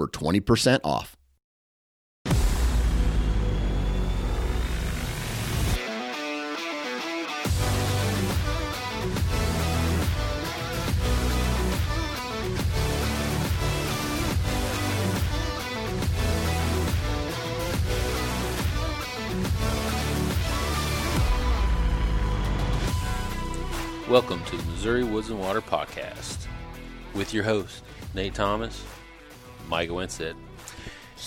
for 0.00 0.08
20% 0.08 0.80
off. 0.82 1.14
Welcome 24.08 24.42
to 24.46 24.56
the 24.56 24.62
Missouri 24.64 25.04
Woods 25.04 25.28
and 25.28 25.38
Water 25.38 25.60
Podcast 25.60 26.46
with 27.12 27.34
your 27.34 27.44
host, 27.44 27.84
Nate 28.14 28.34
Thomas, 28.34 28.82
Mike 29.70 29.90
Winstead. 29.90 30.34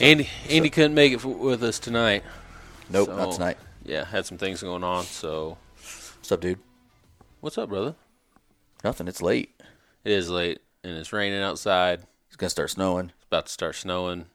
Andy 0.02 0.30
Andy 0.50 0.70
couldn't 0.70 0.94
make 0.94 1.14
it 1.14 1.16
f- 1.16 1.26
with 1.26 1.64
us 1.64 1.80
tonight. 1.80 2.24
Nope, 2.90 3.08
so- 3.08 3.16
not 3.16 3.32
tonight. 3.34 3.58
Yeah, 3.86 4.04
had 4.06 4.26
some 4.26 4.38
things 4.38 4.62
going 4.62 4.84
on. 4.84 5.06
So, 5.06 5.58
What's 5.76 6.31
up, 6.31 6.42
dude? 6.42 6.59
what's 7.42 7.58
up, 7.58 7.70
brother? 7.70 7.95
Nothing. 8.84 9.08
It's 9.08 9.22
late. 9.22 9.59
It 10.04 10.12
is 10.12 10.30
late 10.30 10.59
and 10.84 10.98
it's 10.98 11.14
raining 11.14 11.42
outside. 11.42 12.02
It's 12.28 12.36
gonna 12.36 12.50
start 12.50 12.70
snowing. 12.70 13.08
It's 13.16 13.26
about 13.28 13.45
to 13.48 13.52
start 13.52 13.76
snowing. 13.76 14.26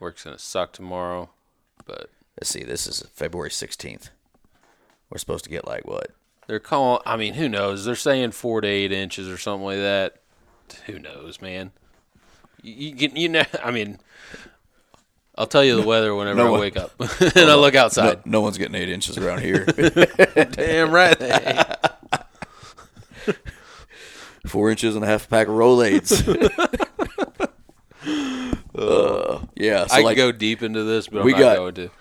Work's 0.00 0.24
gonna 0.24 0.38
suck 0.38 0.72
tomorrow, 0.72 1.30
but 1.86 2.10
Let's 2.40 2.50
see. 2.50 2.64
This 2.64 2.88
is 2.88 3.00
February 3.12 3.52
sixteenth. 3.52 4.10
We're 5.08 5.18
supposed 5.18 5.44
to 5.44 5.50
get 5.50 5.66
like 5.68 5.86
what? 5.86 6.10
they're 6.48 6.58
calling. 6.58 7.00
I 7.06 7.16
mean, 7.16 7.34
who 7.34 7.48
knows? 7.48 7.84
They're 7.84 7.94
saying 7.94 8.32
four 8.32 8.60
to 8.60 8.66
eight 8.68 8.90
inches 8.92 9.28
or 9.28 9.38
something 9.38 9.64
like 9.64 9.78
that. 9.78 10.16
Who 10.86 10.98
knows, 10.98 11.40
man? 11.40 11.70
You, 12.64 12.94
you, 12.96 13.10
you 13.14 13.28
know, 13.28 13.44
I 13.64 13.70
mean, 13.70 13.98
I'll 15.36 15.46
tell 15.46 15.62
you 15.64 15.76
the 15.80 15.86
weather 15.86 16.14
whenever 16.14 16.38
no 16.38 16.46
I 16.46 16.50
one- 16.50 16.60
wake 16.60 16.76
up 16.76 16.92
and 17.20 17.50
I 17.50 17.54
look 17.56 17.74
outside. 17.74 18.24
No, 18.26 18.38
no 18.38 18.40
one's 18.40 18.56
getting 18.58 18.74
eight 18.74 18.88
inches 18.88 19.18
around 19.18 19.40
here. 19.42 19.64
Damn 20.52 20.90
right. 20.90 21.16
Four 24.46 24.70
inches 24.70 24.94
and 24.94 25.04
a 25.04 25.08
half 25.08 25.28
pack 25.28 25.48
of 25.48 25.54
Rolaids. 25.54 26.22
Uh, 28.88 29.46
yeah. 29.56 29.86
So 29.86 29.96
I 29.96 30.00
like, 30.02 30.16
could 30.16 30.22
go 30.22 30.32
deep 30.32 30.62
into 30.62 30.82
this, 30.84 31.08
but 31.08 31.20
I'm 31.20 31.24
we 31.26 31.32
not 31.32 31.38
got- 31.40 31.56
going 31.56 31.74
to. 31.74 31.90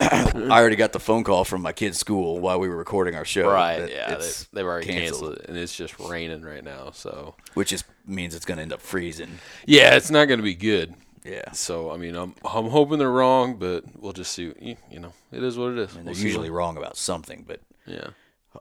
I 0.54 0.60
already 0.60 0.76
got 0.76 0.94
the 0.94 1.00
phone 1.00 1.24
call 1.24 1.44
from 1.44 1.62
my 1.62 1.74
kid's 1.74 1.98
school 1.98 2.40
while 2.40 2.60
we 2.60 2.68
were 2.70 2.76
recording 2.78 3.16
our 3.16 3.26
show. 3.26 3.50
Right? 3.52 3.80
that 3.80 3.90
Yeah, 3.92 4.16
they, 4.16 4.32
they've 4.54 4.66
already 4.66 4.88
canceled. 4.88 5.34
it, 5.40 5.46
and 5.48 5.58
it's 5.58 5.76
just 5.76 6.00
raining 6.00 6.42
right 6.44 6.64
now. 6.64 6.92
So 6.92 7.36
which 7.54 7.70
just 7.70 7.86
means 8.06 8.36
it's 8.36 8.46
gonna 8.46 8.62
end 8.62 8.74
up 8.74 8.82
freezing. 8.82 9.40
yeah, 9.66 9.96
it's 9.96 10.10
not 10.12 10.26
going 10.26 10.40
to 10.40 10.44
be 10.44 10.56
good. 10.56 10.94
Yeah. 11.26 11.52
So 11.54 11.92
I 11.92 11.98
mean, 11.98 12.16
I'm 12.16 12.36
I'm 12.44 12.68
hoping 12.70 13.00
they're 13.00 13.10
wrong, 13.12 13.56
but 13.56 13.84
we'll 13.98 14.14
just 14.14 14.34
see. 14.34 14.54
You 14.60 14.76
you 14.92 15.00
know, 15.00 15.14
it 15.32 15.42
is 15.44 15.58
what 15.58 15.72
it 15.72 15.78
is. 15.80 15.96
And 15.96 16.06
We'll 16.06 16.14
they're 16.14 16.22
see 16.22 16.28
usually 16.28 16.50
wrong 16.50 16.76
about 16.78 16.98
something, 16.98 17.46
but 17.48 17.62
yeah. 17.86 18.08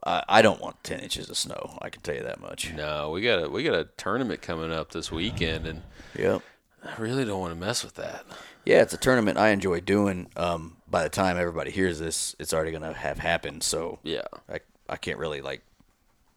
I, 0.06 0.22
I 0.26 0.42
don't 0.42 0.58
want 0.60 0.82
ten 0.84 1.00
inches 1.00 1.28
of 1.28 1.36
snow. 1.36 1.76
I 1.82 1.90
can 1.90 2.00
tell 2.02 2.14
you 2.14 2.22
that 2.22 2.40
much. 2.40 2.72
No, 2.72 3.10
we 3.10 3.20
got 3.20 3.42
a 3.44 3.48
we 3.50 3.62
got 3.62 3.74
a 3.74 3.84
tournament 3.98 4.40
coming 4.40 4.72
up 4.72 4.92
this 4.92 5.10
weekend, 5.12 5.66
and 5.66 5.82
Yep. 6.16 6.40
I 6.84 7.00
really 7.00 7.24
don't 7.24 7.40
want 7.40 7.52
to 7.54 7.58
mess 7.60 7.84
with 7.84 7.94
that. 7.94 8.24
Yeah, 8.64 8.82
it's 8.82 8.92
a 8.94 8.96
tournament 8.98 9.38
I 9.38 9.48
enjoy 9.50 9.80
doing. 9.80 10.28
Um, 10.36 10.76
by 10.88 11.02
the 11.02 11.08
time 11.08 11.36
everybody 11.36 11.70
hears 11.70 11.98
this, 11.98 12.36
it's 12.38 12.52
already 12.54 12.70
gonna 12.72 12.92
have 12.92 13.18
happened. 13.18 13.62
So 13.62 13.98
Yeah, 14.02 14.22
I 14.48 14.60
I 14.88 14.96
can't 14.96 15.18
really 15.18 15.40
like 15.40 15.62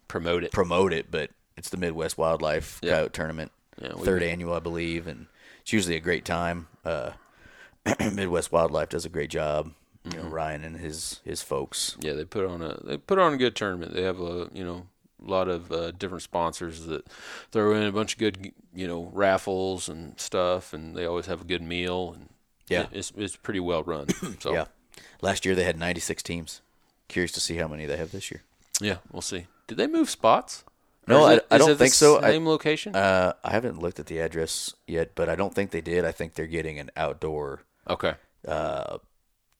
promote 0.07 0.43
it. 0.43 0.51
promote 0.51 0.93
it, 0.93 1.11
but 1.11 1.29
it's 1.57 1.69
the 1.69 1.77
Midwest 1.77 2.17
Wildlife 2.17 2.79
Yeah. 2.81 2.93
Coyote 2.95 3.11
Tournament, 3.13 3.51
Yeah, 3.81 3.93
third 3.93 4.23
annual, 4.23 4.53
I 4.53 4.59
believe, 4.59 5.07
and 5.07 5.27
it's 5.61 5.73
usually 5.73 5.95
a 5.95 5.99
great 5.99 6.25
time. 6.25 6.67
Uh, 6.83 7.11
Midwest 7.99 8.51
Wildlife 8.51 8.89
does 8.89 9.05
a 9.05 9.09
great 9.09 9.29
job. 9.29 9.71
Mm-hmm. 10.07 10.19
know, 10.23 10.29
Ryan 10.29 10.63
and 10.63 10.77
his 10.77 11.19
his 11.25 11.41
folks. 11.41 11.97
Yeah, 11.99 12.13
they 12.13 12.25
put 12.25 12.45
on 12.45 12.61
a 12.61 12.79
they 12.83 12.97
put 12.97 13.17
on 13.19 13.33
a 13.33 13.37
good 13.37 13.55
tournament. 13.55 13.93
They 13.93 14.03
have 14.03 14.19
a 14.19 14.49
you 14.53 14.63
know 14.63 14.85
lot 15.29 15.47
of 15.47 15.71
uh, 15.71 15.91
different 15.91 16.23
sponsors 16.23 16.85
that 16.85 17.05
throw 17.51 17.73
in 17.75 17.83
a 17.83 17.91
bunch 17.91 18.13
of 18.13 18.19
good 18.19 18.51
you 18.73 18.87
know 18.87 19.09
raffles 19.13 19.89
and 19.89 20.19
stuff, 20.19 20.73
and 20.73 20.95
they 20.95 21.05
always 21.05 21.25
have 21.27 21.41
a 21.41 21.45
good 21.45 21.61
meal. 21.61 22.13
And 22.15 22.29
Yeah. 22.67 22.87
it's 22.91 23.11
it's 23.15 23.35
pretty 23.35 23.59
well 23.59 23.83
run. 23.83 24.07
So 24.39 24.53
Yeah, 24.53 24.65
last 25.21 25.45
year 25.45 25.55
they 25.55 25.63
had 25.63 25.77
96 25.77 26.21
teams. 26.23 26.61
Curious 27.07 27.31
to 27.33 27.39
see 27.39 27.57
how 27.57 27.67
many 27.67 27.85
they 27.85 27.97
have 27.97 28.11
this 28.11 28.31
year. 28.31 28.41
yeah, 28.81 28.97
we'll 29.11 29.21
see. 29.21 29.45
Did 29.67 29.77
they 29.77 29.87
move 29.87 30.09
spots? 30.09 30.63
No, 31.07 31.23
I- 31.25 31.33
it- 31.35 31.47
I 31.51 31.57
don't 31.59 31.77
think 31.77 31.93
so. 31.93 32.17
I- 32.17 32.31
Same 32.31 32.47
location. 32.47 32.95
Uh, 32.95 33.33
I 33.43 33.51
haven't 33.51 33.79
looked 33.79 33.99
at 33.99 34.07
the 34.07 34.17
address 34.19 34.73
yet, 34.87 35.11
but 35.13 35.29
I 35.29 35.35
don't 35.35 35.53
think 35.53 35.69
they 35.69 35.81
did. 35.81 36.03
I 36.03 36.11
think 36.11 36.33
they're 36.33 36.47
getting 36.47 36.79
an 36.79 36.89
outdoor 36.97 37.61
okay. 37.87 38.15
uh, 38.47 38.97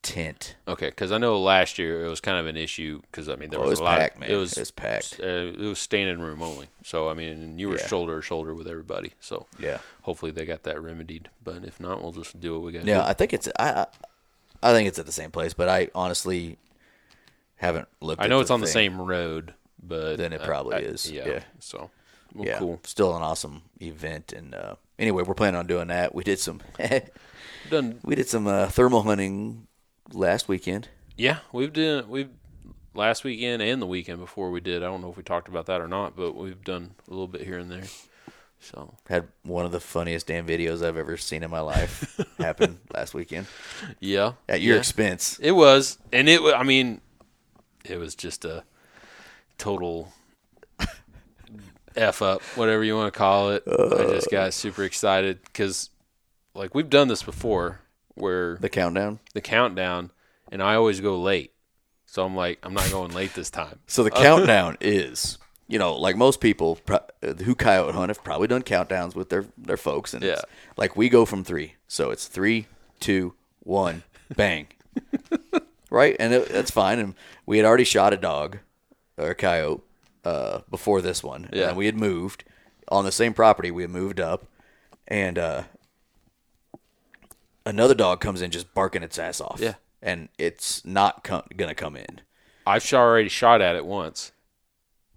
tent. 0.06 0.56
Okay, 0.68 0.90
because 0.90 1.12
I 1.12 1.18
know 1.18 1.40
last 1.42 1.78
year 1.80 2.06
it 2.06 2.10
was 2.10 2.22
kind 2.22 2.38
of 2.38 2.46
an 2.46 2.56
issue 2.56 3.02
because 3.10 3.28
I 3.28 3.36
mean 3.36 3.50
there 3.50 3.60
Oh, 3.60 3.68
was, 3.68 3.80
a 3.80 3.84
lot. 3.84 4.00
packed, 4.00 4.18
of. 4.22 4.30
It 4.30 4.36
was 4.36 4.54
It 4.54 4.60
was 4.62 4.72
packed. 4.72 5.20
Uh, 5.22 5.26
it 5.26 5.58
was 5.60 5.80
standing 5.80 6.20
room 6.20 6.42
only. 6.42 6.68
So 6.84 7.10
I 7.10 7.14
mean 7.16 7.58
you 7.60 7.70
were 7.70 7.78
Yeah. 7.78 7.88
shoulder 7.88 8.16
to 8.18 8.22
shoulder 8.22 8.54
with 8.54 8.68
everybody. 8.68 9.14
So 9.20 9.48
Yeah. 9.60 9.80
hopefully 10.04 10.32
they 10.32 10.46
got 10.46 10.64
that 10.64 10.82
remedied. 10.82 11.30
But 11.44 11.66
if 11.66 11.80
not, 11.80 12.02
we'll 12.02 12.12
just 12.12 12.40
do 12.40 12.54
what 12.54 12.62
we 12.64 12.72
got. 12.72 12.86
Yeah, 12.86 13.02
do. 13.02 13.08
I 13.08 13.14
think 13.14 13.34
it's 13.34 13.50
I, 13.60 13.72
I 13.82 13.88
I 14.64 14.72
think 14.74 14.88
it's 14.88 15.00
at 15.00 15.06
the 15.06 15.12
same 15.12 15.32
place, 15.32 15.54
but 15.54 15.68
I 15.70 15.90
honestly 15.96 16.58
haven't 17.58 17.88
looked. 18.02 18.22
I 18.22 18.28
know 18.28 18.40
it's 18.40 18.52
on 18.52 18.62
the 18.62 18.68
same 18.68 19.02
road, 19.02 19.54
but 19.82 20.18
Then 20.18 20.34
it 20.34 20.42
I- 20.42 20.46
probably 20.46 20.76
I- 20.76 20.80
is, 20.80 21.10
Yeah. 21.12 21.28
yeah. 21.28 21.44
So 21.60 21.90
well, 22.34 22.48
Yeah, 22.48 22.58
cool. 22.60 22.80
still 22.84 23.16
an 23.16 23.22
awesome 23.24 23.64
event, 23.82 24.34
and 24.34 24.54
uh, 24.54 24.76
anyway, 25.00 25.24
we're 25.24 25.34
planning 25.36 25.58
on 25.60 25.68
doing 25.68 25.88
that. 25.88 26.14
We 26.14 26.24
did 26.24 26.38
some 26.40 26.62
Done. 27.70 28.00
we 28.04 28.14
did 28.16 28.28
some 28.28 28.46
uh, 28.46 28.68
thermal 28.70 29.02
hunting 29.04 29.68
last 30.14 30.48
weekend. 30.48 30.90
Yeah, 31.18 31.40
we've 31.52 31.74
done 31.74 32.10
we've 32.10 32.30
last 32.94 33.24
weekend 33.24 33.62
and 33.62 33.82
the 33.82 33.86
weekend 33.86 34.20
before 34.20 34.52
we 34.52 34.62
did. 34.62 34.84
I 34.84 34.88
don't 34.88 35.02
know 35.02 35.10
if 35.10 35.18
we 35.18 35.24
talked 35.24 35.48
about 35.48 35.66
that 35.68 35.82
or 35.82 35.88
not, 35.88 36.16
but 36.16 36.36
we've 36.36 36.64
done 36.64 36.96
a 37.08 37.12
little 37.12 37.28
bit 37.28 37.42
here 37.42 37.58
and 37.58 37.70
there. 37.70 37.84
So 38.60 38.96
Had 39.08 39.28
one 39.44 39.66
of 39.66 39.72
the 39.72 39.80
funniest 39.80 40.28
damn 40.28 40.48
videos 40.48 40.84
I've 40.84 40.98
ever 40.98 41.18
seen 41.18 41.44
in 41.44 41.52
my 41.52 41.60
life 41.60 42.20
happen 42.40 42.80
last 42.94 43.14
weekend 43.14 43.48
yeah, 44.00 44.34
at 44.50 44.62
your 44.62 44.76
yeah. 44.76 44.80
expense. 44.80 45.38
It 45.40 45.52
was, 45.52 46.00
and 46.12 46.28
it. 46.28 46.42
I 46.42 46.64
mean, 46.64 47.02
it 47.84 47.98
was 47.98 48.16
just 48.16 48.44
a 48.44 48.64
total 49.58 50.12
f 51.96 52.22
up, 52.22 52.42
whatever 52.56 52.84
you 52.84 52.96
want 52.96 53.14
to 53.14 53.18
call 53.18 53.52
it. 53.52 53.64
I 53.68 54.06
just 54.14 54.32
got 54.32 54.54
super 54.54 54.84
excited 54.84 55.42
because, 55.44 55.92
like, 56.56 56.74
we've 56.74 56.90
done 56.90 57.08
this 57.08 57.22
before, 57.22 57.82
where 58.16 58.58
The 58.58 58.70
countdown. 58.70 59.20
the 59.34 59.42
countdown, 59.42 60.12
and 60.52 60.62
I 60.64 60.76
always 60.76 61.00
go 61.02 61.20
late. 61.22 61.52
So 62.06 62.26
I'm 62.26 62.36
like, 62.36 62.60
I'm 62.64 62.74
not 62.74 62.90
going 62.92 63.12
late 63.14 63.34
this 63.34 63.50
time. 63.50 63.80
So 63.88 64.04
the 64.04 64.12
countdown 64.12 64.78
is, 64.82 65.38
you 65.68 65.78
know, 65.80 65.96
like 65.96 66.16
most 66.16 66.40
people 66.40 66.80
uh, 66.90 67.00
who 67.44 67.56
coyote 67.56 67.94
hunt 67.94 68.10
have 68.10 68.24
probably 68.24 68.48
done 68.48 68.64
countdowns 68.64 69.16
with 69.16 69.30
their 69.30 69.46
their 69.58 69.78
folks, 69.78 70.14
and 70.14 70.24
it's 70.24 70.42
Yeah. 70.42 70.54
like 70.78 70.96
we 70.96 71.10
go 71.10 71.26
from 71.26 71.44
three, 71.44 71.76
so 71.88 72.12
it's 72.12 72.28
three, 72.28 72.68
two, 73.00 73.34
one, 73.62 74.04
bang, 74.36 74.68
right, 75.90 76.16
and 76.20 76.34
it, 76.34 76.50
that's 76.50 76.72
fine. 76.72 77.00
And 77.00 77.16
we 77.46 77.58
had 77.58 77.66
already 77.66 77.84
shot 77.84 78.14
a 78.14 78.18
dog 78.18 78.60
or 79.18 79.32
a 79.32 79.36
coyote 79.36 79.82
uh, 80.24 80.60
before 80.70 81.02
this 81.02 81.24
one, 81.24 81.50
Yeah. 81.52 81.70
and 81.70 81.78
we 81.78 81.86
had 81.86 81.96
moved 82.00 82.44
on 82.88 83.04
the 83.06 83.12
same 83.12 83.34
property. 83.34 83.72
We 83.72 83.84
had 83.84 83.92
moved 83.92 84.20
up, 84.20 84.46
and 85.08 85.38
uh, 85.38 85.64
another 87.66 87.96
dog 87.96 88.20
comes 88.22 88.42
in 88.42 88.52
just 88.52 88.74
barking 88.74 89.04
its 89.04 89.18
ass 89.18 89.42
off, 89.42 89.60
Yeah. 89.60 89.76
and 90.02 90.30
it's 90.38 90.86
not 90.86 91.24
com- 91.24 91.44
gonna 91.56 91.76
come 91.76 91.96
in. 91.96 92.22
I've 92.68 92.92
already 92.94 93.30
shot 93.30 93.62
at 93.62 93.76
it 93.76 93.86
once. 93.86 94.32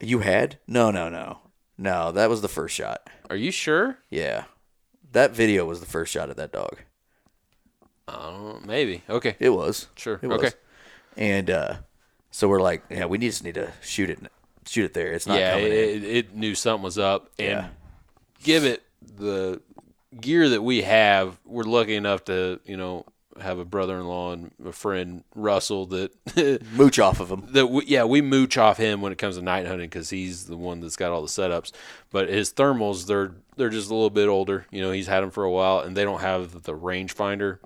You 0.01 0.21
had? 0.21 0.59
No, 0.67 0.91
no, 0.91 1.09
no. 1.09 1.39
No, 1.77 2.13
that 2.13 2.29
was 2.29 2.41
the 2.43 2.49
first 2.49 2.75
shot. 2.75 3.09
Are 3.31 3.37
you 3.37 3.51
sure? 3.51 3.99
Yeah. 4.11 4.45
That 5.13 5.31
video 5.33 5.65
was 5.65 5.81
the 5.81 5.87
first 5.87 6.13
shot 6.13 6.29
of 6.31 6.37
that 6.37 6.53
dog. 6.53 6.79
Uh, 8.07 8.55
maybe. 8.65 9.03
Okay. 9.09 9.37
It 9.39 9.51
was. 9.51 9.89
Sure. 9.97 10.19
It 10.23 10.27
was. 10.29 10.39
Okay. 10.39 10.51
And 11.17 11.51
uh 11.51 11.75
so 12.31 12.47
we're 12.49 12.61
like, 12.61 12.83
yeah, 12.91 13.07
we 13.07 13.19
just 13.19 13.43
need 13.45 13.55
to 13.55 13.73
shoot 13.83 14.11
it 14.11 14.21
shoot 14.67 14.85
it 14.85 14.95
there. 14.95 15.13
It's 15.13 15.27
not 15.27 15.39
yeah, 15.39 15.53
coming 15.53 15.67
in. 15.67 15.73
it, 15.73 16.05
it 16.05 16.35
knew 16.35 16.55
something 16.55 16.83
was 16.85 16.99
up, 16.99 17.31
and 17.39 17.49
Yeah. 17.49 17.69
give 18.43 18.65
it 18.65 18.83
the 19.03 19.61
gear 20.21 20.49
that 20.49 20.63
we 20.63 20.83
have, 20.83 21.39
we're 21.45 21.65
lucky 21.65 21.95
enough 21.95 22.25
to 22.27 22.61
you 22.65 22.77
know 22.77 23.05
have 23.41 23.59
a 23.61 23.65
brother-in-law 23.65 24.33
and 24.33 24.51
a 24.67 24.73
friend 24.73 25.23
Russell 25.35 25.87
that 25.87 26.11
Mooch 26.77 26.99
off 26.99 27.21
of 27.21 27.31
him. 27.31 27.45
that 27.51 27.69
we, 27.69 27.85
yeah 27.87 28.03
we 28.03 28.21
mooch 28.21 28.59
off 28.59 28.79
him 28.79 29.01
when 29.01 29.13
it 29.13 29.19
comes 29.19 29.37
to 29.37 29.43
night 29.43 29.65
hunting 29.65 29.89
because 29.89 30.11
he's 30.11 30.47
the 30.47 30.57
one 30.57 30.81
that's 30.81 30.97
got 30.97 31.13
all 31.13 31.23
the 31.23 31.29
setups. 31.29 31.71
But 32.11 32.29
his 32.29 32.53
thermals 32.53 33.07
they're 33.07 33.33
they're 33.57 33.69
just 33.71 33.91
a 33.91 33.95
little 33.95 34.11
bit 34.11 34.29
older. 34.29 34.67
You 34.71 34.81
know 34.83 34.91
he's 34.91 35.07
had 35.07 35.21
them 35.21 35.31
for 35.31 35.45
a 35.45 35.51
while 35.51 35.81
and 35.81 35.97
they 35.97 36.03
don't 36.05 36.21
have 36.21 36.65
the 36.65 36.73
rangefinder 36.75 37.59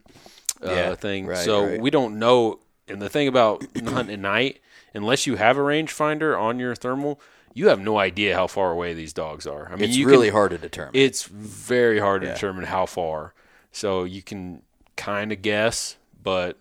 uh, 0.63 0.71
Yeah, 0.71 0.95
thing, 0.95 1.27
right, 1.27 1.39
so 1.39 1.65
right. 1.65 1.81
we 1.81 1.91
don't 1.91 2.19
know. 2.19 2.59
And 2.89 3.01
the 3.01 3.09
thing 3.09 3.29
about 3.29 3.65
hunting 3.87 4.13
at 4.15 4.19
night, 4.21 4.61
unless 4.93 5.27
you 5.27 5.37
have 5.37 5.57
a 5.57 5.61
rangefinder 5.61 6.39
on 6.39 6.59
your 6.59 6.75
thermal, 6.75 7.19
you 7.55 7.69
have 7.69 7.81
no 7.81 7.99
idea 7.99 8.35
how 8.35 8.47
far 8.47 8.71
away 8.71 8.95
these 8.95 9.13
dogs 9.13 9.47
are. 9.47 9.69
I 9.71 9.77
mean, 9.77 9.89
It's 9.91 9.99
really 9.99 10.29
can, 10.29 10.35
hard 10.35 10.51
to 10.53 10.59
determine. 10.59 10.93
it's 10.95 11.25
very 11.25 11.99
hard 11.99 12.23
to 12.23 12.29
Yeah. 12.29 12.35
determine 12.35 12.65
how 12.65 12.87
far. 12.87 13.35
So 13.73 14.05
you 14.05 14.23
can 14.23 14.63
kind 14.97 15.33
of 15.33 15.43
guess, 15.43 15.97
but 16.23 16.59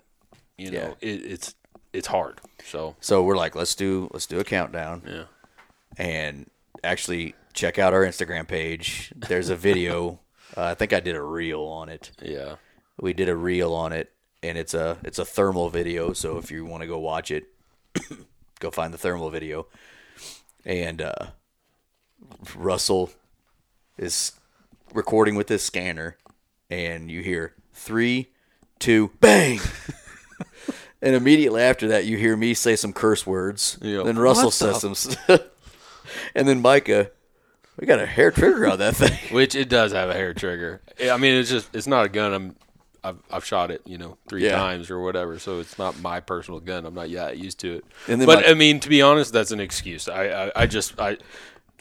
you 0.58 0.72
know 0.72 0.96
Yeah. 1.02 1.10
it, 1.10 1.26
it's 1.26 1.56
it's 1.94 2.08
hard. 2.08 2.40
So 2.66 2.96
so 3.02 3.24
we're 3.24 3.36
like, 3.38 3.56
let's 3.56 3.76
do 3.76 4.10
let's 4.14 4.26
do 4.28 4.40
a 4.40 4.44
countdown. 4.44 5.04
yeah, 5.06 5.24
and 5.98 6.50
actually 6.84 7.36
check 7.54 7.78
out 7.80 7.94
our 7.94 8.06
Instagram 8.06 8.48
page. 8.48 9.12
There's 9.16 9.50
a 9.50 9.56
video. 9.56 10.20
uh, 10.58 10.64
I 10.64 10.74
think 10.74 10.94
I 10.94 11.00
did 11.00 11.16
a 11.16 11.22
reel 11.22 11.62
on 11.64 11.90
it. 11.90 12.12
yeah, 12.22 12.56
We 13.00 13.14
did 13.14 13.28
a 13.30 13.36
reel 13.36 13.74
on 13.74 13.92
it, 13.94 14.12
and 14.42 14.58
it's 14.58 14.74
a 14.74 14.98
it's 15.04 15.20
a 15.20 15.26
thermal 15.26 15.70
video. 15.70 16.14
So 16.14 16.38
if 16.38 16.50
you 16.52 16.66
want 16.66 16.82
to 16.82 16.88
go 16.88 16.98
watch 17.00 17.30
it, 17.32 17.46
go 18.60 18.72
find 18.72 18.94
the 18.94 18.98
thermal 18.98 19.30
video. 19.30 19.68
And 20.66 21.02
uh, 21.02 21.28
Russell 22.56 23.12
is 23.98 24.34
recording 24.94 25.36
with 25.36 25.48
this 25.48 25.64
scanner, 25.64 26.18
and 26.70 27.10
you 27.10 27.22
hear 27.22 27.56
three, 27.74 28.30
two, 28.80 29.12
bang. 29.20 29.60
And 31.02 31.16
immediately 31.16 31.64
after 31.64 31.88
that, 31.88 32.06
you 32.06 32.16
hear 32.18 32.38
me 32.38 32.54
say 32.54 32.76
some 32.76 32.94
curse 32.94 33.26
words. 33.26 33.78
Yep. 33.82 34.06
Then 34.06 34.20
Russell 34.20 34.46
What 34.46 34.54
says 34.54 34.82
some, 34.82 34.94
st- 34.94 35.18
and 36.36 36.48
then 36.48 36.62
Micah, 36.62 37.10
we 37.80 37.88
got 37.88 38.00
a 38.00 38.06
hair 38.06 38.30
trigger 38.30 38.68
on 38.68 38.78
that 38.78 38.96
thing. 38.96 39.18
which 39.34 39.56
it 39.56 39.68
does 39.68 39.94
have 39.94 40.12
a 40.12 40.14
hair 40.14 40.36
trigger. 40.36 40.82
I 41.02 41.18
mean, 41.18 41.34
it's 41.34 41.50
just 41.50 41.76
it's 41.76 41.88
not 41.88 42.06
a 42.06 42.10
gun. 42.10 42.34
I'm 42.34 42.56
I've, 43.04 43.18
I've 43.32 43.44
shot 43.46 43.72
it, 43.72 43.82
you 43.86 43.98
know, 43.98 44.18
three 44.30 44.46
Yeah. 44.46 44.56
times 44.56 44.90
or 44.92 45.00
whatever. 45.02 45.40
So 45.40 45.60
it's 45.60 45.78
not 45.80 46.00
my 46.02 46.20
personal 46.20 46.60
gun. 46.60 46.86
I'm 46.86 46.94
not 46.94 47.10
yet 47.10 47.38
used 47.38 47.60
to 47.62 47.76
it. 47.78 47.86
And 48.08 48.22
then 48.22 48.28
but 48.28 48.44
my- 48.46 48.52
I 48.52 48.54
mean, 48.54 48.80
to 48.82 48.90
be 48.90 49.02
honest, 49.02 49.34
that's 49.34 49.52
an 49.52 49.60
excuse. 49.60 50.08
I 50.08 50.48
I, 50.48 50.52
I 50.56 50.66
just 50.68 51.00
I 51.00 51.18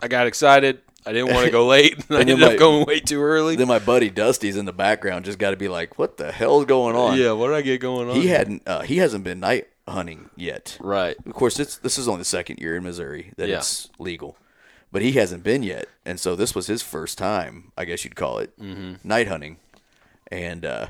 I 0.03 0.09
got 0.09 0.27
excited. 0.27 0.81
I 1.07 1.13
didn't 1.13 1.33
want 1.33 1.47
to 1.47 1.51
go 1.51 1.67
late. 1.77 1.95
and 2.09 2.17
I 2.19 2.21
ended 2.21 2.39
my- 2.41 2.53
up 2.55 2.59
going 2.59 2.87
way 2.87 3.01
too 3.01 3.23
early. 3.23 3.57
then 3.57 3.69
my 3.69 3.79
buddy 3.79 4.09
Dusty's 4.11 4.57
in 4.57 4.65
the 4.65 4.73
background, 4.73 5.25
just 5.27 5.39
got 5.39 5.51
to 5.51 5.57
be 5.57 5.69
like, 5.69 5.99
"What 5.99 6.17
the 6.17 6.33
hell's 6.33 6.65
going 6.67 6.97
on?" 6.97 7.19
yeah, 7.19 7.33
what 7.33 7.49
did 7.49 7.57
I 7.57 7.63
get 7.63 7.81
going 7.81 8.09
on? 8.09 8.17
he 8.17 8.29
hadn't 8.29 8.63
uh, 8.67 8.81
he 8.83 8.97
hasn't 8.99 9.25
been 9.25 9.41
night 9.41 9.69
hunting 9.89 10.31
yet. 10.37 10.79
right. 10.81 11.17
Of 11.27 11.33
course, 11.35 11.59
it's 11.61 11.77
this 11.79 11.99
is 11.99 12.07
only 12.09 12.21
the 12.21 12.25
second 12.27 12.61
year 12.61 12.77
in 12.77 12.83
Missouri 12.85 13.33
that 13.37 13.49
Yeah. 13.49 13.57
it's 13.59 13.91
legal, 13.99 14.37
but 14.93 15.03
he 15.03 15.13
hasn't 15.13 15.43
been 15.43 15.63
yet, 15.63 15.87
and 16.07 16.19
so 16.21 16.37
this 16.37 16.55
was 16.55 16.67
his 16.67 16.81
first 16.83 17.19
time, 17.19 17.73
I 17.77 17.85
guess 17.87 18.05
you'd 18.05 18.15
call 18.17 18.39
it, 18.39 18.59
Mm-hmm. 18.61 19.07
night 19.09 19.27
hunting, 19.29 19.57
and 20.31 20.65
uh, 20.65 20.87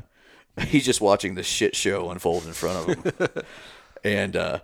he's 0.68 0.84
just 0.84 1.00
watching 1.00 1.34
this 1.34 1.46
shit 1.46 1.74
show 1.76 2.10
unfold 2.10 2.46
in 2.46 2.52
front 2.52 2.88
of 2.88 3.04
him, 3.04 3.28
and 4.04 4.36
uh, 4.36 4.60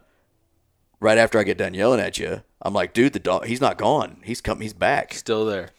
right 1.00 1.18
after 1.18 1.38
I 1.38 1.42
get 1.42 1.58
done 1.58 1.74
yelling 1.74 2.00
at 2.00 2.18
you, 2.18 2.42
I'm 2.62 2.74
like, 2.74 2.92
dude, 2.92 3.12
the 3.12 3.18
dog, 3.18 3.46
he's 3.46 3.60
not 3.60 3.78
gone, 3.78 4.18
he's 4.24 4.40
come, 4.40 4.60
he's 4.60 4.72
back, 4.74 5.14
Still 5.14 5.46
there. 5.46 5.70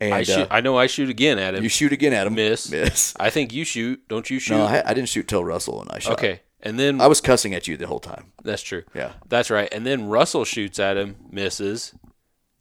and 0.00 0.14
I 0.14 0.22
shoot. 0.22 0.42
uh, 0.42 0.46
I 0.50 0.60
know 0.60 0.76
I 0.78 0.86
shoot 0.86 1.08
again 1.08 1.38
at 1.38 1.54
him. 1.54 1.62
you 1.62 1.68
shoot 1.68 1.92
again 1.92 2.12
at 2.12 2.26
him, 2.26 2.34
miss. 2.34 2.70
miss. 2.70 3.14
I 3.18 3.30
think 3.30 3.52
you 3.52 3.64
shoot. 3.64 4.06
Don't 4.08 4.28
you 4.30 4.38
shoot? 4.38 4.56
No, 4.56 4.64
I, 4.64 4.82
I 4.90 4.94
didn't 4.94 5.08
shoot 5.08 5.28
till 5.28 5.44
Russell 5.44 5.80
and 5.80 5.90
I 5.90 5.98
shot. 5.98 6.14
okay. 6.14 6.40
And 6.66 6.78
then 6.78 6.98
I 7.02 7.08
was 7.08 7.20
cussing 7.20 7.52
at 7.52 7.68
you 7.68 7.76
the 7.76 7.86
whole 7.86 8.00
time. 8.00 8.32
that's 8.42 8.62
true. 8.62 8.84
Yeah. 8.94 9.12
That's 9.28 9.50
right. 9.50 9.68
And 9.70 9.84
then 9.84 10.08
Russell 10.08 10.46
shoots 10.46 10.78
at 10.78 10.96
him, 10.96 11.16
misses, 11.30 11.94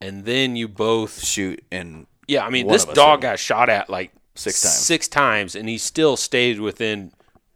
and 0.01 0.25
then 0.25 0.57
you 0.57 0.67
both. 0.67 1.23
Shoot 1.23 1.63
and 1.71 2.05
Yeah, 2.27 2.45
I 2.45 2.49
mean, 2.49 2.67
this 2.67 2.83
dog 2.83 3.21
got 3.21 3.39
shot 3.39 3.69
at 3.69 3.89
like 3.89 4.11
Six 4.35 4.61
times. 4.61 4.75
Six 4.75 5.07
times, 5.07 5.55
and 5.55 5.69
he 5.69 5.77
still 5.77 6.17
stayed 6.17 6.59
within 6.59 7.11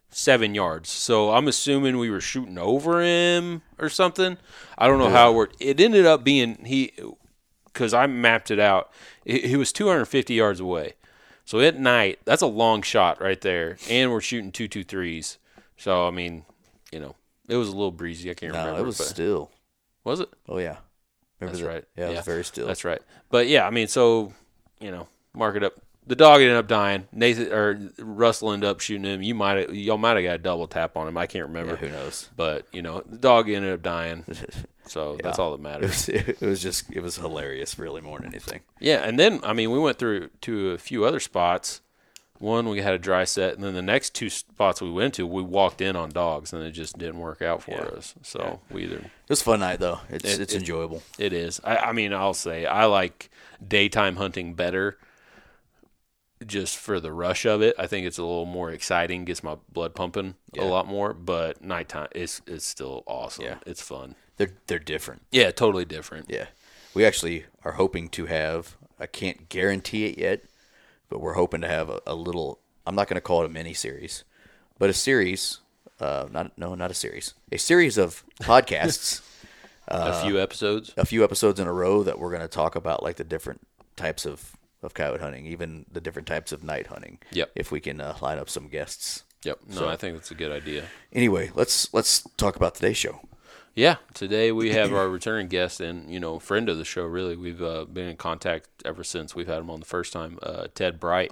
seven 0.10 0.56
yards. 0.56 0.90
So 0.90 1.32
I'm 1.32 1.48
assuming 1.48 1.98
we 1.98 2.10
were 2.10 2.22
shooting 2.22 2.58
over 2.58 3.02
him 3.02 3.62
or 3.78 3.90
something. 3.90 4.38
I 4.78 4.88
don't 4.88 5.00
know 5.00 5.10
how 5.10 5.32
it 5.32 5.36
worked. 5.36 5.56
It 5.60 5.80
ended 5.80 6.06
up 6.06 6.24
being 6.24 6.64
he 6.66 6.94
because 7.66 7.94
I 7.94 8.08
mapped 8.08 8.52
it 8.52 8.60
out. 8.60 8.92
He 9.26 9.56
was 9.56 9.72
250 9.72 10.34
yards 10.34 10.60
away. 10.60 10.94
So 11.46 11.60
at 11.62 11.80
night, 11.80 12.20
that's 12.26 12.42
a 12.42 12.48
long 12.48 12.82
shot 12.82 13.22
right 13.22 13.40
there, 13.40 13.78
and 13.90 14.12
we're 14.12 14.20
shooting 14.20 14.52
two 14.52 14.68
two 14.68 14.84
threes. 14.84 15.38
So 15.78 16.08
I 16.08 16.12
mean, 16.12 16.44
you 16.92 17.00
know, 17.00 17.16
it 17.48 17.56
was 17.56 17.70
a 17.70 17.72
little 17.72 17.92
breezy. 17.92 18.30
I 18.30 18.34
can't 18.34 18.52
no, 18.52 18.60
remember. 18.60 18.82
it 18.82 18.86
was 18.86 18.98
still. 18.98 19.52
was 20.04 20.20
it? 20.20 20.30
Oh 20.50 20.58
yeah, 20.58 20.78
remember 21.40 21.58
That's 21.58 21.60
that? 21.60 21.68
right. 21.68 21.84
Yeah, 21.96 22.10
it 22.10 22.16
was 22.18 22.26
very 22.26 22.44
still. 22.44 22.68
That's 22.68 22.84
right. 22.84 23.02
But 23.30 23.48
yeah, 23.48 23.66
I 23.66 23.70
mean, 23.70 23.88
so 23.88 24.34
you 24.82 24.92
know, 24.92 25.08
mark 25.34 25.56
it 25.56 25.64
up. 25.64 25.74
The 26.08 26.16
dog 26.16 26.42
ended 26.42 26.56
up 26.56 26.68
dying. 26.68 27.08
Nathan 27.12 27.52
or 27.52 27.92
Russell 28.00 28.54
ended 28.54 28.70
up 28.70 28.80
shooting 28.80 29.04
him. 29.04 29.22
You 29.22 29.36
might 29.36 29.70
y'all 29.74 29.98
might 29.98 30.16
have 30.16 30.24
got 30.24 30.36
a 30.36 30.38
double 30.40 30.68
tap 30.68 30.96
on 30.98 31.08
him. 31.08 31.18
I 31.18 31.28
can't 31.28 31.48
remember. 31.48 31.74
Yeah, 31.74 31.78
who 31.80 31.90
knows? 31.90 32.30
But 32.36 32.66
you 32.72 32.82
know, 32.82 33.02
the 33.06 33.18
dog 33.18 33.50
ended 33.50 33.74
up 33.74 33.82
dying. 33.84 34.26
So 34.90 35.18
that's 35.22 35.38
all 35.38 35.52
that 35.52 35.60
It 35.60 35.64
matters. 35.64 36.08
was, 36.08 36.08
it 36.10 36.40
was 36.40 36.62
just 36.64 36.86
it 36.94 37.02
was 37.04 37.18
hilarious, 37.18 37.78
really 37.78 38.00
more 38.00 38.20
than 38.20 38.30
anything. 38.30 38.62
Yeah, 38.80 39.04
and 39.04 39.20
then 39.20 39.42
I 39.44 39.52
mean, 39.52 39.70
we 39.72 39.80
went 39.80 40.00
through 40.00 40.30
to 40.44 40.72
a 40.72 40.78
few 40.78 41.04
other 41.04 41.20
spots. 41.20 41.82
One 42.40 42.70
we 42.70 42.80
had 42.82 42.94
a 42.94 42.98
dry 42.98 43.26
set, 43.26 43.56
and 43.56 43.64
then 43.66 43.74
the 43.74 43.82
next 43.82 44.16
two 44.16 44.30
spots 44.30 44.80
we 44.82 44.90
went 44.90 45.16
to, 45.16 45.28
we 45.28 45.42
walked 45.42 45.82
in 45.82 45.98
on 45.98 46.12
dogs, 46.12 46.54
and 46.54 46.64
it 46.64 46.72
just 46.72 46.98
didn't 46.98 47.18
work 47.20 47.42
out 47.42 47.64
for 47.64 47.72
Yeah. 47.72 47.98
us. 47.98 48.16
So 48.22 48.62
we 48.72 48.84
either 48.86 48.96
It 49.00 49.10
was 49.28 49.42
a 49.42 49.44
fun 49.44 49.60
night 49.60 49.82
though. 49.82 50.00
It's 50.10 50.24
It- 50.24 50.40
it's 50.40 50.54
it- 50.54 50.60
enjoyable. 50.60 51.04
It 51.20 51.34
is. 51.34 51.60
I, 51.66 51.76
I 51.78 51.92
mean, 51.92 52.14
I'll 52.14 52.34
say 52.34 52.66
I 52.66 52.86
like 52.86 53.30
daytime 53.68 54.16
hunting 54.16 54.54
better 54.54 54.98
just 56.46 56.78
for 56.78 57.00
the 57.00 57.12
rush 57.12 57.46
of 57.46 57.62
it. 57.62 57.76
I 57.80 57.88
think 57.88 58.06
it's 58.06 58.18
a 58.18 58.24
little 58.24 58.46
more 58.46 58.70
exciting, 58.72 59.26
gets 59.26 59.44
my 59.44 59.56
blood 59.72 59.96
pumping 59.96 60.36
Yeah. 60.54 60.64
a 60.64 60.66
lot 60.66 60.88
more, 60.88 61.14
but 61.14 61.64
nighttime 61.64 62.08
is 62.14 62.42
it's 62.48 62.66
still 62.66 63.04
awesome. 63.08 63.46
Yeah. 63.46 63.58
It's 63.66 63.82
fun. 63.82 64.16
They're 64.38 64.52
they're 64.68 64.80
different. 64.80 65.24
Yeah, 65.32 65.50
totally 65.52 65.86
different. 65.86 66.28
Yeah, 66.30 66.48
we 66.94 67.06
actually 67.06 67.46
are 67.64 67.72
hoping 67.74 68.10
to 68.10 68.28
have. 68.28 68.78
I 69.00 69.06
can't 69.08 69.50
guarantee 69.50 70.06
it 70.06 70.18
yet, 70.18 70.44
but 71.10 71.20
we're 71.22 71.34
hoping 71.34 71.62
to 71.62 71.68
have 71.68 71.90
a, 71.90 72.02
a 72.06 72.14
little. 72.16 72.60
I'm 72.86 72.96
not 72.96 73.08
going 73.08 73.16
to 73.16 73.22
call 73.22 73.42
it 73.42 73.46
a 73.48 73.50
mini 73.50 73.74
series, 73.74 74.24
but 74.78 74.90
a 74.90 74.94
series. 74.94 75.60
Uh, 76.00 76.28
not 76.32 76.56
no, 76.58 76.76
not 76.76 76.92
a 76.92 76.94
series. 76.94 77.34
A 77.52 77.58
series 77.58 77.98
of 77.98 78.24
podcasts. 78.42 79.22
a 79.88 80.22
few 80.22 80.40
episodes. 80.40 80.94
a 80.98 81.06
few 81.06 81.24
episodes 81.24 81.60
in 81.60 81.66
a 81.66 81.74
row 81.74 82.04
that 82.04 82.20
we're 82.20 82.30
going 82.30 82.42
to 82.42 82.48
talk 82.48 82.76
about 82.76 83.02
like 83.02 83.16
the 83.16 83.24
different 83.24 83.62
types 83.96 84.26
of 84.26 84.56
of 84.84 84.94
coyote 84.94 85.22
hunting, 85.22 85.46
even 85.46 85.86
the 85.92 86.02
different 86.02 86.28
types 86.28 86.52
of 86.52 86.64
night 86.64 86.88
hunting. 86.88 87.20
Yep. 87.32 87.52
If 87.56 87.72
we 87.72 87.80
can 87.80 88.00
uh, 88.02 88.18
line 88.22 88.38
up 88.38 88.50
some 88.50 88.68
guests. 88.68 89.24
Yep. 89.44 89.60
No, 89.76 89.88
I 89.88 89.96
think 89.96 90.16
that's 90.16 90.32
a 90.32 90.36
good 90.36 90.52
idea. 90.52 90.86
Anyway, 91.14 91.52
let's 91.56 91.94
let's 91.94 92.28
talk 92.38 92.56
about 92.56 92.76
today's 92.76 92.98
show. 92.98 93.22
Yeah, 93.76 93.98
today 94.16 94.52
we 94.52 94.72
have 94.72 94.92
our 94.92 95.08
returning 95.08 95.48
guest 95.50 95.80
and 95.80 96.12
you 96.12 96.20
know 96.20 96.40
friend 96.40 96.68
of 96.68 96.80
the 96.80 96.84
show. 96.84 97.06
Really, 97.06 97.36
we've 97.36 97.62
uh, 97.62 97.86
been 97.86 98.08
in 98.10 98.18
contact 98.18 98.68
ever 98.84 99.04
since 99.04 99.36
we've 99.36 99.48
had 99.48 99.60
him 99.60 99.70
on 99.70 99.80
the 99.80 99.86
first 99.86 100.12
time. 100.12 100.40
Uh, 100.42 100.66
Ted 100.74 101.00
Bright, 101.00 101.32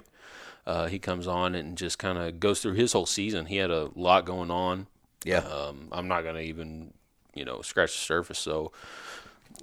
uh, 0.64 0.86
he 0.86 1.00
comes 1.00 1.26
on 1.26 1.56
and 1.56 1.76
just 1.76 1.98
kind 1.98 2.18
of 2.18 2.38
goes 2.38 2.62
through 2.62 2.74
his 2.74 2.92
whole 2.92 3.04
season. 3.04 3.46
He 3.46 3.56
had 3.56 3.72
a 3.72 3.90
lot 3.96 4.24
going 4.24 4.52
on. 4.52 4.86
Yeah. 5.24 5.38
Um, 5.38 5.88
I'm 5.90 6.06
not 6.06 6.22
gonna 6.22 6.40
even 6.40 6.92
you 7.34 7.44
know 7.44 7.62
scratch 7.62 7.92
the 7.92 7.98
surface. 7.98 8.38
So 8.38 8.70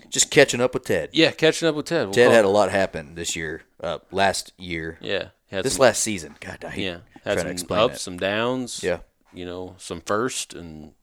Just 0.09 0.29
catching 0.31 0.62
up 0.62 0.73
with 0.73 0.85
Ted. 0.85 1.09
yeah, 1.13 1.31
catching 1.31 1.67
up 1.67 1.75
with 1.75 1.85
Ted. 1.88 2.05
We'll 2.07 2.13
Ted 2.13 2.31
had 2.31 2.39
it- 2.39 2.45
a 2.45 2.50
lot 2.50 2.69
happen 2.71 3.15
this 3.15 3.35
year. 3.35 3.63
Uh, 3.79 4.00
last 4.12 4.53
year. 4.57 4.97
yeah 5.01 5.29
This 5.50 5.73
some, 5.73 5.81
last 5.81 6.01
season. 6.03 6.35
God, 6.39 6.63
I 6.63 6.69
hate 6.69 6.83
yeah 6.85 6.97
trying 7.23 7.23
had 7.23 7.33
to 7.35 7.39
some 7.41 7.51
explain 7.51 7.79
ups, 7.81 7.95
it. 7.95 8.00
some 8.00 8.17
downs. 8.17 8.83
Yeah. 8.83 9.00
you 9.33 9.45
know 9.45 9.75
some 9.77 10.01
first 10.01 10.53
and 10.53 10.93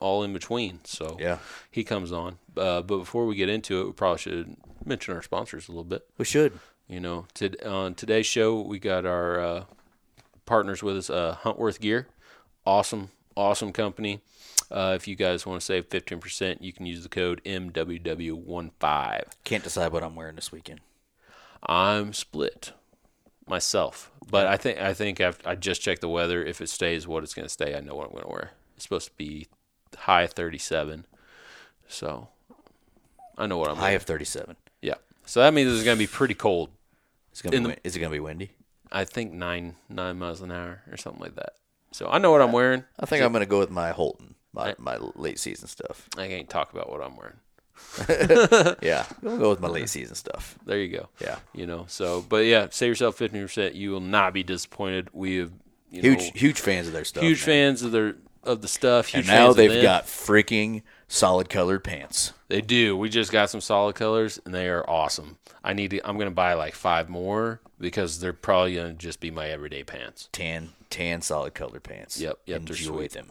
all 0.00 0.22
in 0.24 0.32
between. 0.32 0.80
So 0.84 1.16
Yeah. 1.20 1.38
he 1.70 1.84
comes 1.84 2.12
on. 2.12 2.38
Uh, 2.56 2.82
but 2.82 2.98
before 2.98 3.26
we 3.26 3.34
get 3.36 3.48
into 3.48 3.80
it, 3.80 3.84
we 3.86 3.92
probably 3.92 4.18
should 4.18 4.56
mention 4.84 5.14
our 5.14 5.22
sponsors 5.22 5.68
a 5.68 5.70
little 5.72 5.84
bit. 5.84 6.06
We 6.18 6.24
should. 6.24 6.58
You 6.88 7.00
know, 7.00 7.26
to, 7.34 7.56
on 7.68 7.94
today's 7.94 8.26
show, 8.26 8.60
we 8.60 8.78
got 8.78 9.06
our 9.06 9.40
uh, 9.40 9.64
partners 10.44 10.82
with 10.82 10.96
us, 10.98 11.08
uh, 11.10 11.36
Huntworth 11.42 11.80
Gear. 11.80 12.06
Awesome, 12.66 13.10
awesome 13.36 13.72
company. 13.72 14.20
Uh, 14.70 14.92
if 14.96 15.06
you 15.06 15.14
guys 15.14 15.46
want 15.46 15.60
to 15.60 15.64
save 15.64 15.88
15%, 15.88 16.58
you 16.60 16.72
can 16.72 16.86
use 16.86 17.02
the 17.02 17.08
code 17.08 17.40
MWW15. 17.44 19.22
Can't 19.44 19.64
decide 19.64 19.92
what 19.92 20.02
I'm 20.02 20.16
wearing 20.16 20.34
this 20.36 20.50
weekend. 20.52 20.80
I'm 21.66 22.12
split 22.12 22.72
myself, 23.46 24.10
but 24.30 24.46
I 24.46 24.56
think 24.56 24.78
I 24.80 24.92
think 24.94 25.20
I've, 25.20 25.38
I 25.44 25.54
just 25.54 25.80
checked 25.82 26.00
the 26.00 26.08
weather. 26.08 26.44
If 26.44 26.60
it 26.60 26.68
stays 26.68 27.06
what 27.06 27.22
it's 27.22 27.34
going 27.34 27.46
to 27.46 27.52
stay, 27.52 27.74
I 27.74 27.80
know 27.80 27.94
what 27.94 28.06
I'm 28.06 28.12
going 28.12 28.24
to 28.24 28.30
wear. 28.30 28.50
It's 28.76 28.84
supposed 28.84 29.08
to 29.08 29.14
be 29.16 29.46
high 29.96 30.26
37, 30.26 31.06
so 31.88 32.28
I 33.38 33.46
know 33.46 33.56
what 33.58 33.70
I'm. 33.70 33.76
High 33.76 33.82
wearing. 33.82 33.96
of 33.96 34.02
37. 34.02 34.56
Yeah, 34.82 34.94
so 35.24 35.40
that 35.40 35.54
means 35.54 35.72
it's 35.72 35.84
going 35.84 35.96
to 35.96 36.02
be 36.02 36.06
pretty 36.06 36.34
cold. 36.34 36.70
It's 37.32 37.40
gonna 37.42 37.60
be 37.60 37.74
the- 37.74 37.78
is 37.82 37.96
it 37.96 37.98
gonna 38.00 38.10
be 38.12 38.20
windy? 38.20 38.52
I 38.92 39.04
think 39.04 39.32
nine 39.32 39.74
nine 39.88 40.18
miles 40.18 40.40
an 40.40 40.52
hour 40.52 40.82
or 40.90 40.96
something 40.96 41.20
like 41.22 41.34
that. 41.36 41.54
So 41.92 42.08
I 42.08 42.18
know 42.18 42.30
what 42.30 42.40
I'm 42.42 42.52
wearing. 42.52 42.84
I 42.98 43.06
think 43.06 43.24
I'm 43.24 43.32
going 43.32 43.40
to 43.42 43.46
go 43.48 43.58
with 43.60 43.70
my 43.70 43.90
Holton, 43.90 44.34
my, 44.54 44.74
my 44.78 44.96
late 45.14 45.38
season 45.38 45.68
stuff. 45.68 46.08
I 46.16 46.28
can't 46.28 46.48
talk 46.48 46.72
about 46.72 46.90
what 46.90 47.02
I'm 47.02 47.16
wearing. 47.16 47.36
Yeah, 48.82 49.02
to 49.22 49.36
go 49.38 49.50
with 49.50 49.60
my 49.60 49.68
late 49.68 49.88
season 49.88 50.14
stuff. 50.14 50.58
There 50.64 50.78
you 50.78 50.96
go. 50.96 51.08
Yeah. 51.20 51.38
You 51.52 51.66
know. 51.66 51.86
So, 51.88 52.24
but 52.28 52.44
yeah, 52.46 52.68
save 52.70 52.88
yourself 52.88 53.16
fifteen 53.16 53.42
percent. 53.42 53.74
You 53.74 53.90
will 53.90 54.00
not 54.00 54.32
be 54.32 54.42
disappointed. 54.42 55.08
We 55.12 55.36
have 55.38 55.52
you 55.90 56.00
Huge, 56.02 56.18
know, 56.18 56.30
huge 56.34 56.60
fans 56.60 56.86
of 56.86 56.92
their 56.92 57.04
stuff. 57.04 57.22
huge 57.22 57.40
man. 57.40 57.46
fans 57.46 57.82
of 57.82 57.92
their 57.92 58.16
of 58.44 58.62
the 58.62 58.68
stuff. 58.68 59.08
Huge 59.08 59.28
And 59.28 59.36
now 59.36 59.52
they've 59.52 59.82
got 59.82 60.04
freaking 60.06 60.82
solid 61.08 61.48
colored 61.48 61.82
pants. 61.84 62.32
They 62.48 62.60
do. 62.60 62.96
We 62.96 63.08
just 63.08 63.32
got 63.32 63.50
some 63.50 63.60
solid 63.60 63.94
colors, 63.96 64.40
and 64.44 64.54
they 64.54 64.68
are 64.68 64.88
awesome. 64.88 65.38
I 65.62 65.72
need 65.72 65.90
to. 65.90 66.08
I'm 66.08 66.16
gonna 66.18 66.30
buy 66.30 66.54
like 66.54 66.74
five 66.74 67.08
more 67.08 67.60
because 67.80 68.20
they're 68.20 68.32
probably 68.32 68.76
gonna 68.76 68.92
just 68.94 69.18
be 69.20 69.30
my 69.30 69.48
everyday 69.48 69.82
pants. 69.84 70.28
Tan, 70.32 70.70
tan 70.90 71.22
solid 71.22 71.54
colored 71.54 71.82
pants. 71.82 72.20
Yep, 72.20 72.38
yep, 72.46 72.62
they're 72.66 72.76
sweet. 72.76 73.12
them. 73.12 73.30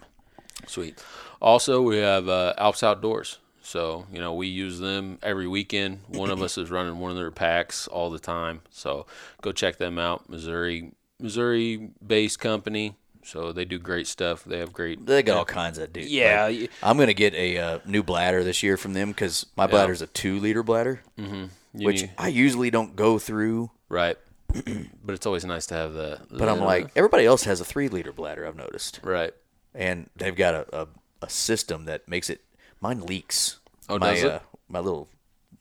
Sweet. 0.67 1.03
Also, 1.41 1.81
we 1.81 1.97
have 1.97 2.27
uh, 2.29 2.53
Alps 2.57 2.83
Outdoors. 2.83 3.39
So 3.65 4.05
you 4.11 4.19
know 4.19 4.33
we 4.33 4.47
use 4.47 4.79
them 4.79 5.19
every 5.23 5.47
weekend. 5.47 6.01
One 6.09 6.29
of 6.29 6.41
us 6.41 6.57
is 6.57 6.69
running 6.69 6.99
one 6.99 7.11
of 7.11 7.17
their 7.17 7.31
packs 7.31 7.87
all 7.87 8.09
the 8.09 8.19
time. 8.19 8.59
So 8.71 9.05
go 9.41 9.53
check 9.53 9.77
them 9.77 9.97
out. 9.97 10.29
Missouri, 10.29 10.91
Missouri-based 11.21 12.39
company. 12.39 12.95
So 13.25 13.53
they 13.53 13.63
do 13.63 13.79
great 13.79 14.07
stuff. 14.07 14.43
They 14.43 14.59
have 14.59 14.73
great. 14.73 15.05
They 15.05 15.23
got 15.23 15.37
all 15.37 15.45
kinds 15.45 15.77
of 15.77 15.93
dude. 15.93 16.09
Yeah, 16.09 16.45
like, 16.47 16.69
I'm 16.81 16.97
gonna 16.97 17.13
get 17.13 17.33
a 17.35 17.57
uh, 17.57 17.79
new 17.85 18.03
bladder 18.03 18.43
this 18.43 18.63
year 18.63 18.75
from 18.75 18.93
them 18.93 19.09
because 19.09 19.45
my 19.55 19.65
bladder's 19.65 20.01
a 20.01 20.07
two 20.07 20.39
liter 20.39 20.61
bladder, 20.61 21.01
you 21.17 21.49
which 21.73 22.01
need- 22.01 22.11
I 22.17 22.27
usually 22.27 22.69
don't 22.69 22.95
go 22.95 23.17
through. 23.19 23.71
right. 23.89 24.17
but 24.53 25.13
it's 25.15 25.25
always 25.25 25.45
nice 25.45 25.65
to 25.67 25.73
have 25.73 25.93
the. 25.93 26.19
But 26.29 26.47
I'm 26.49 26.59
like, 26.59 26.91
everybody 26.95 27.25
else 27.25 27.45
has 27.45 27.59
a 27.61 27.65
three 27.65 27.87
liter 27.87 28.11
bladder. 28.11 28.45
I've 28.45 28.55
noticed, 28.57 28.99
right. 29.03 29.33
And 29.75 30.09
they've 30.15 30.35
got 30.35 30.53
a, 30.55 30.81
a, 30.81 30.87
a 31.23 31.29
system 31.29 31.85
that 31.85 32.07
makes 32.07 32.29
it. 32.29 32.41
Mine 32.81 33.01
leaks. 33.01 33.59
Oh, 33.89 33.97
my, 33.97 34.13
does 34.13 34.23
it? 34.23 34.31
Uh, 34.31 34.39
my 34.67 34.79
little 34.79 35.07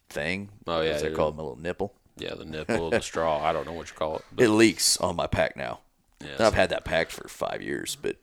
thing. 0.08 0.48
Oh, 0.66 0.80
yeah, 0.80 0.98
that 0.98 1.10
yeah. 1.10 1.16
called? 1.16 1.36
My 1.36 1.42
little 1.42 1.58
nipple. 1.58 1.94
Yeah, 2.16 2.34
the 2.34 2.44
nipple, 2.44 2.90
the 2.90 3.00
straw. 3.00 3.42
I 3.42 3.52
don't 3.52 3.64
know 3.66 3.72
what 3.72 3.88
you 3.88 3.94
call 3.94 4.16
it. 4.16 4.24
But 4.32 4.44
It 4.44 4.50
leaks 4.50 4.96
on 4.98 5.16
my 5.16 5.26
pack 5.26 5.56
now. 5.56 5.80
Yeah, 6.20 6.46
I've 6.46 6.54
had 6.54 6.70
that 6.70 6.84
packed 6.84 7.10
for 7.12 7.26
five 7.28 7.62
years, 7.62 7.96
but 8.00 8.16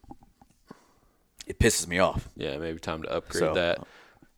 it 1.48 1.60
pisses 1.60 1.88
me 1.88 2.00
off. 2.00 2.30
yeah, 2.36 2.58
maybe 2.58 2.80
time 2.80 3.02
to 3.04 3.10
upgrade 3.12 3.40
So, 3.40 3.54
that. 3.56 3.80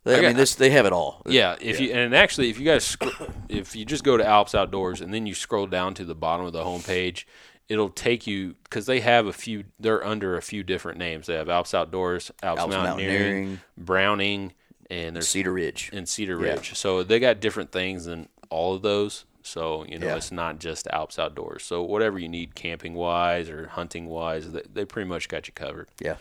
They, 0.04 0.14
I, 0.16 0.20
got- 0.20 0.28
mean, 0.28 0.36
this 0.36 0.54
they 0.56 0.70
have 0.70 0.86
it 0.86 0.92
all. 0.92 1.22
Yeah, 1.26 1.56
if 1.60 1.78
you 1.80 1.92
and 1.92 2.12
actually, 2.14 2.50
if 2.50 2.58
you 2.58 2.64
guys, 2.64 2.84
sc- 2.84 3.04
if 3.48 3.76
you 3.76 3.84
just 3.84 4.02
go 4.02 4.16
to 4.16 4.26
Alps 4.26 4.54
Outdoors 4.54 5.00
and 5.00 5.14
then 5.14 5.26
you 5.26 5.34
scroll 5.34 5.66
down 5.66 5.94
to 5.94 6.04
the 6.04 6.14
bottom 6.16 6.44
of 6.46 6.52
the 6.52 6.64
homepage, 6.64 7.24
it'll 7.68 7.88
take 7.90 8.26
you 8.26 8.54
because 8.64 8.86
they 8.86 9.00
have 9.00 9.26
a 9.26 9.32
few. 9.32 9.64
They're 9.80 10.04
under 10.04 10.36
a 10.36 10.42
few 10.42 10.62
different 10.62 10.98
names. 10.98 11.26
They 11.26 11.34
have 11.34 11.48
Alps 11.48 11.74
Outdoors, 11.74 12.30
Alps, 12.42 12.60
Alps 12.60 12.74
Mountaineering, 12.74 13.16
Mountaineering. 13.16 13.60
Browning, 13.78 14.52
and 14.90 15.16
there's 15.16 15.28
Cedar 15.28 15.52
Ridge. 15.52 15.90
and 15.92 16.08
Cedar 16.08 16.38
Yeah. 16.40 16.52
Ridge. 16.54 16.74
So 16.76 17.02
they 17.02 17.18
got 17.20 17.40
different 17.40 17.72
things 17.72 18.04
than 18.04 18.28
all 18.50 18.74
of 18.74 18.82
those. 18.82 19.24
So 19.42 19.84
you 19.88 19.98
know, 19.98 20.06
Yeah. 20.06 20.16
it's 20.16 20.30
not 20.30 20.58
just 20.60 20.86
Alps 20.88 21.18
Outdoors. 21.18 21.64
So 21.64 21.82
whatever 21.82 22.18
you 22.18 22.28
need, 22.28 22.54
camping 22.54 22.94
wise 22.94 23.48
or 23.48 23.66
hunting 23.68 24.06
wise, 24.06 24.52
they, 24.52 24.62
they 24.72 24.84
pretty 24.84 25.08
much 25.08 25.28
got 25.28 25.46
you 25.48 25.52
covered. 25.52 25.88
Yeah, 26.00 26.16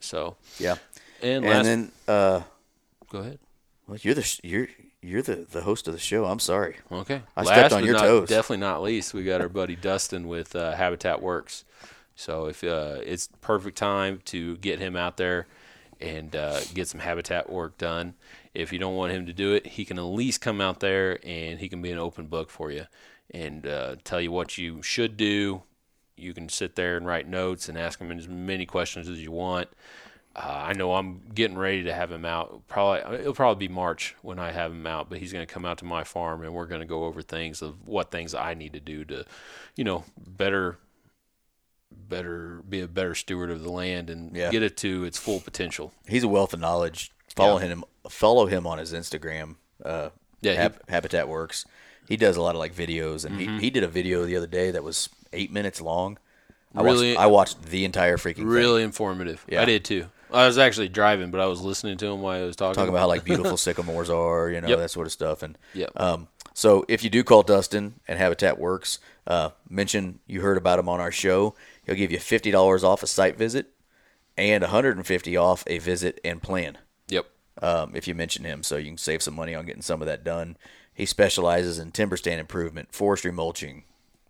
So 0.00 0.36
yeah. 0.58 0.76
and, 1.22 1.44
And 1.44 1.66
then 1.66 1.92
uh, 2.06 2.42
go 3.10 3.18
ahead. 3.20 3.38
well, 3.88 3.98
you're 4.02 4.14
the 4.14 4.40
you're 4.44 4.68
you're 5.02 5.22
the, 5.22 5.46
the 5.50 5.62
host 5.62 5.88
of 5.88 5.94
the 5.94 6.00
show. 6.00 6.24
I'm 6.26 6.38
sorry. 6.38 6.76
Okay. 6.90 7.22
I 7.36 7.42
Last 7.42 7.48
stepped 7.58 7.72
on 7.74 7.84
your 7.84 7.94
not- 7.94 8.02
toes. 8.02 8.28
Definitely 8.28 8.58
not 8.58 8.82
least, 8.82 9.14
we 9.14 9.24
got 9.24 9.40
our 9.40 9.48
buddy 9.48 9.76
Dustin 9.76 10.28
with 10.28 10.54
uh, 10.54 10.72
Habitat 10.72 11.22
Works. 11.22 11.64
So 12.16 12.46
if 12.46 12.62
uh, 12.62 12.98
it's 13.02 13.28
perfect 13.40 13.78
time 13.78 14.20
to 14.26 14.56
get 14.58 14.78
him 14.78 14.96
out 14.96 15.16
there 15.16 15.46
and 16.00 16.34
uh, 16.34 16.60
get 16.74 16.88
some 16.88 17.00
habitat 17.00 17.50
work 17.50 17.78
done. 17.78 18.14
If 18.54 18.72
you 18.72 18.78
don't 18.78 18.96
want 18.96 19.12
him 19.12 19.26
to 19.26 19.32
do 19.32 19.54
it, 19.54 19.66
he 19.66 19.84
can 19.84 19.98
at 19.98 20.02
least 20.02 20.40
come 20.40 20.60
out 20.60 20.80
there 20.80 21.18
and 21.24 21.58
he 21.60 21.68
can 21.68 21.82
be 21.82 21.90
an 21.90 21.98
open 21.98 22.26
book 22.26 22.50
for 22.50 22.70
you 22.70 22.86
and 23.32 23.66
uh, 23.66 23.96
tell 24.02 24.20
you 24.20 24.32
what 24.32 24.58
you 24.58 24.82
should 24.82 25.16
do. 25.16 25.62
You 26.16 26.34
can 26.34 26.48
sit 26.48 26.74
there 26.76 26.96
and 26.96 27.06
write 27.06 27.28
notes 27.28 27.68
and 27.68 27.78
ask 27.78 27.98
him 27.98 28.10
as 28.12 28.28
many 28.28 28.66
questions 28.66 29.08
as 29.08 29.22
you 29.22 29.30
want. 29.30 29.68
Uh, 30.36 30.66
I 30.68 30.72
know 30.74 30.94
I'm 30.94 31.20
getting 31.34 31.58
ready 31.58 31.82
to 31.84 31.92
have 31.92 32.12
him 32.12 32.24
out. 32.24 32.62
Probably 32.68 33.18
it'll 33.18 33.34
probably 33.34 33.66
be 33.66 33.72
March 33.72 34.14
when 34.22 34.38
I 34.38 34.52
have 34.52 34.70
him 34.70 34.86
out, 34.86 35.10
but 35.10 35.18
he's 35.18 35.32
going 35.32 35.44
to 35.46 35.52
come 35.52 35.64
out 35.64 35.78
to 35.78 35.84
my 35.84 36.04
farm 36.04 36.42
and 36.44 36.54
we're 36.54 36.66
going 36.66 36.80
to 36.82 36.86
go 36.86 37.04
over 37.04 37.20
things 37.20 37.62
of 37.62 37.86
what 37.88 38.10
things 38.12 38.32
I 38.34 38.54
need 38.54 38.72
to 38.74 38.80
do 38.80 39.04
to, 39.06 39.24
you 39.74 39.82
know, 39.82 40.04
better, 40.16 40.78
better 41.90 42.62
be 42.68 42.80
a 42.80 42.88
better 42.88 43.14
steward 43.14 43.50
of 43.50 43.62
the 43.62 43.70
land 43.70 44.10
and 44.10 44.34
Yeah. 44.36 44.50
get 44.50 44.62
it 44.62 44.76
to 44.78 45.04
its 45.04 45.18
full 45.18 45.40
potential. 45.40 45.92
He's 46.08 46.22
a 46.24 46.28
wealth 46.28 46.52
of 46.54 46.60
knowledge. 46.60 47.10
Follow 47.34 47.58
him. 47.58 47.84
Follow 48.08 48.46
him 48.46 48.66
on 48.66 48.78
his 48.78 48.92
Instagram. 48.92 49.56
Uh, 49.84 50.10
Yeah, 50.42 50.68
he- 50.70 50.92
Habitat 50.92 51.28
Works. 51.28 51.64
He 52.08 52.16
does 52.16 52.36
a 52.36 52.42
lot 52.42 52.54
of 52.54 52.58
like 52.60 52.74
videos, 52.74 53.24
and 53.24 53.38
Mm-hmm. 53.38 53.54
he, 53.56 53.60
he 53.64 53.70
did 53.70 53.82
a 53.84 53.88
video 53.88 54.24
the 54.24 54.36
other 54.36 54.46
day 54.46 54.70
that 54.70 54.82
was 54.82 55.08
eight 55.32 55.52
minutes 55.52 55.80
long. 55.80 56.18
I 56.74 56.82
Really- 56.82 57.10
watched, 57.10 57.20
I 57.20 57.26
watched 57.26 57.62
the 57.64 57.84
entire 57.84 58.16
freaking 58.16 58.36
thing. 58.36 58.46
Really 58.46 58.82
informative. 58.82 59.44
Yeah. 59.48 59.62
I 59.62 59.64
did 59.64 59.84
too. 59.84 60.06
I 60.32 60.46
was 60.46 60.58
actually 60.58 60.88
driving, 60.88 61.30
but 61.30 61.40
I 61.40 61.46
was 61.46 61.60
listening 61.60 61.96
to 61.98 62.06
him 62.06 62.20
while 62.22 62.40
I 62.42 62.44
was 62.46 62.56
talking. 62.56 62.74
talking 62.74 62.88
about 62.90 63.00
how 63.00 63.08
like 63.08 63.24
beautiful 63.24 63.56
sycamores 63.58 64.10
are, 64.10 64.50
you 64.50 64.60
know, 64.60 64.68
Yep. 64.68 64.78
that 64.78 64.90
sort 64.90 65.06
of 65.06 65.12
stuff. 65.12 65.42
And 65.42 65.56
Yep. 65.74 65.90
um, 65.96 66.28
so 66.54 66.84
if 66.88 67.02
you 67.04 67.10
do 67.10 67.22
call 67.24 67.42
Dustin 67.42 67.94
and 68.08 68.18
Habitat 68.18 68.58
Works, 68.58 68.98
uh, 69.26 69.50
mention 69.68 70.20
you 70.26 70.40
heard 70.40 70.56
about 70.56 70.78
him 70.78 70.88
on 70.88 71.00
our 71.00 71.12
show. 71.12 71.54
He'll 71.84 71.94
give 71.94 72.10
you 72.12 72.18
fifty 72.18 72.50
dollars 72.50 72.82
off 72.84 73.02
a 73.02 73.06
site 73.06 73.36
visit 73.36 73.68
and 74.36 74.62
one 74.62 74.70
hundred 74.70 74.96
and 74.96 75.06
fifty 75.06 75.36
off 75.36 75.64
a 75.66 75.78
visit 75.78 76.20
and 76.24 76.42
plan. 76.42 76.78
Yep. 77.08 77.26
Um, 77.62 77.92
if 77.94 78.06
you 78.08 78.14
mention 78.14 78.44
him, 78.44 78.62
so 78.62 78.76
you 78.76 78.86
can 78.90 78.98
save 78.98 79.22
some 79.22 79.34
money 79.34 79.54
on 79.54 79.66
getting 79.66 79.82
some 79.82 80.00
of 80.02 80.06
that 80.06 80.24
done. 80.24 80.56
He 80.94 81.06
specializes 81.06 81.78
in 81.78 81.92
timber 81.92 82.16
stand 82.16 82.40
improvement, 82.40 82.92
forestry 82.92 83.32
mulching, 83.32 83.84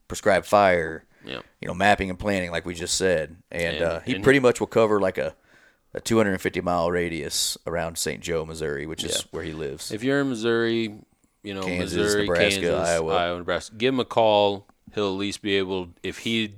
prescribed 0.09 0.47
fire, 0.47 1.05
Yep. 1.25 1.45
you 1.61 1.69
know, 1.69 1.75
mapping 1.75 2.11
and 2.11 2.19
planning, 2.19 2.51
like 2.51 2.65
we 2.65 2.75
just 2.75 2.95
said. 2.97 3.37
And, 3.51 3.77
And- 3.77 3.83
uh, 3.85 4.01
he 4.01 4.15
and- 4.15 4.25
pretty 4.25 4.39
much 4.41 4.61
will 4.61 4.67
cover 4.67 5.01
like 5.01 5.19
a, 5.19 5.35
a 5.95 6.01
250 6.01 6.61
mile 6.61 6.91
radius 6.91 7.59
around 7.67 7.99
St. 7.99 8.21
Joe, 8.21 8.45
Missouri, 8.45 8.87
which 8.87 9.05
is 9.05 9.17
Yeah. 9.17 9.23
where 9.31 9.43
he 9.45 9.53
lives. 9.53 9.91
If 9.91 10.03
you're 10.05 10.21
in 10.21 10.29
Missouri, 10.29 10.95
you 11.43 11.55
know, 11.55 11.63
Kansas, 11.63 11.97
Missouri, 11.97 12.23
Nebraska, 12.27 12.61
Kansas, 12.61 12.89
Iowa. 12.89 13.15
Iowa, 13.15 13.39
Nebraska, 13.39 13.75
give 13.77 13.95
him 13.95 14.01
a 14.01 14.05
call. 14.05 14.67
He'll 14.95 15.07
at 15.09 15.19
least 15.19 15.41
be 15.43 15.57
able. 15.57 15.91
If 16.03 16.19
he, 16.19 16.55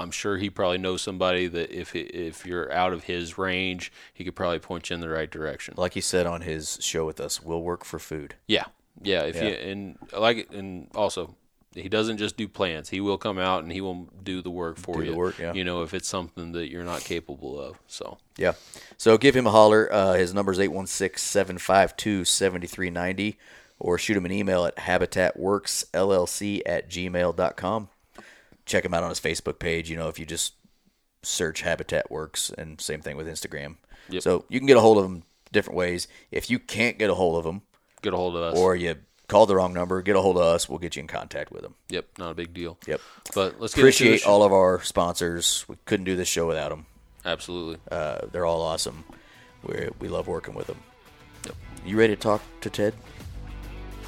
I'm 0.00 0.10
sure 0.10 0.36
he 0.38 0.50
probably 0.50 0.78
knows 0.78 1.02
somebody 1.02 1.46
that 1.48 1.70
if 1.70 1.92
he, 1.92 2.00
if 2.00 2.44
you're 2.46 2.72
out 2.72 2.92
of 2.92 3.04
his 3.04 3.36
range, 3.38 3.92
he 4.12 4.24
could 4.24 4.34
probably 4.34 4.58
point 4.58 4.90
you 4.90 4.94
in 4.94 5.00
the 5.00 5.08
right 5.08 5.30
direction. 5.30 5.74
like 5.76 5.94
he 5.94 6.00
said 6.00 6.26
on 6.26 6.40
his 6.42 6.78
show 6.80 7.04
with 7.06 7.20
us, 7.20 7.42
we'll 7.42 7.62
work 7.62 7.84
for 7.84 7.98
food. 7.98 8.34
Yeah, 8.46 8.64
yeah. 9.02 9.22
If 9.22 9.36
you 9.36 9.48
Yeah. 9.48 9.70
and 9.70 9.98
like 10.16 10.48
and 10.52 10.88
also. 10.94 11.34
He 11.82 11.88
doesn't 11.88 12.18
just 12.18 12.36
do 12.36 12.48
plans. 12.48 12.88
He 12.88 13.00
will 13.00 13.18
come 13.18 13.38
out 13.38 13.62
and 13.62 13.72
he 13.72 13.80
will 13.80 14.08
do 14.22 14.42
the 14.42 14.50
work 14.50 14.76
for 14.78 14.98
Do 14.98 15.04
you. 15.04 15.10
the 15.12 15.16
work, 15.16 15.38
yeah. 15.38 15.52
You 15.52 15.64
know, 15.64 15.82
if 15.82 15.94
it's 15.94 16.08
something 16.08 16.52
that 16.52 16.68
you're 16.70 16.84
not 16.84 17.02
capable 17.02 17.60
of. 17.60 17.78
So 17.86 18.18
Yeah. 18.36 18.52
So 18.96 19.16
give 19.18 19.34
him 19.36 19.46
a 19.46 19.50
holler. 19.50 19.92
Uh, 19.92 20.14
his 20.14 20.34
number 20.34 20.52
is 20.52 20.58
816 20.58 21.18
752 21.18 22.24
7390 22.24 23.38
or 23.78 23.98
shoot 23.98 24.16
him 24.16 24.24
an 24.24 24.32
email 24.32 24.64
at 24.64 24.76
habitatworksllc 24.76 26.62
at 26.66 26.90
gmail.com. 26.90 27.88
Check 28.66 28.84
him 28.84 28.94
out 28.94 29.02
on 29.02 29.08
his 29.08 29.20
Facebook 29.20 29.58
page. 29.58 29.90
You 29.90 29.96
know, 29.96 30.08
if 30.08 30.18
you 30.18 30.26
just 30.26 30.54
search 31.22 31.62
Habitat 31.62 32.10
Works 32.10 32.50
and 32.56 32.80
same 32.80 33.00
thing 33.00 33.16
with 33.16 33.26
Instagram. 33.26 33.76
Yep. 34.10 34.22
So 34.22 34.44
you 34.48 34.60
can 34.60 34.66
get 34.66 34.76
a 34.76 34.80
hold 34.80 34.98
of 34.98 35.04
him 35.04 35.22
different 35.52 35.76
ways. 35.76 36.08
If 36.30 36.50
you 36.50 36.58
can't 36.58 36.98
get 36.98 37.10
a 37.10 37.14
hold 37.14 37.38
of 37.38 37.46
him 37.46 37.62
get 38.02 38.14
a 38.14 38.16
hold 38.16 38.36
of 38.36 38.42
us. 38.42 38.58
or 38.58 38.76
you 38.76 38.96
called 39.28 39.48
the 39.48 39.56
wrong 39.56 39.72
number, 39.72 40.02
get 40.02 40.16
a 40.16 40.20
hold 40.20 40.36
of 40.36 40.42
us. 40.42 40.68
We'll 40.68 40.78
get 40.78 40.96
you 40.96 41.00
in 41.00 41.06
contact 41.06 41.52
with 41.52 41.62
them. 41.62 41.74
yep, 41.88 42.06
not 42.18 42.30
a 42.30 42.34
big 42.34 42.52
deal. 42.52 42.78
Yep. 42.86 43.00
But 43.34 43.60
let's 43.60 43.74
get 43.74 43.84
into 43.84 43.98
the 44.04 44.04
Appreciate 44.14 44.26
all 44.26 44.42
of 44.42 44.52
our 44.52 44.82
sponsors. 44.82 45.64
We 45.68 45.76
couldn't 45.84 46.04
do 46.04 46.16
this 46.16 46.28
show 46.28 46.46
without 46.46 46.70
them. 46.70 46.86
Absolutely. 47.24 47.78
Uh, 47.90 48.20
they're 48.32 48.46
all 48.46 48.62
awesome. 48.62 49.04
We 49.62 49.88
we 50.00 50.08
love 50.08 50.26
working 50.28 50.54
with 50.54 50.66
them. 50.66 50.78
Yep. 51.44 51.54
You 51.84 51.98
ready 51.98 52.16
to 52.16 52.20
talk 52.20 52.42
to 52.62 52.70
Ted? 52.70 52.94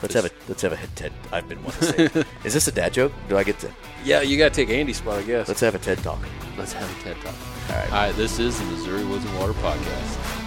Let's 0.02 0.14
have 0.14 0.24
a 0.24 0.30
let's 0.48 0.62
have 0.62 0.72
a 0.72 0.86
Ted. 0.94 1.12
I've 1.30 1.48
been 1.48 1.62
wanting 1.62 1.80
to 1.80 2.08
say. 2.08 2.24
Is 2.44 2.54
this 2.54 2.66
a 2.68 2.72
dad 2.72 2.94
joke? 2.94 3.12
Do 3.28 3.36
I 3.36 3.44
get 3.44 3.58
to? 3.58 3.70
Yeah, 4.04 4.22
you 4.22 4.38
got 4.38 4.54
to 4.54 4.54
take 4.54 4.70
Andy's 4.70 4.96
spot, 4.96 5.18
I 5.18 5.22
guess. 5.22 5.48
Let's 5.48 5.60
have 5.60 5.74
a 5.74 5.78
TED 5.78 5.98
talk. 5.98 6.20
Let's 6.56 6.72
have 6.72 7.00
a 7.00 7.02
TED 7.02 7.16
Talk. 7.16 7.34
All 7.68 7.76
right. 7.76 7.92
All 7.92 8.06
right, 8.06 8.16
this 8.16 8.38
is 8.38 8.58
the 8.58 8.64
Missouri 8.66 9.04
Woods 9.04 9.24
and 9.24 9.38
Water 9.38 9.52
Podcast. 9.54 10.39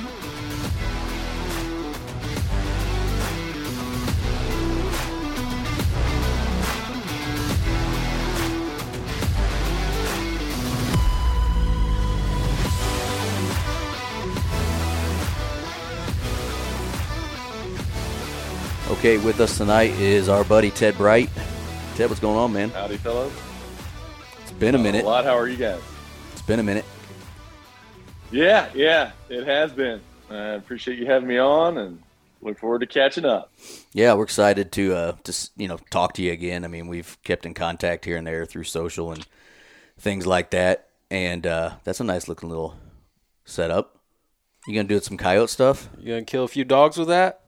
Okay, 19.03 19.17
with 19.17 19.41
us 19.41 19.57
tonight 19.57 19.91
is 19.99 20.29
our 20.29 20.45
buddy 20.45 20.71
Ted 20.71 20.95
Bright. 20.95 21.29
Ted, 21.95 22.07
what's 22.09 22.21
going 22.21 22.37
on, 22.37 22.53
man? 22.53 22.69
Howdy, 22.69 22.95
fellows. 22.95 23.33
It's 24.41 24.53
been 24.53 24.75
a 24.75 24.77
minute. 24.77 25.03
A 25.03 25.05
lot. 25.05 25.25
How 25.25 25.37
are 25.37 25.49
you 25.49 25.57
guys? 25.57 25.81
It's 26.31 26.41
been 26.41 26.61
a 26.61 26.63
minute. 26.63 26.85
Yeah, 28.31 28.69
yeah, 28.73 29.11
it 29.27 29.45
has 29.45 29.73
been. 29.73 29.99
I 30.29 30.51
appreciate 30.51 30.99
you 30.99 31.05
having 31.05 31.27
me 31.27 31.37
on, 31.37 31.79
and 31.79 32.01
look 32.41 32.57
forward 32.57 32.79
to 32.79 32.85
catching 32.85 33.25
up. 33.25 33.51
Yeah, 33.91 34.13
we're 34.13 34.23
excited 34.23 34.71
to 34.71 34.93
uh, 34.93 35.11
to 35.25 35.49
you 35.57 35.67
know 35.67 35.79
talk 35.89 36.13
to 36.13 36.21
you 36.21 36.31
again. 36.31 36.63
I 36.63 36.69
mean, 36.69 36.87
we've 36.87 37.17
kept 37.25 37.45
in 37.45 37.53
contact 37.53 38.05
here 38.05 38.15
and 38.15 38.25
there 38.25 38.45
through 38.45 38.63
social 38.63 39.11
and 39.11 39.27
things 39.99 40.25
like 40.25 40.51
that, 40.51 40.87
and 41.11 41.45
uh, 41.45 41.71
that's 41.83 41.99
a 41.99 42.05
nice 42.05 42.29
looking 42.29 42.47
little 42.47 42.77
setup. 43.43 43.99
You 44.65 44.73
gonna 44.75 44.87
do 44.87 45.01
some 45.01 45.17
coyote 45.17 45.49
stuff? 45.49 45.89
You 45.99 46.13
gonna 46.13 46.23
kill 46.23 46.45
a 46.45 46.47
few 46.47 46.63
dogs 46.63 46.97
with 46.97 47.09
that? 47.09 47.42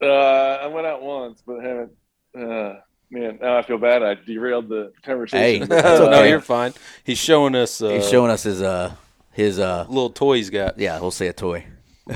Uh, 0.00 0.06
I 0.06 0.66
went 0.66 0.86
out 0.86 1.02
once, 1.02 1.42
but 1.46 1.62
haven't. 1.62 1.92
Uh, 2.36 2.80
man, 3.10 3.38
now 3.40 3.56
I 3.58 3.62
feel 3.62 3.78
bad. 3.78 4.02
I 4.02 4.14
derailed 4.14 4.68
the 4.68 4.92
conversation. 5.02 5.62
Hey, 5.62 5.66
that's 5.66 6.00
no, 6.10 6.22
you're 6.24 6.40
fine. 6.40 6.74
He's 7.04 7.18
showing 7.18 7.54
us. 7.54 7.80
Uh, 7.80 7.90
He's 7.90 8.08
showing 8.08 8.30
us 8.30 8.42
his 8.42 8.60
uh 8.62 8.94
his 9.32 9.58
uh 9.58 9.86
little 9.88 10.10
toy 10.10 10.36
he's 10.36 10.50
got. 10.50 10.78
yeah 10.78 11.00
we'll 11.00 11.10
say 11.10 11.28
a 11.28 11.32
toy. 11.32 11.66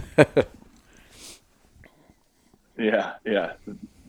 yeah, 2.78 3.12
yeah, 3.24 3.52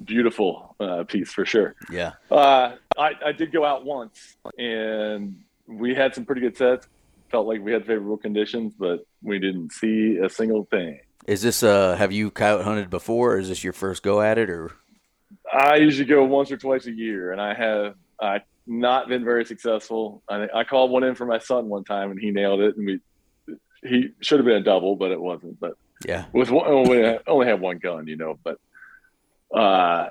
beautiful 0.04 0.76
uh, 0.80 1.04
piece 1.04 1.32
for 1.32 1.46
sure. 1.46 1.76
Yeah. 1.92 2.14
Uh, 2.30 2.76
I, 2.98 3.14
I 3.26 3.32
did 3.32 3.52
go 3.52 3.66
out 3.66 3.86
once, 3.86 4.38
and 4.58 5.42
we 5.68 5.96
had 5.96 6.14
some 6.16 6.26
pretty 6.26 6.42
good 6.42 6.58
sets. 6.58 6.88
Felt 7.30 7.48
like 7.48 7.62
we 7.62 7.72
had 7.72 7.86
favorable 7.86 8.18
conditions, 8.18 8.74
but 8.78 9.06
we 9.24 9.40
didn't 9.40 9.72
see 9.72 10.18
a 10.18 10.30
single 10.30 10.66
thing. 10.66 11.00
Is 11.28 11.42
this 11.42 11.64
uh 11.64 11.96
have 11.96 12.12
you 12.12 12.32
coyote 12.32 12.64
hunted 12.64 12.90
before? 12.90 13.34
or 13.34 13.40
Is 13.40 13.50
this 13.50 13.64
your 13.64 13.74
first 13.74 14.04
go 14.04 14.22
at 14.22 14.38
it 14.38 14.50
or? 14.50 14.72
I 15.52 15.76
usually 15.78 16.06
go 16.08 16.24
once 16.26 16.52
or 16.52 16.58
twice 16.58 16.86
a 16.88 16.92
year, 16.92 17.32
and 17.32 17.42
I 17.42 17.54
have 17.54 17.96
I 18.22 18.42
not 18.68 19.08
been 19.10 19.24
very 19.24 19.46
successful. 19.46 20.24
I, 20.30 20.48
I 20.54 20.64
called 20.64 20.92
one 20.92 21.04
in 21.04 21.16
for 21.16 21.26
my 21.26 21.40
son 21.40 21.68
one 21.68 21.84
time, 21.84 22.12
and 22.12 22.20
he 22.20 22.32
nailed 22.32 22.62
it, 22.62 22.76
and 22.78 22.86
we 22.86 23.00
he 23.84 24.10
should 24.22 24.40
have 24.40 24.46
been 24.46 24.58
a 24.58 24.64
double, 24.64 24.96
but 24.96 25.12
it 25.12 25.20
wasn't. 25.20 25.60
But 25.60 25.74
Yeah. 26.06 26.26
with 26.34 26.52
one, 26.52 26.68
only 26.68 27.18
only 27.28 27.48
have 27.48 27.60
one 27.60 27.80
gun, 27.80 28.08
you 28.08 28.16
know. 28.18 28.40
But 28.44 28.58
uh, 29.56 30.10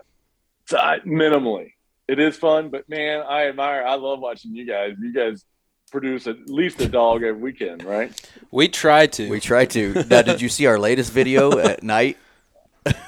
so 0.66 0.76
I, 0.78 0.98
minimally, 1.00 1.72
it 2.08 2.18
is 2.18 2.36
fun. 2.36 2.68
But 2.70 2.88
man, 2.88 3.22
I 3.26 3.48
admire. 3.48 3.84
I 3.84 3.94
love 3.94 4.20
watching 4.20 4.54
you 4.54 4.66
guys. 4.66 4.94
You 5.00 5.12
guys 5.12 5.44
produce 5.90 6.26
at 6.26 6.48
least 6.48 6.80
a 6.80 6.88
dog 6.88 7.22
every 7.22 7.40
weekend, 7.40 7.84
right? 7.84 8.12
We 8.50 8.68
tried 8.68 9.12
to. 9.14 9.28
We 9.28 9.40
tried 9.40 9.70
to. 9.70 10.04
Now, 10.08 10.22
did 10.22 10.40
you 10.40 10.48
see 10.48 10.66
our 10.66 10.78
latest 10.78 11.12
video 11.12 11.58
at 11.58 11.82
night? 11.82 12.16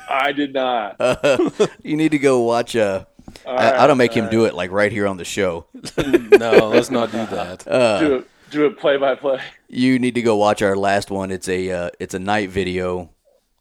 I 0.09 0.33
did 0.33 0.53
not. 0.53 0.97
you 1.83 1.97
need 1.97 2.11
to 2.11 2.19
go 2.19 2.41
watch. 2.41 2.77
Uh, 2.77 3.05
All 3.47 3.59
I, 3.59 3.85
I 3.85 3.87
don't 3.87 3.99
make 3.99 4.12
him 4.12 4.27
all 4.27 4.31
do 4.31 4.45
it 4.45 4.55
like 4.55 4.71
right 4.71 4.93
here 4.93 5.07
on 5.07 5.17
the 5.17 5.25
show. 5.25 5.67
no, 5.97 6.69
let's 6.69 6.91
not 6.91 7.11
do 7.11 7.25
that. 7.27 7.65
right. 7.67 8.01
do 8.01 8.15
it. 8.17 8.29
Do 8.51 8.67
it 8.67 8.79
play 8.79 8.99
by 8.99 9.15
play. 9.15 9.41
You 9.69 9.99
need 9.99 10.15
to 10.17 10.23
go 10.23 10.37
watch 10.37 10.61
our 10.61 10.77
last 10.77 11.11
one. 11.11 11.31
It's 11.31 11.49
a 11.49 11.71
uh, 11.71 11.91
it's 11.99 12.12
a 12.12 12.19
night 12.19 12.51
video. 12.51 13.09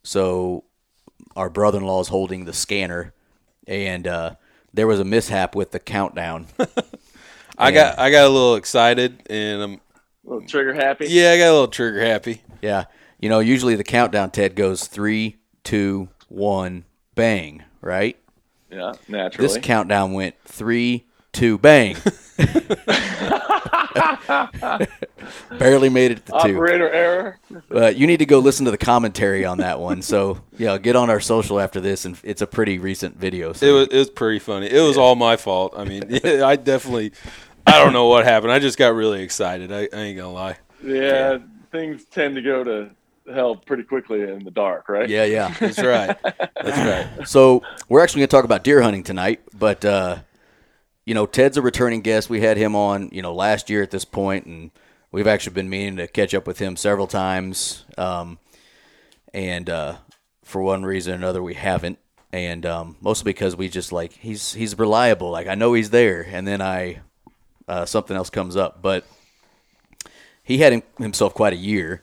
So 0.02 0.64
our 1.34 1.48
brother 1.48 1.78
in 1.78 1.84
law 1.84 2.00
is 2.00 2.08
holding 2.08 2.44
the 2.44 2.52
scanner, 2.52 3.14
and 3.66 4.06
uh, 4.06 4.34
there 4.74 4.86
was 4.86 5.00
a 5.00 5.04
mishap 5.04 5.54
with 5.54 5.70
the 5.70 5.78
countdown. 5.78 6.48
I 7.58 7.70
got 7.70 7.98
I 7.98 8.10
got 8.10 8.24
a 8.24 8.28
little 8.28 8.56
excited, 8.56 9.22
and 9.28 9.62
I'm 9.62 9.72
a 9.74 9.80
little 10.24 10.46
trigger 10.46 10.74
happy. 10.74 11.06
yeah, 11.08 11.32
I 11.32 11.38
got 11.38 11.48
a 11.50 11.52
little 11.52 11.68
trigger 11.68 12.04
happy. 12.04 12.42
yeah, 12.60 12.84
you 13.18 13.28
know, 13.28 13.40
usually 13.40 13.74
the 13.74 13.84
countdown 13.84 14.30
Ted 14.30 14.54
goes 14.54 14.86
three, 14.86 15.36
two, 15.64 16.08
one, 16.28 16.84
bang, 17.14 17.62
right? 17.80 18.16
Yeah, 18.70 18.92
naturally. 19.08 19.48
This 19.48 19.58
countdown 19.58 20.12
went 20.12 20.34
three, 20.44 21.06
two, 21.32 21.58
bang. 21.58 21.96
Barely 25.58 25.88
made 25.88 26.12
it 26.12 26.26
to 26.26 26.32
two. 26.32 26.56
Operator 26.56 26.90
error. 26.90 27.38
Uh, 27.74 27.88
you 27.88 28.06
need 28.06 28.18
to 28.18 28.26
go 28.26 28.38
listen 28.38 28.64
to 28.64 28.70
the 28.70 28.78
commentary 28.78 29.44
on 29.44 29.58
that 29.58 29.80
one. 29.80 30.02
So 30.02 30.40
yeah, 30.58 30.76
get 30.78 30.96
on 30.96 31.10
our 31.10 31.20
social 31.20 31.60
after 31.60 31.80
this, 31.80 32.04
and 32.04 32.18
it's 32.22 32.42
a 32.42 32.46
pretty 32.46 32.78
recent 32.78 33.16
video. 33.16 33.52
So 33.52 33.66
It 33.66 33.72
was 33.72 33.88
it 33.88 33.98
was 33.98 34.10
pretty 34.10 34.38
funny. 34.38 34.70
It 34.70 34.80
was 34.80 34.96
all 34.96 35.14
my 35.14 35.36
fault. 35.36 35.74
I 35.76 35.84
mean, 35.84 36.02
I 36.24 36.56
definitely 36.56 37.12
I 37.66 37.82
don't 37.82 37.92
know 37.92 38.06
what 38.06 38.24
happened. 38.24 38.52
I 38.52 38.58
just 38.58 38.78
got 38.78 38.94
really 38.94 39.22
excited. 39.22 39.72
I, 39.72 39.88
I 39.92 40.00
ain't 40.00 40.16
gonna 40.16 40.32
lie. 40.32 40.56
Yeah, 40.84 41.38
things 41.70 42.04
tend 42.04 42.34
to 42.34 42.42
go 42.42 42.64
to 42.64 42.90
hell 43.32 43.54
pretty 43.56 43.84
quickly 43.84 44.22
in 44.22 44.44
the 44.44 44.50
dark, 44.50 44.88
right? 44.88 45.08
yeah, 45.08 45.24
yeah. 45.24 45.54
That's 45.60 45.78
right. 45.78 46.16
That's 46.22 47.16
right. 47.16 47.16
So 47.28 47.62
we're 47.88 48.02
actually 48.02 48.20
going 48.20 48.28
to 48.28 48.36
talk 48.36 48.44
about 48.44 48.64
deer 48.64 48.82
hunting 48.82 49.04
tonight, 49.04 49.40
but 49.56 49.84
uh, 49.84 50.18
you 51.04 51.14
know, 51.14 51.26
Ted's 51.26 51.56
a 51.56 51.62
returning 51.62 52.00
guest. 52.00 52.30
We 52.30 52.40
had 52.40 52.56
him 52.56 52.76
on, 52.76 53.10
you 53.12 53.22
know, 53.22 53.34
last 53.34 53.68
year 53.70 53.82
at 53.82 53.90
this 53.90 54.04
point, 54.04 54.46
and 54.46 54.70
we've 55.10 55.26
actually 55.26 55.54
been 55.54 55.68
meaning 55.68 55.96
to 55.96 56.06
catch 56.06 56.34
up 56.34 56.46
with 56.46 56.58
him 56.58 56.76
several 56.76 57.06
times. 57.06 57.84
Um, 57.98 58.38
and 59.34 59.68
uh, 59.68 59.96
for 60.44 60.62
one 60.62 60.84
reason 60.84 61.14
or 61.14 61.16
another, 61.16 61.42
we 61.42 61.54
haven't, 61.54 61.98
and 62.32 62.64
um, 62.66 62.96
mostly 63.00 63.32
because 63.32 63.56
we 63.56 63.68
just 63.68 63.92
like 63.92 64.12
he's 64.12 64.52
he's 64.52 64.78
reliable. 64.78 65.30
Like 65.30 65.48
I 65.48 65.54
know 65.54 65.72
he's 65.72 65.90
there, 65.90 66.22
and 66.22 66.46
then 66.46 66.60
I 66.60 67.00
uh, 67.66 67.84
something 67.84 68.16
else 68.16 68.30
comes 68.30 68.56
up, 68.56 68.82
but 68.82 69.04
he 70.42 70.58
had 70.58 70.72
him, 70.72 70.82
himself 70.98 71.34
quite 71.34 71.52
a 71.52 71.56
year 71.56 72.02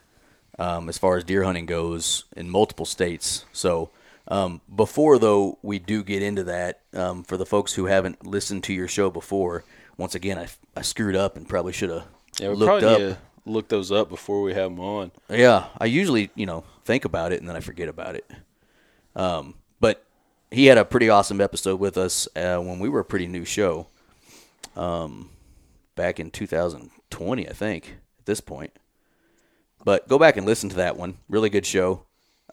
um, 0.58 0.90
as 0.90 0.98
far 0.98 1.18
as 1.18 1.24
deer 1.24 1.44
hunting 1.44 1.66
goes 1.66 2.26
in 2.36 2.50
multiple 2.50 2.86
states. 2.86 3.46
So 3.54 3.90
um, 4.30 4.62
before 4.74 5.18
though 5.20 5.58
we 5.62 5.80
do 5.80 6.04
get 6.04 6.22
into 6.22 6.44
that, 6.46 6.82
um, 6.94 7.24
for 7.24 7.36
the 7.38 7.46
folks 7.46 7.74
who 7.74 7.86
haven't 7.86 8.26
listened 8.26 8.64
to 8.66 8.74
your 8.74 8.88
show 8.88 9.10
before, 9.10 9.64
once 9.98 10.16
again 10.16 10.38
I, 10.38 10.48
I 10.76 10.82
screwed 10.82 11.16
up 11.16 11.36
and 11.36 11.48
probably 11.48 11.74
should 11.74 11.90
have 11.90 12.06
Yeah, 12.40 12.50
we 12.50 12.56
looked 12.56 12.82
probably 12.84 13.12
up. 13.12 13.18
look 13.46 13.68
those 13.70 13.92
up 13.92 14.10
before 14.10 14.42
we 14.42 14.54
have 14.54 14.70
them 14.72 14.80
on. 14.80 15.12
Yeah, 15.30 15.66
I 15.78 15.86
usually 15.86 16.30
you 16.36 16.46
know 16.46 16.64
think 16.86 17.06
about 17.06 17.32
it 17.32 17.40
and 17.40 17.50
then 17.50 17.56
I 17.56 17.60
forget 17.60 17.90
about 17.90 18.16
it. 18.16 18.30
Um, 19.16 19.56
but 19.80 20.06
he 20.52 20.68
had 20.68 20.78
a 20.78 20.86
pretty 20.86 21.10
awesome 21.10 21.42
episode 21.42 21.80
with 21.80 21.98
us 21.98 22.28
uh, 22.36 22.58
when 22.60 22.80
we 22.80 22.90
were 22.90 23.02
a 23.02 23.06
pretty 23.06 23.28
new 23.28 23.46
show. 23.46 23.88
Um, 24.76 25.32
back 25.96 26.20
in 26.20 26.32
2020, 26.32 27.50
I 27.50 27.52
think. 27.54 27.98
At 28.20 28.26
this 28.26 28.40
point, 28.42 28.72
but 29.84 30.08
go 30.08 30.20
back 30.20 30.38
and 30.38 30.46
listen 30.46 30.70
to 30.70 30.76
that 30.78 30.96
one. 30.98 31.16
Really 31.30 31.50
good 31.50 31.66
show. 31.66 32.04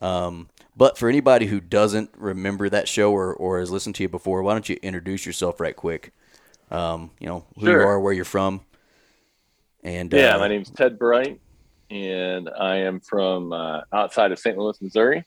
Um, 0.01 0.49
but 0.77 0.99
for 0.99 1.09
anybody 1.09 1.47
who 1.47 1.61
doesn't 1.61 2.11
remember 2.17 2.69
that 2.69 2.89
show 2.89 3.13
or, 3.13 3.33
or 3.35 3.61
has 3.61 3.71
listened 3.71 3.95
to 3.97 4.03
you 4.03 4.09
before, 4.09 4.43
why 4.43 4.53
don't 4.53 4.69
you 4.69 4.79
introduce 4.83 5.25
yourself 5.25 5.61
right 5.61 5.75
quick? 5.75 6.13
Um, 6.71 7.11
you 7.19 7.27
know 7.27 7.45
who 7.59 7.71
you 7.71 7.79
are, 7.79 7.99
where 8.01 8.13
you're 8.13 8.25
from, 8.25 8.61
and 9.83 10.13
Yeah, 10.13 10.35
uh, 10.35 10.39
my 10.39 10.49
name's 10.49 10.71
Ted 10.71 10.99
Bright, 10.99 11.41
and 11.91 12.51
I 12.51 12.77
am 12.79 13.01
from 13.01 13.53
uh, 13.53 13.83
outside 13.93 14.33
of 14.33 14.39
St. 14.39 14.59
Louis, 14.59 14.81
Missouri. 14.83 15.25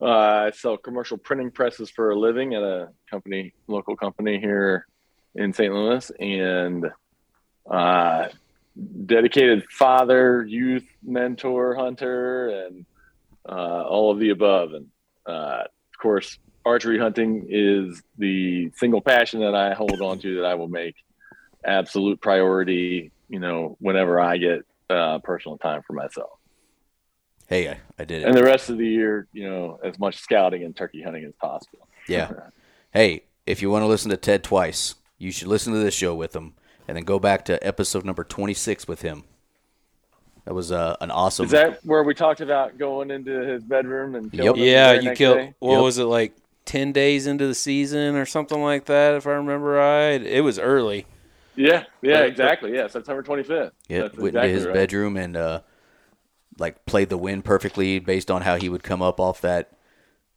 Uh, 0.00 0.06
I 0.46 0.50
sell 0.52 0.78
commercial 0.78 1.18
printing 1.18 1.50
presses 1.50 1.90
for 1.90 2.10
a 2.10 2.18
living 2.18 2.54
at 2.54 2.62
a 2.62 2.88
company, 3.10 3.52
local 3.66 3.96
company 3.96 4.38
here 4.38 4.86
in 5.34 5.52
St. 5.52 5.74
Louis, 5.74 6.10
and 6.18 6.90
uh, 7.68 8.28
dedicated 9.06 9.64
father, 9.70 10.44
youth 10.44 10.86
mentor, 11.02 11.74
hunter, 11.74 12.48
and 12.48 12.86
uh, 13.50 13.82
all 13.82 14.10
of 14.12 14.18
the 14.18 14.30
above. 14.30 14.72
And 14.72 14.86
uh, 15.26 15.64
of 15.64 16.00
course, 16.00 16.38
archery 16.64 16.98
hunting 16.98 17.46
is 17.48 18.02
the 18.18 18.70
single 18.76 19.00
passion 19.00 19.40
that 19.40 19.54
I 19.54 19.74
hold 19.74 20.00
on 20.00 20.18
to 20.20 20.36
that 20.36 20.44
I 20.44 20.54
will 20.54 20.68
make 20.68 20.94
absolute 21.64 22.20
priority. 22.20 23.10
You 23.28 23.40
know, 23.40 23.76
whenever 23.80 24.20
I 24.20 24.38
get 24.38 24.60
uh, 24.88 25.18
personal 25.18 25.58
time 25.58 25.82
for 25.86 25.92
myself, 25.92 26.30
hey, 27.48 27.68
I, 27.68 27.78
I 27.98 28.04
did 28.04 28.22
it. 28.22 28.26
and 28.26 28.36
the 28.36 28.42
rest 28.42 28.70
of 28.70 28.78
the 28.78 28.86
year, 28.86 29.28
you 29.32 29.48
know, 29.48 29.78
as 29.84 29.98
much 29.98 30.16
scouting 30.18 30.64
and 30.64 30.74
turkey 30.74 31.02
hunting 31.02 31.24
as 31.24 31.34
possible. 31.40 31.88
Yeah. 32.08 32.30
Hey, 32.92 33.22
if 33.46 33.62
you 33.62 33.70
want 33.70 33.84
to 33.84 33.86
listen 33.86 34.10
to 34.10 34.16
Ted 34.16 34.42
twice, 34.42 34.96
you 35.16 35.30
should 35.30 35.46
listen 35.46 35.72
to 35.72 35.78
this 35.78 35.94
show 35.94 36.12
with 36.12 36.34
him, 36.34 36.54
and 36.88 36.96
then 36.96 37.04
go 37.04 37.20
back 37.20 37.44
to 37.44 37.64
episode 37.64 38.04
number 38.04 38.24
26 38.24 38.88
with 38.88 39.02
him. 39.02 39.22
That 40.46 40.54
was 40.54 40.72
uh, 40.72 40.96
an 41.00 41.10
awesome. 41.10 41.44
Is 41.46 41.50
that 41.52 41.84
where 41.84 42.02
we 42.02 42.14
talked 42.14 42.40
about 42.40 42.78
going 42.78 43.10
into 43.10 43.30
his 43.40 43.62
bedroom 43.62 44.14
and 44.14 44.32
killing 44.32 44.46
Yep. 44.46 44.56
him 44.56 44.62
Yeah, 44.64 44.92
you 45.10 45.14
killed. 45.16 45.36
day? 45.38 45.54
What 45.58 45.72
Yep. 45.74 45.82
was 45.82 45.98
it 45.98 46.04
like? 46.04 46.32
Ten 46.66 46.92
days 46.92 47.26
into 47.26 47.46
the 47.46 47.54
season 47.54 48.14
or 48.16 48.26
something 48.26 48.62
like 48.62 48.84
that, 48.84 49.14
if 49.14 49.26
I 49.26 49.32
remember 49.32 49.68
right. 49.68 50.22
It 50.22 50.42
was 50.44 50.58
early. 50.58 51.06
Yeah, 51.56 51.84
yeah, 52.00 52.20
exactly. 52.20 52.72
Yeah, 52.74 52.86
September 52.86 53.22
twenty 53.22 53.42
fifth. 53.42 53.72
yeah, 53.88 54.08
went 54.16 54.36
into 54.36 54.46
his 54.48 54.66
bedroom 54.66 55.16
and 55.16 55.36
uh, 55.36 55.60
like 56.58 56.84
played 56.86 57.08
the 57.08 57.18
wind 57.18 57.44
perfectly 57.44 57.98
based 57.98 58.30
on 58.30 58.42
how 58.42 58.56
he 58.56 58.68
would 58.68 58.82
come 58.82 59.02
up 59.02 59.18
off 59.18 59.40
that 59.40 59.72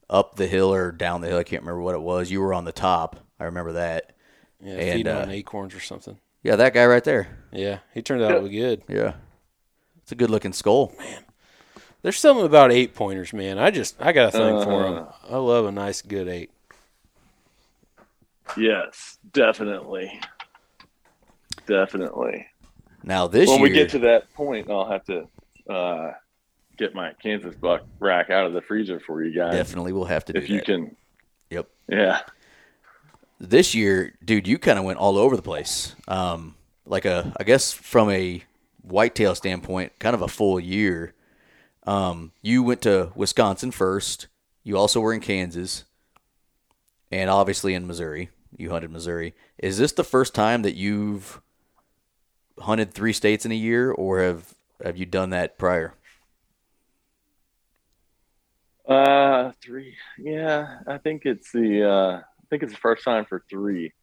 up 0.09 0.35
the 0.35 0.47
hill 0.47 0.73
or 0.73 0.91
down 0.91 1.21
the 1.21 1.27
hill. 1.27 1.37
I 1.37 1.43
can't 1.43 1.61
remember 1.61 1.81
what 1.81 1.93
it 1.95 2.01
was. 2.01 2.31
You 2.31 2.41
were 2.41 2.53
on 2.53 2.65
the 2.65 2.71
top. 2.71 3.19
I 3.39 3.43
remember 3.45 3.73
that. 3.73 4.13
Yeah, 4.61 4.73
And, 4.73 4.93
feeding 4.97 5.13
uh, 5.13 5.19
on 5.21 5.29
acorns 5.31 5.75
or 5.75 5.79
something. 5.81 6.17
Yeah, 6.41 6.55
that 6.55 6.73
guy 6.73 6.85
right 6.85 7.03
there. 7.03 7.37
Yeah, 7.51 7.79
he 7.93 8.01
turned 8.01 8.23
out 8.23 8.31
really 8.31 8.49
good. 8.57 8.83
Yeah. 8.87 9.13
It's 10.13 10.19
a 10.21 10.25
good 10.25 10.29
looking 10.29 10.53
skull. 10.53 10.93
Man. 10.99 11.23
There's 12.03 12.19
something 12.19 12.45
about 12.45 12.71
eight 12.71 12.93
pointers, 12.93 13.33
man. 13.33 13.57
I 13.57 13.71
just 13.71 13.99
I 13.99 14.11
got 14.11 14.27
a 14.29 14.31
thing 14.31 14.61
for 14.63 14.85
Uh. 14.85 14.91
them. 14.93 15.07
I 15.27 15.37
love 15.37 15.65
a 15.65 15.71
nice 15.71 16.03
good 16.03 16.27
eight. 16.27 16.51
Yes, 18.55 19.17
definitely. 19.31 20.19
definitely. 21.65 22.45
Now 23.03 23.25
this 23.25 23.49
when 23.49 23.59
year, 23.61 23.69
we 23.69 23.73
get 23.73 23.89
to 23.91 23.99
that 23.99 24.31
point, 24.35 24.69
I'll 24.69 24.87
have 24.87 25.03
to 25.05 25.27
uh, 25.67 26.11
get 26.77 26.93
my 26.93 27.13
Kansas 27.13 27.55
buck 27.55 27.81
rack 27.99 28.29
out 28.29 28.45
of 28.45 28.53
the 28.53 28.61
freezer 28.61 28.99
for 28.99 29.23
you 29.23 29.33
guys. 29.35 29.53
definitely 29.53 29.93
we'll 29.93 30.05
have 30.05 30.25
to 30.25 30.33
do 30.33 30.39
if 30.39 30.47
you 30.47 30.57
that. 30.57 30.65
can. 30.65 30.95
Yep. 31.49 31.69
Yeah. 31.89 32.19
This 33.39 33.73
year, 33.73 34.13
dude, 34.23 34.47
you 34.47 34.59
kind 34.59 34.77
of 34.77 34.85
went 34.85 34.99
all 34.99 35.17
over 35.17 35.35
the 35.35 35.41
place. 35.41 35.95
Um, 36.07 36.53
like 36.85 37.05
a, 37.05 37.33
I 37.39 37.43
guess 37.45 37.73
from 37.73 38.11
a 38.11 38.43
whitetail 38.83 39.35
standpoint, 39.35 39.97
kind 39.99 40.13
of 40.13 40.21
a 40.21 40.27
full 40.27 40.59
year. 40.59 41.13
Um, 41.85 42.31
you 42.41 42.63
went 42.63 42.81
to 42.83 43.11
Wisconsin 43.15 43.71
first. 43.71 44.27
You 44.63 44.77
also 44.77 44.99
were 44.99 45.13
in 45.13 45.19
Kansas, 45.19 45.83
and 47.11 47.29
obviously 47.29 47.73
in 47.73 47.87
Missouri. 47.87 48.29
You 48.55 48.69
hunted 48.69 48.91
Missouri. 48.91 49.33
Is 49.57 49.77
this 49.77 49.91
the 49.93 50.03
first 50.03 50.35
time 50.35 50.61
that 50.61 50.75
you've 50.75 51.41
hunted 52.59 52.93
three 52.93 53.13
states 53.13 53.45
in 53.45 53.51
a 53.51 53.55
year, 53.55 53.91
or 53.91 54.21
have 54.21 54.53
have 54.83 54.97
you 54.97 55.05
done 55.05 55.31
that 55.31 55.57
prior? 55.57 55.95
Uh, 58.87 59.51
three. 59.61 59.95
Yeah, 60.19 60.79
I 60.87 60.97
think 60.97 61.25
it's 61.25 61.51
the. 61.51 61.89
Uh, 61.89 62.17
I 62.19 62.45
think 62.49 62.63
it's 62.63 62.73
the 62.73 62.79
first 62.79 63.03
time 63.03 63.25
for 63.25 63.43
three. 63.49 63.93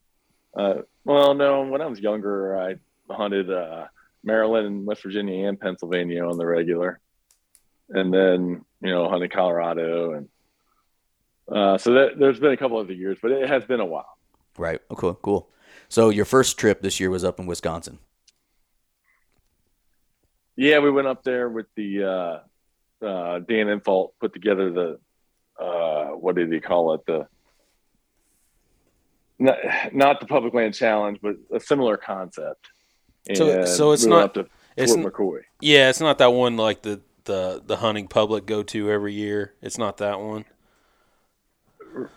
Uh, 0.57 0.83
well, 1.05 1.35
no, 1.35 1.63
when 1.63 1.81
I 1.81 1.87
was 1.87 2.01
younger, 2.01 2.59
I 2.61 2.75
hunted 3.09 3.51
uh, 3.51 3.87
Maryland 4.23 4.67
and 4.67 4.87
West 4.87 5.03
Virginia 5.03 5.49
and 5.49 5.59
Pennsylvania 5.59 6.25
on 6.25 6.39
the 6.39 6.47
regular, 6.47 7.01
and 7.89 8.13
then 8.13 8.65
you 8.83 8.91
know 8.91 9.09
hunted 9.09 9.33
Colorado, 9.33 10.13
and 10.13 10.29
uh, 11.51 11.79
so 11.79 11.93
that, 11.95 12.19
there's 12.19 12.41
been 12.41 12.53
a 12.53 12.57
couple 12.57 12.79
other 12.79 12.93
years, 12.93 13.19
but 13.21 13.31
it 13.31 13.49
has 13.49 13.65
been 13.65 13.81
a 13.81 13.87
while. 13.87 14.17
Right. 14.57 14.81
Okay. 14.91 15.19
Cool. 15.23 15.49
So 15.89 16.09
your 16.11 16.25
first 16.25 16.59
trip 16.59 16.83
this 16.83 17.01
year 17.01 17.11
was 17.11 17.25
up 17.25 17.41
in 17.41 17.47
Wisconsin. 17.47 17.99
Yeah, 20.57 20.79
we 20.81 20.91
went 20.91 21.09
up 21.09 21.25
there 21.25 21.49
with 21.49 21.67
the 21.75 22.05
uh, 22.05 23.05
uh, 23.05 23.39
Dan 23.41 23.67
Infalt 23.67 24.11
put 24.21 24.33
together 24.33 24.71
the 24.71 24.99
uh, 25.59 26.09
what 26.11 26.37
did 26.37 26.53
he 26.53 26.61
call 26.61 26.95
it 26.95 27.07
the 27.07 27.27
not, 29.39 29.57
not 29.93 30.21
the 30.21 30.27
public 30.27 30.53
land 30.53 30.75
challenge, 30.75 31.19
but 31.23 31.37
a 31.53 31.59
similar 31.59 31.97
concept. 31.97 32.69
So- 33.35 33.65
so 33.67 33.93
it's 33.93 34.05
not- 34.07 34.35
to 34.35 34.47
it's 34.77 34.95
McCoy. 34.97 35.41
Yeah, 35.61 35.91
it's 35.91 36.01
not 36.01 36.19
that 36.19 36.33
one 36.33 36.57
like 36.57 36.83
the 36.83 37.01
the 37.25 37.63
the 37.65 37.77
hunting 37.77 38.09
public 38.09 38.47
go 38.47 38.63
to 38.63 38.91
every 38.91 39.13
year. 39.13 39.53
It's 39.61 39.77
not 39.79 39.99
that 39.99 40.19
one. 40.21 40.45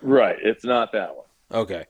Right, 0.02 0.38
it's 0.42 0.64
not 0.64 0.92
that 0.94 1.16
one. 1.16 1.26
Okay, 1.52 1.86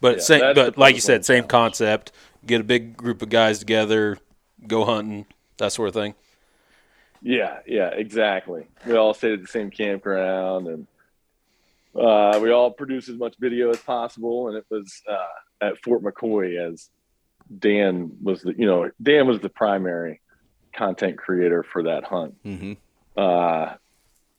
but 0.00 0.16
Yeah, 0.16 0.22
same, 0.22 0.54
but 0.54 0.78
like 0.78 0.94
you 0.94 1.00
said, 1.00 1.24
same 1.24 1.44
concept. 1.44 2.12
Get 2.46 2.60
a 2.60 2.64
big 2.64 2.96
group 2.96 3.22
of 3.22 3.28
guys 3.28 3.58
together, 3.58 4.18
go 4.66 4.84
hunting, 4.84 5.26
that 5.58 5.72
sort 5.72 5.88
of 5.88 5.94
thing. 5.94 6.14
Yeah, 7.22 7.58
yeah, 7.66 7.88
exactly. 7.88 8.66
We 8.86 8.96
all 8.96 9.14
stayed 9.14 9.32
at 9.32 9.40
the 9.42 9.46
same 9.48 9.70
campground, 9.70 10.68
and 10.68 10.86
uh, 11.94 12.38
we 12.42 12.50
all 12.50 12.70
produced 12.70 13.08
as 13.08 13.16
much 13.16 13.34
video 13.38 13.70
as 13.70 13.78
possible. 13.80 14.48
And 14.48 14.56
it 14.56 14.66
was 14.70 15.02
uh, 15.08 15.26
at 15.66 15.82
Fort 15.82 16.02
McCoy 16.02 16.58
as 16.70 16.90
Dan 17.58 18.12
was 18.22 18.42
the, 18.42 18.54
you 18.56 18.66
know, 18.66 18.90
Dan 19.02 19.26
was 19.26 19.40
the 19.40 19.48
primary 19.48 20.20
content 20.72 21.18
creator 21.18 21.62
for 21.62 21.84
that 21.84 22.04
hunt. 22.04 22.34
Mm-hmm. 22.44 22.72
Uh, 23.16 23.74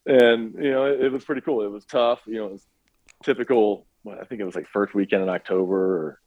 and 0.05 0.53
you 0.55 0.71
know, 0.71 0.85
it, 0.85 1.05
it 1.05 1.11
was 1.11 1.23
pretty 1.23 1.41
cool. 1.41 1.63
It 1.63 1.71
was 1.71 1.85
tough. 1.85 2.21
You 2.25 2.35
know, 2.35 2.45
it 2.47 2.51
was 2.53 2.67
typical. 3.23 3.85
Well, 4.03 4.17
I 4.21 4.25
think 4.25 4.41
it 4.41 4.45
was 4.45 4.55
like 4.55 4.67
first 4.67 4.93
weekend 4.93 5.23
in 5.23 5.29
October 5.29 5.97
or 5.97 6.21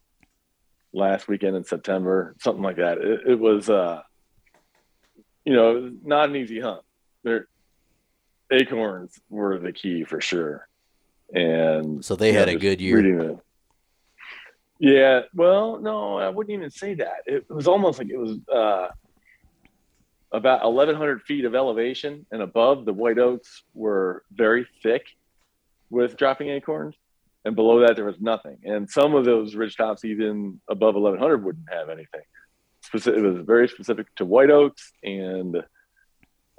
last 0.91 1.27
weekend 1.27 1.55
in 1.55 1.63
September, 1.63 2.35
something 2.39 2.63
like 2.63 2.77
that. 2.77 2.97
It, 2.97 3.21
it 3.31 3.39
was, 3.39 3.69
uh, 3.69 4.01
you 5.45 5.53
know, 5.53 5.91
not 6.03 6.29
an 6.29 6.35
easy 6.35 6.59
hunt. 6.59 6.81
There, 7.23 7.47
acorns 8.51 9.19
were 9.29 9.59
the 9.59 9.71
key 9.71 10.03
for 10.03 10.21
sure. 10.21 10.67
And 11.33 12.03
So 12.03 12.15
they 12.15 12.31
know, 12.31 12.39
had 12.39 12.49
a 12.49 12.55
good 12.55 12.81
year. 12.81 13.39
Yeah. 14.79 15.21
Well, 15.33 15.79
no, 15.79 16.17
I 16.17 16.29
wouldn't 16.29 16.53
even 16.53 16.71
say 16.71 16.95
that. 16.95 17.23
It 17.25 17.49
was 17.49 17.67
almost 17.67 17.99
like 17.99 18.09
it 18.09 18.17
was 18.17 18.37
uh, 18.53 18.87
about 20.31 20.63
1,100 20.65 21.21
feet 21.23 21.45
of 21.45 21.55
elevation 21.55 22.25
and 22.31 22.41
above. 22.41 22.85
The 22.85 22.93
white 22.93 23.17
oaks 23.19 23.63
were 23.73 24.23
very 24.31 24.67
thick 24.83 25.05
with 25.89 26.17
dropping 26.17 26.49
acorns, 26.49 26.95
and 27.45 27.55
below 27.55 27.79
that 27.81 27.95
there 27.95 28.05
was 28.05 28.19
nothing. 28.19 28.57
And 28.63 28.89
some 28.89 29.15
of 29.15 29.25
those 29.25 29.55
ridge 29.55 29.75
tops, 29.75 30.05
even 30.05 30.61
above 30.69 30.95
1,100, 30.95 31.43
wouldn't 31.43 31.69
have 31.71 31.89
anything. 31.89 32.21
It 32.93 33.21
was 33.21 33.45
very 33.45 33.67
specific 33.67 34.07
to 34.15 34.25
white 34.25 34.49
oaks, 34.49 34.91
and 35.03 35.61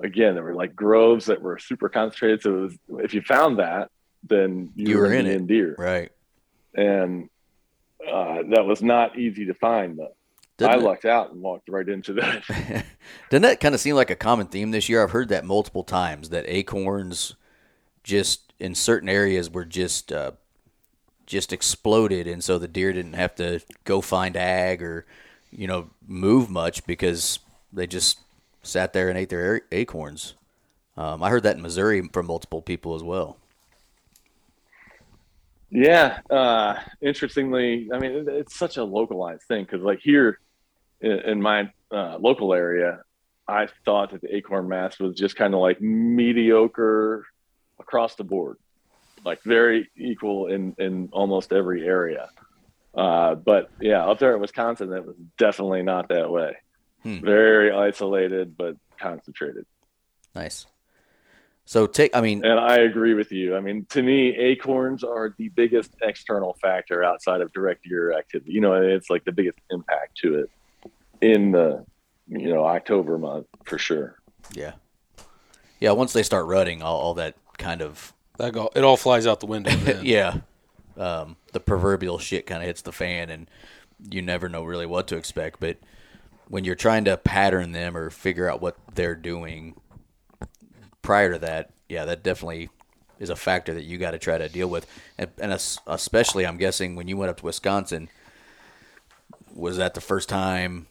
again, 0.03 0.35
there 0.35 0.45
were 0.45 0.55
like 0.55 0.77
groves 0.77 1.27
that 1.27 1.41
were 1.43 1.59
super 1.59 1.89
concentrated. 1.89 2.43
So 2.43 2.51
it 2.57 2.61
was, 2.61 2.79
if 3.05 3.15
you 3.15 3.23
found 3.23 3.59
that, 3.59 3.91
then 4.29 4.71
you, 4.77 4.89
You 4.91 4.99
were 4.99 5.13
in 5.13 5.27
it. 5.27 5.47
deer 5.47 5.75
Right. 5.79 6.11
and 6.75 7.29
uh, 8.09 8.43
that 8.51 8.65
was 8.65 8.83
not 8.83 9.19
easy 9.19 9.47
to 9.47 9.55
find. 9.55 9.97
But 9.97 10.17
I 10.61 10.67
Doesn't 10.67 10.81
it- 10.81 10.85
lucked 10.85 11.05
out 11.05 11.33
and 11.33 11.41
walked 11.43 11.69
right 11.69 11.89
into 11.89 12.13
that. 12.15 12.43
Doesn't 13.31 13.43
that 13.43 13.61
kind 13.61 13.75
of 13.75 13.81
seem 13.81 13.95
like 13.97 14.11
a 14.11 14.17
common 14.17 14.47
theme 14.47 14.71
this 14.71 14.89
year? 14.89 15.03
I've 15.03 15.11
heard 15.13 15.29
that 15.31 15.45
multiple 15.45 15.85
times 15.85 16.31
that 16.31 16.45
acorns 16.49 17.35
just 18.03 18.53
in 18.59 18.75
certain 18.75 19.09
areas 19.09 19.51
were 19.51 19.65
just 19.65 20.13
uh, 20.13 20.33
just 21.27 21.53
exploded, 21.53 22.27
and 22.27 22.43
so 22.43 22.59
the 22.59 22.69
deer 22.69 22.93
didn't 22.93 23.13
have 23.15 23.35
to 23.37 23.61
go 23.85 24.01
find 24.01 24.37
ag 24.37 24.83
or 24.83 25.07
you 25.51 25.67
know 25.67 25.91
move 26.07 26.51
much 26.51 26.87
because 26.87 27.39
they 27.73 27.87
just 27.87 28.19
sat 28.63 28.93
there 28.93 29.09
and 29.09 29.17
ate 29.19 29.29
their 29.31 29.63
acorns. 29.73 30.35
Um, 30.97 31.23
I 31.23 31.31
heard 31.31 31.45
that 31.45 31.57
in 31.57 31.63
Missouri 31.63 32.03
from 32.13 32.27
multiple 32.27 32.61
people 32.61 32.95
as 32.95 33.03
well. 33.03 33.39
Yeah, 35.71 36.19
uh, 36.31 36.75
interestingly, 37.01 37.89
I 37.93 37.99
mean, 37.99 38.27
it's 38.29 38.57
such 38.57 38.77
a 38.77 38.85
localized 38.85 39.43
thing 39.45 39.65
because, 39.65 39.83
like 39.83 40.01
here 40.01 40.41
in, 41.01 41.13
in 41.21 41.43
my 41.43 41.71
uh, 41.91 42.19
local 42.19 42.53
area, 42.55 43.03
I 43.47 43.69
thought 43.85 44.11
that 44.11 44.21
the 44.21 44.35
acorn 44.35 44.69
mass 44.69 44.99
was 44.99 45.17
just 45.17 45.37
kind 45.37 45.55
of 45.55 45.61
like 45.61 45.81
mediocre 45.81 47.27
across 47.79 48.15
the 48.17 48.25
board, 48.25 48.59
like 49.25 49.43
very 49.43 49.91
equal 49.97 50.47
in 50.49 50.75
in 50.79 51.09
almost 51.13 51.53
every 51.53 51.87
area. 51.87 52.29
Uh, 52.95 53.37
but 53.37 53.71
yeah, 53.81 54.05
up 54.05 54.19
there 54.19 54.35
in 54.35 54.41
Wisconsin, 54.41 54.93
it 54.93 55.07
was 55.07 55.17
definitely 55.39 55.83
not 55.83 56.09
that 56.09 56.31
way. 56.31 56.57
Hmm. 57.03 57.21
Very 57.21 57.73
isolated, 57.73 58.57
but 58.57 58.77
concentrated. 58.99 59.67
Nice. 60.35 60.67
So 61.65 61.87
take, 61.87 62.17
I 62.17 62.21
mean, 62.21 62.45
And 62.45 62.59
I 62.59 62.79
agree 62.79 63.15
with 63.15 63.31
you. 63.31 63.57
I 63.57 63.61
mean, 63.61 63.87
to 63.91 64.03
me, 64.03 64.37
acorns 64.37 65.05
are 65.05 65.35
the 65.39 65.51
biggest 65.51 65.95
external 66.03 66.57
factor 66.61 67.05
outside 67.05 67.41
of 67.41 67.53
direct 67.53 67.85
deer 67.85 68.13
activity. 68.13 68.53
You 68.53 68.61
know, 68.61 68.75
it's 68.75 69.09
like 69.09 69.25
the 69.25 69.33
biggest 69.33 69.59
impact 69.71 70.17
to 70.19 70.41
it 70.41 70.51
in 71.21 71.53
the, 71.53 71.85
you 72.27 72.49
know, 72.53 72.65
October 72.65 73.19
month 73.19 73.47
for 73.65 73.79
sure. 73.79 74.17
yeah, 74.53 74.73
yeah. 75.79 75.93
Once 75.93 76.13
they 76.13 76.25
start 76.25 76.47
rutting, 76.47 76.83
all, 76.83 76.99
all 76.99 77.15
that 77.15 77.37
kind 77.59 77.83
of 77.83 78.13
That 78.39 78.53
go, 78.53 78.71
it 78.75 78.83
all 78.83 78.97
flies 78.97 79.27
out 79.27 79.41
the 79.41 79.47
window. 79.47 79.71
Yeah. 80.03 80.39
Um, 80.97 81.37
the 81.53 81.61
proverbial 81.61 82.19
shit 82.19 82.47
kind 82.47 82.63
of 82.63 82.67
hits 82.67 82.83
the 82.83 82.93
fan, 82.93 83.31
and 83.31 83.49
you 84.11 84.23
never 84.23 84.49
know 84.49 84.65
really 84.65 84.87
what 84.87 85.07
to 85.09 85.17
expect. 85.17 85.61
But 85.61 85.79
when 86.49 86.65
you're 86.65 86.75
trying 86.75 87.05
to 87.05 87.17
pattern 87.17 87.73
them 87.73 87.97
or 87.97 88.11
figure 88.11 88.51
out 88.51 88.61
what 88.61 88.77
they're 88.95 89.15
doing 89.15 89.81
prior 91.11 91.33
to 91.33 91.41
that, 91.41 91.71
yeah, 91.89 92.05
that 92.05 92.23
definitely 92.23 92.69
is 93.19 93.31
a 93.31 93.35
factor 93.35 93.75
that 93.75 93.83
you 93.83 93.99
got 93.99 94.13
to 94.13 94.19
try 94.21 94.39
to 94.39 94.49
deal 94.49 94.69
with. 94.69 94.87
And, 95.19 95.29
and 95.39 95.53
especially, 95.89 96.47
I'm 96.47 96.57
guessing 96.57 96.95
when 96.95 97.09
you 97.09 97.17
went 97.17 97.31
up 97.31 97.39
to 97.39 97.47
Wisconsin, 97.47 98.09
was 99.53 99.79
that 99.79 99.95
the 99.95 100.01
first 100.01 100.29
time 100.29 100.87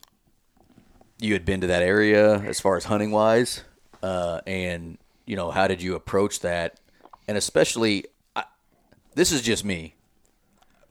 you 1.21 1.31
had 1.31 1.45
been 1.45 1.61
to 1.61 1.67
that 1.67 1.81
area 1.81 2.37
as 2.39 2.59
far 2.59 2.75
as 2.75 2.83
hunting 2.83 3.11
wise? 3.11 3.63
Uh, 4.03 4.41
and 4.45 4.97
you 5.25 5.37
know, 5.37 5.51
how 5.51 5.69
did 5.69 5.81
you 5.81 5.95
approach 5.95 6.41
that? 6.41 6.81
And 7.29 7.37
especially, 7.37 8.03
I, 8.35 8.43
this 9.15 9.31
is 9.31 9.41
just 9.41 9.63
me. 9.63 9.95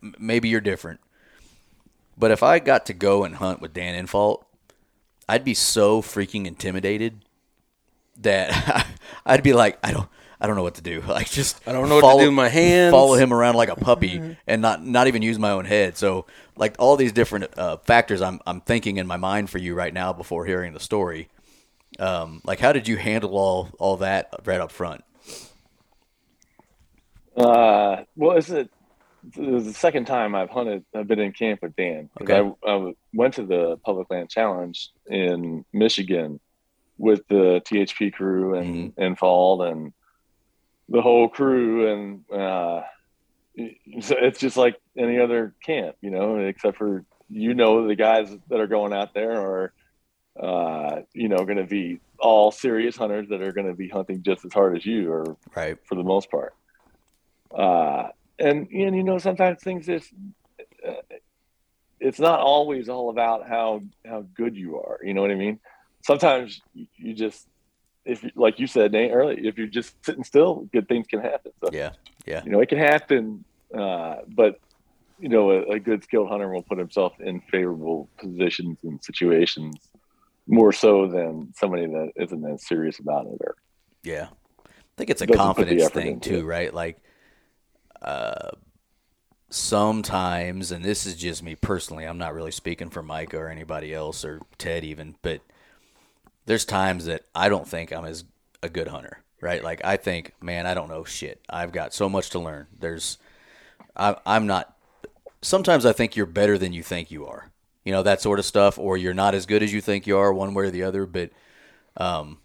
M- 0.01 0.15
maybe 0.17 0.49
you're 0.49 0.59
different, 0.59 1.01
but 2.17 2.31
if 2.31 2.41
I 2.41 2.57
got 2.57 2.87
to 2.87 2.93
go 2.95 3.23
and 3.25 3.35
hunt 3.35 3.61
with 3.61 3.75
Dan 3.75 3.93
Infalt, 4.07 4.41
I'd 5.27 5.45
be 5.45 5.53
so 5.53 6.01
freaking 6.01 6.47
intimidated 6.47 7.25
that 8.21 8.87
I'd 9.25 9.43
be 9.43 9.53
like, 9.53 9.79
I 9.83 9.91
don't, 9.91 10.09
I 10.41 10.47
don't 10.47 10.55
know 10.55 10.63
what 10.63 10.75
to 10.75 10.81
do. 10.81 11.01
Like, 11.07 11.29
just 11.29 11.59
I 11.67 11.71
don't 11.71 11.89
know 11.89 11.99
what 11.99 12.13
to 12.13 12.19
do 12.19 12.27
with 12.27 12.35
my 12.35 12.49
hands. 12.49 12.91
Follow 12.91 13.15
him 13.15 13.33
around 13.33 13.55
like 13.55 13.69
a 13.69 13.75
puppy 13.75 14.37
and 14.47 14.61
not 14.61 14.85
not 14.85 15.07
even 15.07 15.21
use 15.21 15.39
my 15.39 15.51
own 15.51 15.65
head. 15.65 15.97
So, 15.97 16.25
like 16.55 16.75
all 16.79 16.95
these 16.95 17.11
different 17.11 17.57
uh, 17.57 17.77
factors, 17.77 18.21
I'm 18.21 18.39
I'm 18.45 18.61
thinking 18.61 18.97
in 18.97 19.07
my 19.07 19.17
mind 19.17 19.49
for 19.49 19.57
you 19.57 19.75
right 19.75 19.93
now 19.93 20.13
before 20.13 20.45
hearing 20.45 20.73
the 20.73 20.79
story. 20.79 21.29
Um, 21.97 22.41
like, 22.45 22.59
how 22.59 22.71
did 22.71 22.87
you 22.87 22.97
handle 22.97 23.35
all 23.35 23.69
all 23.79 23.97
that 23.97 24.33
right 24.45 24.61
up 24.61 24.71
front? 24.71 25.03
Uh, 27.35 28.03
well, 28.15 28.37
it's 28.37 28.49
a, 28.49 28.59
it 28.59 28.69
was 29.37 29.65
the 29.65 29.73
second 29.73 30.05
time 30.05 30.35
I've 30.35 30.49
hunted. 30.49 30.83
I've 30.95 31.07
been 31.07 31.19
in 31.19 31.31
camp 31.31 31.61
with 31.61 31.75
Dan. 31.75 32.09
Okay. 32.21 32.37
I, 32.37 32.69
I 32.69 32.93
went 33.13 33.33
to 33.35 33.43
the 33.43 33.77
Public 33.83 34.09
Land 34.09 34.29
Challenge 34.29 34.89
in 35.07 35.65
Michigan 35.73 36.39
with 36.99 37.21
the 37.29 37.61
THP 37.65 38.13
crew 38.13 38.55
and 38.55 38.93
and 38.97 39.17
Fald 39.17 39.63
and 39.63 39.93
the 40.89 41.01
whole 41.01 41.29
crew, 41.29 41.91
and 41.91 42.31
uh, 42.31 42.81
so 44.01 44.15
it's 44.21 44.39
just 44.39 44.57
like 44.57 44.75
any 44.97 45.19
other 45.19 45.55
camp, 45.65 45.95
you 46.01 46.11
know, 46.11 46.37
except 46.39 46.77
for 46.77 47.05
you 47.29 47.53
know 47.53 47.87
the 47.87 47.95
guys 47.95 48.29
that 48.49 48.59
are 48.59 48.67
going 48.67 48.93
out 48.93 49.13
there 49.13 49.31
are 49.39 49.73
uh, 50.39 51.01
you 51.13 51.29
know 51.29 51.45
going 51.45 51.57
to 51.57 51.63
be 51.65 51.99
all 52.19 52.51
serious 52.51 52.97
hunters 52.97 53.29
that 53.29 53.41
are 53.41 53.53
going 53.53 53.67
to 53.67 53.73
be 53.75 53.87
hunting 53.87 54.21
just 54.21 54.43
as 54.43 54.51
hard 54.53 54.75
as 54.75 54.85
you 54.85 55.11
or 55.11 55.37
Right. 55.55 55.77
for 55.85 55.95
the 55.95 56.03
most 56.03 56.29
part. 56.29 56.53
Uh, 57.55 58.09
and 58.37 58.67
and 58.67 58.95
you 58.95 59.03
know 59.03 59.17
sometimes 59.17 59.61
things 59.63 59.85
just 59.85 60.11
uh, 60.87 60.93
it's 61.99 62.19
not 62.19 62.39
always 62.39 62.89
all 62.89 63.09
about 63.09 63.47
how 63.47 63.81
how 64.05 64.25
good 64.35 64.55
you 64.55 64.77
are. 64.79 64.99
You 65.03 65.13
know 65.13 65.21
what 65.21 65.31
I 65.31 65.35
mean? 65.35 65.59
Sometimes 66.05 66.61
you, 66.73 67.13
just 67.13 67.47
if 68.05 68.25
like 68.35 68.59
you 68.59 68.67
said 68.67 68.91
Nate 68.91 69.11
earlier, 69.11 69.37
if 69.39 69.57
you're 69.57 69.67
just 69.67 69.93
sitting 70.05 70.23
still, 70.23 70.67
good 70.73 70.87
things 70.87 71.07
can 71.07 71.21
happen. 71.21 71.51
So 71.63 71.69
Yeah. 71.71 71.91
Yeah. 72.25 72.43
you 72.43 72.51
know 72.51 72.59
it 72.59 72.69
can 72.69 72.77
happen, 72.77 73.43
uh, 73.77 74.17
but 74.27 74.59
you 75.19 75.29
know 75.29 75.51
a, 75.51 75.61
a 75.73 75.79
good 75.79 76.03
skilled 76.03 76.29
hunter 76.29 76.49
will 76.49 76.63
put 76.63 76.77
himself 76.77 77.13
in 77.19 77.41
favorable 77.41 78.09
positions 78.17 78.77
and 78.83 79.03
situations 79.03 79.75
more 80.47 80.71
so 80.71 81.07
than 81.07 81.53
somebody 81.55 81.85
that 81.85 82.11
isn't 82.15 82.45
as 82.45 82.65
serious 82.65 82.99
about 82.99 83.25
it 83.27 83.37
or 83.41 83.55
Yeah. 84.03 84.29
I 84.65 84.71
think 84.97 85.09
it's 85.11 85.21
a 85.21 85.27
Doesn't 85.27 85.55
put 85.55 85.67
the 85.67 85.77
confidence 85.77 85.89
thing 85.89 86.19
too, 86.19 86.39
it. 86.39 86.43
right? 86.43 86.73
Like 86.73 86.97
uh 88.01 88.51
sometimes 89.49 90.71
and 90.71 90.83
this 90.83 91.05
is 91.05 91.15
just 91.15 91.43
me 91.43 91.55
personally, 91.55 92.05
I'm 92.05 92.17
not 92.17 92.33
really 92.33 92.51
speaking 92.51 92.89
for 92.89 93.01
Mike 93.03 93.33
or 93.33 93.49
anybody 93.49 93.93
else 93.93 94.23
or 94.23 94.41
Ted 94.57 94.83
even, 94.83 95.15
but 95.21 95.41
there's 96.49 96.65
times 96.65 97.05
that 97.05 97.25
I 97.35 97.47
don't 97.47 97.67
think 97.67 97.93
I'm 97.93 98.05
as 98.05 98.23
a 98.63 98.69
good 98.69 98.87
hunter, 98.87 99.21
right? 99.39 99.63
Like 99.63 99.85
I 99.85 99.97
think, 99.97 100.33
man, 100.41 100.65
I 100.65 100.73
don't 100.73 100.89
know 100.89 101.03
shit. 101.03 101.39
I've 101.47 101.71
got 101.71 101.93
so 101.93 102.09
much 102.09 102.31
to 102.31 102.39
learn. 102.39 102.65
There's 102.79 103.19
I 103.95 104.15
I'm 104.25 104.47
not 104.47 104.75
sometimes 105.43 105.85
I 105.85 105.93
think 105.93 106.15
you're 106.15 106.25
better 106.25 106.57
than 106.57 106.73
you 106.73 106.81
think 106.81 107.11
you 107.11 107.27
are. 107.27 107.51
You 107.85 107.91
know, 107.91 108.01
that 108.01 108.19
sort 108.19 108.39
of 108.39 108.45
stuff 108.45 108.79
or 108.79 108.97
you're 108.97 109.13
not 109.13 109.35
as 109.35 109.45
good 109.45 109.61
as 109.61 109.71
you 109.71 109.79
think 109.79 110.07
you 110.07 110.17
are 110.17 110.33
one 110.33 110.55
way 110.55 110.65
or 110.65 110.71
the 110.71 110.81
other, 110.81 111.05
but 111.05 111.29
um 111.97 112.39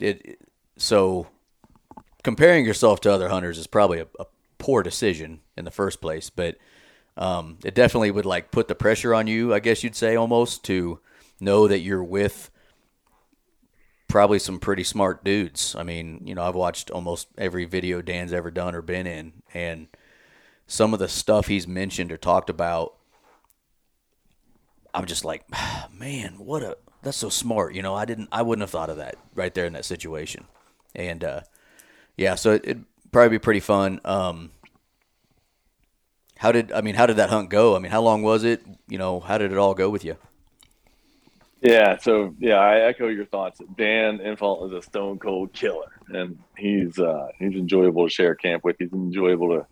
it 0.00 0.40
so 0.76 1.26
comparing 2.22 2.64
yourself 2.64 3.00
to 3.00 3.12
other 3.12 3.28
hunters 3.28 3.58
is 3.58 3.66
probably 3.66 3.98
a, 3.98 4.06
a 4.20 4.26
poor 4.58 4.84
decision 4.84 5.40
in 5.56 5.64
the 5.64 5.72
first 5.72 6.00
place, 6.00 6.30
but 6.30 6.58
um, 7.16 7.58
it 7.64 7.74
definitely 7.74 8.12
would 8.12 8.24
like 8.24 8.52
put 8.52 8.68
the 8.68 8.76
pressure 8.76 9.12
on 9.16 9.26
you, 9.26 9.52
I 9.52 9.58
guess 9.58 9.82
you'd 9.82 9.96
say 9.96 10.14
almost 10.14 10.62
to 10.66 11.00
know 11.40 11.66
that 11.66 11.80
you're 11.80 12.04
with 12.04 12.52
probably 14.08 14.38
some 14.38 14.58
pretty 14.58 14.84
smart 14.84 15.22
dudes. 15.22 15.76
I 15.76 15.82
mean, 15.82 16.22
you 16.24 16.34
know, 16.34 16.42
I've 16.42 16.54
watched 16.54 16.90
almost 16.90 17.28
every 17.36 17.66
video 17.66 18.02
Dan's 18.02 18.32
ever 18.32 18.50
done 18.50 18.74
or 18.74 18.82
been 18.82 19.06
in, 19.06 19.34
and 19.54 19.88
some 20.66 20.92
of 20.92 20.98
the 20.98 21.08
stuff 21.08 21.46
he's 21.46 21.68
mentioned 21.68 22.10
or 22.10 22.16
talked 22.16 22.50
about, 22.50 22.94
I'm 24.94 25.06
just 25.06 25.24
like, 25.24 25.44
man, 25.92 26.34
what 26.38 26.62
a 26.62 26.76
that's 27.02 27.16
so 27.16 27.28
smart. 27.28 27.74
You 27.74 27.82
know, 27.82 27.94
I 27.94 28.04
didn't, 28.04 28.28
I 28.32 28.42
wouldn't 28.42 28.62
have 28.62 28.70
thought 28.70 28.90
of 28.90 28.96
that 28.96 29.16
right 29.34 29.54
there 29.54 29.66
in 29.66 29.74
that 29.74 29.84
situation, 29.84 30.46
and 30.94 31.22
uh, 31.22 31.40
yeah, 32.16 32.34
so 32.34 32.52
it, 32.52 32.62
it'd 32.64 32.84
probably 33.12 33.30
be 33.30 33.38
pretty 33.38 33.60
fun. 33.60 34.00
Um, 34.04 34.50
how 36.38 36.52
did 36.52 36.72
I 36.72 36.80
mean? 36.80 36.94
How 36.94 37.06
did 37.06 37.16
that 37.16 37.30
hunt 37.30 37.50
go? 37.50 37.76
I 37.76 37.78
mean, 37.78 37.92
how 37.92 38.00
long 38.00 38.22
was 38.22 38.44
it? 38.44 38.62
You 38.88 38.98
know, 38.98 39.20
how 39.20 39.38
did 39.38 39.52
it 39.52 39.58
all 39.58 39.74
go 39.74 39.90
with 39.90 40.04
you? 40.04 40.16
Yeah, 41.60 41.98
so 41.98 42.34
yeah, 42.38 42.56
I 42.56 42.80
echo 42.80 43.08
your 43.08 43.24
thoughts. 43.26 43.60
Dan 43.76 44.18
Infalt 44.18 44.68
is 44.68 44.72
a 44.72 44.82
stone 44.82 45.18
cold 45.18 45.52
killer, 45.52 45.90
and 46.08 46.38
he's 46.56 46.98
uh, 46.98 47.28
he's 47.38 47.54
enjoyable 47.54 48.06
to 48.06 48.10
share 48.12 48.34
camp 48.36 48.62
with. 48.64 48.76
He's 48.78 48.92
enjoyable 48.92 49.48
to 49.56 49.66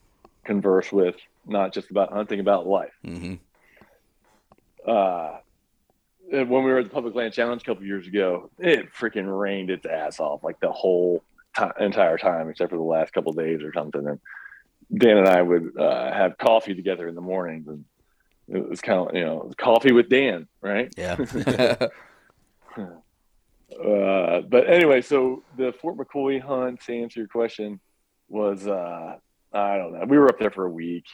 converse 0.45 0.91
with, 0.91 1.17
not 1.47 1.73
just 1.73 1.91
about 1.91 2.13
hunting, 2.13 2.41
about 2.41 2.67
life. 2.67 2.93
Mm-hmm. 3.05 3.35
Uh, 4.89 5.39
when 6.29 6.65
we 6.65 6.71
were 6.73 6.79
at 6.79 6.85
the 6.85 6.91
Public 6.91 7.15
Land 7.15 7.33
Challenge 7.33 7.63
a 7.63 7.65
couple 7.65 7.85
years 7.85 8.07
ago, 8.07 8.51
it 8.59 8.93
freaking 8.93 9.27
rained 9.39 9.71
its 9.71 9.87
ass 9.87 10.19
off 10.19 10.43
like 10.43 10.59
the 10.59 10.73
whole 10.73 11.23
ti 11.57 11.67
entire 11.79 12.19
time, 12.19 12.49
except 12.49 12.71
for 12.71 12.77
the 12.77 12.83
last 12.83 13.13
couple 13.13 13.31
of 13.31 13.39
days 13.39 13.63
or 13.63 13.73
something. 13.73 14.07
And 14.07 14.21
Dan 14.93 15.19
and 15.19 15.29
I 15.29 15.41
would 15.41 15.79
uh, 15.79 16.13
have 16.13 16.37
coffee 16.37 16.75
together 16.75 17.07
in 17.07 17.15
the 17.15 17.21
mornings, 17.21 17.69
and 17.69 17.85
it 18.49 18.69
was 18.69 18.81
kind 18.81 19.09
of 19.09 19.15
you 19.15 19.25
know 19.25 19.53
coffee 19.57 19.93
with 19.93 20.09
Dan, 20.09 20.49
right? 20.61 20.93
Yeah. 20.97 21.17
Uh, 23.73 24.41
but 24.43 24.69
anyway, 24.69 25.03
so 25.03 25.43
the 25.57 25.73
Fort 25.73 25.97
McCoy 25.97 26.41
hunt, 26.41 26.81
to 26.83 26.97
answer 26.97 27.21
your 27.21 27.29
question, 27.29 27.81
was 28.29 28.67
uh, 28.67 29.17
I 29.53 29.77
don't 29.77 29.93
know. 29.93 30.05
We 30.07 30.19
were 30.19 30.29
up 30.29 30.39
there 30.39 30.51
for 30.51 30.67
a 30.67 30.71
week, 30.71 31.05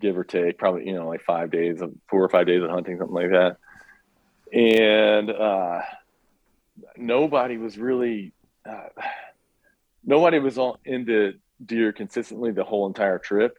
give 0.00 0.18
or 0.18 0.24
take, 0.24 0.58
probably 0.58 0.86
you 0.86 0.94
know 0.94 1.08
like 1.08 1.22
five 1.22 1.50
days 1.50 1.80
of 1.80 1.94
four 2.08 2.22
or 2.22 2.28
five 2.28 2.46
days 2.46 2.62
of 2.62 2.70
hunting, 2.70 2.98
something 2.98 3.14
like 3.14 3.30
that. 3.30 3.56
And 4.52 5.30
uh, 5.30 5.82
nobody 6.96 7.56
was 7.56 7.78
really 7.78 8.32
uh, 8.68 8.88
nobody 10.04 10.38
was 10.38 10.58
all 10.58 10.78
into 10.84 11.34
deer 11.64 11.92
consistently 11.92 12.50
the 12.50 12.64
whole 12.64 12.86
entire 12.86 13.18
trip. 13.18 13.58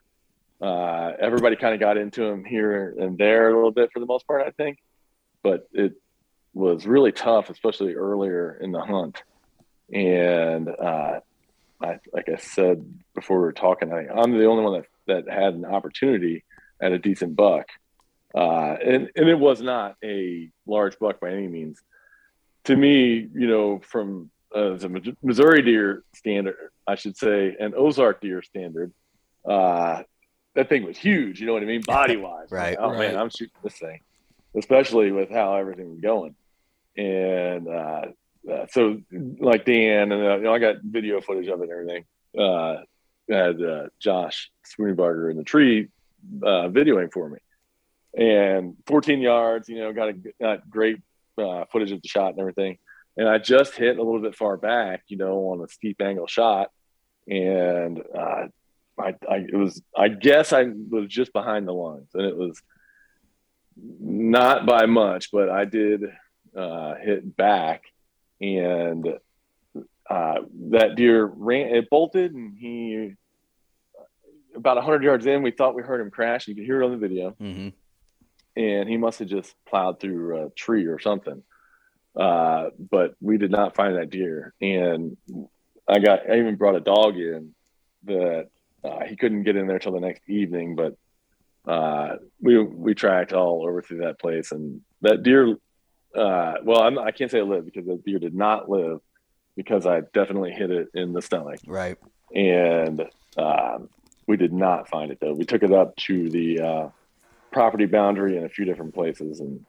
Uh, 0.61 1.11
everybody 1.19 1.55
kind 1.55 1.73
of 1.73 1.79
got 1.79 1.97
into 1.97 2.23
him 2.23 2.43
here 2.43 2.95
and 2.99 3.17
there 3.17 3.49
a 3.49 3.55
little 3.55 3.71
bit 3.71 3.91
for 3.91 3.99
the 3.99 4.05
most 4.05 4.25
part, 4.27 4.41
I 4.45 4.51
think. 4.51 4.79
But 5.43 5.67
it 5.71 5.93
was 6.53 6.85
really 6.85 7.11
tough, 7.11 7.49
especially 7.49 7.93
earlier 7.93 8.57
in 8.59 8.71
the 8.71 8.81
hunt. 8.81 9.21
And 9.93 10.67
uh, 10.67 11.19
I, 11.81 11.99
like 12.11 12.29
I 12.29 12.37
said 12.37 12.83
before 13.13 13.37
we 13.37 13.43
were 13.43 13.53
talking, 13.53 13.93
I, 13.93 14.07
I'm 14.07 14.37
the 14.37 14.45
only 14.45 14.63
one 14.63 14.81
that, 14.81 15.25
that 15.25 15.33
had 15.33 15.53
an 15.53 15.65
opportunity 15.65 16.43
at 16.81 16.91
a 16.91 16.99
decent 16.99 17.35
buck. 17.35 17.67
Uh, 18.35 18.75
and, 18.83 19.09
and 19.15 19.29
it 19.29 19.39
was 19.39 19.61
not 19.61 19.95
a 20.03 20.49
large 20.65 20.97
buck 20.99 21.19
by 21.19 21.31
any 21.31 21.47
means. 21.47 21.79
To 22.65 22.75
me, 22.75 23.27
you 23.33 23.47
know, 23.47 23.79
from 23.79 24.29
uh, 24.53 24.73
as 24.73 24.83
a 24.83 24.89
Missouri 25.23 25.61
deer 25.61 26.03
standard, 26.13 26.57
I 26.85 26.95
should 26.95 27.15
say, 27.17 27.55
an 27.59 27.73
Ozark 27.75 28.21
deer 28.21 28.41
standard, 28.41 28.91
uh, 29.47 30.03
that 30.57 30.69
thing 30.69 30.83
was 30.83 30.97
huge. 30.97 31.39
You 31.39 31.45
know 31.45 31.53
what 31.53 31.61
I 31.61 31.67
mean? 31.67 31.81
Body 31.81 32.17
wise. 32.17 32.47
Right, 32.49 32.75
oh, 32.79 32.89
right. 32.89 32.97
man, 32.97 33.15
I'm 33.15 33.29
shooting 33.29 33.53
this 33.63 33.77
thing, 33.77 33.99
especially 34.57 35.11
with 35.11 35.29
how 35.29 35.55
everything 35.55 35.91
was 35.91 35.99
going. 35.99 36.35
And 36.97 37.67
uh, 37.67 38.05
uh, 38.51 38.65
so, 38.71 38.99
like 39.39 39.65
Dan, 39.65 40.11
and 40.11 40.13
uh, 40.13 40.37
you 40.37 40.43
know, 40.43 40.53
I 40.53 40.57
got 40.57 40.77
video 40.81 41.21
footage 41.21 41.47
of 41.47 41.61
it 41.61 41.69
and 41.69 41.71
everything. 41.71 42.05
Uh, 42.37 42.77
had 43.29 43.61
uh, 43.61 43.87
Josh 43.99 44.49
Spoonbarger 44.65 45.29
in 45.29 45.37
the 45.37 45.43
tree 45.43 45.89
uh, 46.41 46.69
videoing 46.69 47.13
for 47.13 47.29
me. 47.29 47.39
And 48.17 48.77
14 48.87 49.21
yards, 49.21 49.69
you 49.69 49.77
know, 49.77 49.93
got 49.93 50.09
a 50.09 50.13
got 50.41 50.67
great 50.67 50.97
uh, 51.37 51.65
footage 51.71 51.91
of 51.91 52.01
the 52.01 52.07
shot 52.07 52.31
and 52.31 52.39
everything. 52.39 52.79
And 53.15 53.29
I 53.29 53.37
just 53.37 53.75
hit 53.75 53.99
a 53.99 54.03
little 54.03 54.21
bit 54.21 54.35
far 54.35 54.57
back, 54.57 55.03
you 55.07 55.17
know, 55.17 55.51
on 55.51 55.63
a 55.63 55.67
steep 55.67 56.01
angle 56.01 56.25
shot. 56.25 56.71
And 57.27 58.01
uh, 58.17 58.47
I, 58.99 59.15
I, 59.29 59.35
it 59.37 59.55
was, 59.55 59.81
I 59.95 60.07
guess 60.09 60.53
I 60.53 60.65
was 60.89 61.07
just 61.07 61.33
behind 61.33 61.67
the 61.67 61.73
lines, 61.73 62.09
and 62.13 62.25
it 62.25 62.35
was 62.35 62.61
not 63.75 64.65
by 64.65 64.85
much, 64.85 65.31
but 65.31 65.49
I 65.49 65.65
did 65.65 66.03
uh, 66.55 66.95
hit 66.95 67.35
back, 67.35 67.83
and 68.41 69.07
uh, 70.09 70.35
that 70.71 70.95
deer 70.95 71.25
ran. 71.25 71.75
It 71.75 71.89
bolted, 71.89 72.33
and 72.33 72.57
he 72.57 73.13
about 74.55 74.81
hundred 74.83 75.03
yards 75.03 75.25
in. 75.25 75.43
We 75.43 75.51
thought 75.51 75.75
we 75.75 75.83
heard 75.83 76.01
him 76.01 76.09
crash. 76.09 76.47
You 76.47 76.55
could 76.55 76.63
hear 76.65 76.81
it 76.81 76.85
on 76.85 76.91
the 76.91 76.97
video 76.97 77.31
hmm 77.31 77.69
and 78.57 78.89
he 78.89 78.97
must 78.97 79.19
have 79.19 79.27
just 79.27 79.53
plowed 79.69 79.99
through 79.99 80.45
a 80.45 80.49
tree 80.49 80.87
or 80.87 80.99
something. 80.99 81.43
Uh, 82.19 82.71
but 82.89 83.13
we 83.21 83.37
did 83.37 83.51
not 83.51 83.75
find 83.75 83.95
that 83.95 84.09
deer, 84.09 84.55
and 84.59 85.15
I 85.87 85.99
got 85.99 86.27
I 86.29 86.39
even 86.39 86.55
brought 86.55 86.75
a 86.75 86.79
dog 86.79 87.15
in 87.15 87.53
that 88.05 88.49
uh, 88.87 89.05
he 89.05 89.15
couldn't 89.15 89.43
get 89.43 89.55
in 89.55 89.67
there 89.67 89.79
till 89.79 89.91
the 89.93 89.99
next 89.99 90.21
evening, 90.27 90.75
but 90.75 90.95
uh, 91.71 92.15
we 92.41 92.57
we 92.63 92.93
tracked 92.95 93.33
all 93.33 93.65
over 93.67 93.81
through 93.81 93.99
that 93.99 94.19
place, 94.19 94.51
and 94.51 94.81
that 95.01 95.23
deer. 95.23 95.57
Uh, 96.15 96.53
well, 96.63 96.81
I'm, 96.81 96.97
I 96.97 97.11
can't 97.11 97.29
say 97.29 97.39
it 97.39 97.43
lived 97.43 97.65
because 97.65 97.85
the 97.85 97.97
deer 97.97 98.17
did 98.17 98.33
not 98.33 98.69
live 98.69 99.01
because 99.55 99.85
I 99.85 100.01
definitely 100.13 100.51
hit 100.51 100.71
it 100.71 100.87
in 100.93 101.13
the 101.13 101.21
stomach 101.21 101.59
Right. 101.67 101.97
and 102.33 103.03
um, 103.37 103.89
we 104.25 104.37
did 104.37 104.53
not 104.53 104.87
find 104.89 105.11
it 105.11 105.19
though. 105.19 105.33
We 105.33 105.45
took 105.45 105.63
it 105.63 105.71
up 105.71 105.95
to 106.07 106.29
the 106.29 106.59
uh, 106.61 106.89
property 107.51 107.85
boundary 107.85 108.37
in 108.37 108.45
a 108.45 108.49
few 108.49 108.65
different 108.65 108.93
places, 108.95 109.39
and 109.41 109.63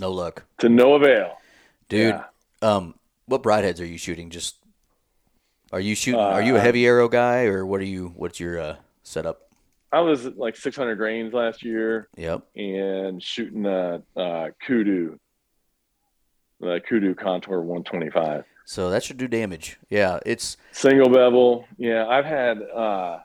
No 0.00 0.12
luck, 0.12 0.44
to 0.58 0.68
no 0.68 0.94
avail. 0.94 1.36
dude. 1.88 2.14
Yeah. 2.14 2.24
Um, 2.62 2.94
what 3.26 3.42
broadheads 3.42 3.80
are 3.80 3.84
you 3.86 3.98
shooting? 3.98 4.30
Just 4.30 4.56
are 5.74 5.80
you 5.80 5.94
shooting? 5.96 6.20
are 6.20 6.40
you 6.42 6.54
a 6.54 6.58
Uh, 6.58 6.62
heavy 6.62 6.86
arrow 6.86 7.08
guy, 7.08 7.44
or 7.46 7.66
what 7.66 7.80
are 7.80 7.84
you? 7.84 8.12
What's 8.16 8.38
your 8.38 8.60
uh, 8.60 8.76
setup? 9.02 9.48
I 9.92 10.00
was 10.00 10.24
like 10.26 10.56
600 10.56 10.96
grains 10.96 11.32
last 11.34 11.62
year 11.64 12.08
Yep. 12.16 12.42
and 12.56 13.22
shooting 13.22 13.64
a, 13.66 14.02
uh 14.16 14.50
kudu, 14.66 15.18
the 16.60 16.80
kudu 16.88 17.14
contour 17.14 17.60
125. 17.60 18.44
So 18.66 18.90
that 18.90 19.04
should 19.04 19.16
do 19.18 19.28
damage. 19.28 19.78
Yeah, 19.90 20.18
it's 20.24 20.56
Single 20.72 21.10
bevel. 21.10 21.66
Yeah, 21.76 22.06
I've 22.06 22.24
had 22.24 22.62
uh, 22.62 23.18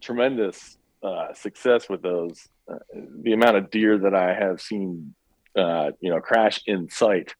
tremendous 0.00 0.76
uh, 1.02 1.32
success 1.34 1.88
with 1.88 2.02
those. 2.02 2.48
Uh, 2.70 2.78
the 3.22 3.32
amount 3.34 3.56
of 3.56 3.70
deer 3.70 3.98
that 3.98 4.14
I 4.14 4.34
have 4.34 4.60
seen, 4.60 5.14
uh, 5.56 5.92
you 6.00 6.10
know, 6.10 6.20
crash 6.20 6.60
in 6.66 6.88
sight 6.90 7.34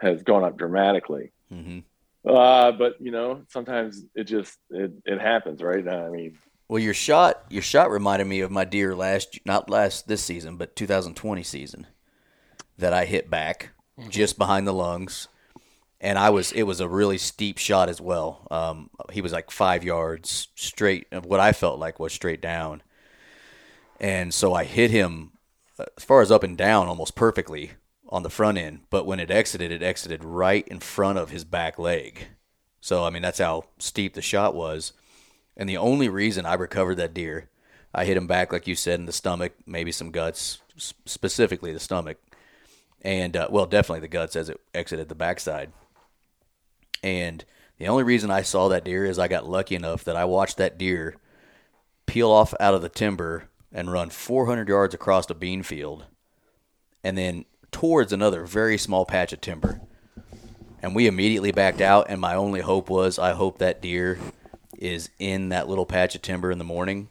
has 0.00 0.22
gone 0.22 0.44
up 0.44 0.56
dramatically. 0.56 1.32
mhm. 1.52 1.82
Uh, 2.26 2.72
but 2.72 3.00
you 3.00 3.10
know, 3.10 3.42
sometimes 3.48 4.04
it 4.14 4.24
just 4.24 4.58
it, 4.70 4.92
it 5.04 5.20
happens, 5.20 5.62
right? 5.62 5.86
I 5.86 6.08
mean, 6.10 6.38
well. 6.68 6.82
Your 6.82 6.94
shot, 6.94 7.44
your 7.48 7.62
shot 7.62 7.90
reminded 7.90 8.26
me 8.26 8.40
of 8.40 8.50
my 8.50 8.64
deer 8.64 8.94
last, 8.94 9.38
not 9.44 9.70
last 9.70 10.06
this 10.06 10.22
season, 10.22 10.56
but 10.56 10.76
2020 10.76 11.42
season 11.42 11.86
that 12.78 12.92
I 12.92 13.04
hit 13.06 13.30
back 13.30 13.70
just 14.08 14.38
behind 14.38 14.66
the 14.66 14.72
lungs, 14.72 15.28
and 16.00 16.18
I 16.18 16.30
was 16.30 16.52
it 16.52 16.64
was 16.64 16.80
a 16.80 16.88
really 16.88 17.18
steep 17.18 17.58
shot 17.58 17.88
as 17.88 18.00
well. 18.00 18.46
Um, 18.50 18.90
he 19.12 19.22
was 19.22 19.32
like 19.32 19.50
five 19.50 19.82
yards 19.82 20.48
straight. 20.54 21.06
What 21.24 21.40
I 21.40 21.52
felt 21.52 21.78
like 21.78 21.98
was 21.98 22.12
straight 22.12 22.42
down, 22.42 22.82
and 23.98 24.34
so 24.34 24.52
I 24.52 24.64
hit 24.64 24.90
him 24.90 25.32
uh, 25.78 25.86
as 25.96 26.04
far 26.04 26.20
as 26.20 26.30
up 26.30 26.42
and 26.42 26.56
down 26.56 26.86
almost 26.86 27.14
perfectly 27.14 27.72
on 28.10 28.22
the 28.22 28.30
front 28.30 28.58
end. 28.58 28.80
But 28.90 29.06
when 29.06 29.20
it 29.20 29.30
exited, 29.30 29.70
it 29.70 29.82
exited 29.82 30.24
right 30.24 30.66
in 30.68 30.80
front 30.80 31.18
of 31.18 31.30
his 31.30 31.44
back 31.44 31.78
leg. 31.78 32.26
So 32.80 33.04
I 33.04 33.10
mean 33.10 33.22
that's 33.22 33.38
how 33.38 33.64
steep 33.78 34.14
the 34.14 34.22
shot 34.22 34.54
was. 34.54 34.92
And 35.56 35.68
the 35.68 35.76
only 35.76 36.08
reason 36.08 36.46
I 36.46 36.54
recovered 36.54 36.96
that 36.96 37.14
deer, 37.14 37.48
I 37.94 38.04
hit 38.04 38.16
him 38.16 38.26
back 38.26 38.52
like 38.52 38.66
you 38.66 38.74
said 38.74 38.98
in 38.98 39.06
the 39.06 39.12
stomach, 39.12 39.52
maybe 39.66 39.92
some 39.92 40.10
guts, 40.10 40.60
specifically 40.76 41.72
the 41.72 41.80
stomach, 41.80 42.18
and 43.02 43.36
uh, 43.36 43.48
well, 43.50 43.66
definitely 43.66 44.00
the 44.00 44.08
guts 44.08 44.36
as 44.36 44.48
it 44.48 44.60
exited 44.74 45.08
the 45.08 45.14
backside. 45.14 45.72
And 47.02 47.44
the 47.78 47.88
only 47.88 48.04
reason 48.04 48.30
I 48.30 48.42
saw 48.42 48.68
that 48.68 48.84
deer 48.84 49.04
is 49.04 49.18
I 49.18 49.28
got 49.28 49.48
lucky 49.48 49.74
enough 49.74 50.04
that 50.04 50.16
I 50.16 50.24
watched 50.24 50.56
that 50.58 50.78
deer 50.78 51.16
peel 52.06 52.30
off 52.30 52.54
out 52.58 52.74
of 52.74 52.82
the 52.82 52.88
timber 52.88 53.48
and 53.72 53.92
run 53.92 54.10
400 54.10 54.68
yards 54.68 54.94
across 54.94 55.30
a 55.30 55.34
bean 55.34 55.62
field, 55.62 56.06
and 57.04 57.16
then 57.16 57.44
towards 57.72 58.12
another 58.12 58.44
very 58.44 58.78
small 58.78 59.04
patch 59.04 59.32
of 59.32 59.40
timber. 59.40 59.80
And 60.82 60.94
we 60.94 61.06
immediately 61.06 61.52
backed 61.52 61.80
out, 61.80 62.06
and 62.08 62.20
my 62.20 62.34
only 62.34 62.60
hope 62.60 62.88
was 62.88 63.18
I 63.18 63.32
hope 63.32 63.58
that 63.58 63.82
deer 63.82 64.18
is 64.78 65.10
in 65.18 65.50
that 65.50 65.68
little 65.68 65.86
patch 65.86 66.14
of 66.14 66.22
timber 66.22 66.50
in 66.50 66.58
the 66.58 66.64
morning. 66.64 67.08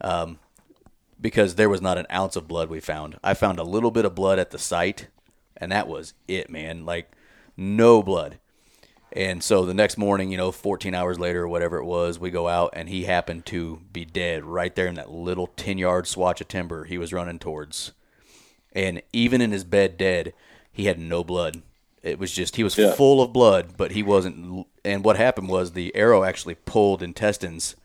Um, 0.00 0.38
because 1.20 1.54
there 1.54 1.68
was 1.68 1.80
not 1.80 1.96
an 1.96 2.06
ounce 2.12 2.34
of 2.34 2.48
blood 2.48 2.68
we 2.68 2.80
found. 2.80 3.18
I 3.22 3.34
found 3.34 3.60
a 3.60 3.64
little 3.64 3.92
bit 3.92 4.04
of 4.04 4.16
blood 4.16 4.40
at 4.40 4.50
the 4.50 4.58
site, 4.58 5.06
and 5.56 5.70
that 5.70 5.86
was 5.86 6.14
it, 6.26 6.50
man. 6.50 6.84
Like, 6.84 7.12
no 7.56 8.02
blood. 8.02 8.38
And 9.12 9.42
so 9.42 9.64
the 9.64 9.74
next 9.74 9.98
morning, 9.98 10.32
you 10.32 10.38
know, 10.38 10.50
14 10.50 10.94
hours 10.94 11.20
later 11.20 11.42
or 11.42 11.48
whatever 11.48 11.76
it 11.76 11.84
was, 11.84 12.18
we 12.18 12.30
go 12.30 12.48
out, 12.48 12.70
and 12.72 12.88
he 12.88 13.04
happened 13.04 13.46
to 13.46 13.80
be 13.92 14.04
dead 14.04 14.44
right 14.44 14.74
there 14.74 14.86
in 14.86 14.96
that 14.96 15.10
little 15.10 15.46
10 15.48 15.78
yard 15.78 16.06
swatch 16.06 16.40
of 16.40 16.48
timber 16.48 16.84
he 16.84 16.98
was 16.98 17.12
running 17.12 17.38
towards. 17.38 17.92
And 18.74 19.02
even 19.12 19.40
in 19.40 19.52
his 19.52 19.64
bed, 19.64 19.96
dead, 19.98 20.32
he 20.72 20.86
had 20.86 20.98
no 20.98 21.22
blood. 21.22 21.62
It 22.02 22.18
was 22.18 22.32
just, 22.32 22.56
he 22.56 22.64
was 22.64 22.76
Yeah. 22.76 22.92
full 22.94 23.22
of 23.22 23.32
blood, 23.32 23.76
but 23.76 23.92
he 23.92 24.02
wasn't. 24.02 24.66
And 24.84 25.04
what 25.04 25.16
happened 25.16 25.48
was 25.48 25.72
the 25.72 25.94
arrow 25.94 26.24
actually 26.24 26.54
pulled 26.56 27.02
intestines 27.02 27.76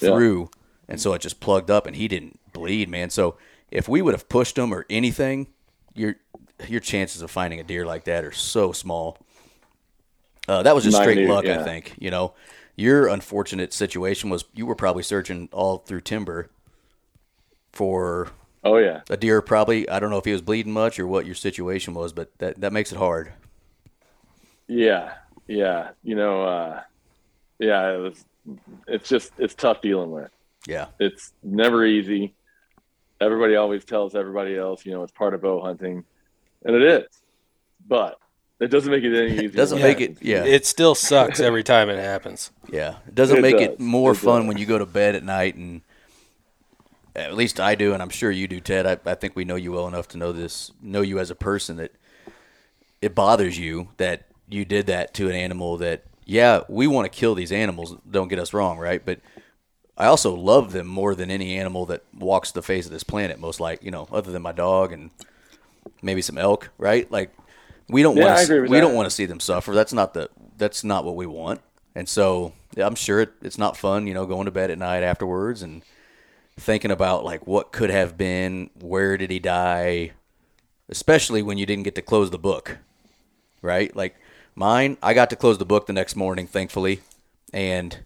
Yeah. 0.00 0.10
through, 0.10 0.50
and 0.88 1.00
so 1.00 1.12
it 1.12 1.20
just 1.22 1.38
plugged 1.40 1.70
up, 1.70 1.86
and 1.86 1.94
he 1.96 2.08
didn't 2.08 2.40
bleed, 2.52 2.88
man. 2.88 3.10
So 3.10 3.36
if 3.70 3.88
we 3.88 4.02
would 4.02 4.14
have 4.14 4.28
pushed 4.28 4.58
him 4.58 4.72
or 4.74 4.84
anything, 4.90 5.46
your 5.94 6.16
your 6.66 6.80
chances 6.80 7.20
of 7.22 7.30
finding 7.30 7.60
a 7.60 7.62
deer 7.64 7.84
like 7.84 8.04
that 8.04 8.24
are 8.24 8.32
so 8.32 8.72
small. 8.72 9.18
Uh, 10.48 10.62
that 10.62 10.74
was 10.74 10.84
just 10.84 10.96
straight 10.96 11.16
Minute, 11.18 11.30
luck, 11.30 11.44
I 11.46 11.62
think. 11.62 11.94
You 11.98 12.10
know, 12.10 12.32
your 12.76 13.08
unfortunate 13.08 13.72
situation 13.74 14.30
was 14.30 14.44
you 14.54 14.64
were 14.64 14.74
probably 14.74 15.02
searching 15.02 15.48
all 15.52 15.78
through 15.78 16.00
timber 16.00 16.48
for 17.72 18.30
oh 18.66 18.76
yeah, 18.78 19.00
a 19.10 19.16
deer. 19.16 19.40
Probably, 19.42 19.88
I 19.88 19.98
don't 20.00 20.10
know 20.10 20.18
if 20.18 20.24
he 20.24 20.32
was 20.32 20.42
bleeding 20.42 20.72
much 20.72 20.98
or 20.98 21.06
what 21.06 21.26
your 21.26 21.34
situation 21.34 21.94
was, 21.94 22.12
but 22.12 22.30
that 22.38 22.60
that 22.60 22.72
makes 22.72 22.92
it 22.92 22.98
hard. 22.98 23.32
yeah, 24.68 25.14
yeah. 25.46 25.90
You 26.02 26.14
know, 26.16 26.42
uh, 26.44 26.82
yeah. 27.58 27.92
It 27.94 27.98
was. 27.98 28.24
It's 28.86 29.08
just 29.08 29.32
it's 29.38 29.54
tough 29.54 29.80
dealing 29.80 30.10
with. 30.12 30.30
Yeah, 30.68 30.86
It's 31.00 31.32
never 31.42 31.84
easy. 31.84 32.34
Everybody 33.20 33.56
always 33.56 33.84
tells 33.84 34.14
everybody 34.14 34.56
else, 34.56 34.84
you 34.84 34.92
know, 34.92 35.02
it's 35.04 35.12
part 35.12 35.32
of 35.34 35.40
bow 35.42 35.60
hunting, 35.62 36.04
and 36.64 36.76
it 36.76 36.82
is. 36.82 37.06
But 37.88 38.18
it 38.60 38.68
doesn't 38.68 38.90
make 38.90 39.04
it 39.04 39.16
any 39.16 39.32
easier. 39.44 39.48
doesn't 39.48 39.80
make 39.80 40.00
happens. 40.00 40.20
it. 40.20 40.24
Yeah, 40.26 40.44
It 40.44 40.66
still 40.66 40.94
sucks 40.94 41.40
every 41.40 41.62
time 41.64 41.88
it 41.88 41.98
happens. 41.98 42.50
Yeah, 42.72 42.96
it 43.06 43.14
doesn't 43.14 43.38
It 43.38 43.42
make 43.42 43.56
does. 43.58 43.62
it 43.68 43.80
more 43.80 44.10
It 44.12 44.16
fun 44.16 44.40
does. 44.42 44.48
when 44.48 44.58
you 44.58 44.66
go 44.66 44.76
to 44.78 44.86
bed 44.86 45.14
at 45.14 45.22
night, 45.22 45.54
and 45.54 45.82
at 47.16 47.34
least 47.34 47.60
I 47.60 47.74
do, 47.74 47.94
and 47.94 48.02
I'm 48.02 48.10
sure 48.10 48.30
you 48.30 48.48
do, 48.48 48.60
Ted. 48.60 48.86
I, 48.86 49.10
I 49.10 49.14
think 49.14 49.36
we 49.36 49.44
know 49.44 49.56
you 49.56 49.72
well 49.72 49.88
enough 49.88 50.08
to 50.08 50.18
know 50.18 50.32
this, 50.32 50.72
know 50.82 51.02
you 51.02 51.18
as 51.18 51.30
a 51.30 51.34
person 51.36 51.76
that 51.76 51.92
it 53.00 53.14
bothers 53.14 53.58
you 53.58 53.88
that 53.96 54.26
you 54.48 54.64
did 54.64 54.86
that 54.86 55.14
to 55.14 55.28
an 55.28 55.34
animal. 55.34 55.76
That 55.76 56.04
yeah, 56.24 56.62
we 56.68 56.86
want 56.86 57.10
to 57.10 57.16
kill 57.18 57.34
these 57.34 57.52
animals. 57.52 57.96
Don't 58.10 58.28
get 58.28 58.38
us 58.38 58.52
wrong, 58.52 58.78
right? 58.78 59.04
But 59.04 59.20
I 59.96 60.06
also 60.06 60.34
love 60.34 60.72
them 60.72 60.86
more 60.86 61.14
than 61.14 61.30
any 61.30 61.56
animal 61.56 61.86
that 61.86 62.04
walks 62.14 62.52
the 62.52 62.62
face 62.62 62.86
of 62.86 62.92
this 62.92 63.04
planet. 63.04 63.38
Most 63.40 63.60
like 63.60 63.82
you 63.82 63.90
know, 63.90 64.08
other 64.12 64.32
than 64.32 64.42
my 64.42 64.52
dog 64.52 64.92
and 64.92 65.10
maybe 66.02 66.22
some 66.22 66.38
elk, 66.38 66.70
right? 66.78 67.10
Like 67.10 67.32
we 67.88 68.02
don't 68.02 68.16
Yeah, 68.16 68.24
want 68.24 68.36
to 68.38 68.52
we 68.64 68.80
that. 68.80 68.80
don't 68.80 68.94
want 68.94 69.06
to 69.06 69.14
see 69.14 69.26
them 69.26 69.40
suffer. 69.40 69.74
That's 69.74 69.92
not 69.92 70.14
the 70.14 70.30
that's 70.56 70.84
not 70.84 71.04
what 71.04 71.16
we 71.16 71.26
want. 71.26 71.60
And 71.94 72.08
so 72.08 72.52
yeah, 72.76 72.86
I'm 72.86 72.94
sure 72.94 73.20
it, 73.22 73.32
it's 73.42 73.58
not 73.58 73.76
fun, 73.76 74.06
you 74.06 74.14
know, 74.14 74.26
going 74.26 74.46
to 74.46 74.50
bed 74.50 74.70
at 74.70 74.78
night 74.78 75.02
afterwards 75.02 75.62
and 75.62 75.82
thinking 76.58 76.90
about 76.90 77.24
like 77.24 77.46
what 77.46 77.72
could 77.72 77.90
have 77.90 78.16
been, 78.16 78.70
where 78.80 79.16
did 79.16 79.30
he 79.30 79.38
die, 79.38 80.12
especially 80.88 81.42
when 81.42 81.58
you 81.58 81.66
didn't 81.66 81.84
get 81.84 81.94
to 81.96 82.02
close 82.02 82.30
the 82.30 82.38
book, 82.38 82.78
right? 83.62 83.94
Like 83.94 84.16
mine, 84.54 84.96
I 85.02 85.14
got 85.14 85.30
to 85.30 85.36
close 85.36 85.58
the 85.58 85.66
book 85.66 85.86
the 85.86 85.92
next 85.92 86.16
morning, 86.16 86.46
thankfully, 86.46 87.00
and 87.52 87.98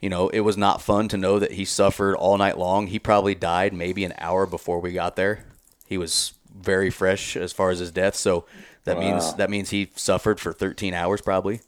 you 0.00 0.08
know 0.08 0.28
it 0.28 0.40
was 0.40 0.56
not 0.56 0.82
fun 0.82 1.08
to 1.08 1.16
know 1.16 1.38
that 1.38 1.52
he 1.52 1.64
suffered 1.64 2.16
all 2.16 2.38
night 2.38 2.58
long. 2.58 2.88
He 2.88 2.98
probably 2.98 3.34
died 3.34 3.72
maybe 3.72 4.04
an 4.04 4.14
hour 4.18 4.46
before 4.46 4.80
we 4.80 4.92
got 4.92 5.16
there. 5.16 5.44
He 5.86 5.96
was 5.96 6.34
very 6.54 6.90
fresh 6.90 7.36
as 7.36 7.52
far 7.52 7.70
as 7.70 7.78
his 7.78 7.90
death, 7.92 8.16
so 8.16 8.46
that 8.84 8.98
means 8.98 9.34
that 9.34 9.50
means 9.50 9.70
he 9.70 9.90
suffered 9.94 10.40
for 10.40 10.52
13 10.52 10.94
hours 10.94 11.20
probably. 11.20 11.60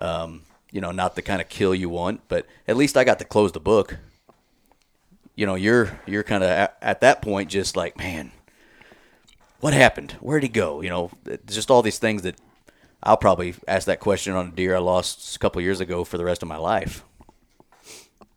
Um, 0.00 0.42
you 0.70 0.80
know, 0.80 0.90
not 0.90 1.16
the 1.16 1.22
kind 1.22 1.42
of 1.42 1.50
kill 1.50 1.74
you 1.74 1.90
want, 1.90 2.22
but 2.28 2.46
at 2.66 2.78
least 2.78 2.96
I 2.96 3.04
got 3.04 3.18
to 3.18 3.26
close 3.26 3.52
the 3.52 3.60
book. 3.60 3.98
You 5.34 5.46
know, 5.46 5.54
you're 5.54 6.00
you're 6.06 6.22
kind 6.22 6.44
of 6.44 6.50
at, 6.50 6.76
at 6.82 7.00
that 7.00 7.22
point 7.22 7.50
just 7.50 7.76
like, 7.76 7.96
man, 7.96 8.32
what 9.60 9.72
happened? 9.74 10.12
Where'd 10.20 10.42
he 10.42 10.48
go? 10.48 10.80
You 10.82 10.90
know, 10.90 11.10
just 11.46 11.70
all 11.70 11.82
these 11.82 11.98
things 11.98 12.22
that 12.22 12.36
I'll 13.02 13.16
probably 13.16 13.54
ask 13.66 13.86
that 13.86 14.00
question 14.00 14.34
on 14.34 14.48
a 14.48 14.50
deer 14.50 14.76
I 14.76 14.78
lost 14.78 15.34
a 15.34 15.38
couple 15.38 15.60
years 15.62 15.80
ago 15.80 16.04
for 16.04 16.18
the 16.18 16.24
rest 16.24 16.42
of 16.42 16.48
my 16.48 16.56
life. 16.56 17.04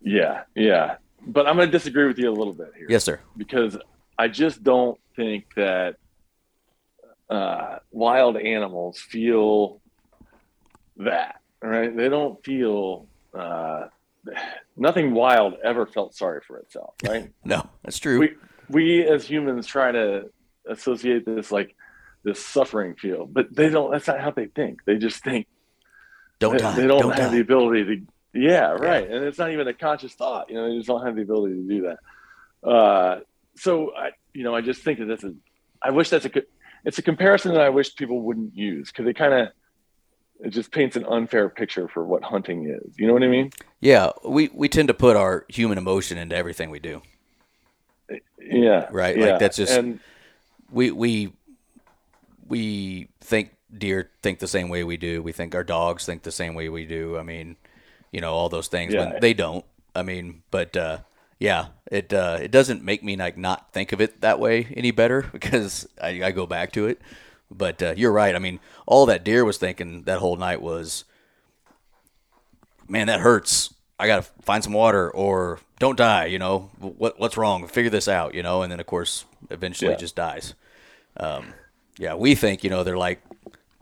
Yeah, 0.01 0.43
yeah. 0.55 0.97
But 1.27 1.47
I'm 1.47 1.55
going 1.55 1.67
to 1.67 1.71
disagree 1.71 2.05
with 2.05 2.19
you 2.19 2.29
a 2.29 2.34
little 2.34 2.53
bit 2.53 2.71
here. 2.77 2.86
Yes, 2.89 3.03
sir. 3.03 3.19
because 3.36 3.77
I 4.17 4.27
just 4.27 4.63
don't 4.63 4.99
think 5.15 5.53
that 5.55 5.95
uh, 7.29 7.79
wild 7.91 8.38
animals 8.38 8.99
feel 8.99 9.81
that. 10.97 11.41
Right? 11.62 11.95
They 11.95 12.10
don't 12.10 12.43
feel 12.45 13.08
uh, 13.34 13.88
nothing 14.77 15.13
wild 15.13 15.55
ever 15.63 15.85
felt 15.85 16.15
sorry 16.15 16.41
for 16.45 16.57
itself. 16.57 16.95
Right? 17.07 17.31
No, 17.45 17.67
that's 17.83 17.99
true. 17.99 18.19
we 18.19 18.33
we 18.69 19.03
as 19.07 19.26
humans 19.26 19.67
try 19.67 19.91
to 19.91 20.30
associate 20.67 21.26
this 21.26 21.51
like 21.51 21.76
this 22.23 22.43
suffering 22.43 22.95
feel, 22.95 23.26
but 23.26 23.53
they 23.55 23.69
don't. 23.69 23.91
That's 23.91 24.07
not 24.07 24.19
how 24.19 24.32
they 24.32 24.47
think. 24.47 24.84
They 24.86 24.97
just 24.97 25.23
think 25.23 25.47
don't 26.39 26.53
they, 26.53 26.57
die. 26.59 26.76
they 26.76 26.88
don't, 26.88 27.01
Don't, 27.01 27.11
have 27.11 27.30
die. 27.32 27.36
the 27.36 27.41
ability 27.41 27.84
to 27.86 28.01
yeah 28.38 28.71
right 28.71 29.09
and 29.09 29.23
it's 29.23 29.38
not 29.38 29.51
even 29.51 29.67
a 29.67 29.73
conscious 29.73 30.13
thought 30.13 30.49
you 30.49 30.55
know 30.55 30.69
they 30.69 30.76
just 30.76 30.88
don't 30.88 31.05
have 31.05 31.15
the 31.15 31.21
ability 31.21 31.55
to 31.55 31.63
do 31.67 31.82
that 31.84 32.69
uh, 32.69 33.19
so 33.55 33.95
i 33.95 34.09
you 34.34 34.43
know 34.43 34.53
i 34.53 34.59
just 34.61 34.82
think 34.84 34.99
that 34.99 35.05
that's 35.05 35.23
a 35.23 35.34
i 35.82 35.89
wish 35.89 36.09
that's 36.09 36.26
a 36.26 36.32
it's 36.84 36.97
a 36.97 37.01
comparison 37.01 37.53
that 37.53 37.61
i 37.61 37.69
wish 37.69 37.95
people 37.95 38.21
wouldn't 38.21 38.53
use 38.53 38.91
because 38.91 39.07
it 39.07 39.15
kind 39.15 39.34
of 39.34 39.47
it 40.41 40.49
just 40.49 40.71
paints 40.71 40.95
an 40.95 41.05
unfair 41.05 41.49
picture 41.49 41.88
for 41.88 42.03
what 42.05 42.23
hunting 42.23 42.69
is 42.69 42.93
you 42.97 43.07
know 43.07 43.13
what 43.13 43.23
i 43.23 43.27
mean 43.27 43.51
yeah, 43.81 44.09
we, 44.27 44.49
we 44.53 44.67
tend 44.67 44.88
to 44.88 44.95
put 44.95 45.15
our 45.15 45.45
human 45.47 45.77
emotion 45.77 46.17
into 46.17 46.36
everything 46.36 46.71
we 46.71 46.79
do. 46.79 47.03
yeah 48.41 48.88
Right, 48.91 49.15
like, 49.17 49.39
that's 49.39 49.57
just- 49.57 49.73
and 49.73 49.99
We 50.71 50.89
we 50.91 51.33
we 52.47 53.09
think 53.21 53.51
deer 53.75 54.09
think 54.21 54.39
the 54.39 54.47
same 54.47 54.69
way 54.69 54.83
we 54.83 54.97
do. 54.97 55.21
We 55.21 55.31
think 55.31 55.53
our 55.55 55.63
dogs 55.63 56.05
think 56.05 56.23
the 56.23 56.31
same 56.31 56.55
way 56.55 56.69
we 56.69 56.86
do. 56.86 57.17
I 57.17 57.23
mean, 57.23 57.55
you 58.11 58.21
know, 58.21 58.33
all 58.33 58.49
those 58.49 58.67
things 58.67 58.95
when 58.95 59.09
Yeah. 59.09 59.19
they 59.19 59.33
don't. 59.33 59.65
I 59.95 60.03
mean, 60.03 60.43
but 60.51 60.75
uh, 60.77 60.99
Yeah, 61.39 61.67
it 61.91 62.13
uh, 62.13 62.39
it 62.41 62.51
doesn't 62.51 62.83
make 62.83 63.03
me 63.03 63.15
like 63.17 63.38
not 63.38 63.71
think 63.73 63.91
of 63.91 64.01
it 64.01 64.21
that 64.21 64.39
way 64.39 64.67
any 64.75 64.91
better 64.91 65.21
because 65.31 65.88
I, 66.01 66.23
I 66.23 66.31
go 66.31 66.45
back 66.45 66.71
to 66.73 66.88
it. 66.88 67.01
But 67.51 67.81
uh, 67.81 67.93
you're 67.95 68.11
right. 68.11 68.35
I 68.35 68.39
mean, 68.39 68.59
all 68.87 69.05
that 69.07 69.23
deer 69.23 69.45
was 69.45 69.57
thinking 69.57 70.03
that 70.03 70.19
whole 70.19 70.35
night 70.35 70.61
was, 70.61 71.05
man, 72.87 73.07
that 73.07 73.19
hurts. 73.19 73.73
I 73.99 74.07
gotta 74.07 74.23
find 74.41 74.63
some 74.63 74.73
water 74.73 75.09
or 75.09 75.59
don't 75.79 75.97
die. 75.97 76.25
You 76.25 76.39
know 76.39 76.69
what 76.79 77.19
what's 77.19 77.37
wrong? 77.37 77.67
Figure 77.67 77.89
this 77.89 78.07
out. 78.07 78.33
You 78.33 78.43
know, 78.43 78.61
and 78.61 78.71
then 78.71 78.79
of 78.79 78.85
course 78.85 79.25
eventually 79.49 79.91
Yeah. 79.91 79.97
just 79.97 80.15
dies. 80.15 80.53
Um, 81.17 81.53
yeah, 81.97 82.15
we 82.15 82.35
think 82.35 82.63
you 82.63 82.69
know 82.69 82.83
they're 82.83 82.97
like 82.97 83.21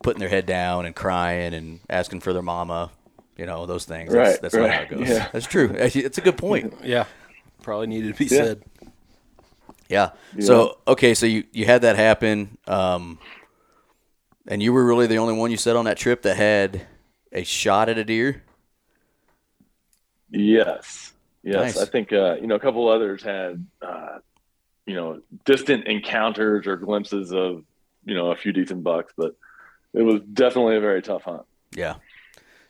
putting 0.03 0.19
their 0.19 0.29
head 0.29 0.45
down 0.45 0.85
and 0.85 0.95
crying 0.95 1.53
and 1.53 1.79
asking 1.89 2.19
for 2.19 2.31
their 2.33 2.43
mama. 2.43 2.91
You 3.37 3.47
know 3.47 3.65
those 3.65 3.85
things. 3.85 4.13
That's, 4.13 4.33
Right, 4.33 4.41
that's 4.41 4.53
not 4.53 4.69
how 4.69 4.81
it 4.81 4.89
goes. 4.89 5.09
yeah. 5.09 5.29
That's 5.33 5.47
true. 5.47 5.73
It's 5.79 6.17
a 6.19 6.21
good 6.21 6.37
point. 6.37 6.75
Yeah, 6.83 7.05
probably 7.63 7.87
needed 7.87 8.13
to 8.15 8.19
be 8.19 8.25
Yeah. 8.25 8.43
said. 8.43 8.63
Yeah. 9.89 10.09
So 10.39 10.77
okay, 10.87 11.15
so 11.15 11.25
you 11.25 11.45
you 11.51 11.65
had 11.65 11.81
that 11.81 11.95
happen, 11.95 12.59
um, 12.67 13.17
and 14.47 14.61
you 14.61 14.73
were 14.73 14.85
really 14.85 15.07
the 15.07 15.17
only 15.17 15.33
one 15.33 15.51
you 15.51 15.57
said 15.57 15.75
on 15.75 15.85
that 15.85 15.97
trip 15.97 16.21
that 16.23 16.35
had 16.35 16.85
a 17.31 17.43
shot 17.43 17.89
at 17.89 17.97
a 17.97 18.03
deer. 18.03 18.43
Yes, 20.29 21.13
yes. 21.43 21.75
Nice. 21.75 21.77
I 21.77 21.85
think 21.85 22.11
uh, 22.11 22.35
you 22.35 22.47
know 22.47 22.55
a 22.55 22.59
couple 22.59 22.87
others 22.89 23.21
had 23.23 23.65
uh, 23.81 24.19
you 24.85 24.95
know 24.95 25.21
distant 25.45 25.85
encounters 25.85 26.67
or 26.67 26.77
glimpses 26.77 27.31
of 27.31 27.63
you 28.05 28.15
know 28.15 28.31
a 28.31 28.35
few 28.35 28.51
decent 28.51 28.83
bucks, 28.83 29.13
but 29.15 29.35
it 29.93 30.01
was 30.01 30.21
definitely 30.21 30.75
a 30.75 30.81
very 30.81 31.01
tough 31.01 31.23
hunt. 31.23 31.43
Yeah. 31.75 31.95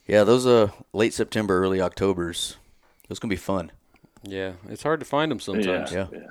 Yeah. 0.08 0.24
Those 0.24 0.46
uh 0.46 0.70
late 0.92 1.14
September, 1.14 1.62
early 1.62 1.82
October's. 1.82 2.58
Those 3.08 3.20
gonna 3.20 3.30
be 3.30 3.36
fun. 3.38 3.72
Yeah, 4.24 4.54
it's 4.70 4.84
hard 4.84 5.02
to 5.02 5.06
find 5.06 5.30
them 5.30 5.40
sometimes. 5.40 5.92
Yeah. 5.92 6.08
yeah, 6.12 6.20
yeah. 6.20 6.28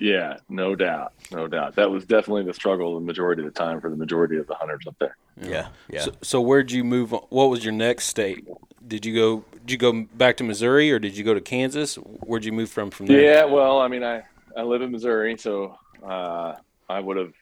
Yeah, 0.00 0.36
no 0.48 0.74
doubt, 0.76 1.12
no 1.32 1.48
doubt. 1.48 1.74
That 1.76 1.90
was 1.90 2.04
definitely 2.06 2.44
the 2.44 2.54
struggle 2.54 2.94
the 2.94 3.00
majority 3.00 3.42
of 3.42 3.52
the 3.52 3.58
time 3.58 3.80
for 3.80 3.90
the 3.90 3.96
majority 3.96 4.36
of 4.36 4.46
the 4.46 4.54
hunters 4.54 4.86
up 4.86 4.96
there. 4.98 5.16
Yeah. 5.40 5.68
Yeah. 5.90 6.02
So, 6.02 6.12
so 6.22 6.40
where'd 6.40 6.70
you 6.70 6.84
move? 6.84 7.12
On? 7.12 7.20
What 7.30 7.50
was 7.50 7.64
your 7.64 7.72
next 7.72 8.06
state? 8.06 8.46
Did 8.86 9.04
you 9.04 9.14
go? 9.14 9.44
Did 9.64 9.72
you 9.72 9.78
go 9.78 10.06
back 10.14 10.36
to 10.38 10.44
Missouri 10.44 10.92
or 10.92 10.98
did 10.98 11.16
you 11.16 11.24
go 11.24 11.34
to 11.34 11.40
Kansas? 11.40 11.96
Where'd 11.96 12.44
you 12.44 12.52
move 12.52 12.70
from 12.70 12.90
from 12.90 13.06
there? 13.06 13.20
Yeah, 13.20 13.44
well, 13.44 13.80
I 13.80 13.88
mean, 13.88 14.04
I 14.04 14.22
I 14.56 14.62
live 14.62 14.82
in 14.82 14.92
Missouri, 14.92 15.36
so 15.36 15.76
uh, 16.04 16.54
I 16.88 17.00
would 17.00 17.16
have 17.16 17.32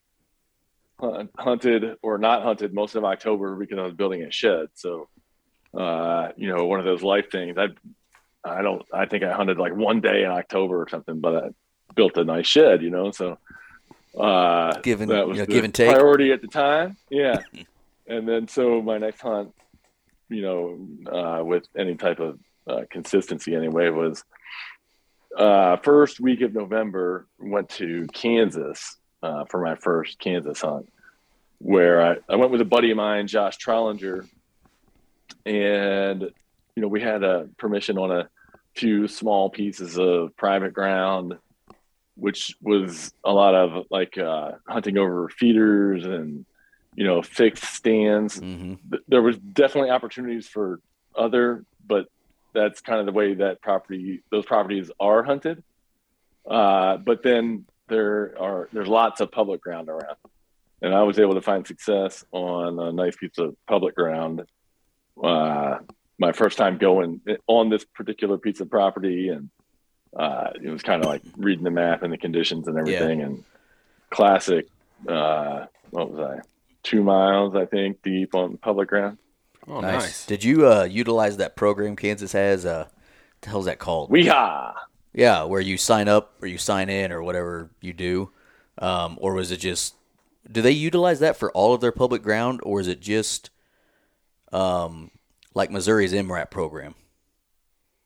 hunted 1.39 1.97
or 2.03 2.19
not 2.19 2.43
hunted 2.43 2.73
most 2.73 2.95
of 2.95 3.05
October 3.05 3.55
because 3.57 3.79
I 3.79 3.83
was 3.83 3.93
building 3.93 4.23
a 4.23 4.31
shed. 4.31 4.69
So, 4.75 5.09
uh, 5.77 6.29
you 6.37 6.49
know, 6.49 6.67
one 6.67 6.79
of 6.79 6.87
those 6.87 7.03
life 7.03 7.31
things. 7.31 7.57
I 7.59 7.69
I 8.45 8.63
don't. 8.63 8.83
I 8.93 9.07
think 9.07 9.25
I 9.25 9.33
hunted 9.33 9.59
like 9.59 9.75
one 9.75 10.01
day 10.01 10.25
in 10.25 10.31
October 10.31 10.81
or 10.81 10.89
something, 10.89 11.21
but 11.21 11.45
I 11.45 11.49
built 11.97 12.17
a 12.17 12.25
nice 12.25 12.47
shed. 12.47 12.83
You 12.83 12.91
know, 12.91 13.11
so 13.11 13.39
uh, 14.19 14.79
Given- 14.83 15.09
that 15.09 15.27
was 15.27 15.39
you 15.39 15.43
know, 15.43 15.47
give 15.47 15.65
and 15.65 15.75
take. 15.75 15.91
priority 15.91 16.31
at 16.31 16.41
the 16.41 16.47
time. 16.49 16.97
Yeah, 17.11 17.41
and 18.07 18.29
then 18.29 18.47
so 18.47 18.81
my 18.81 18.99
next 18.99 19.21
hunt, 19.21 19.53
you 20.29 20.43
know, 20.43 21.11
uh, 21.11 21.45
with 21.45 21.67
any 21.77 21.97
type 21.97 22.21
of 22.21 22.39
uh, 22.69 22.83
consistency 22.91 23.57
anyway, 23.57 23.89
was 23.91 24.23
uh, 25.37 25.77
first 25.79 26.21
week 26.21 26.43
of 26.43 26.55
November. 26.55 27.27
Went 27.39 27.69
to 27.71 28.07
Kansas 28.13 28.97
uh, 29.23 29.45
for 29.47 29.61
my 29.61 29.75
first 29.75 30.19
Kansas 30.19 30.61
hunt, 30.61 30.91
where 31.59 32.01
I, 32.13 32.17
I 32.29 32.37
went 32.37 32.53
with 32.53 32.61
a 32.61 32.67
buddy 32.67 32.91
of 32.91 32.97
mine, 32.97 33.27
Josh 33.27 33.59
Trollinger, 33.59 34.27
and 35.45 36.23
you 36.23 36.83
know 36.83 36.89
we 36.89 37.01
had 37.01 37.23
a 37.23 37.49
permission 37.59 37.99
on 37.99 38.11
a 38.11 38.29
few 38.75 39.09
small 39.09 39.49
pieces 39.49 39.99
of 39.99 40.37
private 40.37 40.75
ground 40.75 41.35
which 42.17 42.57
was 42.61 43.13
a 43.25 43.33
lot 43.33 43.55
of 43.55 43.87
like 43.91 44.19
uh, 44.19 44.53
hunting 44.67 44.99
over 44.99 45.29
feeders 45.29 46.05
and 46.05 46.45
you 46.95 47.05
know 47.05 47.23
fixed 47.23 47.65
stands 47.65 48.39
hmm 48.39 48.75
there 49.09 49.23
was 49.23 49.37
definitely 49.39 49.91
opportunities 49.91 50.49
for 50.49 50.81
other, 51.17 51.65
but 51.87 52.07
that's 52.55 52.81
kind 52.81 53.01
of 53.01 53.07
the 53.07 53.13
way 53.13 53.35
that 53.35 53.61
property 53.61 54.23
those 54.31 54.45
properties 54.45 54.91
are 55.01 55.23
hunted. 55.23 55.63
Uh, 56.49 56.97
but 56.97 57.23
then 57.23 57.67
there 57.89 58.35
are 58.41 58.69
there's 58.73 58.89
lots 58.89 59.21
of 59.21 59.31
public 59.31 59.61
ground 59.61 59.89
around, 59.89 60.17
and 60.83 60.95
I 60.95 61.03
was 61.03 61.19
able 61.19 61.35
to 61.35 61.43
find 61.43 61.67
success 61.67 62.25
on 62.33 62.79
a 62.79 62.93
nice 62.93 63.17
piece 63.17 63.39
of 63.39 63.57
public 63.67 63.95
ground. 63.95 64.43
Uh, 65.23 65.79
my 66.19 66.33
first 66.33 66.57
time 66.57 66.79
going 66.79 67.21
on 67.47 67.69
this 67.69 67.85
particular 67.85 68.39
piece 68.39 68.61
of 68.61 68.71
property, 68.71 69.29
and 69.29 69.51
uh, 70.17 70.51
it 70.63 70.71
was 70.71 70.83
kind 70.83 71.03
of 71.03 71.09
like 71.09 71.23
reading 71.37 71.65
the 71.65 71.71
map 71.71 72.03
and 72.03 72.13
the 72.13 72.19
conditions 72.19 72.67
and 72.69 72.79
everything, 72.79 73.21
and 73.23 73.45
classic. 74.11 74.67
Uh, 75.07 75.67
what 75.91 76.11
was 76.11 76.21
I? 76.21 76.41
Two 76.83 77.03
miles, 77.03 77.55
I 77.55 77.67
think, 77.67 78.03
deep 78.03 78.35
on 78.35 78.57
public 78.57 78.89
ground. 78.89 79.19
Oh, 79.69 79.81
nice. 79.81 80.03
nice. 80.03 80.27
Did 80.27 80.45
you 80.45 80.69
uh, 80.69 80.85
utilize 80.85 81.37
that 81.37 81.57
program 81.57 81.97
Kansas 81.97 82.33
has? 82.33 82.65
Uh, 82.65 82.85
what 82.85 83.43
the 83.43 83.51
hell's 83.51 83.65
that 83.67 83.79
called? 83.79 84.11
WIHA! 84.11 84.75
Yeah, 85.13 85.45
where 85.45 85.61
you 85.61 85.77
sign 85.77 86.09
up 86.09 86.35
or 86.41 86.49
you 86.49 86.59
sign 86.59 86.89
in 86.89 87.13
or 87.13 87.23
whatever 87.23 87.71
you 87.81 87.93
do, 87.93 88.31
um, 88.79 89.19
or 89.21 89.35
was 89.35 89.51
it 89.51 89.59
just? 89.59 89.95
Do 90.51 90.63
they 90.63 90.71
utilize 90.71 91.19
that 91.21 91.37
for 91.37 91.51
all 91.53 91.75
of 91.75 91.81
their 91.81 91.93
public 91.93 92.23
ground, 92.23 92.61
or 92.63 92.81
is 92.81 92.87
it 92.87 93.01
just 93.01 93.51
um, 94.53 95.11
like 95.55 95.71
Missouri's 95.71 96.13
MRAP 96.13 96.51
program? 96.51 96.95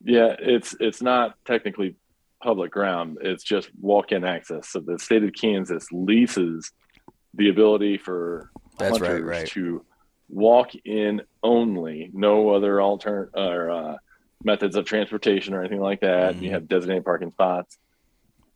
Yeah, 0.03 0.35
it's 0.39 0.75
it's 0.81 1.03
not 1.03 1.35
technically 1.45 1.97
public 2.43 2.73
ground. 2.73 3.19
It's 3.21 3.45
just 3.45 3.69
walk-in 3.79 4.25
access. 4.25 4.69
So 4.69 4.81
the 4.81 4.99
state 4.99 5.23
of 5.23 5.33
Kansas 5.39 5.87
leases 5.93 6.73
the 7.35 7.51
ability 7.51 7.99
for 7.99 8.51
That's 8.79 8.99
right, 8.99 9.11
hunters 9.11 9.29
right. 9.29 9.49
to 9.49 9.85
walk 10.29 10.71
in 10.85 11.21
only, 11.43 12.11
no 12.15 12.51
other 12.51 12.81
alternate 12.81 13.29
or 13.35 13.71
uh, 13.71 13.97
methods 14.43 14.77
of 14.77 14.87
transportation 14.87 15.53
or 15.53 15.61
anything 15.61 15.81
like 15.81 16.01
that. 16.01 16.37
Mhm. 16.37 16.43
You 16.43 16.51
have 16.53 16.67
designated 16.67 17.05
parking 17.05 17.31
spots, 17.33 17.77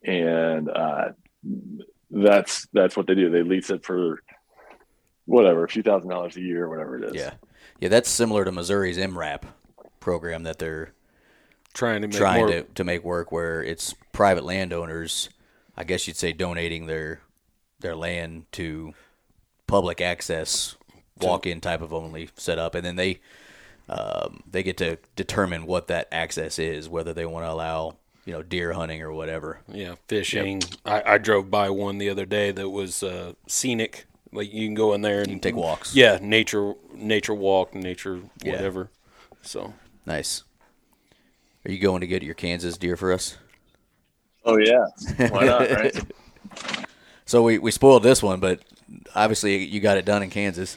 and 0.02 0.70
uh, 0.70 1.10
that's 2.10 2.66
that's 2.72 2.96
what 2.96 3.06
they 3.06 3.14
do. 3.14 3.28
They 3.30 3.42
lease 3.42 3.68
it 3.68 3.84
for 3.84 4.22
whatever, 5.26 5.64
a 5.64 5.68
few 5.68 5.82
thousand 5.82 6.08
dollars 6.08 6.36
a 6.36 6.40
year, 6.40 6.70
whatever 6.70 6.96
it 6.96 7.04
is. 7.04 7.14
Yeah, 7.14 7.34
yeah, 7.80 7.90
that's 7.90 8.08
similar 8.08 8.46
to 8.46 8.52
Missouri's 8.52 8.96
MRAP 8.96 9.42
program 10.00 10.44
that 10.44 10.58
they're 10.58 10.93
Trying 11.74 12.02
to 12.02 12.08
make 12.08 12.16
trying 12.16 12.38
more. 12.38 12.48
to, 12.48 12.62
to 12.62 12.84
make 12.84 13.04
work 13.04 13.30
where 13.32 13.62
it's 13.62 13.94
private 14.12 14.44
landowners, 14.44 15.28
I 15.76 15.84
guess 15.84 16.06
you'd 16.06 16.16
say 16.16 16.32
donating 16.32 16.86
their 16.86 17.20
their 17.80 17.96
land 17.96 18.46
to 18.52 18.94
public 19.66 20.00
access 20.00 20.76
walk 21.20 21.46
in 21.46 21.60
type 21.60 21.82
of 21.82 21.92
only 21.92 22.28
setup 22.36 22.74
and 22.74 22.84
then 22.84 22.96
they 22.96 23.20
um, 23.88 24.42
they 24.50 24.62
get 24.62 24.76
to 24.78 24.98
determine 25.16 25.66
what 25.66 25.88
that 25.88 26.08
access 26.10 26.58
is, 26.58 26.88
whether 26.88 27.12
they 27.12 27.26
want 27.26 27.44
to 27.44 27.52
allow, 27.52 27.96
you 28.24 28.32
know, 28.32 28.42
deer 28.42 28.72
hunting 28.72 29.02
or 29.02 29.12
whatever. 29.12 29.60
Yeah, 29.68 29.96
fishing. 30.08 30.62
I, 30.86 31.02
I 31.04 31.18
drove 31.18 31.50
by 31.50 31.68
one 31.70 31.98
the 31.98 32.08
other 32.08 32.24
day 32.24 32.50
that 32.50 32.70
was 32.70 33.02
uh, 33.02 33.34
scenic. 33.46 34.06
Like 34.32 34.52
you 34.52 34.66
can 34.66 34.74
go 34.74 34.94
in 34.94 35.02
there 35.02 35.20
and 35.20 35.42
take 35.42 35.54
walks. 35.54 35.94
Yeah, 35.94 36.18
nature, 36.20 36.74
nature 36.94 37.34
walk, 37.34 37.74
nature 37.74 38.20
Yeah. 38.42 38.52
whatever. 38.52 38.90
So 39.42 39.74
Nice. 40.06 40.44
Are 41.64 41.70
you 41.70 41.78
going 41.78 42.00
to 42.02 42.06
get 42.06 42.22
your 42.22 42.34
Kansas 42.34 42.76
deer 42.76 42.96
for 42.96 43.12
us? 43.12 43.38
Oh 44.44 44.58
yeah, 44.58 44.84
why 45.30 45.46
not? 45.46 45.70
Right? 45.70 45.98
So 47.24 47.42
we, 47.42 47.58
we 47.58 47.70
spoiled 47.70 48.02
this 48.02 48.22
one, 48.22 48.38
but 48.38 48.60
obviously 49.14 49.64
you 49.64 49.80
got 49.80 49.96
it 49.96 50.04
done 50.04 50.22
in 50.22 50.28
Kansas. 50.28 50.76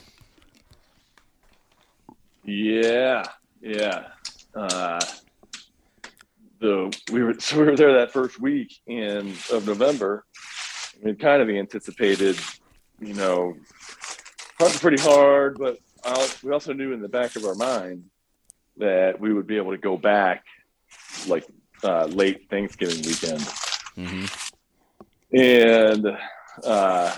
Yeah, 2.44 3.24
yeah. 3.60 4.06
Uh, 4.54 5.00
the 6.60 6.96
we 7.12 7.22
were 7.22 7.34
so 7.38 7.58
we 7.58 7.64
were 7.66 7.76
there 7.76 7.98
that 7.98 8.12
first 8.12 8.40
week 8.40 8.80
in 8.86 9.34
of 9.52 9.66
November. 9.66 10.24
We 11.02 11.14
kind 11.14 11.42
of 11.42 11.48
anticipated, 11.48 12.38
you 12.98 13.14
know, 13.14 13.56
hunting 14.58 14.80
pretty 14.80 15.00
hard, 15.00 15.58
but 15.58 15.78
I, 16.04 16.28
we 16.42 16.50
also 16.50 16.72
knew 16.72 16.92
in 16.92 17.00
the 17.00 17.08
back 17.08 17.36
of 17.36 17.44
our 17.44 17.54
mind 17.54 18.04
that 18.78 19.20
we 19.20 19.32
would 19.32 19.46
be 19.46 19.58
able 19.58 19.72
to 19.72 19.78
go 19.78 19.96
back 19.96 20.44
like 21.26 21.44
uh, 21.84 22.06
late 22.06 22.48
Thanksgiving 22.50 23.02
weekend 23.04 23.42
hmm 23.94 24.24
and 25.32 26.06
uh, 26.64 27.14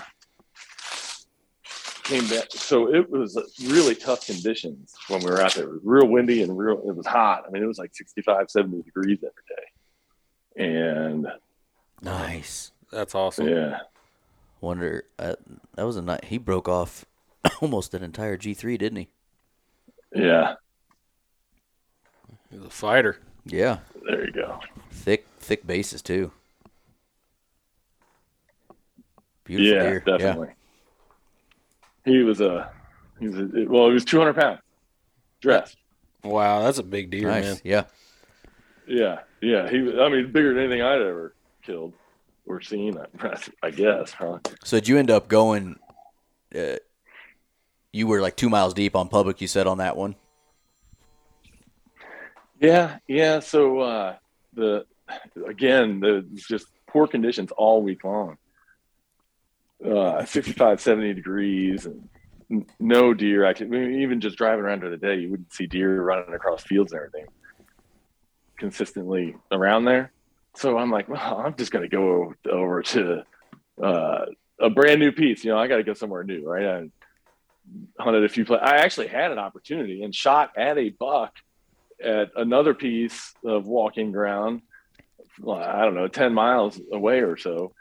came 2.03 2.27
back. 2.27 2.47
So 2.51 2.93
it 2.93 3.09
was 3.09 3.37
really 3.65 3.95
tough 3.95 4.25
conditions 4.25 4.93
when 5.07 5.21
we 5.23 5.31
were 5.31 5.41
out 5.41 5.53
there. 5.53 5.63
It 5.65 5.71
was 5.71 5.81
real 5.83 6.07
windy 6.07 6.43
and 6.43 6.57
real. 6.57 6.79
It 6.87 6.93
was 6.95 7.05
hot. 7.07 7.45
I 7.47 7.51
mean, 7.51 7.63
it 7.63 7.67
was 7.67 7.77
like 7.77 7.95
65, 7.95 8.49
70 8.51 8.81
degrees 8.83 9.19
every 9.19 10.65
day. 10.67 10.83
And 10.91 11.27
Nice. 12.01 12.71
that's 12.91 13.15
awesome. 13.15 13.47
yeah, 13.47 13.79
Wonder 14.59 15.05
uh, 15.17 15.35
that 15.75 15.85
was 15.85 15.95
a 15.95 16.01
night. 16.01 16.25
He 16.25 16.37
broke 16.37 16.67
off 16.67 17.05
almost 17.61 17.93
an 17.93 18.03
entire 18.03 18.35
G 18.35 18.53
three, 18.53 18.77
didn't 18.77 18.97
he? 18.97 19.07
yeah. 20.13 20.55
He's 22.49 22.61
a 22.65 22.69
fighter. 22.69 23.19
Yeah, 23.45 23.79
There 24.05 24.25
you 24.25 24.31
go. 24.31 24.59
thick 24.91 25.25
thick 25.39 25.65
bases 25.65 26.01
too. 26.01 26.31
Beautiful 29.43 29.73
yeah, 29.73 29.83
deer. 29.89 29.99
definitely. 30.05 30.49
He 32.05 32.19
was 32.23 32.41
a, 32.41 32.71
he 33.19 33.27
was 33.27 33.37
a, 33.37 33.65
well, 33.67 33.87
he 33.87 33.93
was 33.93 34.05
200 34.05 34.33
pounds, 34.35 34.59
dressed. 35.41 35.77
Wow, 36.23 36.61
that's 36.63 36.77
a 36.77 36.83
big 36.83 37.09
deer, 37.09 37.27
Nice. 37.27 37.43
man. 37.45 37.57
Yeah. 37.63 37.83
Yeah, 38.87 39.19
yeah. 39.41 39.69
He, 39.69 39.79
was- 39.81 39.95
I 39.99 40.09
mean, 40.09 40.31
bigger 40.31 40.53
than 40.53 40.63
anything 40.63 40.81
I'd 40.81 41.01
ever 41.01 41.33
killed 41.63 41.93
or 42.45 42.61
seen. 42.61 42.97
I 43.63 43.71
guess. 43.71 44.11
Huh? 44.11 44.39
So 44.63 44.77
did 44.77 44.87
you 44.87 44.97
end 44.97 45.09
up 45.11 45.27
going? 45.27 45.77
Uh, 46.55 46.75
you 47.91 48.07
were 48.07 48.21
like 48.21 48.35
two 48.35 48.49
miles 48.49 48.73
deep 48.73 48.95
on 48.95 49.07
public. 49.09 49.41
You 49.41 49.47
said 49.47 49.67
on 49.67 49.79
that 49.79 49.97
one. 49.97 50.15
Yeah, 52.61 52.99
yeah. 53.07 53.39
So 53.39 53.79
uh, 53.79 54.15
the 54.53 54.85
again, 55.47 55.99
the 55.99 56.25
just 56.35 56.67
poor 56.87 57.07
conditions 57.07 57.51
all 57.51 57.81
week 57.81 58.03
long. 58.03 58.37
Uh, 59.83 60.23
65, 60.23 60.79
70 60.79 61.15
degrees, 61.15 61.87
and 61.87 62.07
no 62.79 63.15
deer. 63.15 63.47
I 63.47 63.53
could 63.53 63.73
even 63.73 64.21
just 64.21 64.37
driving 64.37 64.63
around 64.63 64.81
during 64.81 64.91
the 64.91 65.05
day, 65.05 65.15
you 65.15 65.31
wouldn't 65.31 65.51
see 65.51 65.65
deer 65.65 66.03
running 66.03 66.35
across 66.35 66.61
fields 66.63 66.91
and 66.91 66.99
everything 66.99 67.25
consistently 68.57 69.35
around 69.51 69.85
there. 69.85 70.11
So 70.55 70.77
I'm 70.77 70.91
like, 70.91 71.09
well, 71.09 71.41
I'm 71.43 71.55
just 71.55 71.71
gonna 71.71 71.87
go 71.87 72.35
over 72.47 72.83
to 72.83 73.23
uh, 73.81 74.25
a 74.59 74.69
brand 74.69 74.99
new 74.99 75.11
piece. 75.11 75.43
You 75.43 75.51
know, 75.51 75.57
I 75.57 75.65
got 75.67 75.77
to 75.77 75.83
go 75.83 75.95
somewhere 75.95 76.23
new, 76.23 76.47
right? 76.47 76.65
I 76.67 78.03
hunted 78.03 78.23
a 78.23 78.29
few 78.29 78.45
places. 78.45 78.67
I 78.69 78.77
actually 78.77 79.07
had 79.07 79.31
an 79.31 79.39
opportunity 79.39 80.03
and 80.03 80.13
shot 80.13 80.51
at 80.55 80.77
a 80.77 80.89
buck 80.89 81.33
at 82.03 82.31
another 82.35 82.73
piece 82.73 83.33
of 83.45 83.65
walking 83.65 84.11
ground, 84.11 84.61
I 85.47 85.83
don't 85.85 85.95
know, 85.95 86.07
10 86.07 86.33
miles 86.33 86.79
away 86.91 87.19
or 87.19 87.37
so. 87.37 87.73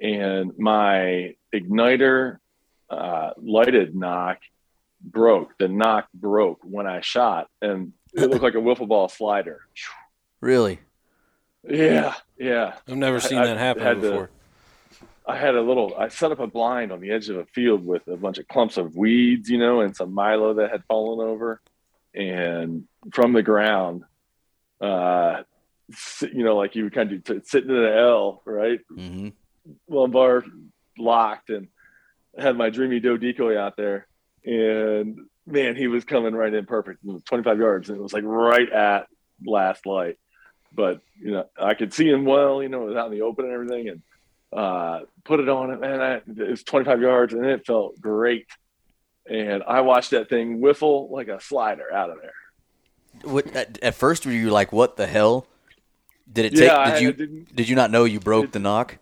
And 0.00 0.52
my 0.58 1.34
igniter 1.54 2.38
uh, 2.88 3.30
lighted 3.36 3.94
nock 3.94 4.38
broke. 5.02 5.56
The 5.58 5.68
nock 5.68 6.08
broke 6.14 6.60
when 6.62 6.86
I 6.86 7.00
shot, 7.00 7.48
and 7.62 7.92
it 8.14 8.28
looked 8.30 8.42
like 8.42 8.54
a 8.54 8.58
wiffle 8.58 8.88
ball 8.88 9.08
slider. 9.08 9.60
Really? 10.40 10.80
Yeah, 11.68 12.14
yeah. 12.38 12.74
I've 12.88 12.96
never 12.96 13.20
seen 13.20 13.38
I- 13.38 13.46
that 13.46 13.56
I 13.58 13.60
happen 13.60 13.82
had 13.82 14.00
to- 14.00 14.10
before. 14.10 14.30
I 15.26 15.36
had 15.36 15.54
a 15.54 15.60
little. 15.60 15.94
I 15.96 16.08
set 16.08 16.32
up 16.32 16.40
a 16.40 16.46
blind 16.48 16.90
on 16.90 17.00
the 17.00 17.12
edge 17.12 17.28
of 17.28 17.36
a 17.36 17.44
field 17.44 17.86
with 17.86 18.08
a 18.08 18.16
bunch 18.16 18.38
of 18.38 18.48
clumps 18.48 18.76
of 18.78 18.96
weeds, 18.96 19.48
you 19.48 19.58
know, 19.58 19.80
and 19.80 19.94
some 19.94 20.12
milo 20.12 20.54
that 20.54 20.70
had 20.72 20.82
fallen 20.88 21.24
over, 21.24 21.60
and 22.14 22.84
from 23.12 23.32
the 23.32 23.42
ground, 23.42 24.04
uh, 24.80 25.42
you 26.22 26.44
know, 26.44 26.56
like 26.56 26.74
you 26.76 26.84
would 26.84 26.94
kind 26.94 27.12
of 27.12 27.24
do, 27.24 27.40
sitting 27.44 27.70
in 27.70 27.76
an 27.76 27.92
L, 27.98 28.42
right, 28.44 28.80
Mm-hmm. 28.92 29.28
lumbar 29.88 30.44
locked, 30.98 31.50
and 31.50 31.68
had 32.38 32.56
my 32.56 32.70
dreamy 32.70 33.00
doe 33.00 33.16
decoy 33.16 33.58
out 33.58 33.76
there, 33.76 34.06
and 34.44 35.18
man, 35.46 35.74
he 35.76 35.88
was 35.88 36.04
coming 36.04 36.34
right 36.34 36.52
in 36.54 36.64
perfect, 36.66 37.00
25 37.26 37.58
yards, 37.58 37.88
and 37.88 37.98
it 37.98 38.02
was 38.02 38.12
like 38.12 38.24
right 38.24 38.70
at 38.70 39.06
last 39.44 39.86
light, 39.86 40.16
but 40.72 41.00
you 41.20 41.32
know, 41.32 41.44
I 41.60 41.74
could 41.74 41.92
see 41.92 42.08
him 42.08 42.24
well, 42.24 42.62
you 42.62 42.68
know, 42.68 42.82
it 42.82 42.86
was 42.86 42.96
out 42.96 43.06
in 43.06 43.12
the 43.18 43.22
open 43.22 43.46
and 43.46 43.54
everything, 43.54 43.88
and 43.88 44.02
uh, 44.52 45.00
put 45.24 45.40
it 45.40 45.48
on 45.48 45.70
it, 45.70 45.80
man. 45.80 46.00
I, 46.00 46.14
it 46.16 46.50
was 46.50 46.62
25 46.64 47.00
yards, 47.00 47.34
and 47.34 47.44
it 47.46 47.66
felt 47.66 48.00
great. 48.00 48.46
And 49.30 49.62
I 49.62 49.80
watched 49.82 50.10
that 50.10 50.28
thing 50.28 50.58
whiffle 50.60 51.08
like 51.10 51.28
a 51.28 51.40
slider 51.40 51.90
out 51.92 52.10
of 52.10 52.18
there. 52.20 52.34
What, 53.22 53.46
at, 53.56 53.78
at 53.82 53.94
first, 53.94 54.26
were 54.26 54.32
you 54.32 54.50
like, 54.50 54.72
"What 54.72 54.96
the 54.96 55.06
hell?" 55.06 55.46
Did 56.32 56.46
it 56.46 56.50
take? 56.50 56.68
Yeah, 56.68 56.78
I- 56.78 56.90
did 56.92 57.02
you 57.02 57.08
I 57.08 57.12
didn't- 57.12 57.56
did 57.56 57.68
you 57.68 57.76
not 57.76 57.90
know 57.90 58.04
you 58.04 58.20
broke 58.20 58.46
It- 58.46 58.52
the 58.52 58.58
nock? 58.58 58.98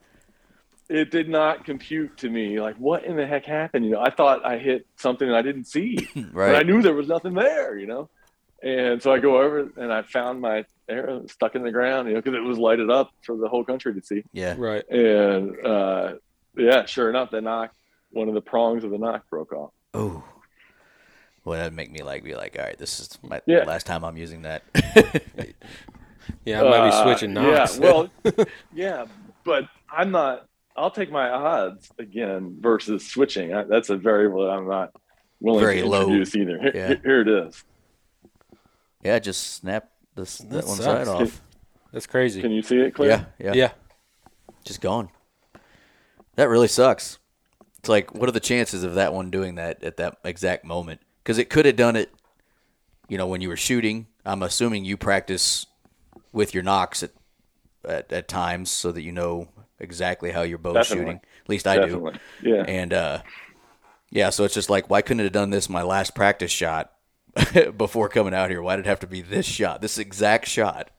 It 0.91 1.11
did 1.11 1.29
not 1.29 1.67
compute 1.67 2.17
to 2.19 2.31
me. 2.31 2.61
Like, 2.61 2.77
what 2.77 3.05
in 3.05 3.17
the 3.17 3.27
heck 3.27 3.45
happened? 3.45 3.85
You 3.85 3.91
know, 3.93 4.01
I 4.01 4.09
thought 4.09 4.47
I 4.47 4.57
hit 4.57 4.87
something 4.97 5.31
I 5.31 5.43
didn't 5.43 5.65
see, 5.67 5.99
but 6.35 6.55
I 6.55 6.63
knew 6.63 6.81
there 6.81 6.95
was 6.95 7.09
nothing 7.09 7.35
there. 7.35 7.77
You 7.77 7.87
know, 7.87 8.09
and 8.63 9.03
so 9.03 9.13
I 9.13 9.19
go 9.19 9.41
over 9.43 9.71
and 9.77 9.93
I 9.93 10.01
found 10.03 10.41
my 10.41 10.65
arrow 10.89 11.27
stuck 11.27 11.55
in 11.55 11.63
the 11.63 11.71
ground. 11.73 12.09
You 12.09 12.15
know, 12.15 12.21
because 12.23 12.35
it 12.37 12.43
was 12.43 12.57
lighted 12.59 12.91
up 12.91 13.11
for 13.23 13.37
the 13.37 13.49
whole 13.49 13.65
country 13.65 13.93
to 13.95 14.03
see. 14.03 14.25
Yeah. 14.33 14.55
Right. 14.57 14.87
And 14.89 15.57
uh, 15.65 16.15
yeah, 16.57 16.87
sure 16.87 17.11
enough, 17.11 17.31
the 17.31 17.43
nock, 17.43 17.73
one 18.11 18.29
of 18.29 18.35
the 18.35 18.41
prongs 18.41 18.83
of 18.85 18.91
the 18.91 18.99
nock 18.99 19.29
broke 19.29 19.53
off. 19.53 19.73
Oh. 19.99 20.23
Well, 21.45 21.59
that'd 21.59 21.73
make 21.73 21.91
me 21.91 22.03
like 22.03 22.23
be 22.25 22.35
like, 22.35 22.57
all 22.59 22.65
right, 22.65 22.79
this 22.79 23.01
is 23.01 23.19
my 23.23 23.41
Yeah. 23.47 23.65
last 23.65 23.87
time 23.87 24.05
I'm 24.05 24.17
using 24.17 24.43
that. 24.43 24.63
Yeah, 26.45 26.61
I 26.61 26.65
might 26.69 26.91
be 26.91 26.95
Uh, 26.95 27.03
switching 27.05 27.33
nocks. 27.33 27.79
Yeah, 27.79 27.83
well, 27.83 28.11
yeah, 28.75 29.07
but 29.45 29.65
I'm 29.91 30.11
not. 30.11 30.47
I'll 30.77 30.91
take 30.91 31.11
my 31.11 31.31
odds 31.31 31.91
again 31.99 32.59
versus 32.61 33.07
switching. 33.07 33.55
I, 33.55 33.63
that's 33.65 33.89
a 33.89 33.97
variable 33.97 34.45
that 34.45 34.51
I'm 34.51 34.69
not 34.69 34.93
willing 35.41 35.61
Very 35.61 35.81
to 35.81 35.87
low. 35.87 36.03
introduce 36.03 36.37
either. 36.37 36.59
Here, 36.61 36.73
Yeah. 36.75 36.95
here 37.03 37.21
it 37.23 37.29
is. 37.29 37.65
yeah, 39.03 39.19
just 39.19 39.55
snap 39.55 39.89
this 40.17 40.37
that, 40.39 40.51
That 40.51 40.67
one 40.67 40.77
sucks. 40.77 41.09
side 41.09 41.09
off. 41.09 41.43
That's 41.93 42.07
crazy. 42.07 42.43
Can 42.43 42.51
you 42.53 42.61
see 42.63 42.77
it 42.79 42.95
clear? 42.95 43.27
Yeah, 43.39 43.47
yeah, 43.47 43.53
yeah. 43.55 43.71
just 44.65 44.83
gone. 44.83 45.09
That 46.37 46.51
really 46.51 46.69
sucks. 46.69 47.19
It's 47.89 47.91
like, 47.91 48.15
what 48.15 48.29
are 48.29 48.33
the 48.33 48.39
chances 48.39 48.85
of 48.85 48.97
that 48.97 49.15
one 49.15 49.31
doing 49.31 49.55
that 49.55 49.83
at 49.83 49.97
that 49.97 50.19
exact 50.23 50.63
moment? 50.63 51.01
Because 51.23 51.39
it 51.39 51.49
could 51.49 51.65
have 51.65 51.77
done 51.77 51.97
it, 51.97 52.13
you 53.09 53.17
know, 53.17 53.27
when 53.27 53.41
you 53.41 53.49
were 53.49 53.57
shooting. 53.57 54.09
I'm 54.27 54.43
assuming 54.43 54.85
you 54.85 54.99
practice 54.99 55.65
with 56.31 56.53
your 56.53 56.63
nocks 56.63 57.03
at 57.03 57.13
at, 57.87 58.13
at 58.13 58.29
times 58.29 58.71
so 58.71 58.93
that 58.93 59.01
you 59.01 59.11
know 59.11 59.49
exactly 59.79 60.33
how 60.33 60.43
your 60.43 60.59
bow's 60.59 60.75
Definitely. 60.75 61.05
shooting. 61.05 61.21
At 61.45 61.49
least 61.49 61.67
I 61.67 61.87
do. 61.87 62.13
Yeah. 62.43 62.65
And 62.69 62.93
uh, 62.93 63.23
yeah, 64.11 64.29
so 64.29 64.45
it's 64.45 64.53
just 64.53 64.69
like, 64.69 64.91
why 64.91 65.01
couldn't 65.01 65.21
it 65.21 65.25
have 65.25 65.33
done 65.33 65.49
this 65.49 65.71
my 65.71 65.81
last 65.81 66.15
practice 66.15 66.53
shot 66.53 66.93
before 67.79 68.11
coming 68.11 68.35
out 68.35 68.51
here? 68.51 68.61
Why 68.61 68.77
did 68.77 68.85
it 68.85 68.89
have 68.91 69.01
to 69.01 69.07
be 69.07 69.23
this 69.23 69.47
shot, 69.47 69.81
this 69.81 69.97
exact 69.97 70.47
shot? 70.47 70.91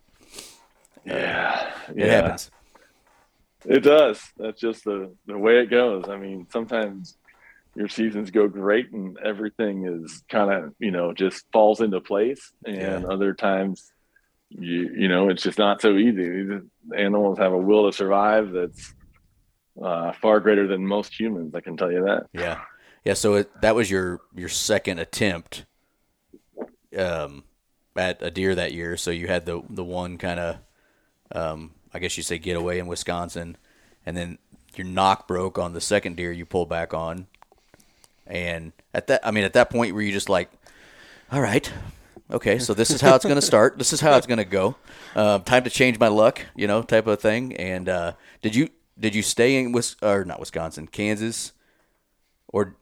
yeah. 1.05 1.71
It 1.89 1.97
yeah. 1.97 2.05
happens. 2.07 2.49
It 3.65 3.81
does. 3.81 4.21
That's 4.37 4.59
just 4.59 4.83
the 4.85 5.15
the 5.25 5.37
way 5.37 5.59
it 5.59 5.69
goes. 5.69 6.05
I 6.07 6.17
mean, 6.17 6.47
sometimes 6.51 7.17
your 7.75 7.87
seasons 7.87 8.31
go 8.31 8.47
great 8.47 8.91
and 8.91 9.17
everything 9.23 9.85
is 9.85 10.23
kind 10.29 10.51
of 10.51 10.73
you 10.79 10.91
know 10.91 11.13
just 11.13 11.45
falls 11.51 11.81
into 11.81 12.01
place, 12.01 12.51
and 12.65 12.77
Yeah. 12.77 12.97
other 13.05 13.33
times 13.33 13.91
you 14.49 14.89
you 14.97 15.07
know 15.07 15.29
it's 15.29 15.43
just 15.43 15.57
not 15.59 15.81
so 15.81 15.95
easy. 15.97 16.43
These 16.43 16.61
animals 16.95 17.37
have 17.37 17.53
a 17.53 17.57
will 17.57 17.89
to 17.91 17.95
survive 17.95 18.51
that's 18.51 18.93
uh, 19.81 20.13
far 20.13 20.39
greater 20.39 20.67
than 20.67 20.85
most 20.85 21.17
humans. 21.19 21.53
I 21.55 21.61
can 21.61 21.77
tell 21.77 21.91
you 21.91 22.05
that. 22.05 22.27
Yeah, 22.33 22.61
yeah. 23.05 23.13
So 23.13 23.35
it, 23.35 23.61
that 23.61 23.75
was 23.75 23.91
your 23.91 24.21
your 24.35 24.49
second 24.49 24.99
attempt 24.99 25.65
um, 26.97 27.43
at 27.95 28.21
a 28.21 28.31
deer 28.31 28.55
that 28.55 28.73
year. 28.73 28.97
So 28.97 29.11
you 29.11 29.27
had 29.27 29.45
the 29.45 29.61
the 29.69 29.83
one 29.83 30.17
kind 30.17 30.39
of, 30.39 30.57
um, 31.31 31.75
I 31.93 31.99
guess 31.99 32.17
you 32.17 32.23
say 32.23 32.37
getaway 32.37 32.79
in 32.79 32.87
Wisconsin, 32.87 33.57
and 34.05 34.15
then 34.15 34.37
your 34.75 34.85
nock 34.87 35.27
broke 35.27 35.57
on 35.57 35.73
the 35.73 35.81
second 35.81 36.15
deer 36.15 36.31
you 36.31 36.45
pull 36.45 36.65
back 36.65 36.93
on. 36.93 37.27
And 38.27 38.71
at 38.93 39.07
that, 39.07 39.25
I 39.25 39.31
mean, 39.31 39.43
at 39.43 39.53
that 39.53 39.69
point, 39.69 39.93
were 39.95 40.01
you 40.01 40.11
just 40.11 40.29
like, 40.29 40.51
all 41.31 41.41
right, 41.41 41.71
okay, 42.31 42.59
so 42.59 42.73
this 42.73 42.91
is 42.91 43.01
how 43.01 43.15
it's 43.15 43.25
going 43.25 43.35
to 43.35 43.41
start. 43.41 43.77
This 43.77 43.91
is 43.91 44.01
how 44.01 44.15
it's 44.17 44.27
going 44.27 44.37
to 44.37 44.45
go. 44.45 44.75
Uh, 45.15 45.39
time 45.39 45.63
to 45.63 45.69
change 45.69 45.99
my 45.99 46.07
luck, 46.07 46.41
you 46.55 46.67
know, 46.67 46.83
type 46.83 47.07
of 47.07 47.19
thing. 47.19 47.55
And 47.55 47.89
uh, 47.89 48.13
did 48.41 48.55
you 48.55 48.69
did 48.99 49.15
you 49.15 49.21
stay 49.21 49.57
in 49.57 49.71
Wis 49.71 49.95
or 50.01 50.25
not 50.25 50.39
Wisconsin, 50.39 50.85
Kansas, 50.87 51.53
or 52.49 52.75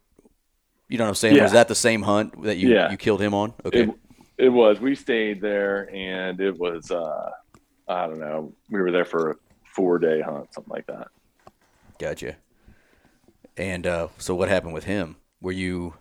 you 0.89 0.97
know 0.97 1.05
what 1.05 1.09
I'm 1.09 1.15
saying? 1.15 1.35
Yeah. 1.35 1.43
Was 1.43 1.51
that 1.53 1.67
the 1.67 1.75
same 1.75 2.01
hunt 2.01 2.41
that 2.43 2.57
you 2.57 2.73
Yeah. 2.73 2.91
you 2.91 2.97
killed 2.97 3.21
him 3.21 3.33
on? 3.33 3.53
Okay, 3.65 3.83
It, 3.83 3.89
it 4.37 4.49
was. 4.49 4.79
We 4.79 4.95
stayed 4.95 5.41
there, 5.41 5.89
and 5.93 6.39
it 6.41 6.57
was. 6.57 6.91
Uh, 6.91 7.31
I 7.87 8.07
don't 8.07 8.19
know. 8.19 8.53
We 8.69 8.81
were 8.81 8.91
there 8.91 9.05
for 9.05 9.31
a 9.31 9.35
four 9.63 9.99
day 9.99 10.21
hunt, 10.21 10.53
something 10.53 10.71
like 10.71 10.87
that. 10.87 11.07
gotcha. 11.99 12.35
And 13.55 13.87
uh, 13.87 14.09
so 14.17 14.35
what 14.35 14.49
happened 14.49 14.73
with 14.73 14.83
him? 14.83 15.15
Were 15.41 15.51
you 15.51 15.93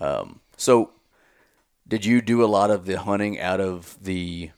um, 0.00 0.40
so? 0.56 0.90
Did 1.86 2.04
you 2.04 2.22
do 2.22 2.42
a 2.42 2.46
lot 2.46 2.70
of 2.70 2.86
the 2.86 2.98
hunting 2.98 3.38
out 3.40 3.60
of 3.60 3.96
the? 4.02 4.50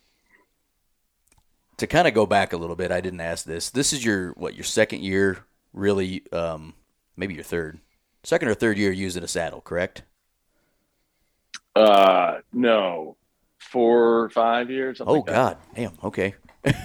To 1.79 1.87
kind 1.87 2.09
of 2.09 2.15
go 2.15 2.25
back 2.25 2.53
a 2.53 2.57
little 2.57 2.77
bit, 2.77 2.91
I 2.91 3.01
didn't 3.01 3.21
ask 3.21 3.45
this. 3.45 3.71
This 3.71 3.93
is 3.93 4.05
your 4.05 4.33
what 4.33 4.55
your 4.55 4.65
second 4.65 5.03
year, 5.03 5.45
really? 5.73 6.25
Um, 6.33 6.75
maybe 7.17 7.35
your 7.35 7.45
third, 7.45 7.79
second 8.23 8.49
or 8.49 8.55
third 8.55 8.79
year 8.79 8.93
using 8.93 9.23
a 9.23 9.29
saddle, 9.29 9.61
correct? 9.61 10.03
Uh, 11.75 12.39
no, 12.53 13.17
four 13.59 14.23
or 14.23 14.31
five 14.31 14.71
years. 14.71 15.01
Oh 15.01 15.15
like 15.15 15.27
that. 15.27 15.33
God, 15.33 15.57
damn. 15.75 15.93
Okay, 16.03 16.35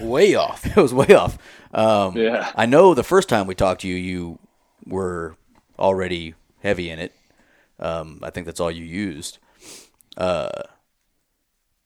Way 0.00 0.34
off. 0.34 0.64
it 0.76 0.76
was 0.76 0.94
way 0.94 1.14
off. 1.14 1.38
Um, 1.72 2.16
Yeah. 2.16 2.50
I 2.54 2.66
know 2.66 2.94
the 2.94 3.02
first 3.02 3.28
time 3.28 3.46
we 3.46 3.54
talked 3.54 3.82
to 3.82 3.88
you, 3.88 3.96
you 3.96 4.38
were 4.86 5.36
already 5.78 6.34
heavy 6.60 6.90
in 6.90 6.98
it. 6.98 7.12
Um, 7.78 8.20
I 8.22 8.30
think 8.30 8.46
that's 8.46 8.60
all 8.60 8.70
you 8.70 8.84
used. 8.84 9.38
Uh, 10.16 10.50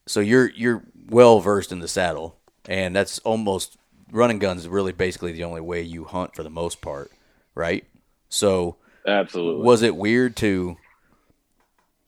so 0.07 0.20
you're 0.20 0.51
you're 0.51 0.82
well 1.09 1.40
versed 1.40 1.72
in 1.72 1.78
the 1.80 1.88
saddle, 1.88 2.36
and 2.68 2.94
that's 2.94 3.18
almost 3.20 3.76
running 4.11 4.38
guns 4.38 4.68
really 4.68 4.92
basically 4.92 5.32
the 5.32 5.44
only 5.44 5.61
way 5.61 5.82
you 5.82 6.05
hunt 6.05 6.34
for 6.34 6.42
the 6.42 6.51
most 6.51 6.80
part, 6.80 7.11
right? 7.55 7.84
So 8.28 8.76
Absolutely. 9.07 9.64
was 9.64 9.82
it 9.82 9.97
weird 9.97 10.36
to 10.36 10.76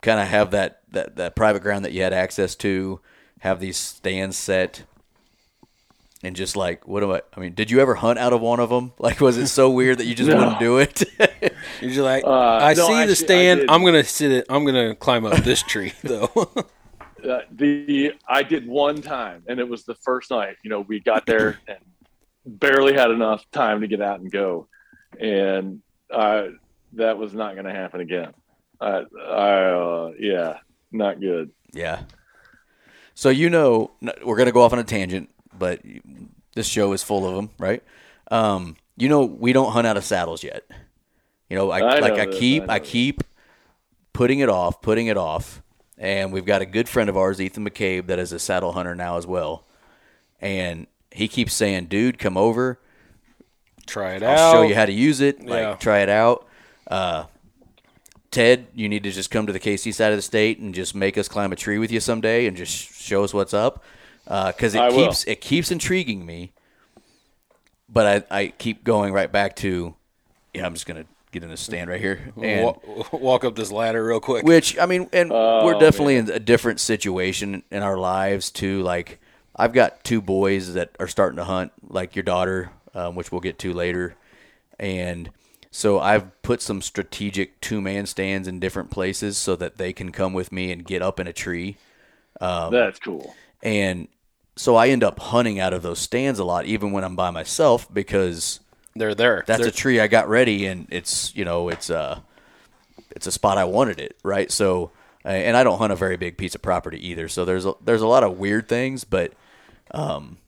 kind 0.02 0.20
of 0.20 0.28
have 0.28 0.50
that, 0.52 0.82
that 0.90 1.16
that 1.16 1.36
private 1.36 1.62
ground 1.62 1.84
that 1.84 1.92
you 1.92 2.02
had 2.02 2.12
access 2.12 2.54
to, 2.56 3.00
have 3.40 3.60
these 3.60 3.76
stands 3.76 4.36
set, 4.36 4.84
and 6.22 6.34
just 6.36 6.56
like 6.56 6.86
what 6.88 7.02
am 7.02 7.10
I? 7.10 7.22
I 7.36 7.40
mean, 7.40 7.54
did 7.54 7.70
you 7.70 7.80
ever 7.80 7.94
hunt 7.94 8.18
out 8.18 8.32
of 8.32 8.40
one 8.40 8.60
of 8.60 8.70
them? 8.70 8.92
Like, 8.98 9.20
was 9.20 9.36
it 9.38 9.46
so 9.48 9.70
weird 9.70 9.98
that 9.98 10.06
you 10.06 10.14
just 10.14 10.28
No. 10.28 10.36
wouldn't 10.38 10.58
do 10.58 10.78
it? 10.78 11.04
You're 11.80 11.90
just 11.90 12.00
like, 12.00 12.24
Uh, 12.24 12.30
I 12.30 12.74
no, 12.74 12.86
see 12.86 12.92
actually, 12.94 12.94
I 13.02 13.06
the 13.06 13.16
stand. 13.16 13.64
I'm 13.70 13.84
gonna 13.84 14.04
sit 14.04 14.32
it. 14.32 14.46
I'm 14.48 14.64
gonna 14.64 14.94
climb 14.94 15.24
up 15.24 15.42
this 15.44 15.62
tree 15.62 15.92
though. 16.02 16.30
uh, 17.28 17.40
the 17.52 18.12
I 18.28 18.42
did 18.42 18.66
one 18.66 19.00
time, 19.02 19.44
and 19.48 19.60
it 19.60 19.68
was 19.68 19.84
the 19.84 19.94
first 19.96 20.30
night. 20.30 20.56
You 20.64 20.70
know, 20.70 20.80
we 20.80 21.00
got 21.00 21.26
there 21.26 21.58
and 21.68 21.78
barely 22.46 22.94
had 22.94 23.10
enough 23.10 23.44
time 23.52 23.80
to 23.82 23.86
get 23.86 24.00
out 24.00 24.20
and 24.20 24.30
go, 24.30 24.66
and 25.20 25.80
uh, 26.12 26.48
that 26.94 27.18
was 27.18 27.34
not 27.34 27.54
going 27.54 27.66
to 27.66 27.72
happen 27.74 28.00
again. 28.00 28.32
I, 28.80 29.02
I 29.20 29.60
uh, 29.64 30.12
yeah, 30.18 30.58
not 30.90 31.20
good. 31.20 31.50
Yeah. 31.72 32.02
So 33.14 33.28
you 33.30 33.50
know, 33.50 33.90
we're 34.24 34.36
gonna 34.36 34.52
go 34.52 34.62
off 34.62 34.72
on 34.72 34.78
a 34.78 34.84
tangent, 34.84 35.28
but 35.58 35.80
this 36.54 36.66
show 36.66 36.92
is 36.92 37.02
full 37.02 37.26
of 37.26 37.34
them, 37.34 37.50
right? 37.58 37.82
Um, 38.30 38.76
you 38.96 39.08
know, 39.08 39.24
we 39.24 39.52
don't 39.52 39.72
hunt 39.72 39.86
out 39.86 39.96
of 39.96 40.04
saddles 40.04 40.42
yet. 40.42 40.64
You 41.48 41.56
know, 41.56 41.70
I, 41.70 41.78
I 41.78 41.98
like 42.00 42.14
know 42.14 42.22
I 42.22 42.26
keep 42.26 42.68
I 42.68 42.74
I, 42.74 42.78
keep 42.78 43.22
putting 44.12 44.40
it 44.40 44.48
off, 44.48 44.82
putting 44.82 45.06
it 45.06 45.16
off, 45.16 45.62
and 45.96 46.32
we've 46.32 46.44
got 46.44 46.62
a 46.62 46.66
good 46.66 46.88
friend 46.88 47.08
of 47.08 47.16
ours, 47.16 47.40
Ethan 47.40 47.68
McCabe, 47.68 48.06
that 48.06 48.18
is 48.18 48.32
a 48.32 48.38
saddle 48.38 48.72
hunter 48.72 48.94
now 48.94 49.16
as 49.16 49.26
well, 49.26 49.64
and 50.40 50.86
he 51.10 51.28
keeps 51.28 51.54
saying, 51.54 51.86
"Dude, 51.86 52.18
come 52.18 52.36
over." 52.36 52.78
Try 53.86 54.16
it 54.16 54.22
I'll 54.22 54.38
out. 54.38 54.52
show 54.52 54.62
you 54.62 54.74
how 54.74 54.84
to 54.84 54.92
use 54.92 55.22
it. 55.22 55.42
Like, 55.46 55.80
try 55.80 56.00
it 56.00 56.10
out. 56.10 56.46
Uh, 56.86 57.24
Ted, 58.30 58.66
you 58.74 58.88
need 58.88 59.02
to 59.04 59.10
just 59.10 59.30
come 59.30 59.46
to 59.46 59.52
the 59.52 59.60
KC 59.60 59.94
side 59.94 60.12
of 60.12 60.18
the 60.18 60.22
state 60.22 60.58
and 60.58 60.74
just 60.74 60.94
make 60.94 61.16
us 61.16 61.28
climb 61.28 61.52
a 61.52 61.56
tree 61.56 61.78
with 61.78 61.90
you 61.90 62.00
someday 62.00 62.46
and 62.46 62.56
just 62.56 62.74
show 62.74 63.24
us 63.24 63.32
what's 63.32 63.54
up. 63.54 63.82
Because 64.28 64.76
I 64.76 64.86
it 64.88 64.92
will. 64.92 65.06
keeps 65.06 65.24
it 65.24 65.40
keeps 65.40 65.70
intriguing 65.70 66.24
me. 66.26 66.52
But 67.88 68.26
I, 68.30 68.40
I 68.42 68.46
keep 68.48 68.84
going 68.84 69.14
right 69.14 69.32
back 69.32 69.56
to, 69.56 69.94
yeah, 70.52 70.66
I'm 70.66 70.74
just 70.74 70.86
gonna 70.86 71.06
get 71.32 71.42
in 71.42 71.50
a 71.50 71.56
stand 71.56 71.88
right 71.88 72.00
here. 72.00 72.32
And, 72.42 72.64
Wa- 72.66 73.04
walk 73.12 73.44
up 73.44 73.56
this 73.56 73.72
ladder 73.72 74.04
real 74.04 74.20
quick. 74.20 74.44
which 74.44 74.78
I 74.78 74.84
mean, 74.86 75.08
and 75.12 75.32
Oh, 75.32 75.64
we're 75.64 75.78
definitely 75.78 76.16
in 76.16 76.30
a 76.30 76.38
different 76.38 76.80
situation 76.80 77.62
in 77.70 77.82
our 77.82 77.96
lives 77.96 78.50
too. 78.50 78.82
Like 78.82 79.18
I've 79.56 79.72
got 79.72 80.04
two 80.04 80.20
boys 80.20 80.74
that 80.74 80.90
are 81.00 81.08
starting 81.08 81.36
to 81.38 81.44
hunt, 81.44 81.72
like 81.88 82.14
your 82.14 82.22
daughter, 82.24 82.70
um, 82.94 83.14
which 83.14 83.32
we'll 83.32 83.40
get 83.40 83.58
to 83.60 83.72
later, 83.72 84.14
and 84.78 85.30
so 85.70 85.98
I've 85.98 86.40
put 86.42 86.60
some 86.62 86.80
strategic 86.82 87.60
two 87.60 87.80
man 87.80 88.04
stands 88.06 88.46
in 88.48 88.60
different 88.60 88.90
places 88.90 89.36
so 89.38 89.56
that 89.56 89.76
they 89.78 89.92
can 89.92 90.12
come 90.12 90.32
with 90.34 90.50
me 90.52 90.72
and 90.72 90.84
get 90.84 91.02
up 91.02 91.18
in 91.20 91.26
a 91.26 91.32
tree, 91.32 91.76
Um, 92.40 92.72
That's 92.72 92.98
cool. 92.98 93.34
and 93.62 94.08
so 94.58 94.74
I 94.76 94.88
end 94.88 95.04
up 95.04 95.18
hunting 95.20 95.60
out 95.60 95.72
of 95.72 95.82
those 95.82 95.98
stands 96.00 96.38
a 96.38 96.44
lot, 96.44 96.66
even 96.66 96.90
when 96.92 97.04
I'm 97.04 97.14
by 97.16 97.30
myself, 97.30 97.86
because 97.92 98.60
They're 98.94 99.14
there. 99.14 99.44
that's 99.46 99.60
They're- 99.60 99.68
a 99.68 99.72
tree 99.72 100.00
I 100.00 100.08
got 100.08 100.28
ready, 100.28 100.66
and 100.66 100.86
it's 100.90 101.34
you 101.36 101.44
know 101.44 101.68
it's 101.68 101.88
a 101.90 102.22
it's 103.10 103.26
a 103.26 103.32
spot 103.32 103.56
I 103.58 103.64
wanted 103.64 104.00
it 104.00 104.16
right. 104.22 104.50
So 104.50 104.90
uh, 105.24 105.28
and 105.28 105.56
I 105.56 105.64
don't 105.64 105.78
hunt 105.78 105.92
a 105.92 105.96
very 105.96 106.16
big 106.16 106.36
piece 106.36 106.54
of 106.54 106.62
property 106.62 107.08
either. 107.08 107.28
So 107.28 107.44
there's 107.44 107.66
a, 107.66 107.74
there's 107.84 108.02
a 108.02 108.06
lot 108.06 108.22
of 108.24 108.38
weird 108.38 108.68
things, 108.68 109.04
but 109.04 109.32
um, 109.92 110.38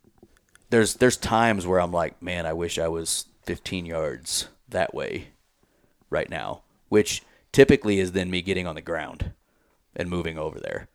there's 0.70 0.94
there's 0.94 1.16
times 1.16 1.66
where 1.66 1.80
I'm 1.80 1.92
like, 1.92 2.20
man, 2.22 2.46
I 2.46 2.52
wish 2.52 2.78
I 2.78 2.88
was 2.88 3.26
15 3.46 3.86
yards 3.86 4.48
that 4.68 4.94
way 4.94 5.28
right 6.10 6.28
now, 6.30 6.62
which 6.88 7.22
typically 7.52 7.98
is 7.98 8.12
then 8.12 8.30
me 8.30 8.42
getting 8.42 8.66
on 8.66 8.74
the 8.76 8.80
ground 8.80 9.32
and 9.96 10.08
moving 10.08 10.38
over 10.38 10.60
there. 10.60 10.88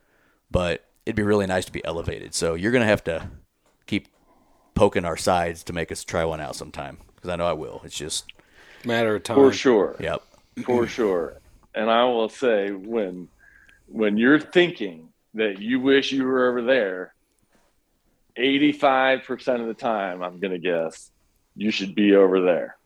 But 0.49 0.85
it'd 1.05 1.15
be 1.15 1.23
really 1.23 1.45
nice 1.45 1.65
to 1.65 1.71
be 1.71 1.83
elevated. 1.85 2.33
So 2.33 2.53
you're 2.53 2.71
gonna 2.71 2.85
have 2.85 3.03
to 3.05 3.29
keep 3.85 4.07
poking 4.73 5.05
our 5.05 5.17
sides 5.17 5.63
to 5.63 5.73
make 5.73 5.91
us 5.91 6.03
try 6.03 6.25
one 6.25 6.41
out 6.41 6.55
sometime 6.55 6.97
because 7.15 7.29
I 7.29 7.35
know 7.35 7.47
I 7.47 7.53
will. 7.53 7.81
It's 7.83 7.97
just 7.97 8.25
matter 8.85 9.15
of 9.15 9.23
time. 9.23 9.35
For 9.35 9.51
sure. 9.51 9.95
yep. 9.99 10.21
for 10.65 10.87
sure. 10.87 11.39
And 11.73 11.89
I 11.89 12.03
will 12.05 12.29
say 12.29 12.71
when 12.71 13.27
when 13.87 14.17
you're 14.17 14.39
thinking 14.39 15.09
that 15.33 15.61
you 15.61 15.79
wish 15.79 16.11
you 16.11 16.23
were 16.23 16.49
over 16.49 16.61
there, 16.61 17.13
85% 18.37 19.61
of 19.61 19.67
the 19.67 19.73
time, 19.73 20.21
I'm 20.23 20.39
going 20.39 20.51
to 20.51 20.59
guess, 20.59 21.11
you 21.55 21.71
should 21.71 21.95
be 21.95 22.15
over 22.15 22.41
there. 22.41 22.77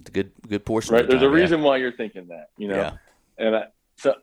It's 0.00 0.08
a 0.08 0.12
good 0.12 0.32
good 0.48 0.64
portion. 0.64 0.94
Right? 0.94 1.02
Of 1.02 1.08
the 1.08 1.12
There's 1.12 1.22
a 1.22 1.26
time, 1.26 1.36
yeah. 1.36 1.42
reason 1.42 1.62
why 1.62 1.76
you're 1.76 1.92
thinking 1.92 2.28
that, 2.28 2.50
you 2.56 2.68
know. 2.68 2.76
Yeah. 2.76 2.92
And 3.38 3.56
I, 3.56 3.64
so 3.96 4.14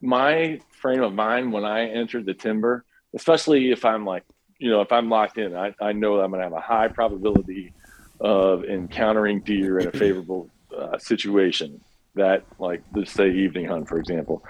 my 0.00 0.60
frame 0.76 1.02
of 1.02 1.12
mind 1.12 1.52
when 1.52 1.64
I 1.64 1.88
entered 1.88 2.26
the 2.26 2.34
timber, 2.34 2.84
especially 3.14 3.70
if 3.70 3.84
I'm 3.84 4.04
like, 4.04 4.24
you 4.58 4.70
know, 4.70 4.80
if 4.80 4.92
I'm 4.92 5.10
locked 5.10 5.38
in, 5.38 5.56
I, 5.56 5.74
I 5.80 5.92
know 5.92 6.20
I'm 6.20 6.30
going 6.30 6.40
to 6.40 6.44
have 6.44 6.52
a 6.52 6.60
high 6.60 6.88
probability 6.88 7.72
of 8.20 8.64
encountering 8.64 9.40
deer 9.40 9.78
in 9.78 9.88
a 9.88 9.92
favorable 9.98 10.50
uh, 10.76 10.98
situation. 10.98 11.80
That, 12.14 12.44
like, 12.58 12.82
let's 12.94 13.12
say 13.12 13.30
evening 13.30 13.66
hunt, 13.66 13.88
for 13.88 13.98
example. 13.98 14.42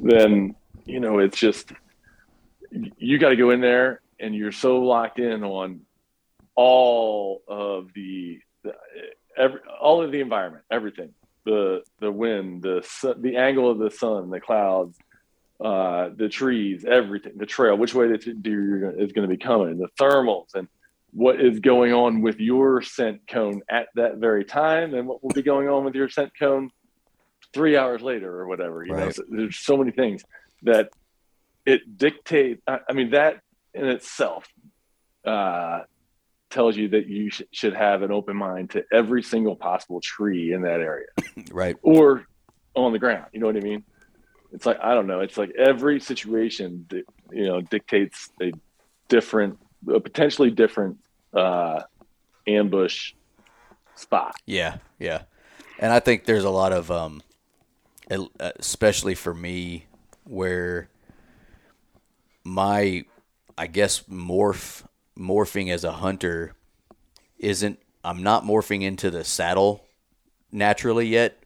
Then, 0.00 0.56
you 0.84 0.98
know, 0.98 1.20
it's 1.20 1.38
just 1.38 1.72
you 2.98 3.18
got 3.18 3.28
to 3.28 3.36
go 3.36 3.50
in 3.50 3.60
there 3.60 4.00
and 4.18 4.34
you're 4.34 4.50
so 4.50 4.80
locked 4.80 5.20
in 5.20 5.44
on 5.44 5.82
all 6.56 7.42
of 7.46 7.90
the, 7.94 8.40
the 8.64 8.74
every, 9.36 9.60
all 9.80 10.02
of 10.02 10.10
the 10.10 10.20
environment, 10.20 10.64
everything 10.72 11.14
the 11.44 11.82
the 12.00 12.10
wind, 12.10 12.62
the 12.62 12.86
the 13.18 13.36
angle 13.36 13.70
of 13.70 13.78
the 13.78 13.90
sun, 13.90 14.30
the 14.30 14.40
clouds, 14.40 14.98
uh, 15.62 16.10
the 16.16 16.28
trees, 16.28 16.84
everything, 16.84 17.32
the 17.36 17.46
trail, 17.46 17.76
which 17.76 17.94
way 17.94 18.08
the 18.08 18.18
deer 18.18 18.90
is 18.98 19.12
going 19.12 19.28
to 19.28 19.34
be 19.34 19.42
coming, 19.42 19.78
the 19.78 19.88
thermals, 20.00 20.54
and 20.54 20.68
what 21.12 21.40
is 21.40 21.60
going 21.60 21.92
on 21.92 22.22
with 22.22 22.40
your 22.40 22.82
scent 22.82 23.20
cone 23.28 23.62
at 23.70 23.86
that 23.94 24.16
very 24.16 24.44
time, 24.44 24.94
and 24.94 25.06
what 25.06 25.22
will 25.22 25.30
be 25.30 25.42
going 25.42 25.68
on 25.68 25.84
with 25.84 25.94
your 25.94 26.08
scent 26.08 26.32
cone 26.38 26.70
three 27.52 27.76
hours 27.76 28.02
later 28.02 28.30
or 28.36 28.48
whatever. 28.48 28.84
You 28.84 28.92
know, 28.94 29.10
so 29.10 29.22
there's 29.28 29.56
so 29.58 29.76
many 29.76 29.92
things 29.92 30.24
that 30.62 30.88
it 31.64 31.96
dictates. 31.96 32.60
I, 32.66 32.80
I 32.88 32.92
mean, 32.92 33.10
that 33.10 33.40
in 33.74 33.86
itself 33.86 34.48
uh, 35.24 35.82
tells 36.50 36.76
you 36.76 36.88
that 36.88 37.06
you 37.06 37.30
sh- 37.30 37.42
should 37.52 37.74
have 37.74 38.02
an 38.02 38.10
open 38.10 38.36
mind 38.36 38.70
to 38.70 38.84
every 38.92 39.22
single 39.22 39.54
possible 39.56 40.00
tree 40.00 40.52
in 40.52 40.62
that 40.62 40.80
area 40.80 41.06
Right. 41.52 41.76
or 41.82 42.26
on 42.74 42.92
the 42.92 42.98
ground. 42.98 43.26
You 43.32 43.40
know 43.40 43.46
what 43.46 43.56
I 43.56 43.60
mean? 43.60 43.84
It's 44.54 44.66
like 44.66 44.78
I 44.80 44.94
don't 44.94 45.08
know. 45.08 45.20
It's 45.20 45.36
like 45.36 45.50
every 45.58 45.98
situation, 45.98 46.86
you 47.32 47.46
know, 47.46 47.60
dictates 47.60 48.30
a 48.40 48.52
different, 49.08 49.58
a 49.92 49.98
potentially 49.98 50.52
different 50.52 50.98
uh, 51.34 51.82
ambush 52.46 53.14
spot. 53.96 54.36
Yeah. 54.46 54.76
Yeah. 55.00 55.22
And 55.80 55.92
I 55.92 55.98
think 55.98 56.24
there's 56.24 56.44
a 56.44 56.50
lot 56.50 56.72
of 56.72 56.88
um, 56.92 57.20
especially 58.08 59.16
for 59.16 59.34
me, 59.34 59.86
where 60.22 60.88
my, 62.44 63.04
I 63.58 63.66
guess 63.66 64.02
morph 64.04 64.84
morphing 65.18 65.72
as 65.72 65.82
a 65.82 65.92
hunter 65.92 66.54
isn't. 67.38 67.80
I'm 68.04 68.22
not 68.22 68.44
morphing 68.44 68.82
into 68.82 69.10
the 69.10 69.24
saddle 69.24 69.84
naturally 70.52 71.08
yet. 71.08 71.42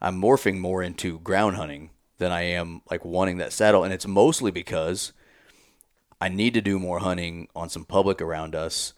I'm 0.00 0.20
morphing 0.20 0.58
more 0.58 0.82
into 0.82 1.20
ground 1.20 1.56
hunting 1.56 1.90
than 2.18 2.32
I 2.32 2.42
am 2.42 2.82
like 2.90 3.04
wanting 3.04 3.38
that 3.38 3.52
saddle, 3.52 3.84
and 3.84 3.92
it's 3.92 4.06
mostly 4.06 4.50
because 4.50 5.12
I 6.20 6.28
need 6.28 6.54
to 6.54 6.60
do 6.60 6.78
more 6.78 6.98
hunting 6.98 7.48
on 7.54 7.68
some 7.68 7.84
public 7.84 8.20
around 8.20 8.54
us. 8.54 8.92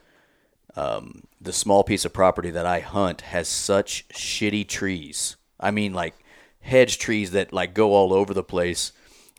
Um, 0.77 1.25
the 1.41 1.53
small 1.53 1.83
piece 1.85 2.05
of 2.05 2.13
property 2.13 2.51
that 2.51 2.65
I 2.67 2.81
hunt 2.81 3.23
has 3.23 3.49
such 3.49 4.07
shitty 4.09 4.69
trees. 4.69 5.37
I 5.59 5.71
mean, 5.71 5.93
like 5.93 6.15
hedge 6.61 6.99
trees 6.99 7.33
that 7.33 7.53
like 7.53 7.75
go 7.75 7.93
all 7.93 8.13
over 8.13 8.33
the 8.33 8.45
place. 8.45 8.93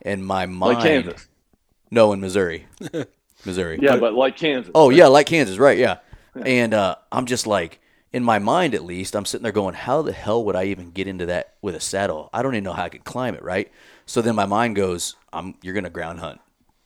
And 0.03 0.25
my 0.25 0.45
mind, 0.47 0.79
Like 0.79 0.84
Kansas. 0.84 1.27
no, 1.91 2.11
in 2.13 2.19
Missouri, 2.21 2.65
Missouri. 3.45 3.79
Yeah, 3.82 3.97
but 3.97 4.13
like 4.13 4.36
Kansas. 4.36 4.71
Oh 4.75 4.89
yeah, 4.89 5.07
like 5.07 5.27
Kansas, 5.27 5.57
right? 5.57 5.77
Yeah. 5.77 5.97
And 6.45 6.73
uh, 6.73 6.95
I'm 7.11 7.25
just 7.25 7.45
like, 7.45 7.79
in 8.14 8.24
my 8.24 8.39
mind 8.39 8.76
at 8.76 8.84
least, 8.84 9.16
I'm 9.16 9.26
sitting 9.26 9.43
there 9.43 9.51
going, 9.51 9.74
how 9.74 10.01
the 10.01 10.12
hell 10.12 10.43
would 10.43 10.55
I 10.55 10.66
even 10.66 10.91
get 10.91 11.07
into 11.07 11.28
that 11.28 11.55
with 11.62 11.76
a 11.76 11.80
saddle? 11.80 12.30
I 12.34 12.41
don't 12.41 12.55
even 12.55 12.66
know 12.66 12.74
how 12.74 12.84
I 12.84 12.89
could 12.89 13.05
climb 13.05 13.36
it, 13.36 13.43
right? 13.43 13.72
So 14.05 14.22
then 14.22 14.36
my 14.36 14.45
mind 14.45 14.76
goes, 14.76 15.16
I'm 15.32 15.55
you're 15.62 15.74
gonna 15.74 15.89
ground 15.89 16.20
hunt, 16.20 16.41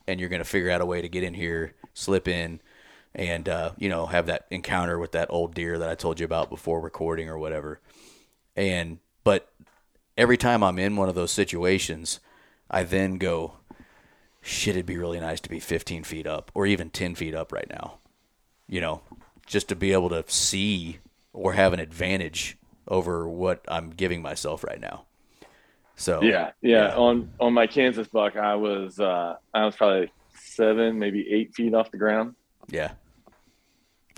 and 0.06 0.20
you're 0.20 0.28
gonna 0.28 0.44
figure 0.44 0.70
out 0.70 0.80
a 0.80 0.86
way 0.86 1.02
to 1.02 1.08
get 1.08 1.24
in 1.24 1.34
here, 1.34 1.74
slip 1.94 2.28
in, 2.28 2.60
and 3.14 3.48
uh, 3.48 3.72
you 3.76 3.88
know 3.88 4.06
have 4.06 4.26
that 4.26 4.46
encounter 4.50 4.98
with 4.98 5.12
that 5.12 5.28
old 5.30 5.54
deer 5.54 5.78
that 5.78 5.88
I 5.88 5.96
told 5.96 6.20
you 6.20 6.24
about 6.24 6.48
before 6.48 6.80
recording 6.80 7.28
or 7.28 7.38
whatever. 7.38 7.80
And 8.54 8.98
but 9.24 9.52
every 10.16 10.36
time 10.36 10.62
I'm 10.62 10.78
in 10.78 10.96
one 10.96 11.08
of 11.08 11.16
those 11.16 11.32
situations, 11.32 12.20
I 12.70 12.84
then 12.84 13.18
go, 13.18 13.54
shit, 14.40 14.76
it'd 14.76 14.86
be 14.86 14.96
really 14.96 15.18
nice 15.18 15.40
to 15.40 15.48
be 15.48 15.58
15 15.58 16.04
feet 16.04 16.26
up 16.26 16.52
or 16.54 16.66
even 16.66 16.90
10 16.90 17.16
feet 17.16 17.34
up 17.34 17.52
right 17.52 17.68
now. 17.68 17.98
You 18.68 18.80
know, 18.80 19.02
just 19.46 19.68
to 19.68 19.76
be 19.76 19.92
able 19.92 20.08
to 20.10 20.24
see 20.28 20.98
or 21.36 21.52
have 21.52 21.72
an 21.72 21.80
advantage 21.80 22.56
over 22.88 23.28
what 23.28 23.64
I'm 23.68 23.90
giving 23.90 24.22
myself 24.22 24.64
right 24.64 24.80
now. 24.80 25.04
So 25.96 26.22
Yeah, 26.22 26.50
yeah. 26.60 26.94
On 26.96 27.30
on 27.40 27.52
my 27.52 27.66
Kansas 27.66 28.08
buck, 28.08 28.36
I 28.36 28.54
was 28.56 28.98
uh, 28.98 29.36
I 29.54 29.64
was 29.64 29.76
probably 29.76 30.10
seven, 30.34 30.98
maybe 30.98 31.26
eight 31.30 31.54
feet 31.54 31.74
off 31.74 31.90
the 31.90 31.98
ground. 31.98 32.34
yeah, 32.68 32.92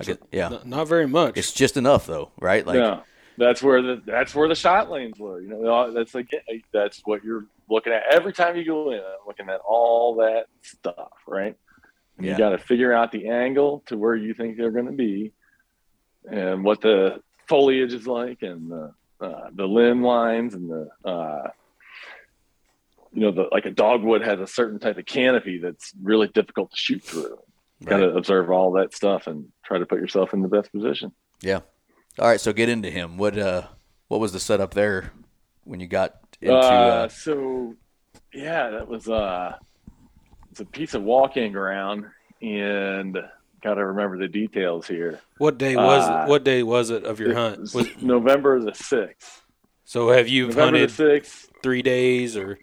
I 0.00 0.04
get, 0.04 0.22
yeah. 0.32 0.46
N- 0.46 0.60
not 0.64 0.88
very 0.88 1.06
much. 1.06 1.36
It's 1.36 1.52
just 1.52 1.76
enough 1.76 2.06
though, 2.06 2.30
right? 2.40 2.66
Like 2.66 2.76
yeah, 2.76 3.00
that's 3.36 3.62
where 3.62 3.82
the 3.82 4.02
that's 4.04 4.34
where 4.34 4.48
the 4.48 4.54
shot 4.54 4.90
lanes 4.90 5.18
were. 5.18 5.40
You 5.40 5.48
know, 5.48 5.92
that's 5.92 6.14
like 6.14 6.30
that's 6.72 7.00
what 7.04 7.22
you're 7.22 7.46
looking 7.70 7.92
at 7.92 8.02
every 8.12 8.32
time 8.32 8.56
you 8.56 8.64
go 8.64 8.90
in. 8.90 8.98
I'm 8.98 9.26
looking 9.26 9.48
at 9.48 9.60
all 9.60 10.16
that 10.16 10.46
stuff, 10.62 11.12
right? 11.26 11.56
And 12.16 12.26
Yeah. 12.26 12.32
You 12.32 12.38
got 12.38 12.50
to 12.50 12.58
figure 12.58 12.92
out 12.92 13.12
the 13.12 13.28
angle 13.28 13.84
to 13.86 13.96
where 13.96 14.16
you 14.16 14.34
think 14.34 14.56
they're 14.56 14.72
going 14.72 14.86
to 14.86 14.92
be, 14.92 15.32
and 16.30 16.64
what 16.64 16.80
the 16.80 17.20
foliage 17.48 17.92
is 17.92 18.06
like, 18.06 18.42
and 18.42 18.70
the 18.70 18.92
uh, 19.20 19.48
the 19.52 19.66
limb 19.66 20.02
lines, 20.02 20.54
and 20.54 20.70
the 20.70 20.88
uh, 21.04 21.48
you 23.12 23.22
know, 23.22 23.32
the 23.32 23.48
like 23.50 23.66
a 23.66 23.70
dogwood 23.70 24.22
has 24.22 24.40
a 24.40 24.46
certain 24.46 24.78
type 24.78 24.98
of 24.98 25.06
canopy 25.06 25.58
that's 25.58 25.92
really 26.02 26.28
difficult 26.28 26.70
to 26.70 26.76
shoot 26.76 27.02
through. 27.02 27.38
Got 27.84 27.96
right. 27.96 28.06
to 28.06 28.16
observe 28.16 28.50
all 28.50 28.72
that 28.72 28.94
stuff 28.94 29.26
and 29.28 29.46
try 29.64 29.78
to 29.78 29.86
put 29.86 30.00
yourself 30.00 30.34
in 30.34 30.42
the 30.42 30.48
best 30.48 30.72
position. 30.72 31.12
yeah. 31.40 31.60
All 32.18 32.26
right, 32.26 32.40
so 32.40 32.52
get 32.52 32.68
into 32.68 32.90
him. 32.90 33.16
What 33.16 33.38
uh, 33.38 33.68
what 34.08 34.18
was 34.18 34.32
the 34.32 34.40
setup 34.40 34.74
there 34.74 35.12
when 35.62 35.78
you 35.78 35.86
got 35.86 36.16
into? 36.40 36.54
uh, 36.54 36.58
Uh, 36.58 37.08
so 37.08 37.74
yeah 38.32 38.70
that 38.70 38.86
was 38.86 39.08
uh 39.08 39.54
it's 40.50 40.60
a 40.60 40.64
piece 40.64 40.94
of 40.94 41.02
walking 41.02 41.52
ground 41.52 42.04
and 42.42 43.16
gotta 43.62 43.84
remember 43.84 44.18
the 44.18 44.28
details 44.28 44.86
here 44.86 45.20
what 45.38 45.58
day 45.58 45.76
was 45.76 46.08
uh, 46.08 46.22
it? 46.24 46.28
What 46.28 46.44
day 46.44 46.62
was 46.62 46.90
it 46.90 47.04
of 47.04 47.18
your 47.20 47.30
It 47.30 47.36
hunt? 47.36 47.58
was 47.60 47.74
Was, 47.74 47.88
november 48.02 48.60
the 48.60 48.72
6th 48.72 49.40
so 49.84 50.10
have 50.10 50.28
you 50.28 50.46
november 50.48 50.78
hunted 50.78 50.90
the 50.90 51.02
6th 51.20 51.46
three 51.62 51.82
days 51.82 52.36
or? 52.36 52.58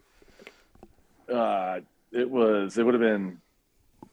uh 1.32 1.80
it 2.12 2.30
was 2.30 2.78
it 2.78 2.84
would 2.84 2.94
have 2.94 3.02
been 3.02 3.40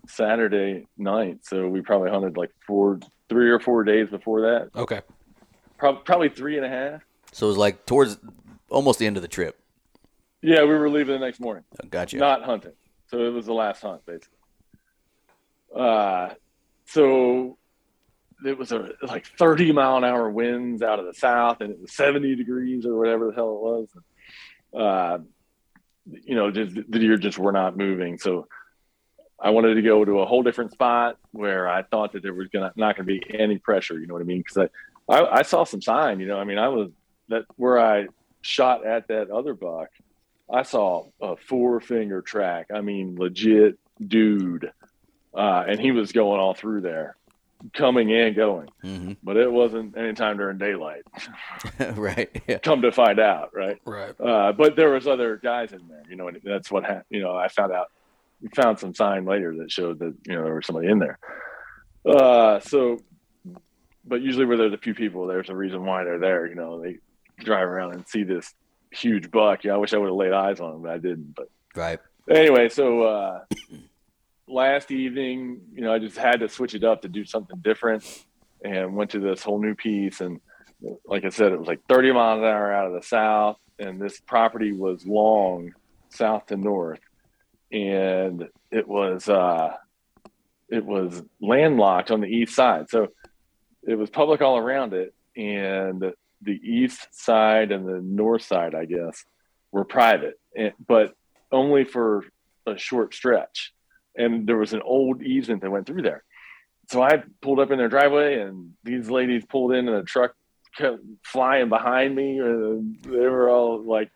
saturday 0.09 0.87
night 0.97 1.39
so 1.43 1.69
we 1.69 1.81
probably 1.81 2.11
hunted 2.11 2.37
like 2.37 2.51
four 2.67 2.99
three 3.29 3.51
or 3.51 3.61
four 3.61 3.85
days 3.85 4.09
before 4.11 4.41
that 4.43 4.69
Okay. 4.75 5.01
Prob- 5.79 6.05
probably 6.05 6.29
three 6.29 6.57
and 6.57 6.67
a 6.67 6.69
half 6.69 7.03
so 7.33 7.47
it 7.47 7.51
was 7.51 7.57
like 7.59 7.87
towards 7.87 8.19
almost 8.69 8.99
the 8.99 9.07
end 9.07 9.17
of 9.17 9.23
the 9.23 9.29
trip. 9.29 9.59
yeah 10.43 10.63
we 10.63 10.69
were 10.69 10.89
leaving 10.91 11.15
the 11.19 11.25
next 11.25 11.41
morning 11.41 11.65
Gotcha. 11.91 12.17
not 12.17 12.43
hunting. 12.43 12.73
So 13.09 13.19
it 13.27 13.31
was 13.31 13.45
the 13.47 13.53
last 13.53 13.83
hunt, 13.83 14.01
basically. 14.07 14.39
Uh, 15.75 16.31
so 16.87 17.59
it 18.45 18.59
was 18.59 18.73
a 18.73 18.91
like 19.03 19.27
30 19.39 19.73
mile 19.73 19.97
an 19.97 20.05
hour 20.05 20.29
winds 20.31 20.83
out 20.83 20.99
of 20.99 21.07
the 21.07 21.15
south, 21.15 21.61
and 21.61 21.71
it 21.71 21.81
was 21.81 21.93
70 21.93 22.35
degrees 22.37 22.87
or 22.87 22.97
whatever 22.97 23.29
the 23.29 23.35
hell 23.35 23.55
it 23.55 23.61
was. 23.63 23.89
Uh, 24.75 25.19
you 26.25 26.35
know, 26.35 26.51
just 26.51 26.75
the 26.75 26.99
deer 26.99 27.17
just 27.17 27.39
were 27.39 27.53
not 27.53 27.77
moving. 27.77 28.19
So 28.19 28.49
I 29.41 29.51
wanted 29.51 29.75
to 29.75 29.83
go 29.83 30.05
to 30.05 30.21
a 30.21 30.27
whole 30.27 30.43
different 30.43 30.73
spot 30.73 31.19
where 31.33 31.69
I 31.69 31.83
thought 31.83 32.13
that 32.13 32.23
there 32.23 32.35
was 32.35 32.49
gonna 32.49 32.73
not 32.77 32.97
gonna 32.97 33.07
be 33.07 33.23
any 33.33 33.59
pressure. 33.59 33.99
You 33.99 34.07
know 34.07 34.15
what 34.15 34.23
I 34.23 34.27
mean? 34.27 34.43
Because 34.47 34.69
I, 35.09 35.15
I 35.15 35.39
I 35.39 35.43
saw 35.43 35.65
some 35.65 35.83
sign. 35.83 36.21
You 36.21 36.27
know, 36.27 36.39
I 36.39 36.45
mean, 36.45 36.59
I 36.59 36.69
was 36.69 36.91
that 37.29 37.45
where 37.57 37.79
I 37.79 38.07
shot 38.41 38.87
at 38.87 39.09
that 39.09 39.31
other 39.31 39.55
buck. 39.55 39.89
I 40.53 40.63
saw 40.63 41.07
a 41.21 41.37
four 41.37 41.81
finger 41.81 42.21
track. 42.23 42.67
I 42.75 42.81
mean, 42.81 43.17
legit 43.17 43.79
dude. 44.05 44.71
Uh, 45.35 45.65
and 45.69 45.81
he 45.81 45.93
was 45.93 46.13
going 46.13 46.41
all 46.41 46.55
through 46.55 46.81
there, 46.83 47.17
coming 47.75 48.13
and 48.13 48.35
going. 48.37 48.69
hmm 48.83 49.13
But 49.23 49.37
it 49.37 49.51
wasn't 49.51 49.97
any 49.97 50.13
time 50.15 50.37
during 50.37 50.59
daylight. 50.59 51.03
right. 51.95 52.29
Yeah. 52.47 52.59
Come 52.59 52.83
to 52.83 52.93
find 52.93 53.19
out, 53.19 53.51
right? 53.55 53.79
Right. 53.87 54.15
Uh, 54.21 54.53
but 54.53 54.77
there 54.77 54.91
was 54.91 55.07
other 55.07 55.37
guys 55.43 55.73
in 55.73 55.87
there. 55.89 56.03
You 56.11 56.17
know, 56.17 56.29
and 56.29 56.39
that's 56.45 56.71
what 56.71 56.85
happened. 56.85 57.05
You 57.11 57.21
know, 57.23 57.35
I 57.37 57.49
found 57.49 57.73
out. 57.73 57.87
Found 58.57 58.81
some 58.81 58.93
sign 58.93 59.25
later 59.25 59.55
that 59.59 59.71
showed 59.71 60.01
that 60.01 60.17
you 60.27 60.35
know 60.35 60.43
there 60.43 60.57
was 60.57 60.67
somebody 60.67 60.89
in 60.89 60.99
there. 60.99 61.17
Uh, 62.05 62.59
so, 62.59 62.99
but 64.05 64.21
usually 64.21 64.45
where 64.45 64.57
there's 64.57 64.73
a 64.73 64.79
few 64.79 64.95
people, 64.95 65.29
there's 65.29 65.49
a 65.49 65.55
reason 65.55 65.85
why 65.87 66.03
they're 66.03 66.19
there. 66.19 66.47
You 66.49 66.57
know, 66.57 66.83
they 66.83 66.97
drive 67.39 67.69
around 67.69 67.93
and 67.95 68.09
see 68.09 68.25
this 68.25 68.53
huge 68.91 69.31
buck. 69.31 69.63
Yeah, 69.63 69.75
I 69.75 69.77
wish 69.77 69.95
I 69.95 69.99
would 69.99 70.09
have 70.09 70.17
laid 70.17 70.33
eyes 70.33 70.59
on 70.59 70.75
him, 70.75 70.83
but 70.83 70.91
I 70.91 70.99
didn't. 70.99 71.37
But 71.37 71.49
Right. 71.77 72.01
anyway, 72.29 72.69
so 72.69 73.03
uh, 73.03 73.45
last 74.53 74.91
evening, 74.91 75.61
you 75.75 75.83
know, 75.83 75.93
I 75.93 75.99
just 75.99 76.17
had 76.17 76.41
to 76.41 76.49
switch 76.49 76.75
it 76.75 76.85
up 76.85 77.03
to 77.03 77.09
do 77.09 77.25
something 77.25 77.59
different, 77.61 78.25
and 78.65 78.95
went 78.95 79.11
to 79.11 79.21
this 79.21 79.43
whole 79.43 79.61
new 79.61 79.75
piece. 79.75 80.21
And 80.21 80.41
like 81.07 81.25
I 81.25 81.31
said, 81.31 81.53
it 81.53 81.59
was 81.59 81.69
like 81.69 81.81
30 81.89 82.13
miles 82.13 82.39
an 82.39 82.45
hour 82.45 82.73
out 82.73 82.87
of 82.87 82.93
the 82.93 83.07
south, 83.07 83.57
and 83.79 84.01
this 84.01 84.21
property 84.21 84.73
was 84.73 85.07
long 85.07 85.73
south 86.11 86.47
to 86.47 86.57
north, 86.57 87.01
and 87.73 88.49
it 88.71 88.87
was 88.87 89.29
uh, 89.29 89.75
it 90.69 90.85
was 90.85 91.23
landlocked 91.41 92.11
on 92.11 92.21
the 92.21 92.29
east 92.29 92.55
side, 92.55 92.89
so 92.91 93.09
it 93.87 93.97
was 93.97 94.11
public 94.11 94.41
all 94.41 94.57
around 94.57 94.95
it, 94.95 95.15
and 95.37 96.13
the 96.43 96.61
east 96.63 97.09
side 97.13 97.73
and 97.73 97.87
the 97.87 98.01
north 98.01 98.43
side, 98.43 98.75
I 98.75 98.85
guess, 98.85 99.25
were 99.71 99.85
private, 99.85 100.39
but 100.87 101.15
only 101.51 101.85
for 101.85 102.25
a 102.67 102.77
short 102.77 103.15
stretch. 103.15 103.73
And 104.17 104.47
there 104.47 104.57
was 104.57 104.73
an 104.73 104.83
old 104.83 105.23
easement 105.23 105.63
that 105.63 105.71
went 105.71 105.87
through 105.87 106.03
there. 106.03 106.25
So 106.91 107.03
I 107.03 107.23
pulled 107.41 107.61
up 107.61 107.71
in 107.71 107.79
their 107.79 107.89
driveway, 107.89 108.41
and 108.41 108.73
these 108.85 109.09
ladies 109.09 109.45
pulled 109.45 109.73
in, 109.73 109.89
and 109.89 109.97
a 109.97 110.03
truck 110.03 110.35
kept 110.77 110.99
flying 111.23 111.69
behind 111.69 112.15
me. 112.15 112.39
And 112.39 112.99
they 113.03 113.27
were 113.27 113.49
all 113.49 113.83
like 113.83 114.11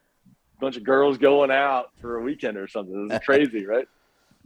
a 0.56 0.60
bunch 0.60 0.76
of 0.76 0.84
girls 0.84 1.18
going 1.18 1.50
out 1.50 1.92
for 2.00 2.16
a 2.16 2.22
weekend 2.22 2.56
or 2.56 2.68
something. 2.68 3.08
It 3.08 3.12
was 3.12 3.22
crazy, 3.24 3.64
right? 3.64 3.88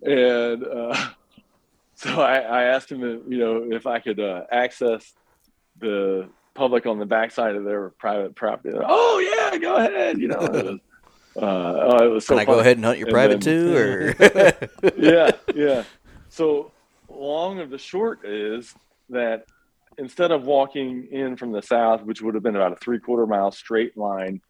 And 0.03 0.65
uh, 0.65 1.11
so 1.95 2.21
I, 2.21 2.39
I 2.39 2.63
asked 2.65 2.91
him, 2.91 3.01
you 3.01 3.39
know, 3.39 3.73
if 3.73 3.87
I 3.87 3.99
could 3.99 4.21
uh, 4.21 4.45
access 4.51 5.13
the 5.81 6.29
public 6.55 6.87
on 6.87 6.99
the 6.99 7.07
backside 7.07 7.57
of 7.57 7.65
their 7.65 7.91
private 7.91 8.35
property. 8.35 8.77
Oh 8.83 9.19
yeah, 9.19 9.59
go 9.59 9.77
ahead. 9.77 10.19
You 10.19 10.29
know, 10.29 10.79
uh, 11.41 11.89
oh, 12.01 12.05
it 12.05 12.09
was 12.09 12.27
so. 12.27 12.35
Can 12.35 12.41
I 12.41 12.45
go 12.45 12.59
ahead 12.61 12.77
and 12.77 12.85
hunt 12.85 12.99
your 12.99 13.09
And 13.09 13.15
private 13.15 13.41
then- 13.41 13.65
too, 13.65 13.77
or 13.77 14.15
yeah, 14.97 15.31
yeah. 15.55 15.85
So 16.29 16.73
long 17.09 17.61
of 17.61 17.71
the 17.71 17.79
short 17.79 18.25
is 18.25 18.75
that 19.09 19.47
instead 19.99 20.31
of 20.31 20.45
walking 20.45 21.09
in 21.11 21.37
from 21.37 21.53
the 21.53 21.63
south, 21.63 22.03
which 22.03 22.23
would 22.23 22.35
have 22.35 22.43
been 22.43 22.57
about 22.57 22.73
a 22.73 22.77
three 22.77 22.99
quarter 23.01 23.27
mile 23.27 23.51
straight 23.53 23.97
line, 23.97 24.41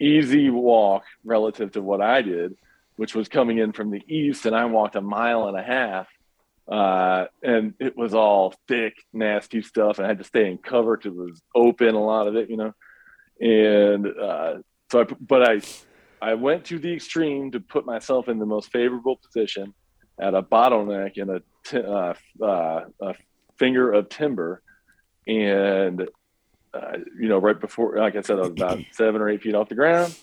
easy 0.00 0.50
walk 0.50 1.04
relative 1.24 1.72
to 1.72 1.82
what 1.82 2.00
I 2.00 2.22
did, 2.22 2.56
which 2.96 3.14
was 3.14 3.28
coming 3.28 3.58
in 3.58 3.72
from 3.72 3.90
the 3.90 4.02
east, 4.06 4.46
and 4.46 4.54
I 4.54 4.64
walked 4.66 4.96
a 4.96 5.00
mile 5.00 5.48
and 5.48 5.56
a 5.58 5.62
half. 5.62 6.08
Uh, 6.68 7.26
and 7.44 7.74
it 7.78 7.96
was 7.96 8.12
all 8.12 8.52
thick, 8.66 8.94
nasty 9.12 9.62
stuff. 9.62 9.98
And 9.98 10.06
I 10.06 10.08
had 10.08 10.18
to 10.18 10.24
stay 10.24 10.50
in 10.50 10.58
cover 10.58 10.96
because 10.96 11.12
it 11.12 11.16
was 11.16 11.40
open, 11.54 11.94
a 11.94 12.04
lot 12.04 12.26
of 12.26 12.34
it, 12.34 12.50
you 12.50 12.56
know. 12.56 12.74
And 13.40 14.06
uh, 14.06 14.54
so, 14.90 15.02
I, 15.02 15.04
but 15.20 15.48
I, 15.48 15.60
I 16.20 16.34
went 16.34 16.64
to 16.66 16.78
the 16.78 16.92
extreme 16.92 17.50
to 17.52 17.60
put 17.60 17.84
myself 17.84 18.28
in 18.28 18.38
the 18.38 18.46
most 18.46 18.72
favorable 18.72 19.16
position 19.16 19.74
at 20.20 20.34
a 20.34 20.42
bottleneck 20.42 21.18
in 21.18 21.30
a, 21.30 21.40
t- 21.64 21.78
uh, 21.78 22.14
uh, 22.42 22.84
a 23.02 23.14
finger 23.58 23.92
of 23.92 24.08
timber, 24.08 24.62
and 25.26 26.08
uh, 26.72 26.98
you 27.18 27.28
know, 27.28 27.38
right 27.38 27.58
before, 27.58 27.96
like 27.96 28.16
I 28.16 28.22
said, 28.22 28.38
I 28.38 28.42
was 28.42 28.50
about 28.50 28.78
seven 28.92 29.20
or 29.20 29.28
eight 29.28 29.42
feet 29.42 29.54
off 29.54 29.68
the 29.68 29.74
ground, 29.74 30.14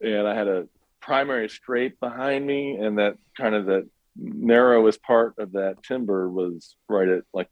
and 0.00 0.26
I 0.26 0.34
had 0.34 0.48
a 0.48 0.68
primary 1.00 1.48
scrape 1.48 1.98
behind 2.00 2.46
me, 2.46 2.76
and 2.76 2.98
that 2.98 3.16
kind 3.36 3.54
of 3.54 3.66
the 3.66 3.88
narrowest 4.16 5.02
part 5.02 5.34
of 5.38 5.52
that 5.52 5.82
timber 5.82 6.28
was 6.28 6.76
right 6.88 7.08
at 7.08 7.24
like, 7.34 7.48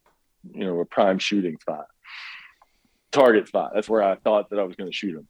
you 0.53 0.65
know, 0.65 0.81
a 0.81 0.85
prime 0.85 1.19
shooting 1.19 1.59
spot, 1.61 1.87
target 3.13 3.49
spot. 3.49 3.73
That's 3.75 3.89
where 3.89 4.03
I 4.03 4.17
thought 4.17 4.51
that 4.51 4.59
I 4.59 4.65
was 4.65 4.77
going 4.77 4.91
to 4.91 4.97
shoot 4.97 5.17
him, 5.17 5.29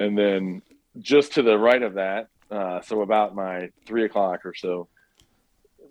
and 0.00 0.18
then 0.18 0.62
just 0.98 1.34
to 1.34 1.42
the 1.42 1.58
right 1.58 1.82
of 1.82 1.94
that, 1.94 2.28
uh, 2.50 2.80
so 2.80 3.02
about 3.02 3.34
my 3.34 3.70
three 3.86 4.04
o'clock 4.04 4.44
or 4.44 4.54
so, 4.54 4.88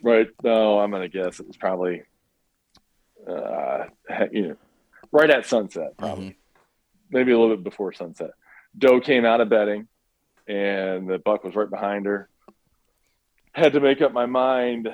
right? 0.01 0.27
No, 0.43 0.79
I'm 0.79 0.91
going 0.91 1.03
to 1.03 1.09
guess 1.09 1.39
it 1.39 1.47
was 1.47 1.57
probably, 1.57 2.03
uh, 3.27 3.85
you 4.31 4.49
know, 4.49 4.55
right 5.11 5.29
at 5.29 5.45
sunset, 5.45 5.97
probably, 5.97 6.35
maybe 7.09 7.31
a 7.31 7.39
little 7.39 7.55
bit 7.55 7.63
before 7.63 7.93
sunset. 7.93 8.31
Doe 8.77 8.99
came 8.99 9.25
out 9.25 9.41
of 9.41 9.49
bedding, 9.49 9.87
and 10.47 11.09
the 11.09 11.19
buck 11.19 11.43
was 11.43 11.55
right 11.55 11.69
behind 11.69 12.05
her. 12.05 12.29
Had 13.53 13.73
to 13.73 13.79
make 13.79 14.01
up 14.01 14.13
my 14.13 14.25
mind 14.27 14.89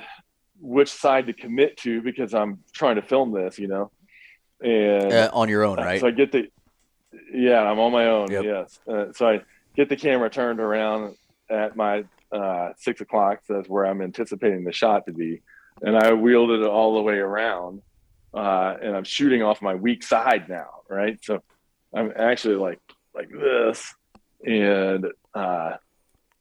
which 0.60 0.90
side 0.90 1.26
to 1.26 1.32
commit 1.32 1.76
to 1.78 2.00
because 2.00 2.32
I'm 2.32 2.60
trying 2.72 2.96
to 2.96 3.02
film 3.02 3.32
this, 3.32 3.58
you 3.58 3.68
know. 3.68 3.90
And 4.60 5.12
uh, 5.12 5.30
on 5.32 5.48
your 5.48 5.64
own, 5.64 5.76
right? 5.76 6.00
so 6.00 6.06
I 6.06 6.10
get 6.12 6.32
the, 6.32 6.48
yeah, 7.32 7.60
I'm 7.60 7.78
on 7.78 7.92
my 7.92 8.06
own. 8.06 8.30
Yep. 8.30 8.44
Yes. 8.44 8.78
Uh, 8.88 9.12
so 9.12 9.28
I 9.28 9.40
get 9.76 9.88
the 9.88 9.96
camera 9.96 10.30
turned 10.30 10.60
around 10.60 11.16
at 11.50 11.76
my 11.76 12.04
uh, 12.32 12.70
six 12.76 13.00
o'clock. 13.00 13.40
So 13.46 13.54
that's 13.54 13.68
where 13.68 13.86
I'm 13.86 14.00
anticipating 14.02 14.64
the 14.64 14.72
shot 14.72 15.06
to 15.06 15.12
be, 15.12 15.42
and 15.82 15.96
I 15.96 16.12
wheeled 16.12 16.50
it 16.50 16.62
all 16.64 16.94
the 16.94 17.02
way 17.02 17.18
around 17.18 17.82
uh, 18.34 18.76
and 18.82 18.96
I'm 18.96 19.04
shooting 19.04 19.42
off 19.42 19.62
my 19.62 19.74
weak 19.74 20.02
side 20.02 20.48
now, 20.48 20.80
right? 20.88 21.18
So 21.22 21.42
I'm 21.94 22.12
actually 22.16 22.56
like 22.56 22.80
like 23.14 23.30
this, 23.30 23.94
and 24.44 25.06
uh, 25.34 25.74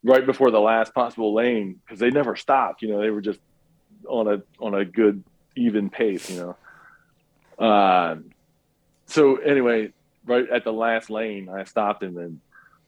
right 0.03 0.25
before 0.25 0.49
the 0.49 0.59
last 0.59 0.93
possible 0.93 1.33
lane 1.35 1.79
because 1.85 1.99
they 1.99 2.09
never 2.09 2.35
stopped. 2.35 2.81
You 2.81 2.89
know, 2.89 3.01
they 3.01 3.11
were 3.11 3.21
just 3.21 3.39
on 4.07 4.27
a 4.27 4.41
on 4.59 4.73
a 4.73 4.83
good 4.83 5.23
even 5.55 5.89
pace. 5.89 6.29
You 6.29 6.55
know. 7.59 7.65
Um, 7.65 8.31
so 9.05 9.35
anyway, 9.35 9.93
right 10.25 10.49
at 10.49 10.63
the 10.63 10.73
last 10.73 11.11
lane, 11.11 11.47
I 11.47 11.65
stopped 11.65 12.01
and 12.01 12.17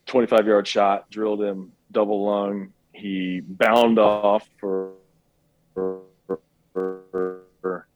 25 0.05 0.47
yard 0.47 0.67
shot, 0.67 1.09
drilled 1.09 1.41
him 1.41 1.71
double 1.91 2.25
lung. 2.25 2.73
He 2.93 3.41
bound 3.41 3.99
off 3.99 4.47
for, 4.59 4.93
for, 5.73 6.01
for, 6.73 7.87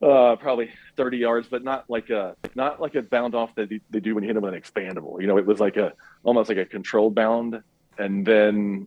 uh, 0.00 0.36
probably 0.36 0.70
30 0.96 1.18
yards, 1.18 1.48
but 1.48 1.64
not 1.64 1.84
like 1.88 2.10
a 2.10 2.36
not 2.54 2.80
like 2.80 2.94
a 2.94 3.02
bound 3.02 3.34
off 3.34 3.54
that 3.56 3.68
they 3.90 4.00
do 4.00 4.14
when 4.14 4.22
you 4.22 4.28
hit 4.28 4.34
them 4.34 4.44
with 4.44 4.54
an 4.54 4.60
expandable. 4.60 5.20
You 5.20 5.26
know, 5.26 5.38
it 5.38 5.46
was 5.46 5.58
like 5.58 5.76
a 5.76 5.92
almost 6.22 6.48
like 6.48 6.58
a 6.58 6.64
controlled 6.64 7.14
bound, 7.14 7.60
and 7.98 8.24
then 8.24 8.86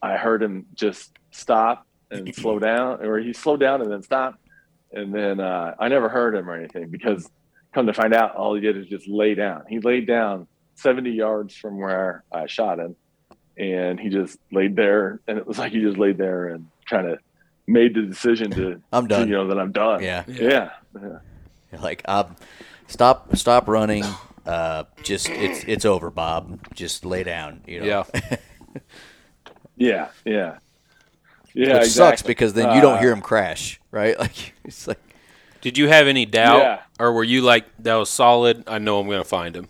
I 0.00 0.16
heard 0.16 0.42
him 0.42 0.66
just 0.74 1.12
stop 1.30 1.86
and 2.10 2.34
slow 2.34 2.58
down, 2.58 3.04
or 3.04 3.18
he 3.18 3.34
slowed 3.34 3.60
down 3.60 3.82
and 3.82 3.92
then 3.92 4.02
stopped, 4.02 4.38
and 4.92 5.14
then 5.14 5.40
uh, 5.40 5.74
I 5.78 5.88
never 5.88 6.08
heard 6.08 6.34
him 6.34 6.48
or 6.48 6.56
anything 6.56 6.88
because 6.88 7.28
come 7.72 7.86
to 7.86 7.92
find 7.92 8.14
out, 8.14 8.34
all 8.34 8.54
he 8.54 8.60
did 8.60 8.76
is 8.76 8.86
just 8.86 9.06
lay 9.08 9.34
down. 9.34 9.64
He 9.68 9.78
laid 9.78 10.06
down 10.06 10.46
70 10.80 11.10
yards 11.10 11.54
from 11.54 11.78
where 11.78 12.24
I 12.32 12.46
shot 12.46 12.78
him, 12.78 12.96
and 13.56 13.98
he 14.00 14.08
just 14.08 14.38
laid 14.52 14.76
there, 14.76 15.20
and 15.28 15.38
it 15.38 15.46
was 15.46 15.58
like 15.58 15.72
he 15.72 15.80
just 15.80 15.98
laid 15.98 16.18
there 16.18 16.48
and 16.48 16.66
kind 16.88 17.06
of 17.06 17.18
made 17.66 17.94
the 17.94 18.02
decision 18.02 18.50
to 18.52 18.80
I'm 18.92 19.06
done. 19.06 19.22
to, 19.22 19.26
you 19.28 19.32
know 19.34 19.46
that 19.48 19.58
I'm 19.58 19.72
done. 19.72 20.02
Yeah. 20.02 20.24
yeah, 20.26 20.70
yeah. 21.00 21.80
Like, 21.80 22.02
um, 22.08 22.34
stop, 22.88 23.36
stop 23.36 23.68
running. 23.68 24.04
Uh, 24.46 24.84
just 25.02 25.28
it's 25.28 25.62
it's 25.68 25.84
over, 25.84 26.10
Bob. 26.10 26.58
Just 26.74 27.04
lay 27.04 27.22
down. 27.22 27.62
You 27.66 27.80
know. 27.80 28.06
Yeah. 28.10 28.36
Yeah, 29.76 30.08
yeah, 30.26 30.58
yeah. 31.54 31.78
Which 31.78 31.86
exactly. 31.86 31.88
sucks 31.88 32.22
because 32.22 32.52
then 32.52 32.74
you 32.74 32.82
don't 32.82 32.96
Uh, 32.98 33.00
hear 33.00 33.12
him 33.12 33.20
crash, 33.22 33.80
right? 33.90 34.18
Like 34.18 34.52
it's 34.64 34.86
like 34.86 35.00
Did 35.62 35.78
you 35.78 35.88
have 35.88 36.06
any 36.06 36.26
doubt, 36.26 36.58
Yeah. 36.58 36.80
or 36.98 37.12
were 37.12 37.24
you 37.24 37.40
like, 37.42 37.64
"That 37.78 37.94
was 37.94 38.10
solid. 38.10 38.64
I 38.66 38.78
know 38.78 39.00
I'm 39.00 39.06
going 39.06 39.22
to 39.22 39.28
find 39.28 39.54
him." 39.56 39.68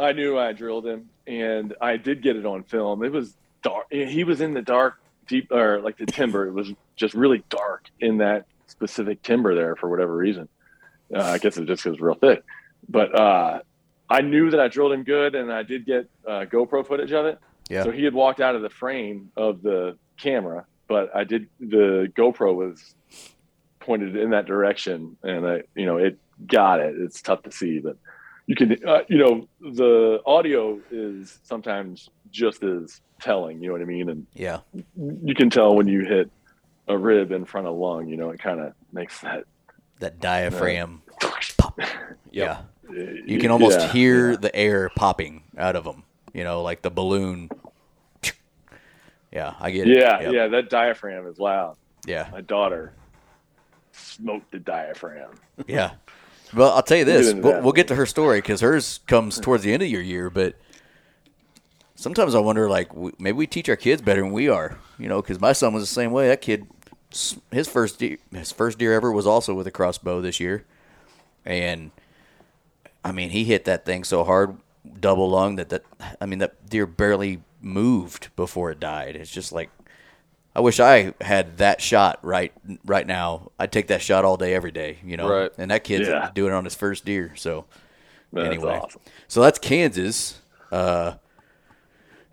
I 0.00 0.12
knew 0.12 0.38
I 0.38 0.52
drilled 0.52 0.86
him, 0.86 1.10
and 1.26 1.74
I 1.80 1.96
did 1.96 2.22
get 2.22 2.36
it 2.36 2.46
on 2.46 2.64
film. 2.64 3.04
It 3.04 3.12
was 3.12 3.34
dark. 3.62 3.86
He 3.90 4.24
was 4.24 4.40
in 4.40 4.54
the 4.54 4.62
dark, 4.62 5.00
deep, 5.26 5.52
or 5.52 5.80
like 5.80 5.98
the 5.98 6.06
timber. 6.06 6.46
It 6.46 6.52
was 6.52 6.72
just 6.96 7.14
really 7.14 7.42
dark 7.48 7.88
in 8.00 8.18
that 8.18 8.46
specific 8.66 9.22
timber 9.22 9.54
there 9.54 9.76
for 9.76 9.88
whatever 9.88 10.16
reason. 10.16 10.48
Uh, 11.14 11.22
I 11.22 11.38
guess 11.38 11.56
it 11.56 11.66
just 11.66 11.84
was 11.84 12.00
real 12.00 12.14
thick. 12.14 12.44
But 12.88 13.14
uh, 13.14 13.60
I 14.08 14.20
knew 14.22 14.50
that 14.50 14.60
I 14.60 14.68
drilled 14.68 14.92
him 14.92 15.04
good, 15.04 15.34
and 15.34 15.52
I 15.52 15.62
did 15.62 15.86
get 15.86 16.08
uh, 16.26 16.44
GoPro 16.50 16.86
footage 16.86 17.12
of 17.12 17.26
it. 17.26 17.38
Yeah. 17.68 17.84
So 17.84 17.90
he 17.92 18.04
had 18.04 18.14
walked 18.14 18.40
out 18.40 18.56
of 18.56 18.62
the 18.62 18.70
frame 18.70 19.30
of 19.36 19.62
the 19.62 19.96
camera, 20.16 20.66
but 20.88 21.14
I 21.14 21.24
did 21.24 21.48
the 21.60 22.12
GoPro 22.16 22.54
was 22.54 22.94
pointed 23.78 24.16
in 24.16 24.30
that 24.30 24.46
direction, 24.46 25.16
and 25.22 25.46
I, 25.46 25.62
you 25.74 25.86
know, 25.86 25.96
it 25.98 26.18
got 26.46 26.80
it. 26.80 26.96
It's 26.98 27.22
tough 27.22 27.42
to 27.42 27.52
see, 27.52 27.78
but 27.78 27.96
you 28.50 28.56
can, 28.56 28.76
uh, 28.84 29.02
you 29.08 29.16
know, 29.18 29.48
the 29.60 30.20
audio 30.26 30.80
is 30.90 31.38
sometimes 31.44 32.10
just 32.32 32.64
as 32.64 33.00
telling. 33.20 33.60
You 33.62 33.68
know 33.68 33.74
what 33.74 33.82
I 33.82 33.84
mean? 33.84 34.08
And 34.08 34.26
yeah, 34.34 34.58
you 34.96 35.36
can 35.36 35.50
tell 35.50 35.76
when 35.76 35.86
you 35.86 36.00
hit 36.04 36.28
a 36.88 36.98
rib 36.98 37.30
in 37.30 37.44
front 37.44 37.68
of 37.68 37.76
lung. 37.76 38.08
You 38.08 38.16
know, 38.16 38.30
it 38.30 38.40
kind 38.40 38.58
of 38.58 38.72
makes 38.92 39.20
that. 39.20 39.44
that 40.00 40.18
diaphragm. 40.20 41.02
Yep. 42.32 42.64
Yeah, 42.92 43.10
you 43.26 43.38
can 43.38 43.50
almost 43.52 43.78
Yeah, 43.80 43.92
hear 43.92 44.30
yeah. 44.32 44.36
the 44.36 44.54
air 44.54 44.88
popping 44.96 45.42
out 45.56 45.74
of 45.76 45.84
them. 45.84 46.02
You 46.32 46.42
know, 46.44 46.62
like 46.62 46.82
the 46.82 46.90
balloon. 46.90 47.48
Yeah, 49.32 49.54
I 49.60 49.70
get 49.70 49.88
it. 49.88 49.96
Yeah, 49.98 50.20
Yep. 50.22 50.32
yeah, 50.32 50.46
that 50.48 50.70
diaphragm 50.70 51.26
is 51.28 51.38
loud. 51.38 51.76
yeah, 52.06 52.28
My 52.32 52.40
daughter 52.40 52.92
smoked 53.92 54.50
the 54.52 54.58
diaphragm. 54.58 55.32
yeah. 55.68 55.92
Well, 56.54 56.72
I'll 56.72 56.82
tell 56.82 56.98
you 56.98 57.04
this. 57.04 57.32
We'll, 57.32 57.62
we'll 57.62 57.72
get 57.72 57.88
to 57.88 57.94
her 57.94 58.06
story 58.06 58.38
because 58.38 58.60
hers 58.60 59.00
comes 59.06 59.38
towards 59.38 59.62
the 59.62 59.72
end 59.72 59.82
of 59.82 59.88
your 59.88 60.02
year. 60.02 60.30
But 60.30 60.56
sometimes 61.94 62.34
I 62.34 62.40
wonder, 62.40 62.68
like, 62.68 62.90
maybe 63.18 63.36
we 63.36 63.46
teach 63.46 63.68
our 63.68 63.76
kids 63.76 64.02
better 64.02 64.20
than 64.22 64.32
we 64.32 64.48
are. 64.48 64.78
You 64.98 65.08
know, 65.08 65.22
because 65.22 65.40
my 65.40 65.52
son 65.52 65.72
was 65.72 65.82
the 65.82 65.94
same 65.94 66.10
way. 66.12 66.28
That 66.28 66.40
kid, 66.40 66.66
his 67.50 67.68
first 67.68 67.98
deer, 67.98 68.18
his 68.32 68.52
first 68.52 68.78
deer 68.78 68.92
ever 68.92 69.10
was 69.10 69.26
also 69.26 69.54
with 69.54 69.66
a 69.66 69.70
crossbow 69.70 70.20
this 70.20 70.40
year, 70.40 70.64
and 71.44 71.90
I 73.04 73.12
mean, 73.12 73.30
he 73.30 73.44
hit 73.44 73.64
that 73.64 73.84
thing 73.84 74.04
so 74.04 74.24
hard, 74.24 74.58
double 75.00 75.30
lung 75.30 75.56
that 75.56 75.70
that 75.70 75.84
I 76.20 76.26
mean 76.26 76.38
that 76.40 76.68
deer 76.68 76.86
barely 76.86 77.42
moved 77.62 78.28
before 78.36 78.70
it 78.70 78.80
died. 78.80 79.16
It's 79.16 79.30
just 79.30 79.52
like 79.52 79.70
I 80.60 80.62
wish 80.62 80.78
I 80.78 81.14
had 81.22 81.56
that 81.56 81.80
shot 81.80 82.18
right 82.22 82.52
right 82.84 83.06
now. 83.06 83.50
I'd 83.58 83.72
take 83.72 83.86
that 83.86 84.02
shot 84.02 84.26
all 84.26 84.36
day, 84.36 84.52
every 84.52 84.70
day. 84.70 84.98
You 85.02 85.16
know, 85.16 85.26
Right. 85.26 85.50
and 85.56 85.70
that 85.70 85.84
kid's 85.84 86.06
Yeah. 86.06 86.30
doing 86.34 86.52
it 86.52 86.54
on 86.54 86.64
his 86.64 86.74
first 86.74 87.06
deer. 87.06 87.32
So 87.34 87.64
That's 88.30 88.46
anyway, 88.46 88.78
awesome. 88.78 89.00
so 89.26 89.40
that's 89.40 89.58
Kansas. 89.58 90.38
Uh, 90.70 91.14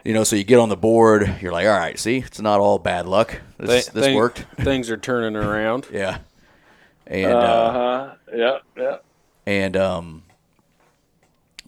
you 0.03 0.13
know, 0.13 0.25
so 0.25 0.35
you 0.35 0.43
get 0.43 0.59
on 0.59 0.67
the 0.67 0.75
board. 0.75 1.37
You're 1.41 1.53
like, 1.53 1.67
all 1.67 1.77
right, 1.79 1.97
see, 1.97 2.17
it's 2.17 2.41
not 2.41 2.59
all 2.59 2.79
bad 2.79 3.05
luck. 3.07 3.39
This, 3.57 3.85
Th- 3.85 3.93
this 3.93 4.05
thing- 4.07 4.15
worked. 4.17 4.39
Things 4.59 4.89
are 4.89 4.97
turning 4.97 5.37
around. 5.41 5.87
Yeah, 5.89 6.17
and 7.05 7.31
uh, 7.31 7.37
Uh 7.37 7.71
huh. 7.71 8.15
Yeah, 8.35 8.57
yeah. 8.75 8.97
And 9.45 9.77
um, 9.77 10.23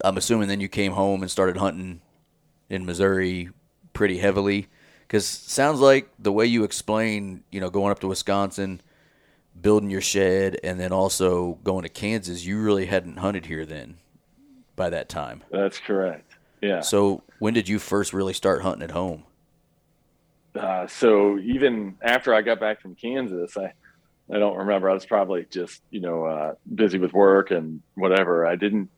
I'm 0.04 0.18
assuming 0.18 0.50
then 0.50 0.60
you 0.60 0.68
came 0.68 0.92
home 0.92 1.22
and 1.22 1.32
started 1.32 1.56
hunting 1.56 2.02
in 2.70 2.86
Missouri 2.86 3.50
pretty 3.94 4.18
heavily, 4.18 4.68
because 5.10 5.26
sounds 5.26 5.80
like 5.80 6.08
the 6.20 6.32
way 6.32 6.46
you 6.46 6.64
explain, 6.64 7.44
you 7.52 7.60
know, 7.60 7.72
going 7.72 7.92
up 7.92 8.00
to 8.00 8.08
Wisconsin, 8.08 8.80
building 9.60 9.90
your 9.90 10.02
shed, 10.02 10.58
and 10.64 10.80
then 10.80 10.94
also 10.94 11.58
going 11.64 11.84
to 11.84 11.90
Kansas, 11.90 12.46
you 12.46 12.62
really 12.62 12.86
hadn't 12.86 13.18
hunted 13.18 13.48
here 13.48 13.66
then, 13.66 13.98
by 14.76 14.90
that 14.92 15.10
time. 15.10 15.44
That's 15.52 15.80
correct. 15.80 16.38
Yeah. 16.62 16.82
So 16.82 17.24
when 17.40 17.56
did 17.56 17.68
you 17.68 17.80
first 17.80 18.14
really 18.14 18.34
start 18.34 18.62
hunting 18.62 18.84
at 18.84 18.92
home? 18.92 19.24
uh, 20.56 20.88
so 20.88 21.40
even 21.40 21.96
after 22.02 22.34
I 22.34 22.42
got 22.42 22.60
back 22.60 22.82
from 22.82 22.96
Kansas, 22.96 23.58
I 23.58 23.74
I 24.32 24.38
don't 24.38 24.58
remember. 24.58 24.90
I 24.90 24.94
was 24.94 25.06
probably 25.06 25.46
just 25.50 25.82
you 25.90 26.02
know 26.02 26.26
uh, 26.26 26.54
busy 26.74 26.98
with 26.98 27.14
work 27.14 27.52
and 27.52 27.82
whatever. 27.96 28.46
I 28.46 28.56
didn't 28.56 28.90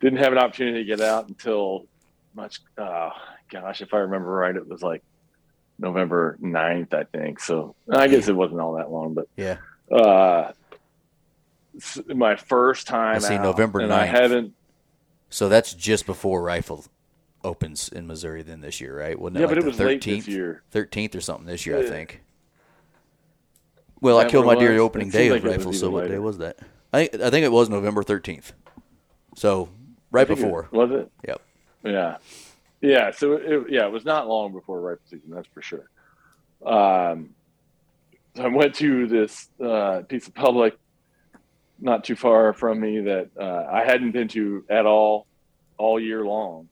didn't 0.00 0.18
have 0.18 0.32
an 0.32 0.38
opportunity 0.38 0.78
to 0.78 0.84
get 0.84 1.00
out 1.00 1.28
until 1.28 1.86
much. 2.34 2.60
Uh, 2.76 3.10
gosh, 3.50 3.80
if 3.80 3.94
I 3.94 3.98
remember 3.98 4.30
right, 4.30 4.54
it 4.54 4.68
was 4.68 4.82
like 4.82 5.02
November 5.78 6.38
9th, 6.40 6.94
I 6.94 7.04
think. 7.04 7.40
So 7.40 7.74
I 7.90 8.08
guess 8.08 8.28
it 8.28 8.36
wasn't 8.36 8.60
all 8.60 8.74
that 8.74 8.90
long, 8.90 9.14
but 9.14 9.28
Yeah. 9.36 9.58
uh, 9.90 10.52
my 12.14 12.36
first 12.36 12.86
time. 12.86 13.16
I 13.16 13.18
see 13.18 13.34
out, 13.34 13.42
November 13.42 13.80
and 13.80 13.92
I 13.92 14.06
haven't. 14.06 14.54
So 15.28 15.48
that's 15.48 15.74
just 15.74 16.06
before 16.06 16.42
rifle 16.42 16.84
opens 17.44 17.88
in 17.88 18.06
Missouri 18.06 18.42
then 18.42 18.60
this 18.60 18.80
year, 18.80 18.98
right? 18.98 19.18
Wasn't 19.18 19.36
Yeah, 19.38 19.46
like 19.46 19.50
but 19.50 19.58
it 19.58 19.60
the 19.62 19.66
was 19.68 19.78
late 19.80 20.00
13th? 20.00 20.16
this 20.24 20.28
year. 20.28 20.62
13th 20.72 21.14
or 21.14 21.20
something 21.20 21.46
this 21.46 21.66
year, 21.66 21.78
I 21.78 21.82
think. 21.84 22.22
Well, 24.00 24.18
I 24.18 24.28
killed 24.28 24.46
my 24.46 24.54
deer 24.54 24.78
opening 24.78 25.10
day 25.10 25.28
of 25.28 25.42
like 25.44 25.44
rifle. 25.44 25.72
So 25.72 25.90
what 25.90 26.08
day 26.08 26.18
was 26.18 26.38
that? 26.38 26.58
I 26.92 27.02
I 27.02 27.30
think 27.30 27.44
it 27.44 27.52
was 27.52 27.68
November 27.68 28.02
13th. 28.02 28.52
So 29.34 29.68
right 30.10 30.26
think 30.26 30.38
it- 30.38 30.42
before. 30.42 30.68
was 30.70 30.90
it? 30.90 31.10
Yep. 31.26 31.42
Yeah, 31.84 32.16
yeah. 32.80 33.10
So 33.10 33.34
it, 33.34 33.70
yeah, 33.70 33.86
it 33.86 33.92
was 33.92 34.04
not 34.04 34.28
long 34.28 34.52
before 34.52 34.80
rifle 34.80 35.02
season. 35.08 35.30
That's 35.30 35.48
for 35.48 35.62
sure. 35.62 35.88
Um, 36.64 37.30
I 38.38 38.48
went 38.48 38.74
to 38.76 39.06
this 39.06 39.48
uh, 39.64 40.02
piece 40.08 40.28
of 40.28 40.34
public 40.34 40.78
not 41.78 42.04
too 42.04 42.16
far 42.16 42.52
from 42.52 42.80
me 42.80 43.00
that 43.00 43.30
uh, 43.38 43.66
I 43.70 43.84
hadn't 43.84 44.12
been 44.12 44.28
to 44.28 44.64
at 44.68 44.86
all 44.86 45.26
all 45.78 46.00
year 46.00 46.24
long, 46.24 46.68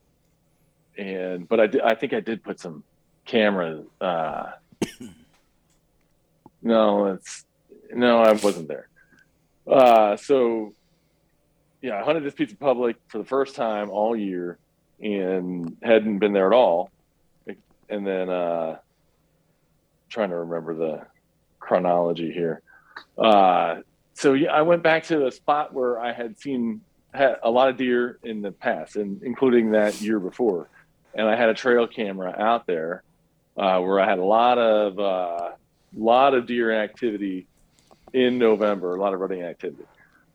and 0.97 1.47
but 1.47 1.59
I 1.59 1.67
did, 1.67 1.81
I 1.81 1.95
think 1.95 2.13
I 2.13 2.19
did 2.19 2.43
put 2.43 2.59
some 2.59 2.83
cameras. 3.25 3.85
Uh, 4.01 4.51
no, 6.61 7.07
it's 7.07 7.45
no, 7.93 8.19
I 8.19 8.31
wasn't 8.33 8.67
there. 8.67 8.87
Uh, 9.67 10.17
so 10.17 10.73
yeah, 11.81 11.99
I 11.99 12.03
hunted 12.03 12.23
this 12.23 12.33
piece 12.33 12.51
of 12.51 12.59
public 12.59 12.97
for 13.07 13.19
the 13.19 13.25
first 13.25 13.55
time 13.55 13.89
all 13.89 14.15
year 14.15 14.57
and 15.01 15.77
hadn't 15.81 16.19
been 16.19 16.33
there 16.33 16.47
at 16.47 16.55
all. 16.55 16.91
And 17.89 18.05
then 18.05 18.29
uh 18.29 18.77
trying 20.09 20.29
to 20.29 20.37
remember 20.37 20.73
the 20.75 21.05
chronology 21.59 22.31
here. 22.31 22.61
Uh 23.17 23.81
so 24.13 24.33
yeah, 24.33 24.51
I 24.53 24.61
went 24.61 24.83
back 24.83 25.03
to 25.05 25.17
the 25.17 25.31
spot 25.31 25.73
where 25.73 25.99
I 25.99 26.13
had 26.13 26.39
seen 26.39 26.81
had 27.13 27.37
a 27.43 27.49
lot 27.49 27.69
of 27.69 27.77
deer 27.77 28.19
in 28.23 28.41
the 28.41 28.51
past, 28.51 28.95
and 28.95 29.21
including 29.23 29.71
that 29.71 30.01
year 30.01 30.19
before. 30.19 30.69
And 31.13 31.27
I 31.27 31.35
had 31.35 31.49
a 31.49 31.53
trail 31.53 31.87
camera 31.87 32.35
out 32.37 32.67
there 32.67 33.03
uh, 33.57 33.79
where 33.79 33.99
I 33.99 34.09
had 34.09 34.19
a 34.19 34.23
lot 34.25 34.57
of 34.57 34.99
uh, 34.99 35.51
lot 35.95 36.33
of 36.33 36.45
deer 36.45 36.73
activity 36.73 37.47
in 38.13 38.37
November, 38.37 38.95
a 38.95 38.99
lot 38.99 39.13
of 39.13 39.19
running 39.19 39.43
activity. 39.43 39.83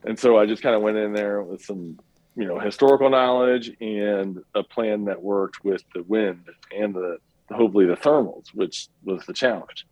And 0.05 0.19
so 0.19 0.39
I 0.39 0.47
just 0.47 0.63
kind 0.63 0.75
of 0.75 0.83
went 0.83 0.97
in 0.97 1.13
there 1.13 1.43
with 1.43 1.63
some, 1.63 1.99
you 2.41 2.47
know, 2.47 2.59
historical 2.59 3.11
knowledge 3.11 3.71
and 3.83 4.43
a 4.55 4.63
plan 4.63 5.05
that 5.05 5.23
worked 5.23 5.63
with 5.63 5.85
the 5.95 6.03
wind 6.05 6.43
and 6.75 6.95
the 6.95 7.19
hopefully 7.53 7.85
the 7.85 7.97
thermals, 7.97 8.47
which 8.55 8.89
was 9.05 9.23
the 9.27 9.35
challenge. 9.35 9.87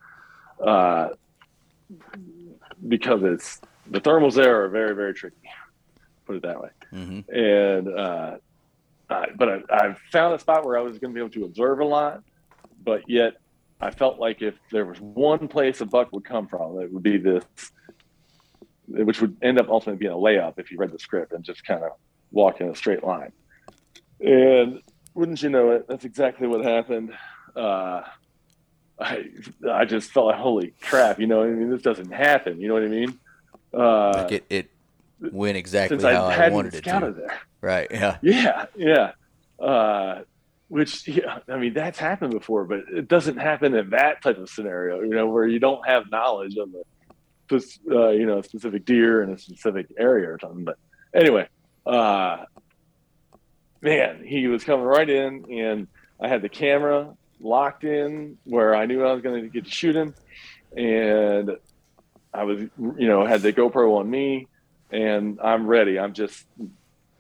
Uh, 0.65 1.11
because 2.89 3.23
it's 3.23 3.61
the 3.91 4.01
thermals 4.01 4.35
there 4.35 4.65
are 4.65 4.69
very, 4.71 4.95
very 4.95 5.13
tricky, 5.13 5.37
put 6.25 6.37
it 6.37 6.43
that 6.43 6.59
way. 6.59 6.71
Mm-hmm. 6.91 7.35
And, 7.37 7.89
uh, 7.89 8.37
I, 9.11 9.27
but 9.37 9.49
I, 9.49 9.61
I 9.71 9.97
found 10.11 10.35
a 10.35 10.39
spot 10.39 10.65
where 10.65 10.79
I 10.79 10.81
was 10.81 10.99
going 10.99 11.13
to 11.13 11.15
be 11.15 11.21
able 11.21 11.35
to 11.35 11.45
observe 11.45 11.81
a 11.81 11.85
lot, 11.85 12.23
but 12.83 13.03
yet 13.11 13.35
I 13.79 13.91
felt 13.91 14.19
like 14.19 14.41
if 14.41 14.55
there 14.71 14.87
was 14.87 14.99
one 15.01 15.49
place 15.49 15.83
a 15.83 15.87
buck 15.87 16.13
would 16.13 16.25
come 16.25 16.49
from, 16.49 16.81
it 16.81 16.91
would 16.91 17.03
be 17.03 17.19
this, 17.19 17.45
which 18.87 19.21
would 19.21 19.37
end 19.43 19.61
up 19.61 19.69
ultimately 19.69 19.99
being 19.99 20.13
a 20.13 20.17
layup 20.17 20.55
if 20.59 20.71
you 20.71 20.79
read 20.79 20.93
the 20.93 20.99
script 20.99 21.33
and 21.33 21.45
just 21.45 21.63
kind 21.63 21.85
of 21.85 21.91
walk 22.31 22.61
in 22.61 22.69
a 22.69 22.75
straight 22.75 23.05
line. 23.05 23.33
And 24.21 24.83
wouldn't 25.15 25.43
you 25.43 25.49
know 25.49 25.73
it, 25.73 25.89
that's 25.89 26.05
exactly 26.05 26.47
what 26.47 26.65
happened. 26.65 27.13
Uh, 27.55 28.03
I 29.01 29.25
I 29.71 29.85
just 29.85 30.11
felt 30.11 30.27
like 30.27 30.37
holy 30.37 30.75
crap, 30.81 31.21
you 31.21 31.27
know. 31.27 31.43
I 31.43 31.47
mean, 31.47 31.71
this 31.71 31.83
doesn't 31.83 32.11
happen. 32.11 32.61
You 32.61 32.69
know 32.69 32.75
what 32.75 32.83
I 32.83 32.89
mean? 32.89 33.19
Uh, 33.73 34.13
like 34.23 34.33
it, 34.33 34.45
it 34.51 34.71
went 35.21 35.57
exactly 35.57 36.01
how 36.03 36.27
I 36.27 36.47
I, 36.47 36.49
wanted 36.49 36.75
it 36.75 36.85
to. 36.85 37.15
there. 37.17 37.41
Right. 37.61 37.89
Yeah. 37.91 38.19
Yeah, 38.23 38.67
yeah. 38.77 39.13
Uh, 39.59 40.23
which 40.69 41.09
yeah, 41.09 41.39
I 41.49 41.57
mean 41.57 41.75
that's 41.75 41.99
happened 41.99 42.33
before, 42.33 42.65
but 42.65 42.81
it 42.93 43.09
doesn't 43.09 43.39
happen 43.39 43.75
in 43.75 43.91
that 43.91 44.23
type 44.23 44.39
of 44.39 44.49
scenario. 44.49 45.01
You 45.01 45.11
know, 45.11 45.27
where 45.29 45.47
you 45.47 45.59
don't 45.59 45.87
have 45.87 46.11
knowledge 46.11 46.57
of 46.57 46.71
the, 47.49 47.79
uh, 47.91 48.11
you 48.11 48.27
know, 48.27 48.43
specific 48.43 48.85
deer 48.85 49.23
in 49.23 49.31
a 49.31 49.39
specific 49.39 49.87
area 49.99 50.29
or 50.29 50.39
something. 50.41 50.65
But 50.65 50.77
anyway, 51.15 51.49
uh, 51.89 52.45
man, 53.81 54.23
he 54.25 54.47
was 54.47 54.65
coming 54.65 54.85
right 54.85 55.09
in, 55.09 55.45
and 55.51 55.89
I 56.21 56.29
had 56.29 56.43
the 56.43 56.49
camera 56.49 57.15
locked 57.41 57.85
in 57.85 58.37
where 58.45 58.75
I 58.75 58.87
knew 58.87 59.05
I 59.05 59.13
was 59.13 59.23
going 59.23 59.43
to 59.43 59.49
get 59.49 59.65
to 59.65 59.71
shoot 59.71 59.97
him, 59.97 60.15
and 60.77 61.57
I 62.33 62.45
was, 62.45 62.61
you 62.61 63.09
know, 63.09 63.25
had 63.25 63.43
the 63.43 63.53
GoPro 63.53 63.99
on 63.99 64.11
me, 64.11 64.49
and 64.91 65.39
I'm 65.43 65.67
ready. 65.67 65.99
I'm 65.99 66.13
just 66.13 66.45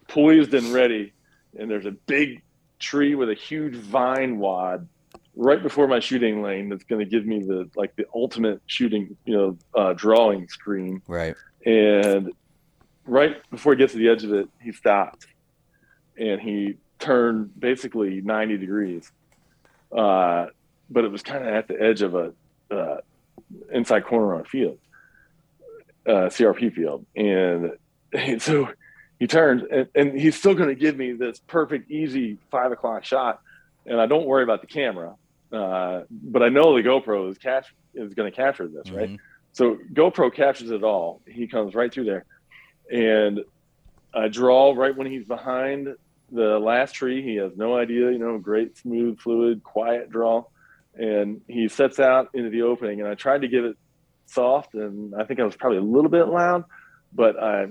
poised 0.06 0.52
and 0.54 0.72
ready. 0.72 1.12
And 1.58 1.70
there's 1.70 1.86
a 1.86 1.92
big 1.92 2.42
tree 2.78 3.14
with 3.14 3.30
a 3.30 3.34
huge 3.34 3.74
vine 3.74 4.38
wad 4.38 4.86
right 5.34 5.62
before 5.62 5.86
my 5.88 6.00
shooting 6.00 6.42
lane 6.42 6.68
that's 6.68 6.84
going 6.84 6.98
to 6.98 7.10
give 7.10 7.24
me 7.24 7.40
the 7.40 7.70
like 7.74 7.96
the 7.96 8.04
ultimate 8.14 8.60
shooting, 8.66 9.16
you 9.24 9.36
know, 9.36 9.58
uh, 9.74 9.92
drawing 9.94 10.48
screen. 10.48 11.00
Right. 11.06 11.34
And 11.64 12.32
right 13.08 13.36
before 13.50 13.72
he 13.72 13.78
gets 13.78 13.92
to 13.92 13.98
the 13.98 14.08
edge 14.08 14.24
of 14.24 14.32
it, 14.32 14.48
he 14.62 14.72
stopped 14.72 15.26
and 16.16 16.40
he 16.40 16.76
turned 16.98 17.58
basically 17.58 18.20
90 18.20 18.58
degrees. 18.58 19.10
Uh, 19.96 20.46
but 20.90 21.04
it 21.04 21.10
was 21.10 21.22
kind 21.22 21.46
of 21.46 21.52
at 21.52 21.68
the 21.68 21.80
edge 21.80 22.02
of 22.02 22.14
a 22.14 22.32
uh, 22.70 22.98
inside 23.72 24.04
corner 24.04 24.34
on 24.34 24.40
a 24.42 24.44
field, 24.44 24.78
uh, 26.06 26.28
CRP 26.28 26.74
field. 26.74 27.06
And 27.16 27.72
so 28.42 28.68
he 29.18 29.26
turns 29.26 29.62
and, 29.70 29.88
and 29.94 30.18
he's 30.18 30.36
still 30.36 30.54
going 30.54 30.68
to 30.68 30.74
give 30.74 30.96
me 30.96 31.12
this 31.12 31.40
perfect, 31.46 31.90
easy 31.90 32.38
five 32.50 32.72
o'clock 32.72 33.04
shot. 33.04 33.40
And 33.86 34.00
I 34.00 34.06
don't 34.06 34.26
worry 34.26 34.42
about 34.42 34.60
the 34.60 34.66
camera. 34.66 35.14
Uh, 35.50 36.02
but 36.10 36.42
I 36.42 36.50
know 36.50 36.76
the 36.76 36.86
GoPro 36.86 37.30
is 37.30 37.38
catch 37.38 37.74
is 37.94 38.12
going 38.12 38.30
to 38.30 38.36
capture 38.36 38.68
this, 38.68 38.90
right? 38.90 39.08
Mhm. 39.08 39.18
So 39.52 39.78
GoPro 39.92 40.32
captures 40.32 40.70
it 40.70 40.84
all. 40.84 41.22
He 41.26 41.46
comes 41.46 41.74
right 41.74 41.92
through 41.92 42.04
there, 42.04 42.26
and 42.90 43.40
I 44.14 44.28
draw 44.28 44.72
right 44.72 44.96
when 44.96 45.06
he's 45.06 45.24
behind 45.24 45.88
the 46.30 46.58
last 46.58 46.92
tree. 46.92 47.22
He 47.22 47.36
has 47.36 47.52
no 47.56 47.76
idea, 47.76 48.10
you 48.10 48.18
know, 48.18 48.38
great, 48.38 48.76
smooth, 48.76 49.18
fluid, 49.18 49.62
quiet 49.62 50.10
draw, 50.10 50.44
and 50.94 51.40
he 51.48 51.68
sets 51.68 51.98
out 51.98 52.30
into 52.34 52.50
the 52.50 52.62
opening. 52.62 53.00
And 53.00 53.08
I 53.08 53.14
tried 53.14 53.42
to 53.42 53.48
give 53.48 53.64
it 53.64 53.76
soft, 54.26 54.74
and 54.74 55.14
I 55.14 55.24
think 55.24 55.40
I 55.40 55.44
was 55.44 55.56
probably 55.56 55.78
a 55.78 55.82
little 55.82 56.10
bit 56.10 56.28
loud, 56.28 56.64
but 57.12 57.42
I, 57.42 57.62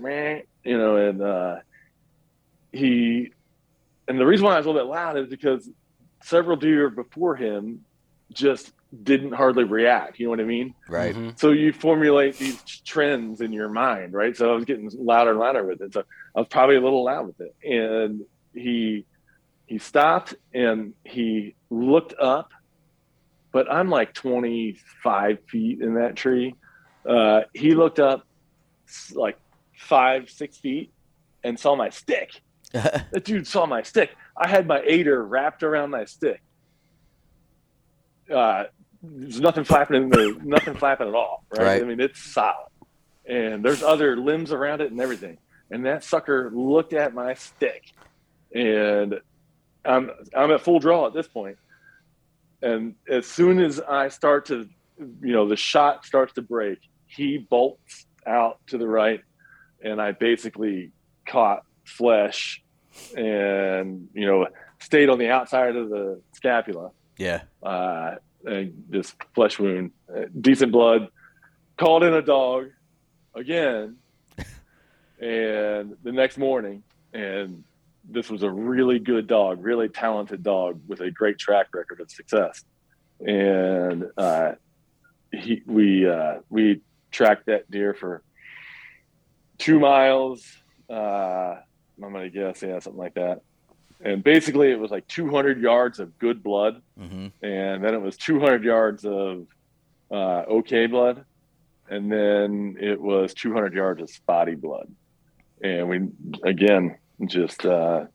you 0.63 0.78
know, 0.78 0.95
and 0.95 1.22
uh, 1.22 1.55
he, 2.72 3.32
and 4.07 4.20
the 4.20 4.26
reason 4.26 4.45
why 4.45 4.53
I 4.53 4.57
was 4.57 4.65
a 4.65 4.70
little 4.70 4.88
bit 4.88 4.91
loud 4.91 5.18
is 5.18 5.28
because 5.28 5.70
several 6.24 6.57
deer 6.57 6.89
before 6.89 7.36
him 7.36 7.86
just 8.34 8.72
didn't 9.04 9.34
hardly 9.34 9.64
react. 9.64 10.20
You 10.20 10.28
know 10.28 10.30
what 10.32 10.40
I 10.40 10.44
mean? 10.46 10.74
Right. 10.88 11.14
Mhm. 11.16 11.38
So 11.38 11.52
you 11.52 11.74
formulate 11.74 12.38
these 12.38 12.62
trends 12.86 13.42
in 13.42 13.52
your 13.52 13.70
mind, 13.70 14.14
right? 14.14 14.36
So 14.36 14.52
I 14.52 14.56
was 14.56 14.66
getting 14.66 14.90
louder 14.98 15.32
and 15.32 15.40
louder 15.40 15.64
with 15.66 15.82
it. 15.82 15.94
So 15.94 16.04
I 16.36 16.40
was 16.40 16.48
probably 16.48 16.78
a 16.78 16.82
little 16.82 17.04
loud 17.04 17.28
with 17.28 17.42
it. 17.42 17.56
And 17.64 18.22
he 18.54 19.06
he 19.66 19.78
stopped 19.78 20.36
and 20.54 20.94
he 21.04 21.56
looked 21.70 22.14
up, 22.18 22.52
but 23.52 23.70
I'm 23.70 23.90
like 23.90 24.14
25 24.14 25.40
feet 25.50 25.82
in 25.82 25.96
that 25.96 26.16
tree. 26.16 26.56
Uh, 27.06 27.42
he 27.54 27.74
looked 27.76 28.00
up 28.00 28.26
like 29.14 29.38
five, 29.76 30.30
six 30.30 30.58
feet 30.58 30.92
and 31.44 31.60
saw 31.60 31.76
my 31.76 31.90
stick. 31.90 32.42
That 32.74 33.24
dude 33.24 33.48
saw 33.48 33.66
my 33.66 33.82
stick. 33.84 34.12
I 34.38 34.48
had 34.48 34.68
my 34.68 34.82
aider 34.86 35.26
wrapped 35.26 35.64
around 35.64 35.90
my 35.92 36.06
stick. 36.06 36.42
Uh, 38.34 38.66
there's 39.02 39.40
nothing 39.40 39.64
flapping 39.64 40.04
in 40.04 40.10
there, 40.10 40.34
nothing 40.36 40.76
flapping 40.76 41.08
at 41.08 41.14
all, 41.14 41.46
right? 41.52 41.64
Right. 41.64 41.82
I 41.82 41.86
mean, 41.86 42.00
it's 42.00 42.20
solid, 42.20 42.70
and 43.26 43.64
there's 43.64 43.84
other 43.84 44.18
limbs 44.18 44.52
around 44.52 44.82
it 44.82 44.92
and 44.92 45.00
everything. 45.00 45.38
And 45.70 45.86
that 45.86 46.04
sucker 46.04 46.52
looked 46.54 46.94
at 46.94 47.14
my 47.14 47.34
stick, 47.34 47.94
and 48.54 49.20
I'm 49.86 50.12
I'm 50.36 50.52
at 50.52 50.62
full 50.62 50.80
draw 50.80 51.08
at 51.08 51.14
this 51.14 51.28
point. 51.28 51.58
And 52.62 52.96
as 53.08 53.28
soon 53.28 53.60
as 53.60 53.80
I 53.80 54.10
start 54.10 54.46
to, 54.48 54.68
you 54.98 55.34
know, 55.34 55.48
the 55.48 55.56
shot 55.56 56.06
starts 56.06 56.34
to 56.34 56.42
break, 56.42 56.80
he 57.06 57.38
bolts 57.38 58.08
out 58.26 58.60
to 58.68 58.78
the 58.78 58.88
right, 58.88 59.22
and 59.84 60.02
I 60.02 60.12
basically 60.14 60.92
caught 61.28 61.64
flesh 61.86 62.64
and 63.16 64.08
you 64.14 64.26
know 64.26 64.48
stayed 64.80 65.10
on 65.10 65.18
the 65.20 65.30
outside 65.30 65.76
of 65.76 65.90
the 65.90 66.20
scapula 66.34 66.92
yeah. 67.18 67.41
uh 67.63 68.15
and 68.45 68.84
this 68.89 69.15
flesh 69.36 69.59
wound 69.59 69.91
uh, 70.15 70.22
decent 70.39 70.72
blood 70.72 71.09
called 71.78 72.03
in 72.03 72.13
a 72.13 72.22
dog 72.22 72.70
again 73.36 73.97
and 75.20 75.95
the 76.03 76.11
next 76.11 76.38
morning 76.38 76.84
and 77.13 77.63
this 78.09 78.30
was 78.30 78.43
a 78.43 78.49
really 78.49 78.99
good 78.99 79.28
dog 79.28 79.63
really 79.63 79.89
talented 79.89 80.43
dog 80.43 80.80
with 80.88 81.01
a 81.01 81.11
great 81.11 81.38
track 81.38 81.68
record 81.74 81.99
of 81.99 82.09
success 82.09 82.63
and 83.26 84.05
uh 84.18 84.51
he 85.32 85.61
we 85.65 86.07
uh 86.07 86.36
we 86.49 86.82
tracked 87.11 87.47
that 87.47 87.70
deer 87.70 87.93
for 87.93 88.24
two 89.57 89.80
miles 89.80 90.45
uh 90.89 91.55
i'm 92.03 92.13
gonna 92.13 92.30
guess 92.30 92.61
yeah 92.61 92.80
something 92.80 92.99
like 92.99 93.15
that 93.15 93.41
and 94.02 94.24
basically 94.24 94.72
it 94.72 94.80
was 94.80 94.91
like 94.91 95.08
200 95.08 95.60
yards 95.62 96.00
of 96.00 96.18
good 96.20 96.43
blood 96.43 96.82
hmm 96.98 97.28
and 97.41 97.84
then 97.84 97.93
it 97.93 98.02
was 98.02 98.16
200 98.18 98.64
yards 98.64 99.06
of 99.06 99.45
uh, 100.10 100.43
okay 100.50 100.88
blood, 100.88 101.26
and 101.89 102.10
then 102.12 102.78
it 102.80 103.00
was 103.00 103.34
200 103.34 103.74
yards 103.74 104.02
of 104.02 104.10
spotty 104.10 104.56
blood, 104.56 104.88
and 105.62 105.89
we 105.89 106.08
again 106.43 106.98
just 107.26 107.66
uh, 107.66 108.06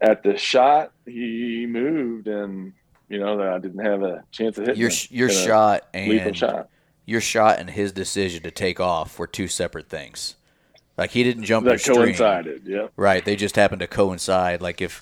at 0.00 0.22
the 0.24 0.36
shot 0.36 0.92
he 1.06 1.66
moved, 1.68 2.26
and 2.26 2.72
you 3.08 3.20
know 3.20 3.36
that 3.38 3.48
I 3.48 3.58
didn't 3.58 3.84
have 3.84 4.02
a 4.02 4.24
chance 4.32 4.58
of 4.58 4.66
hitting 4.66 4.80
Your 4.80 4.90
him 4.90 4.96
your 5.10 5.30
shot 5.30 5.82
and 5.94 6.36
shot. 6.36 6.68
your 7.06 7.20
shot 7.20 7.60
and 7.60 7.70
his 7.70 7.92
decision 7.92 8.42
to 8.42 8.50
take 8.50 8.80
off 8.80 9.18
were 9.18 9.28
two 9.28 9.46
separate 9.46 9.88
things. 9.88 10.34
Like 10.96 11.10
he 11.10 11.22
didn't 11.24 11.44
jump 11.44 11.64
your 11.64 11.74
That 11.74 11.80
stream. 11.80 11.96
coincided, 11.96 12.62
yeah. 12.66 12.88
Right. 12.96 13.24
They 13.24 13.36
just 13.36 13.56
happened 13.56 13.80
to 13.80 13.86
coincide. 13.86 14.60
Like 14.60 14.80
if 14.80 15.00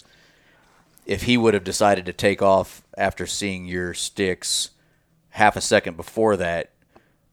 if 1.06 1.22
he 1.22 1.36
would 1.36 1.54
have 1.54 1.64
decided 1.64 2.06
to 2.06 2.12
take 2.12 2.40
off 2.42 2.82
after 2.96 3.26
seeing 3.26 3.64
your 3.66 3.94
sticks 3.94 4.70
half 5.30 5.56
a 5.56 5.60
second 5.60 5.96
before 5.96 6.36
that, 6.36 6.70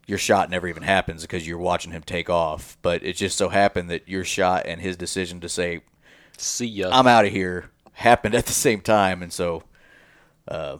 your 0.07 0.17
shot 0.17 0.49
never 0.49 0.67
even 0.67 0.83
happens 0.83 1.21
because 1.21 1.47
you're 1.47 1.57
watching 1.59 1.91
him 1.91 2.01
take 2.01 2.29
off. 2.29 2.77
But 2.81 3.03
it 3.03 3.15
just 3.15 3.37
so 3.37 3.49
happened 3.49 3.89
that 3.91 4.07
your 4.07 4.23
shot 4.23 4.65
and 4.65 4.81
his 4.81 4.95
decision 4.97 5.39
to 5.41 5.49
say, 5.49 5.81
See 6.37 6.65
ya. 6.67 6.89
I'm 6.91 7.07
out 7.07 7.25
of 7.25 7.31
here 7.31 7.69
happened 7.93 8.35
at 8.35 8.45
the 8.45 8.53
same 8.53 8.79
time 8.81 9.21
and 9.23 9.33
so 9.33 9.63
uh, 10.47 10.77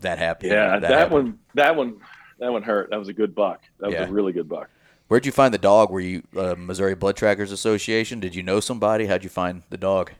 that 0.00 0.18
happened. 0.18 0.52
Yeah, 0.52 0.78
that, 0.78 0.90
happened. 0.90 1.12
one, 1.12 1.38
that 1.54 1.76
one, 1.76 1.96
that 2.38 2.52
one 2.52 2.62
hurt. 2.62 2.90
That 2.90 2.98
was 2.98 3.08
a 3.08 3.12
good 3.12 3.34
buck. 3.34 3.62
That 3.78 3.86
was 3.86 3.94
Yeah. 3.94 4.08
a 4.08 4.10
really 4.10 4.32
good 4.32 4.48
buck. 4.48 4.68
Where'd 5.12 5.26
you 5.26 5.32
find 5.32 5.52
the 5.52 5.58
dog? 5.58 5.90
Were 5.90 6.00
you 6.00 6.22
uh, 6.34 6.54
Missouri 6.56 6.94
Blood 6.94 7.16
Trackers 7.16 7.52
Association? 7.52 8.18
Did 8.18 8.34
you 8.34 8.42
know 8.42 8.60
somebody? 8.60 9.04
How'd 9.04 9.22
you 9.22 9.28
find 9.28 9.62
the 9.68 9.76
dog? 9.76 10.10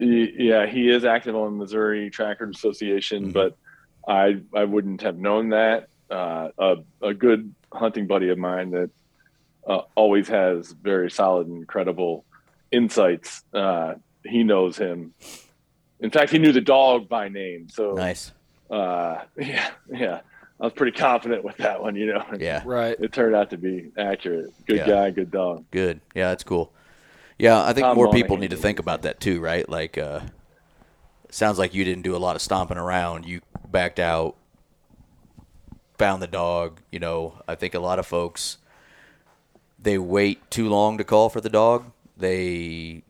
Yeah, 0.00 0.66
he 0.66 0.90
is 0.90 1.04
active 1.04 1.36
on 1.36 1.56
Missouri 1.56 2.10
Tracker 2.10 2.50
Association, 2.50 3.28
Mhm. 3.28 3.32
but 3.32 3.56
I 4.08 4.40
I 4.52 4.64
wouldn't 4.64 5.02
have 5.02 5.18
known 5.18 5.50
that. 5.50 5.86
Uh, 6.10 6.48
a, 6.58 6.76
a 7.00 7.14
good 7.14 7.54
hunting 7.72 8.08
buddy 8.08 8.28
of 8.30 8.38
mine 8.38 8.72
that 8.72 8.90
uh, 9.68 9.82
always 9.94 10.26
has 10.30 10.72
very 10.72 11.08
solid 11.08 11.46
and 11.46 11.64
credible 11.68 12.24
insights. 12.72 13.44
Uh, 13.54 13.94
he 14.24 14.42
knows 14.42 14.76
him. 14.76 15.14
In 16.00 16.10
fact, 16.10 16.32
he 16.32 16.38
knew 16.40 16.50
the 16.50 16.60
dog 16.60 17.08
by 17.08 17.28
name. 17.28 17.68
So 17.68 17.92
Nice. 17.92 18.32
uh, 18.68 19.18
yeah, 19.38 19.70
yeah. 19.88 20.20
I 20.60 20.64
was 20.64 20.72
pretty 20.72 20.96
confident 20.96 21.44
with 21.44 21.58
that 21.58 21.82
one, 21.82 21.96
you 21.96 22.06
know. 22.06 22.24
Yeah. 22.38 22.62
Right. 22.64 22.96
It 22.98 23.12
turned 23.12 23.34
out 23.34 23.50
to 23.50 23.58
be 23.58 23.90
accurate. 23.98 24.52
Good 24.66 24.78
Yeah. 24.78 24.86
guy, 24.86 25.10
good 25.10 25.30
dog. 25.30 25.64
Good. 25.70 26.00
Yeah, 26.14 26.28
that's 26.28 26.44
cool. 26.44 26.72
Yeah, 27.38 27.62
I 27.62 27.74
think 27.74 27.84
Tom 27.84 27.96
more 27.96 28.06
Monahan 28.06 28.22
people 28.22 28.36
need 28.38 28.50
to 28.50 28.56
think 28.56 28.78
about 28.78 29.02
that 29.02 29.20
too, 29.20 29.40
right? 29.40 29.68
Like, 29.68 29.98
uh, 29.98 30.20
sounds 31.28 31.58
like 31.58 31.74
you 31.74 31.84
didn't 31.84 32.02
do 32.04 32.16
a 32.16 32.18
lot 32.18 32.34
of 32.36 32.40
stomping 32.42 32.78
around. 32.78 33.26
You 33.26 33.42
backed 33.70 34.00
out, 34.00 34.36
found 35.98 36.22
the 36.22 36.26
dog. 36.26 36.80
You 36.90 37.00
know, 37.00 37.42
I 37.46 37.54
think 37.54 37.74
a 37.74 37.80
lot 37.80 37.98
of 37.98 38.06
folks 38.06 38.56
they 39.78 39.98
wait 39.98 40.50
too 40.50 40.68
long 40.68 40.96
to 40.98 41.04
call 41.04 41.28
for 41.28 41.40
the 41.42 41.50
dog. 41.50 41.92
They, 42.16 43.02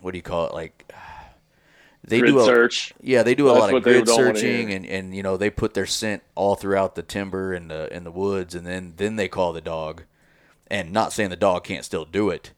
what 0.00 0.12
do 0.12 0.18
you 0.18 0.22
call 0.22 0.46
it? 0.46 0.54
Like, 0.54 0.83
they 2.06 2.20
Grid 2.20 2.32
do 2.32 2.40
a, 2.40 2.44
search. 2.44 2.92
yeah, 3.00 3.22
they 3.22 3.34
do 3.34 3.48
a 3.48 3.54
That's 3.54 3.60
lot 3.60 3.74
of 3.74 3.82
grid 3.82 4.08
searching, 4.08 4.70
and, 4.72 4.84
and 4.84 5.16
you 5.16 5.22
know 5.22 5.38
they 5.38 5.48
put 5.48 5.72
their 5.72 5.86
scent 5.86 6.22
all 6.34 6.54
throughout 6.54 6.96
the 6.96 7.02
timber 7.02 7.54
and 7.54 7.70
the 7.70 7.94
in 7.94 8.04
the 8.04 8.10
woods, 8.10 8.54
and 8.54 8.66
then 8.66 8.92
then 8.96 9.16
they 9.16 9.28
call 9.28 9.52
the 9.52 9.62
dog. 9.62 10.02
And 10.66 10.92
not 10.92 11.12
saying 11.12 11.30
the 11.30 11.36
dog 11.36 11.64
can't 11.64 11.84
still 11.84 12.04
do 12.04 12.30
it, 12.30 12.52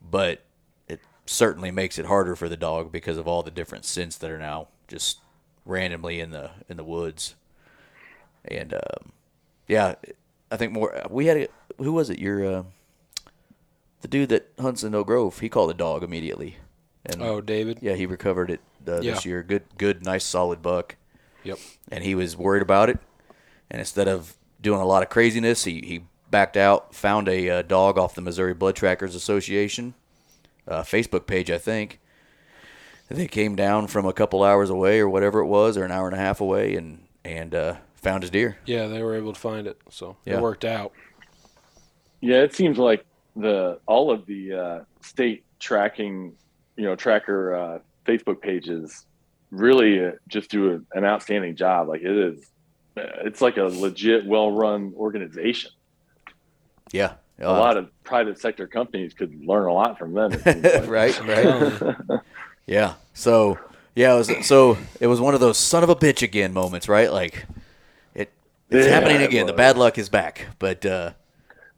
but 0.00 0.44
it 0.88 1.00
certainly 1.26 1.70
makes 1.70 1.98
it 1.98 2.06
harder 2.06 2.36
for 2.36 2.48
the 2.48 2.56
dog 2.56 2.92
because 2.92 3.16
of 3.16 3.26
all 3.26 3.42
the 3.42 3.50
different 3.50 3.84
scents 3.84 4.16
that 4.18 4.30
are 4.30 4.38
now 4.38 4.68
just 4.86 5.18
randomly 5.64 6.20
in 6.20 6.30
the 6.30 6.50
in 6.68 6.76
the 6.76 6.84
woods. 6.84 7.34
And 8.44 8.72
um, 8.72 9.12
yeah, 9.66 9.94
I 10.50 10.56
think 10.56 10.72
more. 10.72 11.02
We 11.10 11.26
had 11.26 11.36
a, 11.36 11.48
who 11.78 11.92
was 11.92 12.08
it? 12.08 12.20
Your 12.20 12.44
uh, 12.44 12.62
the 14.02 14.08
dude 14.08 14.28
that 14.28 14.52
hunts 14.60 14.84
in 14.84 14.94
Oak 14.94 15.08
Grove. 15.08 15.40
He 15.40 15.48
called 15.48 15.70
the 15.70 15.74
dog 15.74 16.04
immediately. 16.04 16.58
And 17.08 17.22
Oh, 17.22 17.40
David. 17.40 17.78
yeah, 17.80 17.94
he 17.94 18.06
recovered 18.06 18.50
it 18.50 18.60
uh, 18.88 19.00
Yeah. 19.00 19.14
this 19.14 19.24
year. 19.24 19.42
Good, 19.42 19.64
good, 19.78 20.04
nice, 20.04 20.24
solid 20.24 20.62
buck. 20.62 20.96
Yep. 21.44 21.58
And 21.90 22.02
he 22.04 22.14
was 22.14 22.36
worried 22.36 22.62
about 22.62 22.88
it. 22.90 22.98
And 23.70 23.80
instead 23.80 24.08
of 24.08 24.36
doing 24.60 24.80
a 24.80 24.86
lot 24.86 25.02
of 25.02 25.08
craziness, 25.08 25.64
he, 25.64 25.80
he 25.82 26.02
backed 26.30 26.56
out, 26.56 26.94
found 26.94 27.28
a 27.28 27.48
uh, 27.50 27.62
dog 27.62 27.98
off 27.98 28.14
the 28.14 28.20
Missouri 28.20 28.54
Blood 28.54 28.76
Trackers 28.76 29.14
Association 29.14 29.94
uh, 30.66 30.82
Facebook 30.82 31.26
page, 31.26 31.50
I 31.50 31.58
think. 31.58 32.00
They 33.08 33.28
came 33.28 33.54
down 33.54 33.86
from 33.86 34.04
a 34.04 34.12
couple 34.12 34.42
hours 34.42 34.68
away 34.68 34.98
or 34.98 35.08
whatever 35.08 35.38
it 35.38 35.46
was, 35.46 35.76
or 35.76 35.84
an 35.84 35.92
hour 35.92 36.08
and 36.08 36.16
a 36.16 36.18
half 36.18 36.40
away, 36.40 36.74
and 36.74 37.04
and 37.24 37.54
uh, 37.54 37.76
found 37.94 38.24
his 38.24 38.30
deer. 38.30 38.56
Yeah, 38.66 38.88
they 38.88 39.00
were 39.00 39.14
able 39.14 39.32
to 39.32 39.38
find 39.38 39.68
it, 39.68 39.80
so 39.90 40.16
Yeah. 40.24 40.38
it 40.38 40.42
worked 40.42 40.64
out. 40.64 40.90
Yeah, 42.20 42.38
it 42.42 42.52
seems 42.52 42.78
like 42.78 43.04
the 43.36 43.78
all 43.86 44.10
of 44.10 44.26
the 44.26 44.52
uh, 44.52 44.80
state 45.02 45.44
tracking, 45.60 46.32
you 46.76 46.84
know, 46.84 46.94
tracker 46.96 47.54
uh, 47.54 47.78
Facebook 48.06 48.40
pages 48.40 49.04
really 49.50 50.04
uh, 50.04 50.12
just 50.28 50.50
do 50.50 50.72
a, 50.92 50.98
an 50.98 51.04
outstanding 51.04 51.56
job. 51.56 51.88
Like 51.88 52.02
it 52.02 52.10
is, 52.10 52.40
uh, 52.96 53.24
it's 53.24 53.40
like 53.40 53.56
a 53.56 53.64
legit, 53.64 54.26
well-run 54.26 54.92
organization. 54.96 55.70
Yeah, 56.92 57.14
a 57.40 57.52
lot 57.52 57.76
of 57.76 57.90
private 58.04 58.38
sector 58.40 58.66
companies 58.66 59.12
could 59.14 59.44
learn 59.44 59.66
a 59.66 59.72
lot 59.72 59.98
from 59.98 60.12
them. 60.14 60.30
like. 60.30 60.86
right, 60.88 61.20
right. 61.26 62.20
yeah. 62.66 62.94
So 63.14 63.58
yeah, 63.94 64.14
it 64.14 64.18
was 64.18 64.46
so 64.46 64.78
it 65.00 65.06
was 65.06 65.20
one 65.20 65.34
of 65.34 65.40
those 65.40 65.58
son 65.58 65.82
of 65.82 65.88
a 65.88 65.96
bitch 65.96 66.22
again 66.22 66.52
moments, 66.52 66.88
right? 66.88 67.12
Like 67.12 67.46
it 68.14 68.32
it's 68.70 68.86
Yeah, 68.86 68.92
happening 68.94 69.20
it 69.20 69.24
again. 69.24 69.46
The 69.46 69.52
bad 69.52 69.76
luck 69.76 69.98
is 69.98 70.08
back. 70.08 70.46
But 70.58 70.86
uh 70.86 71.12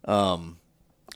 um 0.05 0.58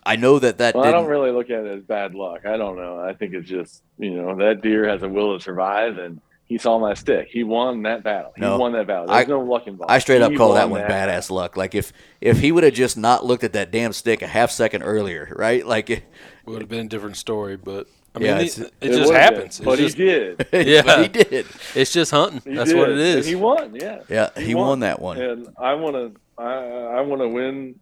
I 0.04 0.16
know 0.16 0.38
that 0.38 0.58
that 0.58 0.74
Well, 0.74 0.84
I 0.84 0.90
don't 0.90 1.06
really 1.06 1.30
look 1.30 1.48
at 1.50 1.64
it 1.64 1.78
as 1.78 1.82
bad 1.84 2.14
luck. 2.14 2.44
I 2.46 2.56
don't 2.56 2.76
know. 2.76 2.98
I 2.98 3.12
think 3.14 3.34
it's 3.34 3.48
just 3.48 3.82
you 3.98 4.10
know 4.10 4.36
that 4.36 4.60
deer 4.62 4.88
has 4.88 5.02
a 5.02 5.08
will 5.08 5.36
to 5.38 5.42
survive, 5.42 5.98
and 5.98 6.20
he 6.44 6.58
saw 6.58 6.78
my 6.78 6.94
stick. 6.94 7.28
He 7.30 7.44
won 7.44 7.82
that 7.82 8.02
battle. 8.02 8.32
He 8.34 8.40
No. 8.42 8.58
won 8.58 8.72
that 8.72 8.86
battle. 8.86 9.06
There's 9.06 9.26
I- 9.26 9.28
no 9.30 9.40
luck 9.40 9.66
involved. 9.66 9.90
I 9.90 9.98
straight 10.00 10.20
up 10.22 10.32
He 10.32 10.36
call 10.36 10.54
that 10.54 10.68
won 10.68 10.80
one 10.82 10.90
badass 10.90 11.30
luck. 11.30 11.56
Like 11.56 11.74
if 11.74 11.92
if 12.20 12.40
he 12.40 12.50
would 12.52 12.64
have 12.64 12.74
just 12.74 12.96
not 12.98 13.24
looked 13.24 13.44
at 13.44 13.52
that 13.54 13.70
damn 13.70 13.92
stick 13.92 14.22
a 14.22 14.26
half 14.26 14.50
second 14.50 14.82
earlier, 14.82 15.32
right? 15.36 15.64
Like 15.66 15.88
it, 15.90 16.02
Would 16.46 16.60
have 16.60 16.68
been 16.68 16.86
a 16.86 16.88
different 16.88 17.16
story, 17.16 17.56
but 17.56 17.86
I 18.14 18.18
mean, 18.18 18.26
Yeah, 18.28 18.38
it, 18.40 18.42
it's- 18.42 18.58
it 18.58 18.72
It 18.80 18.88
just 18.88 19.06
would've 19.06 19.22
happens. 19.22 19.58
been, 19.58 19.64
but 19.64 19.78
just, 19.78 19.96
he 19.96 20.04
did. 20.04 20.46
Yeah. 20.52 20.82
but 20.82 21.02
he 21.02 21.08
did. 21.24 21.46
it's 21.76 21.92
just 21.92 22.10
hunting. 22.10 22.42
He 22.44 22.56
That's 22.56 22.74
what 22.74 22.90
it 22.90 22.98
is. 22.98 23.16
And 23.18 23.24
he 23.26 23.34
won. 23.36 23.74
Yeah. 23.76 24.00
Yeah, 24.08 24.30
he, 24.36 24.54
won. 24.56 24.80
that 24.80 25.00
one. 25.00 25.18
And 25.20 25.48
I 25.56 25.74
want 25.74 25.94
to. 25.94 26.20
I, 26.36 26.54
I 26.98 27.00
want 27.02 27.22
to 27.22 27.28
win. 27.28 27.76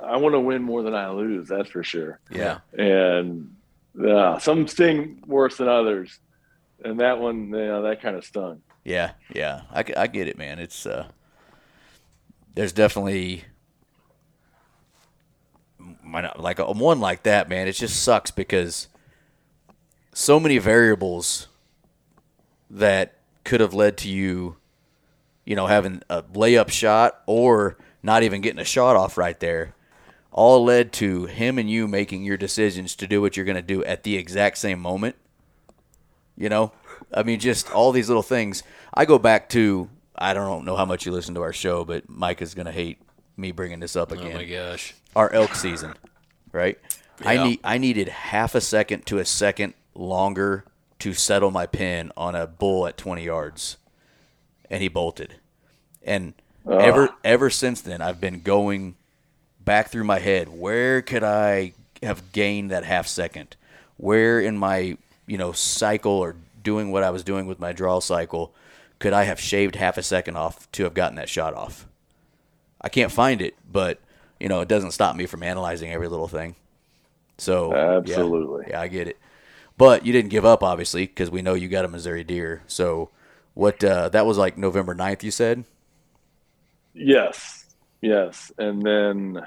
I 0.00 0.16
want 0.16 0.34
to 0.34 0.40
win 0.40 0.62
more 0.62 0.82
than 0.82 0.94
I 0.94 1.10
lose. 1.10 1.48
That's 1.48 1.70
for 1.70 1.82
sure. 1.82 2.20
Yeah. 2.30 2.58
And 2.72 3.54
uh, 4.00 4.38
some 4.38 4.68
sting 4.68 5.22
worse 5.26 5.56
than 5.56 5.68
others, 5.68 6.18
and 6.84 7.00
that 7.00 7.18
one, 7.18 7.48
you 7.48 7.66
know, 7.66 7.82
that 7.82 8.00
kind 8.00 8.16
of 8.16 8.24
stung. 8.24 8.62
Yeah, 8.84 9.12
yeah, 9.34 9.62
I, 9.72 9.84
I 9.96 10.06
get 10.06 10.28
it, 10.28 10.38
man. 10.38 10.58
It's 10.58 10.86
uh, 10.86 11.08
there's 12.54 12.72
definitely 12.72 13.44
like 16.38 16.58
a 16.58 16.72
one 16.72 17.00
like 17.00 17.24
that, 17.24 17.48
man. 17.48 17.68
It 17.68 17.72
just 17.72 18.02
sucks 18.02 18.30
because 18.30 18.88
so 20.12 20.40
many 20.40 20.58
variables 20.58 21.48
that 22.70 23.18
could 23.44 23.60
have 23.60 23.74
led 23.74 23.96
to 23.98 24.08
you, 24.08 24.56
you 25.44 25.56
know, 25.56 25.66
having 25.66 26.02
a 26.08 26.22
layup 26.22 26.70
shot 26.70 27.22
or 27.26 27.76
not 28.02 28.22
even 28.22 28.40
getting 28.40 28.60
a 28.60 28.64
shot 28.64 28.96
off 28.96 29.18
right 29.18 29.38
there, 29.40 29.74
all 30.32 30.64
led 30.64 30.92
to 30.94 31.26
him 31.26 31.58
and 31.58 31.70
you 31.70 31.88
making 31.88 32.24
your 32.24 32.36
decisions 32.36 32.94
to 32.96 33.06
do 33.06 33.20
what 33.20 33.36
you're 33.36 33.46
going 33.46 33.56
to 33.56 33.62
do 33.62 33.82
at 33.84 34.02
the 34.02 34.16
exact 34.16 34.58
same 34.58 34.80
moment. 34.80 35.16
You 36.36 36.48
know, 36.48 36.72
I 37.12 37.22
mean, 37.22 37.40
just 37.40 37.70
all 37.72 37.90
these 37.92 38.08
little 38.08 38.22
things. 38.22 38.62
I 38.94 39.04
go 39.04 39.18
back 39.18 39.48
to 39.50 39.90
I 40.14 40.34
don't 40.34 40.64
know 40.64 40.76
how 40.76 40.84
much 40.84 41.06
you 41.06 41.12
listen 41.12 41.34
to 41.36 41.42
our 41.42 41.52
show, 41.52 41.84
but 41.84 42.08
Mike 42.08 42.42
is 42.42 42.54
gonna 42.54 42.72
hate 42.72 43.00
me 43.36 43.52
bringing 43.52 43.80
this 43.80 43.96
up 43.96 44.12
again. 44.12 44.32
oh 44.32 44.36
my 44.36 44.44
gosh. 44.44 44.94
Our 45.14 45.32
elk 45.32 45.54
season, 45.54 45.94
right? 46.52 46.78
I 47.24 47.42
need 47.42 47.60
I 47.64 47.78
needed 47.78 48.08
half 48.08 48.54
a 48.54 48.60
second 48.60 49.06
to 49.06 49.18
a 49.18 49.24
second 49.24 49.74
longer 49.94 50.64
to 51.00 51.12
settle 51.12 51.50
my 51.50 51.66
pin 51.66 52.12
on 52.16 52.34
a 52.34 52.46
bull 52.46 52.86
at 52.86 52.96
20 52.96 53.24
yards, 53.24 53.76
and 54.70 54.82
he 54.82 54.88
bolted. 54.88 55.36
And 56.02 56.34
ever 56.68 57.10
ever 57.24 57.50
since 57.50 57.80
then, 57.80 58.00
I've 58.00 58.20
been 58.20 58.40
going 58.40 58.96
back 59.68 59.90
through 59.90 60.04
my 60.04 60.18
head. 60.18 60.48
Where 60.48 61.02
could 61.02 61.22
I 61.22 61.74
have 62.02 62.32
gained 62.32 62.70
that 62.70 62.84
half 62.84 63.06
second? 63.06 63.54
Where 63.98 64.40
in 64.40 64.56
my 64.56 64.96
you 65.26 65.36
know 65.36 65.52
cycle 65.52 66.12
or 66.12 66.36
doing 66.62 66.90
what 66.90 67.02
I 67.02 67.10
was 67.10 67.22
doing 67.22 67.46
with 67.46 67.60
my 67.60 67.72
draw 67.72 68.00
cycle 68.00 68.52
could 68.98 69.12
I 69.12 69.24
have 69.24 69.38
shaved 69.38 69.76
half 69.76 69.96
a 69.96 70.02
second 70.02 70.36
off 70.36 70.70
to 70.72 70.84
have 70.84 70.94
gotten 70.94 71.16
that 71.16 71.28
shot 71.28 71.54
off? 71.54 71.86
I 72.80 72.88
can't 72.88 73.12
find 73.12 73.42
it, 73.42 73.54
but 73.70 74.00
you 74.40 74.48
know 74.48 74.62
it 74.62 74.68
doesn't 74.68 74.92
stop 74.92 75.14
me 75.14 75.26
from 75.26 75.42
analyzing 75.42 75.92
every 75.92 76.08
little 76.08 76.28
thing. 76.28 76.54
So 77.36 77.74
yeah. 77.74 77.98
Absolutely. 77.98 78.66
yeah, 78.70 78.80
I 78.80 78.88
get 78.88 79.06
it. 79.06 79.18
But 79.76 80.04
you 80.04 80.12
didn't 80.12 80.30
give 80.30 80.44
up, 80.44 80.64
obviously, 80.64 81.06
because 81.06 81.30
we 81.30 81.42
know 81.42 81.54
you 81.54 81.68
got 81.68 81.84
a 81.84 81.88
Missouri 81.88 82.24
deer. 82.24 82.62
So 82.66 83.10
what? 83.54 83.84
Uh, 83.84 84.08
that 84.08 84.26
was 84.26 84.36
like 84.38 84.58
November 84.58 84.94
9th, 84.94 85.22
you 85.22 85.30
said. 85.30 85.64
Yes, 86.94 87.66
yes. 88.00 88.50
And 88.58 88.82
then 88.82 89.46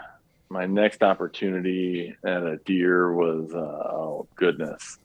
my 0.51 0.65
next 0.65 1.01
opportunity 1.01 2.15
at 2.25 2.43
a 2.43 2.57
deer 2.57 3.13
was, 3.13 3.53
uh, 3.53 3.57
oh 3.57 4.27
goodness, 4.35 4.99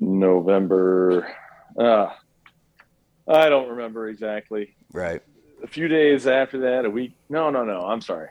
November. 0.00 1.30
Uh, 1.78 2.08
I 3.28 3.48
don't 3.48 3.68
remember 3.68 4.08
exactly. 4.08 4.74
Right. 4.92 5.22
A 5.62 5.66
few 5.66 5.88
days 5.88 6.26
after 6.26 6.60
that, 6.60 6.84
a 6.84 6.90
week. 6.90 7.12
No, 7.28 7.50
no, 7.50 7.64
no. 7.64 7.82
I'm 7.82 8.00
sorry. 8.00 8.28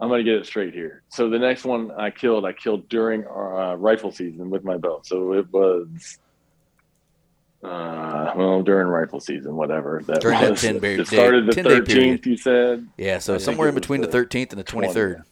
I'm 0.00 0.08
going 0.08 0.24
to 0.24 0.30
get 0.30 0.40
it 0.40 0.46
straight 0.46 0.72
here. 0.72 1.02
So 1.10 1.28
the 1.28 1.38
next 1.38 1.64
one 1.64 1.90
I 1.90 2.10
killed, 2.10 2.46
I 2.46 2.52
killed 2.52 2.88
during 2.88 3.26
our 3.26 3.60
uh, 3.60 3.74
rifle 3.74 4.12
season 4.12 4.48
with 4.48 4.64
my 4.64 4.78
bow. 4.78 5.00
So 5.04 5.34
it 5.34 5.52
was, 5.52 6.18
uh, 7.62 8.32
well, 8.36 8.62
during 8.62 8.88
rifle 8.88 9.20
season, 9.20 9.54
whatever 9.56 10.02
that 10.06 10.20
During 10.20 10.40
that 10.40 10.50
was. 10.52 10.60
10 10.62 10.78
day- 10.78 10.94
it 10.98 11.06
started 11.06 11.46
the 11.46 11.52
10 11.52 11.64
day 11.64 11.80
period. 11.82 12.22
13th. 12.22 12.26
You 12.26 12.36
said. 12.36 12.88
Yeah. 12.96 13.18
So 13.18 13.34
I 13.34 13.38
somewhere 13.38 13.68
in 13.68 13.74
between 13.74 14.00
the 14.00 14.06
the 14.06 14.18
13th 14.18 14.50
and 14.52 14.58
the 14.60 14.64
23rd. 14.64 15.20
I 15.20 15.22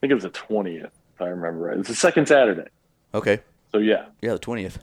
think 0.00 0.10
it 0.10 0.14
was 0.14 0.24
the 0.24 0.30
20th, 0.30 0.84
if 0.84 1.20
I 1.20 1.26
remember 1.26 1.60
right. 1.66 1.78
It's 1.78 1.88
the 1.88 1.94
second 1.94 2.26
Saturday. 2.28 2.68
Okay. 3.14 3.40
So 3.72 3.78
yeah. 3.78 4.06
Yeah, 4.22 4.32
the 4.34 4.38
20th. 4.38 4.76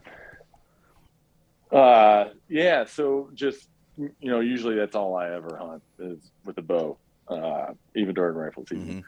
Uh, 1.72 2.30
yeah. 2.50 2.86
So 2.86 3.30
just 3.34 3.68
you 3.98 4.12
know, 4.22 4.40
usually 4.40 4.76
that's 4.76 4.96
all 4.96 5.16
I 5.16 5.32
ever 5.32 5.58
hunt 5.58 5.84
is 6.00 6.18
with 6.46 6.58
a 6.58 6.62
bow, 6.62 6.98
uh, 7.28 7.74
even 7.96 8.14
during 8.16 8.36
rifle 8.36 8.66
season. 8.68 9.02
Mhm. 9.02 9.04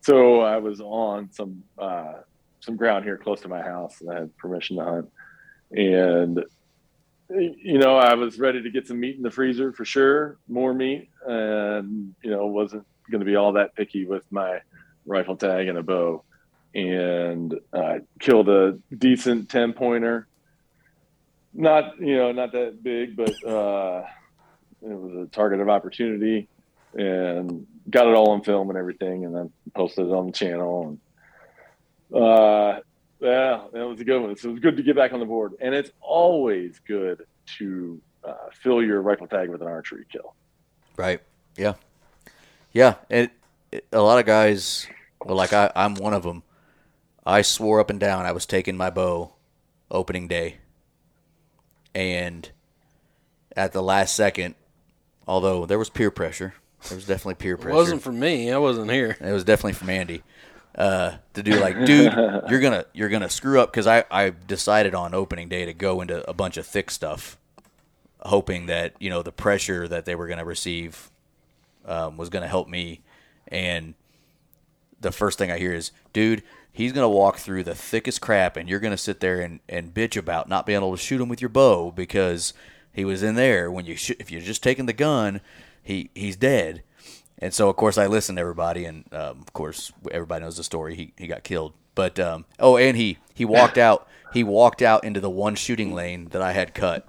So 0.00 0.40
I 0.40 0.56
was 0.58 0.80
on 0.80 1.30
some 1.32 1.62
uh, 1.78 2.14
some 2.60 2.76
ground 2.76 3.04
here 3.04 3.18
close 3.18 3.40
to 3.42 3.48
my 3.48 3.62
house, 3.62 4.00
and 4.00 4.10
I 4.10 4.14
had 4.20 4.36
permission 4.36 4.76
to 4.76 4.84
hunt. 4.84 5.12
And 5.72 6.44
you 7.30 7.78
know, 7.78 7.96
I 7.96 8.14
was 8.14 8.38
ready 8.38 8.62
to 8.62 8.70
get 8.70 8.86
some 8.86 9.00
meat 9.00 9.16
in 9.16 9.22
the 9.22 9.30
freezer 9.30 9.72
for 9.72 9.84
sure, 9.84 10.38
more 10.48 10.72
meat, 10.72 11.10
and 11.26 12.14
you 12.22 12.30
know, 12.30 12.46
wasn't 12.46 12.86
going 13.10 13.20
to 13.20 13.26
be 13.26 13.36
all 13.36 13.52
that 13.52 13.74
picky 13.74 14.04
with 14.06 14.24
my 14.30 14.60
rifle 15.06 15.36
tag 15.36 15.68
and 15.68 15.78
a 15.78 15.82
bow, 15.82 16.22
and 16.74 17.54
uh, 17.72 17.98
killed 18.18 18.48
a 18.48 18.78
decent 18.96 19.48
ten 19.48 19.72
pointer. 19.72 20.26
Not 21.52 21.98
you 22.00 22.16
know, 22.16 22.32
not 22.32 22.52
that 22.52 22.82
big, 22.82 23.16
but 23.16 23.30
uh, 23.44 24.04
it 24.82 24.88
was 24.88 25.26
a 25.26 25.30
target 25.30 25.60
of 25.60 25.68
opportunity, 25.68 26.48
and 26.94 27.66
got 27.90 28.06
it 28.06 28.14
all 28.14 28.30
on 28.30 28.42
film 28.42 28.70
and 28.70 28.78
everything, 28.78 29.24
and 29.24 29.34
then 29.34 29.52
posted 29.74 30.06
it 30.06 30.12
on 30.12 30.26
the 30.26 30.32
channel. 30.32 30.98
And 32.12 32.22
uh, 32.22 32.80
yeah, 33.20 33.62
that 33.72 33.86
was 33.86 34.00
a 34.00 34.04
good 34.04 34.20
one. 34.20 34.36
So 34.36 34.48
it 34.48 34.52
was 34.52 34.60
good 34.60 34.76
to 34.76 34.82
get 34.82 34.96
back 34.96 35.12
on 35.12 35.20
the 35.20 35.26
board, 35.26 35.54
and 35.60 35.74
it's 35.74 35.90
always 36.00 36.80
good 36.86 37.26
to 37.58 38.00
uh, 38.24 38.34
fill 38.52 38.82
your 38.82 39.00
rifle 39.02 39.26
tag 39.26 39.48
with 39.48 39.62
an 39.62 39.68
archery 39.68 40.04
kill. 40.10 40.34
Right. 40.96 41.20
Yeah. 41.56 41.74
Yeah. 42.72 42.94
And 43.10 43.30
it, 43.72 43.86
a 43.92 44.00
lot 44.00 44.18
of 44.18 44.26
guys, 44.26 44.86
well, 45.24 45.36
like 45.36 45.52
I, 45.52 45.70
I'm 45.74 45.94
one 45.94 46.14
of 46.14 46.22
them. 46.22 46.42
I 47.24 47.42
swore 47.42 47.80
up 47.80 47.90
and 47.90 48.00
down 48.00 48.24
I 48.24 48.32
was 48.32 48.46
taking 48.46 48.76
my 48.76 48.90
bow 48.90 49.34
opening 49.90 50.28
day, 50.28 50.58
and 51.94 52.50
at 53.56 53.72
the 53.72 53.82
last 53.82 54.14
second, 54.14 54.54
although 55.26 55.66
there 55.66 55.78
was 55.78 55.90
peer 55.90 56.10
pressure, 56.10 56.54
there 56.88 56.96
was 56.96 57.06
definitely 57.06 57.34
peer 57.34 57.56
pressure. 57.56 57.68
It 57.68 57.72
pressure. 57.72 57.76
wasn't 57.76 58.02
for 58.02 58.12
me. 58.12 58.50
I 58.50 58.58
wasn't 58.58 58.90
here. 58.90 59.16
It 59.20 59.32
was 59.32 59.44
definitely 59.44 59.74
from 59.74 59.90
Andy. 59.90 60.22
Uh, 60.78 61.16
to 61.34 61.42
do 61.42 61.58
like, 61.58 61.74
dude, 61.84 62.12
you're 62.48 62.60
gonna 62.60 62.84
you're 62.92 63.08
gonna 63.08 63.28
screw 63.28 63.60
up 63.60 63.72
because 63.72 63.88
I 63.88 64.04
I 64.12 64.30
decided 64.30 64.94
on 64.94 65.12
opening 65.12 65.48
day 65.48 65.64
to 65.64 65.74
go 65.74 66.00
into 66.00 66.28
a 66.30 66.32
bunch 66.32 66.56
of 66.56 66.64
thick 66.64 66.92
stuff, 66.92 67.36
hoping 68.20 68.66
that 68.66 68.94
you 69.00 69.10
know 69.10 69.24
the 69.24 69.32
pressure 69.32 69.88
that 69.88 70.04
they 70.04 70.14
were 70.14 70.28
gonna 70.28 70.44
receive 70.44 71.10
um, 71.84 72.16
was 72.16 72.28
gonna 72.28 72.46
help 72.46 72.68
me, 72.68 73.00
and 73.48 73.94
the 75.00 75.10
first 75.10 75.36
thing 75.36 75.50
I 75.50 75.58
hear 75.58 75.72
is, 75.72 75.90
dude, 76.12 76.44
he's 76.70 76.92
gonna 76.92 77.08
walk 77.08 77.38
through 77.38 77.64
the 77.64 77.74
thickest 77.74 78.20
crap, 78.20 78.56
and 78.56 78.68
you're 78.68 78.78
gonna 78.78 78.96
sit 78.96 79.18
there 79.18 79.40
and, 79.40 79.58
and 79.68 79.92
bitch 79.92 80.16
about 80.16 80.48
not 80.48 80.64
being 80.64 80.78
able 80.78 80.92
to 80.92 81.02
shoot 81.02 81.20
him 81.20 81.28
with 81.28 81.40
your 81.40 81.48
bow 81.48 81.90
because 81.90 82.54
he 82.92 83.04
was 83.04 83.24
in 83.24 83.34
there 83.34 83.68
when 83.68 83.84
you 83.84 83.96
sh- 83.96 84.12
if 84.20 84.30
you're 84.30 84.40
just 84.40 84.62
taking 84.62 84.86
the 84.86 84.92
gun, 84.92 85.40
he 85.82 86.10
he's 86.14 86.36
dead. 86.36 86.84
And 87.40 87.54
so, 87.54 87.68
of 87.68 87.76
course, 87.76 87.98
I 87.98 88.06
listened 88.06 88.36
to 88.38 88.40
everybody, 88.40 88.84
and 88.84 89.04
um, 89.12 89.40
of 89.40 89.52
course, 89.52 89.92
everybody 90.10 90.44
knows 90.44 90.56
the 90.56 90.64
story. 90.64 90.96
He 90.96 91.12
he 91.16 91.26
got 91.26 91.44
killed, 91.44 91.72
but 91.94 92.18
um, 92.18 92.44
oh, 92.58 92.76
and 92.76 92.96
he 92.96 93.18
he 93.34 93.44
walked 93.44 93.78
out. 93.88 94.08
He 94.32 94.42
walked 94.44 94.82
out 94.82 95.04
into 95.04 95.20
the 95.20 95.30
one 95.30 95.54
shooting 95.54 95.94
lane 95.94 96.26
that 96.30 96.42
I 96.42 96.52
had 96.52 96.74
cut. 96.74 97.06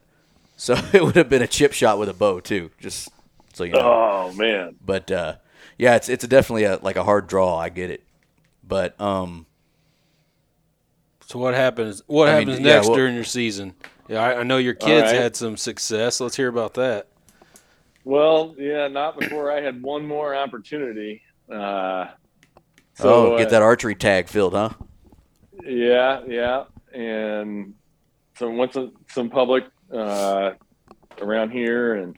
So 0.56 0.76
it 0.94 1.04
would 1.04 1.16
have 1.16 1.30
been 1.30 1.42
a 1.42 1.48
chip 1.48 1.74
shot 1.74 1.98
with 1.98 2.10
a 2.10 2.14
bow 2.14 2.40
too. 2.40 2.72
Just 2.80 3.10
so 3.54 3.64
you 3.64 3.74
know. 3.74 3.80
Oh 3.82 4.34
man, 4.34 4.76
But 4.86 5.12
uh, 5.12 5.36
yeah, 5.78 5.96
it's 5.96 6.10
it's 6.10 6.26
definitely 6.28 6.66
a 6.66 6.78
like 6.82 6.96
a 6.96 7.04
hard 7.04 7.28
draw. 7.28 7.58
I 7.58 7.70
get 7.70 7.90
it, 7.90 8.04
but 8.64 9.00
um, 9.02 9.48
So 11.26 11.40
what 11.40 11.54
happens? 11.56 12.04
What 12.08 12.30
I 12.30 12.40
mean, 12.40 12.50
happens 12.50 12.66
yeah, 12.66 12.74
next 12.76 12.88
well- 12.88 12.98
during 12.98 13.16
your 13.16 13.24
season? 13.24 13.74
Yeah, 14.08 14.24
I, 14.24 14.40
I 14.40 14.44
know 14.44 14.58
your 14.58 14.74
kids 14.74 15.12
right. 15.12 15.22
had 15.22 15.36
some 15.36 15.56
success. 15.56 16.20
Let's 16.20 16.36
hear 16.36 16.48
about 16.48 16.74
that. 16.74 17.08
Well, 18.04 18.56
yeah, 18.58 18.88
not 18.88 19.20
before 19.20 19.52
I 19.52 19.62
had 19.62 19.82
one 19.82 20.06
more 20.06 20.36
opportunity. 20.36 21.22
Uh, 21.52 22.08
so, 22.94 23.34
oh, 23.34 23.38
get 23.38 23.48
uh, 23.48 23.52
that 23.52 23.62
archery 23.62 23.96
tag 23.96 24.28
filled, 24.28 24.54
huh? 24.54 24.70
Yeah, 25.64 26.22
yeah, 26.28 26.64
and 26.94 27.74
so 28.38 28.50
went 28.50 28.74
to 28.74 28.94
some 29.10 29.30
public 29.30 29.66
uh, 29.94 30.52
around 31.22 31.52
here, 31.52 31.96
and 31.96 32.18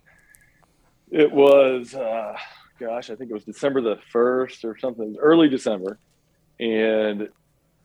it 1.09 1.31
was, 1.31 1.93
uh, 1.95 2.35
gosh, 2.79 3.09
I 3.09 3.15
think 3.15 3.31
it 3.31 3.33
was 3.33 3.43
December 3.43 3.81
the 3.81 3.99
first 4.11 4.63
or 4.63 4.77
something, 4.77 5.17
early 5.19 5.49
December, 5.49 5.97
and 6.59 7.29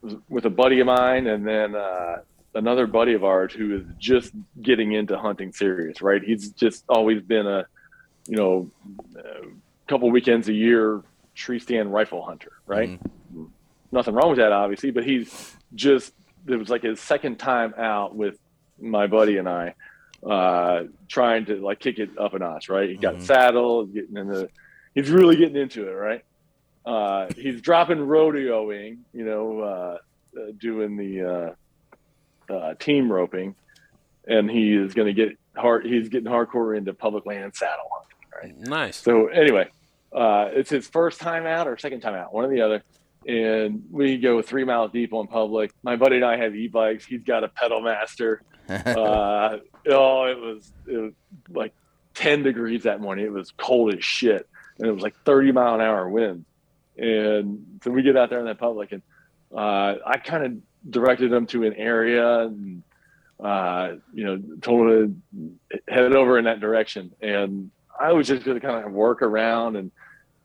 was 0.03 0.17
with 0.29 0.45
a 0.45 0.51
buddy 0.51 0.81
of 0.81 0.87
mine, 0.87 1.27
and 1.27 1.47
then 1.47 1.75
uh, 1.75 2.17
another 2.55 2.87
buddy 2.87 3.15
of 3.15 3.25
ours 3.25 3.53
who 3.53 3.77
is 3.77 3.83
just 3.99 4.33
getting 4.63 4.93
into 4.93 5.19
hunting 5.19 5.53
serious. 5.53 6.03
Right, 6.03 6.23
he's 6.23 6.51
just 6.53 6.85
always 6.89 7.23
been 7.23 7.47
a, 7.47 7.67
you 8.27 8.37
know, 8.37 8.71
a 9.17 9.89
couple 9.89 10.11
weekends 10.11 10.49
a 10.49 10.53
year 10.53 11.03
tree 11.35 11.59
stand 11.59 11.93
rifle 11.93 12.23
hunter. 12.23 12.53
Right 12.67 12.99
nothing 13.93 14.15
wrong 14.15 14.31
with 14.31 14.39
that, 14.39 14.53
obviously, 14.53 14.91
but 14.91 15.05
he's 15.05 15.55
just 15.75 16.13
it 16.49 16.57
was 16.57 16.69
like 16.69 16.83
his 16.83 17.01
second 17.01 17.39
time 17.39 17.75
out 17.79 18.15
with 18.15 18.39
my 18.81 19.07
buddy 19.07 19.37
and 19.39 19.49
I, 19.49 19.75
uh, 20.25 20.85
trying 21.09 21.47
to 21.47 21.57
like 21.57 21.81
kick 21.81 21.99
it 21.99 22.11
up 22.19 22.35
a 22.35 22.39
notch. 22.39 22.69
Right, 22.69 22.91
he 22.91 22.97
got 22.97 23.15
Mhm. 23.17 23.23
saddled, 23.23 23.95
getting 23.95 24.17
into, 24.17 24.49
he's 24.95 25.11
really 25.11 25.37
getting 25.37 25.57
into 25.57 25.89
it. 25.89 25.93
Right, 25.93 26.25
uh, 26.85 27.29
he's 27.37 27.61
dropping 27.61 27.99
rodeoing, 27.99 28.99
you 29.13 29.25
know, 29.25 29.61
uh, 29.61 29.99
uh, 30.39 30.53
doing 30.59 30.97
the 30.97 31.55
uh, 32.51 32.53
uh, 32.53 32.75
team 32.75 33.11
roping, 33.11 33.55
and 34.29 34.51
he 34.51 34.75
is 34.75 34.95
going 34.95 35.07
to 35.07 35.15
get 35.15 35.37
hard. 35.57 35.87
He's 35.87 36.09
getting 36.09 36.31
hardcore 36.31 36.77
into 36.77 36.93
public 36.93 37.25
land 37.27 37.55
saddle 37.55 37.89
hunting. 38.43 38.63
Nice. 38.63 38.97
So 38.97 39.27
anyway, 39.29 39.69
uh, 40.13 40.49
it's 40.53 40.71
his 40.71 40.87
first 40.89 41.21
time 41.21 41.47
out 41.47 41.69
or 41.69 41.77
second 41.77 42.01
time 42.01 42.15
out, 42.15 42.33
one 42.33 42.45
or 42.45 42.49
the 42.49 42.61
other. 42.61 42.83
And 43.27 43.85
we 43.91 44.19
go 44.19 44.41
three 44.41 44.65
miles 44.65 44.93
deep 44.93 45.13
on 45.13 45.27
public. 45.27 45.73
My 45.83 45.97
buddy 45.97 46.17
and 46.17 46.25
I 46.25 46.37
have 46.37 46.55
e-bikes. 46.55 47.05
He's 47.05 47.23
got 47.23 47.45
a 47.45 47.49
pedal 47.49 47.81
master. 47.81 48.43
Uh, 48.69 49.59
oh, 49.89 50.25
it 50.25 50.41
was 50.41 50.73
it 50.89 50.97
was 50.97 51.13
like 51.51 51.73
ten 52.15 52.43
degrees 52.43 52.83
that 52.83 53.01
morning. 53.01 53.25
It 53.25 53.31
was 53.31 53.53
cold 53.57 53.95
as 53.95 54.05
shit, 54.05 54.49
and 54.81 54.89
it 54.89 54.91
was 54.91 55.05
like 55.05 55.15
thirty 55.25 55.53
mile 55.53 55.77
an 55.77 55.81
hour 55.81 56.09
wind. 56.09 56.45
And 56.97 57.81
so 57.85 57.93
we 57.93 58.03
get 58.03 58.17
out 58.17 58.29
there 58.29 58.41
in 58.41 58.47
that 58.47 58.59
public, 58.59 58.91
and 58.91 59.03
uh, 59.55 59.95
I 60.05 60.19
kind 60.19 60.45
of 60.45 60.91
directed 60.91 61.33
him 61.33 61.47
to 61.47 61.63
an 61.63 61.75
area, 61.75 62.41
and 62.41 62.83
uh, 63.39 63.93
you 64.13 64.25
know, 64.25 64.43
told 64.63 64.91
him 64.91 65.23
to 65.71 65.79
head 65.89 66.13
over 66.13 66.39
in 66.39 66.47
that 66.47 66.61
direction. 66.61 67.13
And 67.21 67.71
I 67.99 68.13
was 68.13 68.27
just 68.27 68.45
going 68.45 68.61
to 68.61 68.67
kind 68.67 68.85
of 68.85 68.93
work 68.93 69.23
around 69.23 69.77
and 69.77 69.91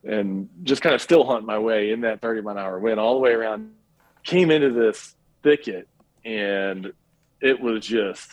and 0.03 0.49
just 0.63 0.81
kind 0.81 0.95
of 0.95 1.01
still 1.01 1.23
hunt 1.23 1.45
my 1.45 1.59
way 1.59 1.91
in 1.91 2.01
that 2.01 2.21
30 2.21 2.41
mile 2.41 2.57
an 2.57 2.63
hour 2.63 2.79
wind 2.79 2.99
all 2.99 3.13
the 3.13 3.19
way 3.19 3.31
around. 3.31 3.71
Came 4.23 4.49
into 4.49 4.71
this 4.71 5.15
thicket 5.43 5.87
and 6.25 6.91
it 7.39 7.59
was 7.59 7.85
just 7.85 8.31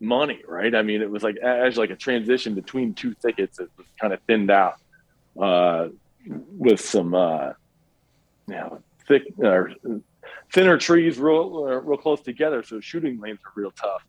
money, 0.00 0.40
right? 0.46 0.74
I 0.74 0.82
mean, 0.82 1.02
it 1.02 1.10
was 1.10 1.22
like 1.22 1.36
as 1.36 1.76
like 1.76 1.90
a 1.90 1.96
transition 1.96 2.54
between 2.54 2.94
two 2.94 3.14
thickets. 3.14 3.58
It 3.58 3.70
was 3.76 3.86
kind 4.00 4.12
of 4.12 4.20
thinned 4.26 4.50
out 4.50 4.76
uh, 5.40 5.88
with 6.26 6.80
some, 6.80 7.14
uh, 7.14 7.52
you 8.48 8.54
know, 8.54 8.82
thick 9.06 9.24
or 9.38 9.72
thinner 10.52 10.78
trees 10.78 11.18
real 11.18 11.66
uh, 11.68 11.80
real 11.80 11.98
close 11.98 12.20
together. 12.20 12.62
So 12.62 12.80
shooting 12.80 13.20
lanes 13.20 13.38
are 13.44 13.52
real 13.54 13.70
tough. 13.70 14.04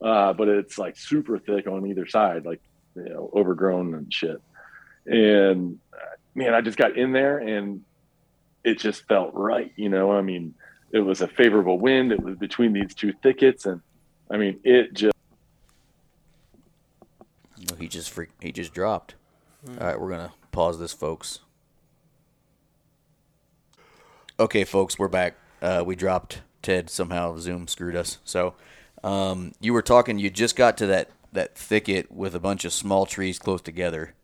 Uh, 0.00 0.32
but 0.32 0.48
it's 0.48 0.78
like 0.78 0.96
super 0.96 1.38
thick 1.38 1.68
on 1.68 1.86
either 1.86 2.06
side, 2.06 2.44
like 2.44 2.60
you 2.94 3.08
know, 3.08 3.30
overgrown 3.34 3.94
and 3.94 4.12
shit. 4.12 4.40
And 5.06 5.78
man, 6.34 6.54
I 6.54 6.60
just 6.60 6.78
got 6.78 6.96
in 6.96 7.12
there 7.12 7.38
and 7.38 7.82
it 8.64 8.78
just 8.78 9.06
felt 9.08 9.34
right. 9.34 9.72
You 9.76 9.88
know, 9.88 10.12
I 10.12 10.22
mean, 10.22 10.54
it 10.92 11.00
was 11.00 11.20
a 11.20 11.28
favorable 11.28 11.78
wind. 11.78 12.12
It 12.12 12.22
was 12.22 12.36
between 12.36 12.72
these 12.72 12.94
two 12.94 13.12
thickets, 13.22 13.66
and 13.66 13.80
I 14.30 14.36
mean, 14.36 14.60
it 14.62 14.94
just 14.94 15.14
No, 17.70 17.76
he 17.76 17.88
just 17.88 18.10
freak, 18.10 18.30
he 18.40 18.52
just 18.52 18.74
dropped. 18.74 19.14
All 19.68 19.86
right, 19.86 20.00
we're 20.00 20.10
gonna 20.10 20.32
pause 20.50 20.78
this, 20.78 20.92
folks. 20.92 21.40
Okay, 24.38 24.64
folks, 24.64 24.98
we're 24.98 25.08
back. 25.08 25.34
Uh, 25.60 25.82
we 25.86 25.94
dropped 25.94 26.42
Ted 26.62 26.90
somehow. 26.90 27.36
Zoom 27.38 27.68
screwed 27.68 27.94
us. 27.94 28.18
So, 28.24 28.54
um, 29.04 29.52
you 29.60 29.72
were 29.72 29.82
talking. 29.82 30.18
You 30.18 30.30
just 30.30 30.56
got 30.56 30.76
to 30.78 30.86
that 30.86 31.10
that 31.32 31.56
thicket 31.56 32.12
with 32.12 32.34
a 32.34 32.40
bunch 32.40 32.64
of 32.64 32.72
small 32.72 33.06
trees 33.06 33.38
close 33.38 33.60
together, 33.60 34.14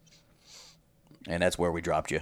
and 1.27 1.43
that's 1.43 1.59
where 1.59 1.73
we 1.73 1.81
dropped 1.81 2.11
you. 2.11 2.21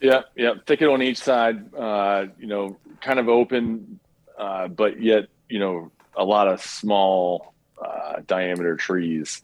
Yeah, 0.00 0.22
yeah, 0.36 0.54
thicket 0.66 0.88
on 0.88 1.02
each 1.02 1.18
side. 1.18 1.74
Uh, 1.74 2.26
you 2.38 2.46
know, 2.46 2.76
kind 3.00 3.18
of 3.18 3.28
open, 3.28 4.00
uh, 4.38 4.68
but 4.68 5.00
yet 5.00 5.28
you 5.48 5.58
know 5.58 5.90
a 6.16 6.24
lot 6.24 6.48
of 6.48 6.60
small 6.60 7.54
uh, 7.82 8.20
diameter 8.26 8.76
trees. 8.76 9.42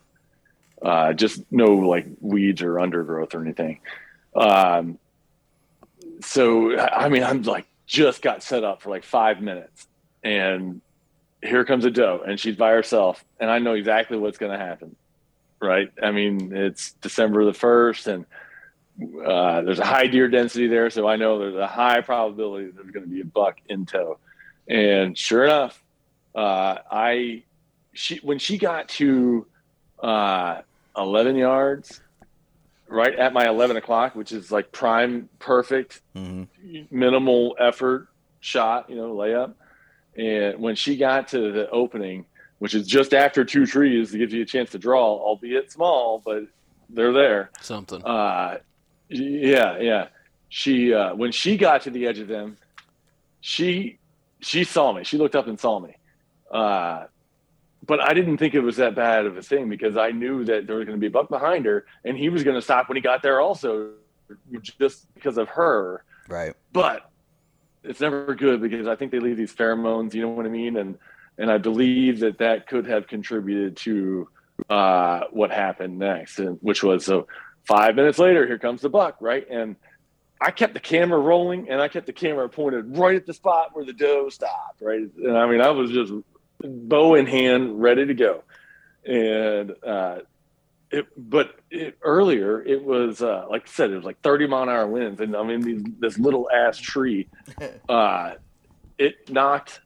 Uh, 0.81 1.13
just 1.13 1.43
no 1.51 1.75
like 1.75 2.07
weeds 2.21 2.63
or 2.63 2.79
undergrowth 2.79 3.35
or 3.35 3.43
anything. 3.43 3.81
Um, 4.35 4.99
so 6.21 6.79
I 6.79 7.09
mean, 7.09 7.25
I'm 7.25 7.43
like 7.43 7.67
just 7.87 8.23
got 8.23 8.43
set 8.43 8.65
up 8.65 8.83
for 8.83 8.91
like 8.91 9.05
five 9.05 9.41
minutes, 9.41 9.87
and 10.23 10.81
here 11.43 11.65
comes 11.65 11.85
a 11.85 11.91
doe, 11.91 12.23
and 12.27 12.39
she's 12.39 12.57
by 12.57 12.71
herself, 12.71 13.25
and 13.39 13.51
I 13.51 13.59
know 13.59 13.75
exactly 13.75 14.19
what's 14.19 14.39
going 14.39 14.53
to 14.53 14.59
happen. 14.59 14.97
Right? 15.61 15.91
I 16.01 16.13
mean, 16.13 16.55
it's 16.55 16.93
December 16.95 17.45
the 17.45 17.53
first, 17.53 18.07
and 18.07 18.27
uh, 19.25 19.63
there's 19.63 19.79
a 19.79 19.85
high 19.85 20.07
deer 20.07 20.29
density 20.29 20.69
there, 20.69 20.91
so 20.91 21.07
I 21.09 21.17
know 21.17 21.39
there's 21.39 21.57
a 21.57 21.67
high 21.67 22.01
probability 22.01 22.67
that 22.67 22.77
there's 22.77 22.91
going 22.91 23.05
to 23.05 23.11
be 23.11 23.21
a 23.21 23.25
buck 23.25 23.59
in 23.69 23.87
tow. 23.87 24.19
And 24.69 25.17
sure 25.17 25.45
enough, 25.45 25.83
uh, 26.35 26.79
I 26.91 27.43
she 27.93 28.19
when 28.19 28.39
she 28.39 28.59
got 28.59 28.89
to 28.91 29.47
uh, 30.01 30.61
11 30.97 31.37
yards, 31.37 32.01
right 32.87 33.15
at 33.15 33.33
my 33.33 33.49
11 33.49 33.77
o'clock, 33.77 34.15
which 34.15 34.33
is 34.33 34.53
like 34.53 34.71
prime, 34.73 35.29
perfect, 35.39 36.01
hmm 36.15 36.45
minimal 36.91 37.57
effort 37.59 38.09
shot, 38.41 38.91
you 38.91 38.97
know, 38.97 39.15
layup. 39.15 39.55
And 40.19 40.59
when 40.59 40.75
she 40.75 40.97
got 40.97 41.29
to 41.29 41.53
the 41.53 41.71
opening, 41.71 42.27
which 42.59 42.75
is 42.75 42.87
just 42.87 43.15
after 43.15 43.45
two 43.45 43.65
trees 43.65 44.11
to 44.11 44.19
give 44.19 44.33
you 44.33 44.43
a 44.43 44.47
chance 44.47 44.71
to 44.71 44.79
draw, 44.79 45.01
albeit 45.01 45.71
small, 45.71 46.21
but 46.25 46.43
they're 46.91 47.13
there. 47.13 47.51
Something. 47.61 48.05
Uh, 48.05 48.59
yeah, 49.09 49.79
yeah. 49.79 50.09
She 50.49 50.93
uh, 50.93 51.15
when 51.15 51.31
she 51.31 51.57
got 51.57 51.83
to 51.83 51.91
the 51.91 52.07
edge 52.07 52.19
of 52.19 52.27
them, 52.27 52.57
she 53.41 53.99
she 54.41 54.65
saw 54.65 54.93
me. 54.93 55.05
She 55.05 55.19
looked 55.19 55.37
up 55.37 55.47
and 55.47 55.59
saw 55.59 55.79
me. 55.79 55.95
Uh, 56.51 57.05
but 57.87 58.01
I 58.01 58.13
didn't 58.13 58.39
think 58.39 58.55
it 58.55 58.61
was 58.61 58.77
that 58.77 58.95
bad 58.95 59.25
of 59.25 59.37
a 59.37 59.43
thing 59.43 59.69
because 59.69 59.97
I 59.97 60.11
knew 60.11 60.45
that 60.45 60.67
there 60.67 60.77
was 60.77 60.85
going 60.85 60.97
to 60.97 61.01
be 61.01 61.07
a 61.07 61.11
buck 61.11 61.29
behind 61.29 61.65
her, 61.67 61.87
and 62.05 62.17
he 62.17 62.29
was 62.29 62.43
going 62.43 62.57
to 62.57 62.63
stop 62.63 62.89
when 62.89 62.97
he 62.97 63.03
got 63.03 63.23
there 63.23 63.41
also, 63.41 63.93
just 64.79 65.13
because 65.15 65.39
of 65.39 65.49
her. 65.49 66.05
Right. 66.29 66.55
But 66.73 67.11
it's 67.89 68.01
never 68.01 68.35
good 68.35 68.61
because 68.61 68.87
I 68.87 68.97
think 68.97 69.13
they 69.13 69.21
leave 69.21 69.37
these 69.37 69.55
pheromones. 69.55 70.15
You 70.15 70.23
know 70.23 70.29
what 70.29 70.47
I 70.47 70.51
mean? 70.51 70.77
And 70.77 70.99
and 71.39 71.51
I 71.51 71.59
believe 71.59 72.21
that 72.21 72.39
that 72.39 72.67
could 72.67 72.87
have 72.87 73.07
contributed 73.07 73.77
to 73.79 74.29
uh, 74.69 75.23
what 75.31 75.51
happened 75.51 75.99
next, 75.99 76.39
and 76.39 76.59
which 76.61 76.83
was 76.83 77.05
so 77.05 77.27
five 77.65 77.95
minutes 77.95 78.19
later, 78.19 78.47
here 78.47 78.59
comes 78.59 78.83
the 78.83 78.89
buck, 78.89 79.17
right? 79.21 79.47
And 79.49 79.77
I 80.41 80.51
kept 80.51 80.75
the 80.75 80.81
camera 80.81 81.19
rolling, 81.19 81.69
and 81.69 81.81
I 81.81 81.89
kept 81.89 82.07
the 82.07 82.13
camera 82.13 82.49
pointed 82.49 82.97
right 82.97 83.17
at 83.17 83.27
the 83.27 83.35
spot 83.35 83.71
where 83.73 83.85
the 83.85 83.93
doe 83.93 84.29
stopped, 84.29 84.81
right? 84.81 85.01
And 85.17 85.37
I 85.37 85.47
mean, 85.49 85.61
I 85.61 85.71
was 85.71 85.91
just 85.91 86.13
bow 86.61 87.15
in 87.15 87.27
hand, 87.27 87.81
ready 87.81 88.07
to 88.07 88.15
go. 88.15 88.43
And 89.05 89.75
uh, 89.85 90.19
it, 90.91 91.07
but 91.17 91.57
it, 91.71 91.99
earlier 92.03 92.63
it 92.63 92.83
was 92.83 93.23
uh, 93.23 93.47
like 93.51 93.63
I 93.65 93.71
said, 93.71 93.91
it 93.91 93.97
was 93.97 94.05
like 94.05 94.21
30 94.23 94.47
mile 94.47 94.63
an 94.65 94.69
hour 94.69 94.87
winds, 94.87 95.21
and 95.21 95.37
I 95.37 95.43
mean 95.43 95.61
these, 95.61 95.83
this 95.99 96.19
little 96.19 96.49
ass 96.51 96.79
tree, 96.79 97.29
uh, 97.89 98.35
it 98.99 99.31
knocked 99.31 99.81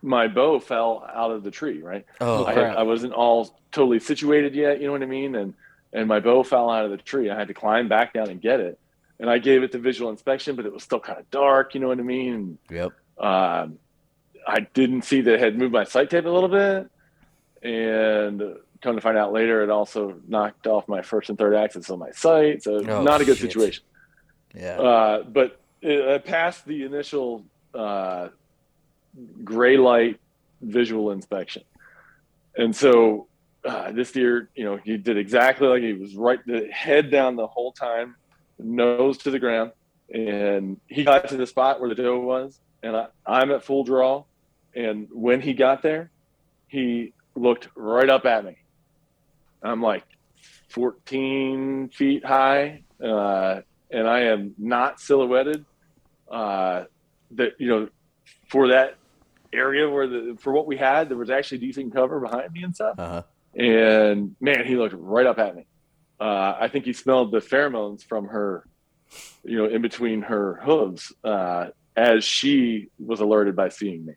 my 0.00 0.28
bow 0.28 0.60
fell 0.60 1.08
out 1.12 1.32
of 1.32 1.42
the 1.42 1.50
tree, 1.50 1.82
right? 1.82 2.06
Oh, 2.20 2.44
I, 2.44 2.54
had, 2.54 2.76
I 2.76 2.82
wasn't 2.84 3.12
all 3.12 3.58
totally 3.72 3.98
situated 3.98 4.54
yet, 4.54 4.80
you 4.80 4.86
know 4.86 4.92
what 4.92 5.02
I 5.02 5.06
mean? 5.06 5.34
And 5.34 5.54
and 5.92 6.06
my 6.06 6.20
bow 6.20 6.42
fell 6.42 6.70
out 6.70 6.84
of 6.84 6.90
the 6.90 6.98
tree. 6.98 7.30
I 7.30 7.38
had 7.38 7.48
to 7.48 7.54
climb 7.54 7.88
back 7.88 8.12
down 8.12 8.28
and 8.28 8.40
get 8.40 8.60
it. 8.60 8.78
And 9.20 9.28
I 9.28 9.38
gave 9.38 9.62
it 9.62 9.72
the 9.72 9.78
visual 9.78 10.10
inspection, 10.10 10.54
but 10.54 10.66
it 10.66 10.72
was 10.72 10.82
still 10.82 11.00
kind 11.00 11.18
of 11.18 11.28
dark, 11.30 11.74
you 11.74 11.80
know 11.80 11.88
what 11.88 11.98
I 11.98 12.02
mean? 12.02 12.58
Yep. 12.70 12.92
Um, 13.18 13.78
I 14.46 14.60
didn't 14.74 15.02
see 15.02 15.22
that 15.22 15.34
it 15.34 15.40
had 15.40 15.58
moved 15.58 15.72
my 15.72 15.84
sight 15.84 16.10
tape 16.10 16.24
a 16.24 16.28
little 16.28 16.48
bit, 16.48 16.90
and 17.62 18.56
come 18.80 18.94
to 18.94 19.00
find 19.00 19.18
out 19.18 19.32
later, 19.32 19.62
it 19.62 19.70
also 19.70 20.20
knocked 20.26 20.66
off 20.66 20.86
my 20.88 21.02
first 21.02 21.28
and 21.30 21.38
third 21.38 21.54
axis 21.54 21.90
on 21.90 21.98
my 21.98 22.10
sight. 22.10 22.62
So 22.62 22.76
Oh, 22.86 23.02
not 23.02 23.20
a 23.20 23.24
good 23.24 23.36
shit. 23.36 23.50
situation. 23.50 23.84
Yeah. 24.54 24.78
Uh, 24.80 25.22
but 25.24 25.60
it, 25.82 26.06
I 26.08 26.18
passed 26.18 26.64
the 26.66 26.84
initial 26.84 27.44
uh, 27.74 28.28
gray 29.44 29.76
light 29.76 30.18
visual 30.60 31.10
inspection, 31.12 31.62
and 32.56 32.74
so 32.74 33.26
uh, 33.64 33.92
this 33.92 34.12
deer, 34.12 34.48
you 34.54 34.64
know, 34.64 34.76
he 34.76 34.96
did 34.96 35.16
exactly 35.16 35.68
like 35.68 35.82
he 35.82 35.92
was 35.92 36.14
right, 36.16 36.38
the 36.46 36.66
head 36.72 37.10
down 37.10 37.36
the 37.36 37.46
whole 37.46 37.72
time, 37.72 38.16
nose 38.58 39.18
to 39.18 39.30
the 39.30 39.38
ground, 39.38 39.72
and 40.12 40.80
he 40.86 41.04
got 41.04 41.28
to 41.28 41.36
the 41.36 41.46
spot 41.46 41.80
where 41.80 41.88
the 41.88 41.94
doe 41.94 42.18
was, 42.20 42.58
and 42.82 42.96
I, 42.96 43.06
I'm 43.26 43.50
at 43.50 43.62
full 43.62 43.84
draw, 43.84 44.24
and 44.74 45.08
when 45.12 45.40
he 45.40 45.52
got 45.52 45.82
there, 45.82 46.10
he 46.68 47.12
looked 47.34 47.68
right 47.76 48.08
up 48.08 48.24
at 48.26 48.44
me. 48.44 48.56
I'm 49.62 49.82
like 49.82 50.04
14 50.70 51.90
feet 51.90 52.24
high. 52.24 52.82
Uh, 53.02 53.60
and 53.90 54.08
I 54.08 54.20
am 54.24 54.54
not 54.58 55.00
silhouetted. 55.00 55.64
Uh, 56.30 56.84
that 57.32 57.52
you 57.58 57.68
know, 57.68 57.88
for 58.50 58.68
that 58.68 58.96
area 59.52 59.88
where 59.88 60.06
the 60.06 60.36
for 60.40 60.52
what 60.52 60.66
we 60.66 60.76
had, 60.76 61.08
there 61.08 61.16
was 61.16 61.30
actually 61.30 61.58
decent 61.58 61.92
cover 61.92 62.20
behind 62.20 62.52
me 62.52 62.62
and 62.62 62.74
stuff. 62.74 62.98
Uh 62.98 63.08
huh. 63.08 63.22
And 63.54 64.36
man, 64.40 64.66
he 64.66 64.76
looked 64.76 64.94
right 64.96 65.26
up 65.26 65.38
at 65.38 65.56
me. 65.56 65.66
Uh, 66.20 66.56
I 66.60 66.68
think 66.68 66.84
he 66.84 66.92
smelled 66.92 67.32
the 67.32 67.38
pheromones 67.38 68.02
from 68.02 68.26
her, 68.26 68.66
you 69.44 69.56
know, 69.56 69.66
in 69.66 69.82
between 69.82 70.22
her 70.22 70.60
hooves 70.62 71.12
uh, 71.24 71.68
as 71.96 72.24
she 72.24 72.88
was 72.98 73.20
alerted 73.20 73.56
by 73.56 73.68
seeing 73.68 74.04
me. 74.04 74.14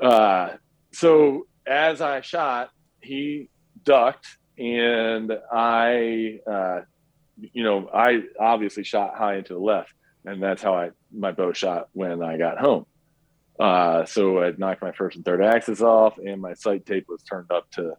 Uh, 0.00 0.54
so 0.92 1.46
as 1.66 2.00
I 2.00 2.22
shot, 2.22 2.70
he 3.00 3.50
ducked, 3.84 4.38
and 4.58 5.32
I, 5.52 6.40
uh, 6.50 6.80
you 7.40 7.62
know, 7.64 7.88
I 7.92 8.22
obviously 8.38 8.84
shot 8.84 9.14
high 9.16 9.36
into 9.36 9.54
the 9.54 9.60
left, 9.60 9.92
and 10.24 10.42
that's 10.42 10.62
how 10.62 10.74
I 10.74 10.90
my 11.12 11.32
bow 11.32 11.52
shot 11.52 11.88
when 11.92 12.22
I 12.22 12.36
got 12.38 12.58
home. 12.58 12.86
Uh, 13.60 14.04
so 14.06 14.42
I 14.42 14.52
knocked 14.56 14.82
my 14.82 14.92
first 14.92 15.16
and 15.16 15.24
third 15.24 15.42
axis 15.42 15.80
off, 15.82 16.18
and 16.18 16.40
my 16.40 16.54
sight 16.54 16.86
tape 16.86 17.06
was 17.08 17.22
turned 17.22 17.50
up 17.50 17.70
to 17.72 17.92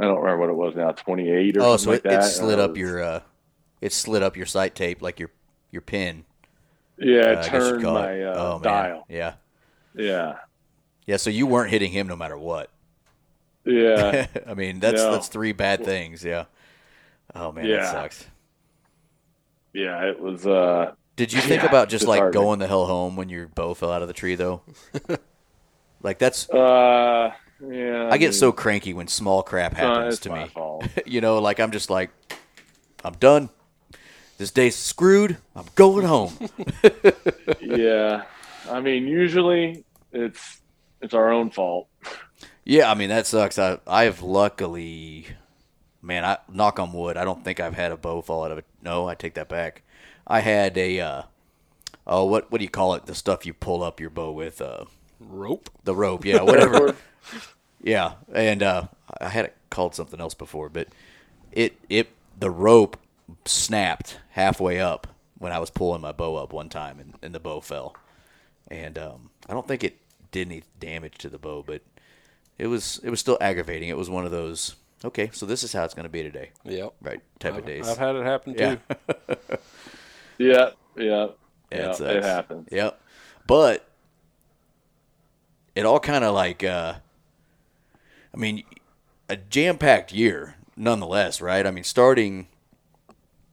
I 0.00 0.04
don't 0.04 0.20
remember 0.20 0.38
what 0.46 0.50
it 0.50 0.56
was 0.56 0.76
now, 0.76 0.92
twenty 0.92 1.28
eight 1.30 1.56
or 1.56 1.62
Oh, 1.62 1.76
so 1.76 1.90
like 1.90 2.00
it, 2.04 2.06
it 2.06 2.10
that. 2.10 2.22
slid 2.22 2.58
up 2.58 2.70
was- 2.70 2.78
your 2.78 3.02
uh, 3.02 3.20
it 3.80 3.92
slid 3.92 4.22
up 4.22 4.36
your 4.36 4.46
sight 4.46 4.74
tape 4.74 5.02
like 5.02 5.18
your 5.18 5.30
your 5.70 5.82
pin. 5.82 6.24
yeah, 6.98 7.20
uh, 7.20 7.40
it 7.40 7.44
turned 7.44 7.82
it. 7.82 7.86
my 7.86 8.22
uh, 8.22 8.34
oh 8.36 8.60
dial. 8.62 9.04
Yeah. 9.08 9.34
Yeah, 9.94 10.36
Yeah. 11.06 11.16
So 11.16 11.30
you 11.30 11.46
weren't 11.46 11.70
hitting 11.70 11.90
him 11.90 12.06
no 12.06 12.14
matter 12.14 12.38
what. 12.38 12.70
Yeah. 13.68 14.26
I 14.46 14.54
mean, 14.54 14.80
that's 14.80 15.02
No. 15.02 15.12
that's 15.12 15.28
three 15.28 15.52
bad 15.52 15.84
things. 15.84 16.24
Yeah. 16.24 16.46
Oh 17.34 17.52
man, 17.52 17.64
that 17.64 17.70
Yeah. 17.70 17.90
sucks. 17.92 18.26
yeah, 19.72 20.04
it 20.06 20.18
was. 20.20 20.46
uh 20.46 20.92
Did 21.16 21.32
you 21.32 21.40
think 21.48 21.62
Yeah, 21.62 21.68
about 21.68 21.88
just 21.88 22.06
like 22.06 22.32
going 22.32 22.58
the 22.58 22.66
hell 22.66 22.86
home 22.86 23.16
when 23.16 23.28
your 23.28 23.46
bow 23.48 23.74
fell 23.74 23.92
out 23.92 24.02
of 24.02 24.08
the 24.08 24.14
tree 24.14 24.34
though? 24.34 24.62
like 26.02 26.18
that's 26.18 26.48
uh 26.50 27.32
yeah. 27.68 28.08
I 28.10 28.18
get 28.18 28.26
mean, 28.30 28.32
so 28.32 28.52
cranky 28.52 28.94
when 28.94 29.08
small 29.08 29.42
crap 29.42 29.74
happens 29.74 30.14
it's 30.14 30.22
to 30.22 30.30
my 30.30 30.44
me. 30.44 30.48
fault. 30.48 30.86
you 31.06 31.20
know, 31.20 31.38
like 31.40 31.60
I'm 31.60 31.70
just 31.72 31.90
like 31.90 32.10
I'm 33.04 33.14
done. 33.14 33.50
This 34.38 34.52
day's 34.52 34.76
screwed. 34.76 35.36
I'm 35.56 35.66
going 35.74 36.06
home. 36.06 36.32
yeah, 37.60 38.22
I 38.70 38.80
mean, 38.80 39.06
usually 39.08 39.84
it's 40.12 40.60
it's 41.02 41.12
our 41.14 41.30
own 41.32 41.50
fault. 41.50 41.88
Yeah, 42.68 42.90
I 42.90 42.94
mean 42.94 43.08
that 43.08 43.26
sucks. 43.26 43.58
I 43.58 43.78
I 43.86 44.04
have 44.04 44.22
luckily, 44.22 45.26
man. 46.02 46.22
I 46.24 46.36
knock 46.52 46.78
on 46.78 46.92
wood. 46.92 47.16
I 47.16 47.24
don't 47.24 47.42
think 47.42 47.60
I've 47.60 47.74
had 47.74 47.92
a 47.92 47.96
bow 47.96 48.20
fall 48.20 48.44
out 48.44 48.52
of 48.52 48.58
it. 48.58 48.66
No, 48.82 49.08
I 49.08 49.14
take 49.14 49.34
that 49.34 49.48
back. 49.48 49.82
I 50.26 50.40
had 50.40 50.76
a 50.76 51.00
uh, 51.00 51.22
oh 52.06 52.26
what 52.26 52.52
what 52.52 52.58
do 52.58 52.64
you 52.64 52.70
call 52.70 52.92
it? 52.94 53.06
The 53.06 53.14
stuff 53.14 53.46
you 53.46 53.54
pull 53.54 53.82
up 53.82 54.00
your 54.00 54.10
bow 54.10 54.32
with. 54.32 54.60
Uh, 54.60 54.84
Rope. 55.20 55.70
the 55.84 55.96
rope. 55.96 56.26
Yeah, 56.26 56.42
whatever. 56.42 56.94
yeah, 57.82 58.14
and 58.32 58.62
uh, 58.62 58.88
I 59.20 59.30
had 59.30 59.46
it 59.46 59.56
called 59.70 59.94
something 59.94 60.20
else 60.20 60.34
before, 60.34 60.68
but 60.68 60.88
it 61.52 61.76
it 61.88 62.10
the 62.38 62.50
rope 62.50 62.98
snapped 63.46 64.18
halfway 64.30 64.78
up 64.78 65.06
when 65.38 65.52
I 65.52 65.58
was 65.58 65.70
pulling 65.70 66.02
my 66.02 66.12
bow 66.12 66.36
up 66.36 66.52
one 66.52 66.68
time, 66.68 67.00
and, 67.00 67.14
and 67.22 67.34
the 67.34 67.40
bow 67.40 67.60
fell. 67.60 67.96
And 68.68 68.98
um, 68.98 69.30
I 69.48 69.54
don't 69.54 69.66
think 69.66 69.82
it 69.82 69.96
did 70.30 70.48
any 70.48 70.62
damage 70.78 71.18
to 71.18 71.30
the 71.30 71.38
bow, 71.38 71.64
but 71.66 71.82
it 72.58 72.66
was 72.66 73.00
it 73.04 73.10
was 73.10 73.20
still 73.20 73.38
aggravating. 73.40 73.88
It 73.88 73.96
was 73.96 74.10
one 74.10 74.24
of 74.24 74.30
those. 74.30 74.74
Okay, 75.04 75.30
so 75.32 75.46
this 75.46 75.62
is 75.62 75.72
how 75.72 75.84
it's 75.84 75.94
going 75.94 76.04
to 76.04 76.10
be 76.10 76.24
today, 76.24 76.50
Yep. 76.64 76.92
right? 77.00 77.20
Type 77.38 77.56
of 77.56 77.64
days. 77.64 77.88
I've 77.88 77.98
had 77.98 78.16
it 78.16 78.24
happen 78.24 78.54
too. 78.56 78.78
Yeah. 80.38 80.70
Yeah, 80.96 80.96
yeah, 80.96 81.26
Yeah, 81.70 81.78
yeah. 81.78 81.90
it 81.90 82.00
It, 82.16 82.22
happens. 82.24 82.68
Yep. 82.70 83.00
But 83.46 83.88
it 85.74 85.84
all 85.84 85.98
kind 86.00 86.24
of 86.24 86.34
like, 86.34 86.62
uh, 86.64 86.94
I 88.32 88.36
mean, 88.36 88.62
a 89.28 89.36
jam-packed 89.36 90.12
year, 90.12 90.56
nonetheless, 90.76 91.40
right? 91.40 91.66
I 91.66 91.70
mean, 91.70 91.84
starting 91.84 92.48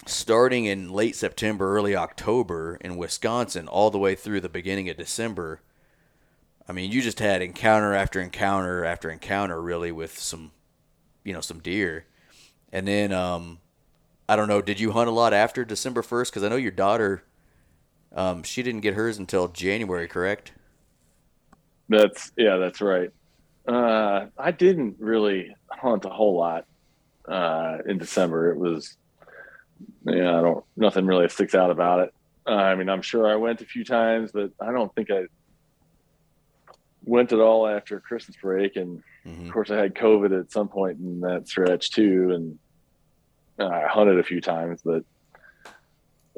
starting 0.08 0.66
in 0.66 0.92
late 0.92 1.16
September, 1.16 1.76
early 1.76 1.96
October 1.96 2.78
in 2.82 2.98
Wisconsin, 2.98 3.68
all 3.68 3.90
the 3.90 3.98
way 3.98 4.14
through 4.16 4.42
the 4.42 4.50
beginning 4.50 4.90
of 4.90 4.98
December. 4.98 5.62
I 6.68 6.74
mean, 6.74 6.92
you 6.92 7.02
just 7.02 7.20
had 7.20 7.42
encounter 7.42 7.94
after 7.94 8.20
encounter 8.20 8.84
after 8.84 9.10
encounter, 9.10 9.62
really, 9.62 9.92
with 9.92 10.18
some, 10.18 10.52
you 11.24 11.34
know, 11.34 11.42
some 11.42 11.60
deer, 11.60 12.06
and 12.72 12.88
then, 12.88 13.12
um, 13.12 13.60
I 14.28 14.36
don't 14.36 14.48
know, 14.48 14.62
did 14.62 14.80
you 14.80 14.92
hunt 14.92 15.08
a 15.08 15.12
lot 15.12 15.34
after 15.34 15.64
December 15.64 16.02
first? 16.02 16.32
Because 16.32 16.44
I 16.44 16.50
know 16.50 16.56
your 16.56 16.72
daughter. 16.72 17.24
Um, 18.16 18.44
she 18.44 18.64
didn't 18.64 18.82
get 18.82 18.94
hers 18.94 19.18
until 19.18 19.50
January, 19.50 20.08
correct? 20.08 20.54
That's 21.90 22.32
yeah, 22.38 22.58
that's 22.58 22.82
right. 22.82 23.12
Uh, 23.68 24.28
I 24.38 24.52
didn't 24.52 24.98
really 25.00 25.56
hunt 25.70 26.06
a 26.06 26.10
whole 26.10 26.38
lot 26.38 26.66
uh, 27.28 27.78
in 27.86 27.98
December. 27.98 28.52
It 28.52 28.58
was 28.58 28.98
yeah, 30.06 30.38
I 30.38 30.42
don't 30.42 30.64
nothing 30.76 31.06
really 31.06 31.28
sticks 31.30 31.56
out 31.56 31.72
about 31.72 32.00
it. 32.00 32.14
Uh, 32.48 32.52
I 32.52 32.76
mean, 32.76 32.90
I'm 32.90 33.02
sure 33.02 33.28
I 33.28 33.36
went 33.36 33.62
a 33.62 33.66
few 33.66 33.84
times, 33.84 34.32
but 34.32 34.52
I 34.60 34.72
don't 34.72 34.94
think 34.96 35.12
I 35.12 35.26
went 37.06 37.32
it 37.32 37.40
all 37.40 37.68
after 37.68 38.00
Christmas 38.00 38.36
break, 38.42 38.76
and 38.76 39.02
Mhm. 39.26 39.48
of 39.48 39.54
course 39.54 39.72
I 39.72 39.78
had 39.78 39.96
COVID 39.96 40.38
at 40.38 40.52
some 40.52 40.68
point 40.68 41.00
in 41.00 41.22
that 41.22 41.48
stretch 41.48 41.92
too, 41.92 42.32
and 42.32 42.60
I 43.58 43.88
hunted 43.88 44.20
a 44.20 44.24
few 44.24 44.42
times, 44.42 44.82
but 44.84 45.04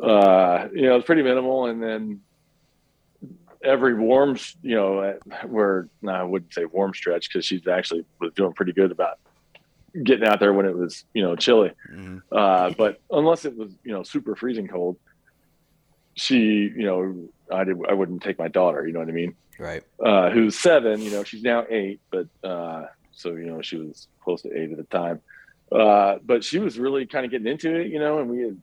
uh, 0.01 0.67
you 0.73 0.83
know, 0.83 0.97
it's 0.97 1.05
pretty 1.07 1.23
minimal. 1.23 1.65
And 1.65 1.81
then 1.81 2.21
every 3.63 3.95
warm, 3.95 4.37
you 4.61 4.75
know, 4.75 5.17
where 5.47 5.89
no, 6.01 6.11
I 6.11 6.23
wouldn't 6.23 6.53
say 6.53 6.65
warm 6.65 6.93
stretch 6.93 7.27
because 7.29 7.45
she's 7.45 7.67
actually 7.67 8.05
was 8.19 8.33
doing 8.35 8.53
pretty 8.53 8.73
good 8.73 8.91
about 8.91 9.17
getting 10.03 10.27
out 10.27 10.39
there 10.39 10.53
when 10.53 10.67
it 10.67 10.77
was 10.77 11.03
you 11.13 11.23
know 11.23 11.35
chilly. 11.35 11.71
Mhm. 11.91 12.21
Uh, 12.31 12.71
but 12.77 12.97
unless 13.09 13.45
it 13.45 13.57
was 13.57 13.75
you 13.83 13.91
know 13.91 14.03
super 14.03 14.35
freezing 14.35 14.67
cold, 14.67 14.97
she 16.15 16.37
you 16.75 16.85
know 16.85 17.29
I 17.51 17.63
did 17.63 17.77
I 17.87 17.93
wouldn't 17.93 18.21
take 18.21 18.37
my 18.37 18.47
daughter. 18.47 18.85
You 18.85 18.93
know 18.93 18.99
what 18.99 19.09
I 19.09 19.13
mean? 19.13 19.35
Right. 19.59 19.83
uh, 20.03 20.29
who's 20.29 20.57
seven. 20.57 21.01
You 21.01 21.11
know, 21.11 21.23
she's 21.23 21.43
now 21.43 21.65
eight, 21.69 21.99
but 22.11 22.27
uh, 22.43 22.85
so 23.11 23.31
you 23.31 23.45
know 23.45 23.61
she 23.61 23.77
was 23.77 24.07
close 24.21 24.41
to 24.43 24.55
eight 24.55 24.71
at 24.71 24.77
the 24.77 24.83
time. 24.83 25.21
Uh, 25.71 26.17
but 26.23 26.43
she 26.43 26.59
was 26.59 26.79
really 26.79 27.05
kind 27.05 27.25
of 27.25 27.31
getting 27.31 27.47
into 27.47 27.75
it, 27.75 27.87
you 27.87 27.99
know, 27.99 28.19
and 28.19 28.29
we 28.29 28.41
had 28.41 28.57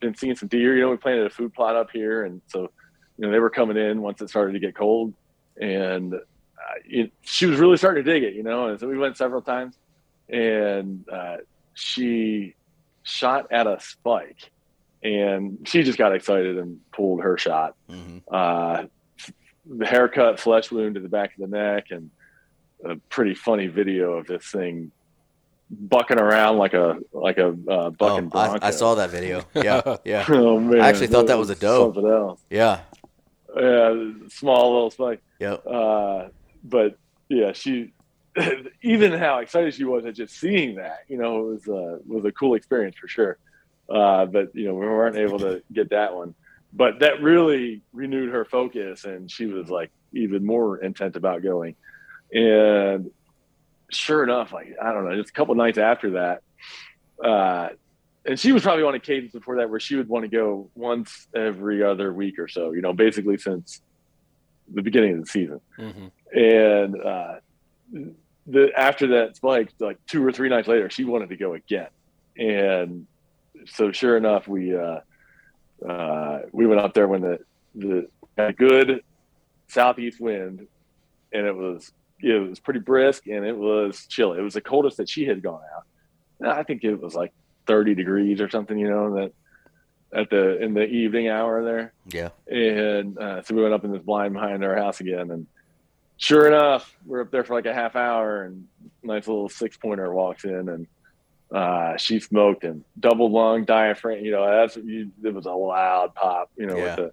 been 0.00 0.14
seeing 0.14 0.36
some 0.36 0.48
deer. 0.48 0.74
You 0.76 0.82
know, 0.82 0.90
we 0.90 0.96
planted 0.98 1.26
a 1.26 1.30
food 1.30 1.54
plot 1.54 1.76
up 1.76 1.90
here, 1.90 2.24
and 2.24 2.42
so 2.48 2.70
you 3.16 3.26
know 3.26 3.30
they 3.30 3.38
were 3.38 3.50
coming 3.50 3.76
in 3.76 4.02
once 4.02 4.20
it 4.20 4.28
started 4.28 4.52
to 4.52 4.58
get 4.58 4.74
cold, 4.74 5.14
and 5.60 6.14
uh, 6.14 6.18
it, 6.84 7.12
she 7.22 7.46
was 7.46 7.58
really 7.58 7.76
starting 7.76 8.04
to 8.04 8.12
dig 8.12 8.22
it, 8.22 8.34
you 8.34 8.42
know. 8.42 8.68
And 8.68 8.78
so 8.78 8.86
we 8.86 8.98
went 8.98 9.16
several 9.16 9.40
times, 9.40 9.76
and 10.28 11.08
uh, 11.08 11.38
she 11.74 12.54
shot 13.02 13.50
at 13.50 13.66
a 13.66 13.78
spike, 13.80 14.50
and 15.02 15.58
she 15.66 15.82
just 15.82 15.98
got 15.98 16.14
excited 16.14 16.58
and 16.58 16.78
pulled 16.92 17.20
her 17.22 17.36
shot 17.36 17.74
hmm 17.88 18.18
uh, 18.30 18.84
the 19.64 19.86
haircut, 19.86 20.40
flesh 20.40 20.72
wound 20.72 20.96
to 20.96 21.00
the 21.00 21.08
back 21.08 21.34
of 21.34 21.40
the 21.50 21.56
neck, 21.56 21.86
and 21.90 22.10
a 22.84 22.96
pretty 23.08 23.34
funny 23.34 23.68
video 23.68 24.14
of 24.14 24.26
this 24.26 24.44
thing 24.46 24.90
bucking 25.70 26.18
around 26.18 26.58
like 26.58 26.74
a 26.74 26.98
like 27.12 27.38
a 27.38 27.48
uh, 27.48 27.90
bucking 27.90 28.30
Oh, 28.34 28.38
I, 28.38 28.46
bronco. 28.48 28.66
I 28.66 28.70
saw 28.70 28.96
that 28.96 29.10
video. 29.10 29.44
Yeah. 29.54 29.98
Yeah. 30.04 30.24
Oh 30.28 30.58
man! 30.58 30.80
I 30.80 30.88
actually 30.88 31.06
thought 31.06 31.28
that 31.28 31.38
was 31.38 31.50
a 31.50 31.54
doe. 31.54 31.92
Something 31.92 32.10
else. 32.10 32.40
Yeah. 32.50 32.80
Yeah, 33.56 34.12
small 34.28 34.72
little 34.72 34.90
spike. 34.90 35.22
Yep. 35.38 35.66
Uh, 35.66 36.28
but 36.64 36.96
yeah, 37.28 37.52
she 37.52 37.92
even 38.82 39.12
how 39.12 39.38
excited 39.38 39.74
she 39.74 39.84
was 39.84 40.04
at 40.06 40.14
just 40.14 40.40
seeing 40.40 40.76
that, 40.76 41.00
you 41.08 41.18
know, 41.18 41.38
it 41.40 41.52
was 41.52 41.68
uh, 41.68 41.98
was 42.06 42.24
a 42.24 42.32
cool 42.32 42.54
experience 42.54 42.96
for 42.96 43.06
sure. 43.08 43.38
Uh, 43.92 44.26
but 44.26 44.54
you 44.54 44.66
know, 44.66 44.74
we 44.74 44.86
weren't 44.86 45.16
able 45.16 45.38
to 45.40 45.62
get 45.72 45.90
that 45.90 46.14
one. 46.14 46.34
But 46.72 47.00
that 47.00 47.22
really 47.22 47.82
renewed 47.92 48.32
her 48.32 48.46
focus, 48.46 49.04
and 49.04 49.30
she 49.30 49.46
was 49.46 49.68
like 49.68 49.90
even 50.14 50.46
more 50.46 50.78
intent 50.78 51.16
about 51.16 51.42
going. 51.42 51.76
And 52.32 53.10
sure 53.90 54.22
enough, 54.22 54.52
like 54.52 54.74
I 54.82 54.92
don't 54.92 55.04
know, 55.04 55.14
just 55.16 55.30
a 55.30 55.32
couple 55.32 55.54
nights 55.54 55.76
after 55.76 56.12
that, 56.12 56.42
uh, 57.22 57.68
and 58.24 58.40
she 58.40 58.52
was 58.52 58.62
probably 58.62 58.84
on 58.84 58.94
a 58.94 59.00
cadence 59.00 59.32
before 59.32 59.56
that 59.56 59.68
where 59.68 59.80
she 59.80 59.96
would 59.96 60.08
want 60.08 60.24
to 60.24 60.28
go 60.28 60.70
once 60.74 61.28
every 61.34 61.82
other 61.82 62.12
week 62.12 62.38
or 62.38 62.48
so. 62.48 62.72
You 62.72 62.80
know, 62.80 62.94
basically 62.94 63.36
since 63.36 63.82
the 64.72 64.80
beginning 64.80 65.14
of 65.14 65.20
the 65.20 65.26
season 65.26 65.60
hmm 65.76 66.06
and 66.34 66.98
uh, 66.98 67.34
the 68.46 68.70
after 68.76 69.08
that 69.08 69.36
spike, 69.36 69.70
like 69.78 69.98
two 70.06 70.24
or 70.24 70.32
three 70.32 70.48
nights 70.48 70.68
later, 70.68 70.88
she 70.88 71.04
wanted 71.04 71.28
to 71.28 71.36
go 71.36 71.52
again, 71.52 71.88
and 72.38 73.06
so 73.66 73.92
sure 73.92 74.16
enough, 74.16 74.48
we 74.48 74.76
uh, 74.76 75.00
uh, 75.86 76.40
we 76.52 76.66
went 76.66 76.80
up 76.80 76.94
there 76.94 77.08
when 77.08 77.20
the 77.22 77.38
the 77.74 78.08
had 78.36 78.50
a 78.50 78.52
good 78.52 79.02
southeast 79.68 80.20
wind, 80.20 80.66
and 81.32 81.46
it 81.46 81.54
was 81.56 81.92
it 82.20 82.48
was 82.48 82.60
pretty 82.60 82.80
brisk 82.80 83.26
and 83.26 83.44
it 83.44 83.56
was 83.56 84.06
chilly. 84.06 84.38
It 84.38 84.42
was 84.42 84.54
the 84.54 84.60
coldest 84.60 84.98
that 84.98 85.08
she 85.08 85.24
had 85.24 85.42
gone 85.42 85.60
out. 85.76 85.84
And 86.38 86.48
I 86.48 86.62
think 86.62 86.84
it 86.84 87.00
was 87.00 87.14
like 87.14 87.32
thirty 87.66 87.94
degrees 87.94 88.40
or 88.40 88.48
something, 88.48 88.78
you 88.78 88.88
know, 88.88 89.14
that 89.16 89.32
at 90.14 90.30
the 90.30 90.62
in 90.62 90.74
the 90.74 90.84
evening 90.84 91.28
hour 91.28 91.64
there 91.64 91.92
Yeah. 92.12 92.28
and 92.46 93.18
uh, 93.18 93.42
so 93.42 93.54
we 93.54 93.62
went 93.62 93.72
up 93.74 93.82
in 93.84 93.92
this 93.92 94.02
blind 94.02 94.34
behind 94.34 94.62
our 94.62 94.76
house 94.76 95.00
again 95.00 95.30
and 95.30 95.46
sure 96.18 96.46
enough 96.46 96.94
we're 97.06 97.22
up 97.22 97.30
there 97.30 97.44
for 97.44 97.54
like 97.54 97.64
a 97.64 97.72
half 97.72 97.96
hour 97.96 98.42
and 98.42 98.66
nice 99.02 99.26
little 99.26 99.48
six 99.48 99.78
pointer 99.78 100.12
walks 100.12 100.44
in 100.44 100.68
and 100.68 100.86
uh, 101.52 101.96
she 101.96 102.18
smoked 102.20 102.62
him 102.64 102.84
double 102.98 103.30
lung 103.30 103.64
diaphragm 103.64 104.24
you 104.24 104.30
know 104.30 104.44
that's 104.46 104.76
you, 104.76 105.10
it 105.22 105.34
was 105.34 105.46
a 105.46 105.50
loud 105.52 106.14
pop 106.14 106.50
you 106.56 106.66
know 106.66 106.76
Yeah. 106.76 106.96
with 107.00 107.12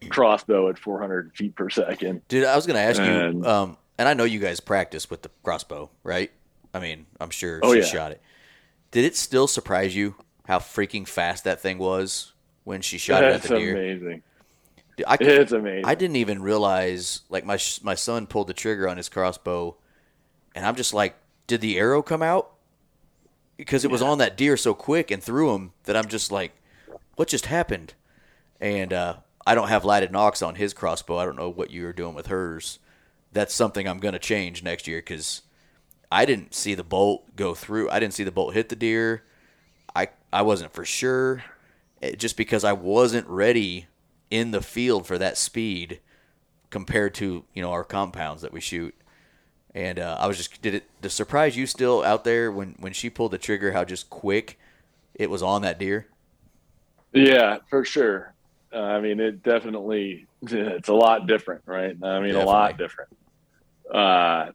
the 0.00 0.06
crossbow 0.08 0.68
at 0.68 0.78
400 0.78 1.32
feet 1.36 1.54
per 1.54 1.70
second 1.70 2.22
Dude, 2.28 2.44
I 2.44 2.56
was 2.56 2.66
gonna 2.66 2.78
ask 2.80 2.98
you, 3.00 3.04
And- 3.06 3.46
um, 3.46 3.76
and 3.98 4.08
I 4.08 4.14
know 4.14 4.24
you 4.24 4.40
guys 4.40 4.60
practice 4.60 5.08
with 5.08 5.22
the 5.22 5.30
crossbow, 5.42 5.90
right? 6.02 6.30
I 6.74 6.80
mean, 6.80 7.06
I'm 7.20 7.30
sure 7.30 7.60
Oh, 7.62 7.72
she 7.72 7.80
yeah. 7.80 7.84
shot 7.86 8.12
it. 8.12 8.20
Did 8.90 9.04
it 9.04 9.16
still 9.16 9.46
surprise 9.46 9.94
you 9.96 10.14
how 10.46 10.58
freaking 10.58 11.06
fast 11.06 11.44
that 11.44 11.60
thing 11.60 11.78
was 11.78 12.32
when 12.64 12.80
she 12.82 12.98
shot 12.98 13.22
it 13.22 13.26
at 13.26 13.32
that's 13.42 13.48
the 13.48 13.58
deer? 13.58 13.76
amazing 13.76 14.22
Dude, 14.96 15.06
I, 15.06 15.16
it's 15.20 15.52
amazing 15.52 15.84
I 15.84 15.94
didn't 15.94 16.16
even 16.16 16.40
realize. 16.42 17.20
Like 17.28 17.44
my 17.44 17.58
my 17.82 17.94
son 17.94 18.26
pulled 18.26 18.46
the 18.48 18.54
trigger 18.54 18.88
on 18.88 18.96
his 18.96 19.08
crossbow, 19.10 19.76
and 20.54 20.64
I'm 20.64 20.74
just 20.74 20.94
like, 20.94 21.14
did 21.46 21.60
the 21.60 21.78
arrow 21.78 22.00
come 22.00 22.22
out? 22.22 22.52
Because 23.56 23.84
it 23.84 23.90
was 23.90 24.02
on 24.02 24.18
that 24.18 24.36
deer 24.36 24.56
so 24.56 24.74
quick 24.74 25.10
and 25.10 25.22
through 25.22 25.54
him 25.54 25.72
that 25.84 25.96
I'm 25.96 26.08
just 26.08 26.30
like, 26.30 26.52
what 27.16 27.28
just 27.28 27.46
happened? 27.46 27.94
And 28.60 28.92
uh, 28.92 29.16
I 29.46 29.54
don't 29.54 29.68
have 29.68 29.84
lighted 29.84 30.12
nocks 30.12 30.42
on 30.42 30.56
his 30.56 30.74
crossbow. 30.74 31.16
I 31.18 31.24
don't 31.24 31.36
know 31.36 31.48
what 31.48 31.70
you 31.70 31.84
were 31.84 31.92
doing 31.92 32.14
with 32.14 32.26
hers. 32.26 32.78
That's 33.32 33.54
something 33.54 33.86
I'm 33.88 33.98
gonna 33.98 34.18
change 34.18 34.62
next 34.62 34.86
year 34.86 34.98
because 34.98 35.42
I 36.10 36.24
didn't 36.24 36.54
see 36.54 36.74
the 36.74 36.84
bolt 36.84 37.34
go 37.36 37.54
through. 37.54 37.90
I 37.90 37.98
didn't 38.00 38.14
see 38.14 38.24
the 38.24 38.30
bolt 38.30 38.54
hit 38.54 38.68
the 38.68 38.76
deer. 38.76 39.24
I 39.94 40.08
I 40.32 40.42
wasn't 40.42 40.72
for 40.72 40.84
sure, 40.84 41.44
It- 42.00 42.18
just 42.18 42.36
because 42.36 42.64
I 42.64 42.72
wasn't 42.72 43.26
ready 43.26 43.86
in 44.30 44.50
the 44.50 44.62
field 44.62 45.06
for 45.06 45.18
that 45.18 45.36
speed 45.38 46.00
compared 46.70 47.14
to 47.16 47.44
you 47.54 47.62
know 47.62 47.72
our 47.72 47.84
compounds 47.84 48.42
that 48.42 48.52
we 48.52 48.60
shoot. 48.60 48.94
And 49.76 49.98
uh, 49.98 50.16
I 50.18 50.26
was 50.26 50.38
just 50.38 50.62
did 50.62 50.72
it 50.72 50.84
to 51.02 51.10
surprise 51.10 51.54
you 51.54 51.66
still 51.66 52.02
out 52.02 52.24
there 52.24 52.50
when 52.50 52.76
when 52.78 52.94
she 52.94 53.10
pulled 53.10 53.32
the 53.32 53.38
trigger 53.38 53.72
how 53.72 53.84
just 53.84 54.08
quick 54.08 54.58
it 55.14 55.28
was 55.28 55.42
on 55.42 55.60
that 55.62 55.78
deer. 55.78 56.06
Yeah, 57.12 57.58
for 57.68 57.84
sure. 57.84 58.32
Uh, 58.72 58.80
I 58.80 59.00
mean, 59.02 59.20
it 59.20 59.42
definitely 59.42 60.26
it's 60.42 60.88
a 60.88 60.94
lot 60.94 61.26
different, 61.26 61.60
right? 61.66 61.94
I 62.02 62.20
mean, 62.20 62.34
a 62.34 62.44
lot 62.46 62.78
different. 62.78 63.10
Uh, 63.92 64.52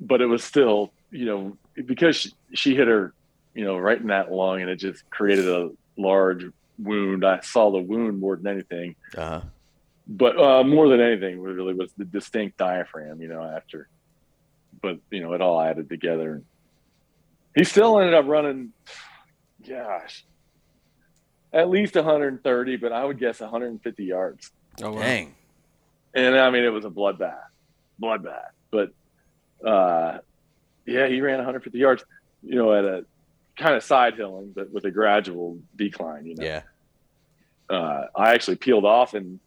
but 0.00 0.20
it 0.20 0.26
was 0.26 0.44
still, 0.44 0.92
you 1.10 1.26
know, 1.26 1.56
because 1.84 2.14
she, 2.16 2.30
she 2.54 2.76
hit 2.76 2.86
her, 2.86 3.12
you 3.54 3.64
know, 3.64 3.76
right 3.76 4.00
in 4.00 4.06
that 4.06 4.30
lung, 4.30 4.60
and 4.60 4.70
it 4.70 4.76
just 4.76 5.10
created 5.10 5.48
a 5.48 5.70
large 5.96 6.46
wound. 6.78 7.26
I 7.26 7.40
saw 7.40 7.72
the 7.72 7.80
wound 7.80 8.20
more 8.20 8.36
than 8.36 8.46
anything, 8.46 8.94
Uh, 9.16 9.40
but 10.06 10.38
uh, 10.38 10.62
more 10.62 10.88
than 10.88 11.00
anything, 11.00 11.40
really 11.40 11.74
was 11.74 11.92
the 11.98 12.04
distinct 12.04 12.58
diaphragm, 12.58 13.20
you 13.20 13.26
know, 13.26 13.42
after. 13.42 13.88
But 14.82 14.98
you 15.10 15.20
know, 15.20 15.32
it 15.34 15.40
all 15.40 15.60
added 15.60 15.88
together. 15.88 16.42
He 17.54 17.64
still 17.64 17.98
ended 17.98 18.14
up 18.14 18.26
running, 18.26 18.72
gosh, 19.68 20.24
at 21.52 21.68
least 21.68 21.96
130, 21.96 22.76
but 22.76 22.92
I 22.92 23.04
would 23.04 23.18
guess 23.18 23.40
150 23.40 24.04
yards. 24.04 24.50
Oh, 24.82 24.92
wow. 24.92 25.00
dang. 25.00 25.34
And 26.14 26.36
I 26.38 26.50
mean, 26.50 26.64
it 26.64 26.68
was 26.70 26.84
a 26.84 26.90
bloodbath, 26.90 27.34
bloodbath. 28.00 28.50
But 28.70 28.90
uh, 29.68 30.18
yeah, 30.86 31.08
he 31.08 31.20
ran 31.20 31.36
150 31.38 31.76
yards, 31.78 32.04
you 32.42 32.54
know, 32.54 32.72
at 32.72 32.84
a 32.84 33.04
kind 33.58 33.74
of 33.74 33.82
side 33.82 34.14
hilling, 34.16 34.52
but 34.54 34.72
with 34.72 34.84
a 34.84 34.90
gradual 34.90 35.58
decline. 35.76 36.24
You 36.26 36.36
know, 36.36 36.44
Yeah. 36.44 36.62
uh, 37.68 38.06
I 38.16 38.32
actually 38.34 38.56
peeled 38.56 38.84
off 38.84 39.14
and 39.14 39.40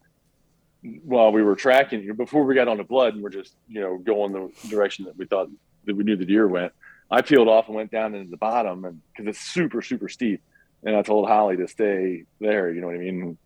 while 1.04 1.32
we 1.32 1.42
were 1.42 1.56
tracking 1.56 2.14
before 2.16 2.44
we 2.44 2.54
got 2.56 2.68
on 2.68 2.78
the 2.78 2.84
blood 2.84 3.14
and 3.14 3.24
we're 3.24 3.30
just 3.30 3.56
you 3.68 3.80
know 3.82 3.98
going 3.98 4.32
the 4.34 4.50
direction 4.70 5.06
that 5.06 5.16
we 5.18 5.26
thought 5.26 5.48
that 5.86 5.96
we 5.96 6.04
knew 6.04 6.16
the 6.18 6.26
deer 6.26 6.48
went 6.48 6.72
i 7.10 7.22
peeled 7.22 7.48
off 7.48 7.68
and 7.68 7.76
went 7.76 7.90
down 7.92 8.14
into 8.16 8.30
the 8.30 8.38
bottom 8.38 8.84
and 8.86 9.00
because 9.12 9.28
it's 9.30 9.40
super 9.40 9.82
super 9.82 10.10
steep 10.10 10.42
and 10.84 10.96
i 10.96 11.02
told 11.02 11.28
holly 11.28 11.56
to 11.56 11.68
stay 11.68 12.24
there 12.42 12.72
you 12.72 12.82
know 12.82 12.88
what 12.88 12.96
i 12.96 13.00
mean 13.00 13.38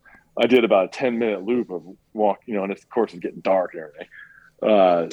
i 0.42 0.48
did 0.48 0.64
about 0.64 0.86
a 0.86 0.88
10 0.90 1.20
minute 1.20 1.44
loop 1.44 1.70
of 1.70 1.84
walk 2.14 2.40
you 2.48 2.56
know 2.56 2.64
and 2.64 2.72
of 2.72 2.90
course 2.90 3.12
it's 3.14 3.20
getting 3.22 3.40
dark 3.42 3.74
and 3.74 3.84
everything 3.84 4.08
uh 4.64 5.10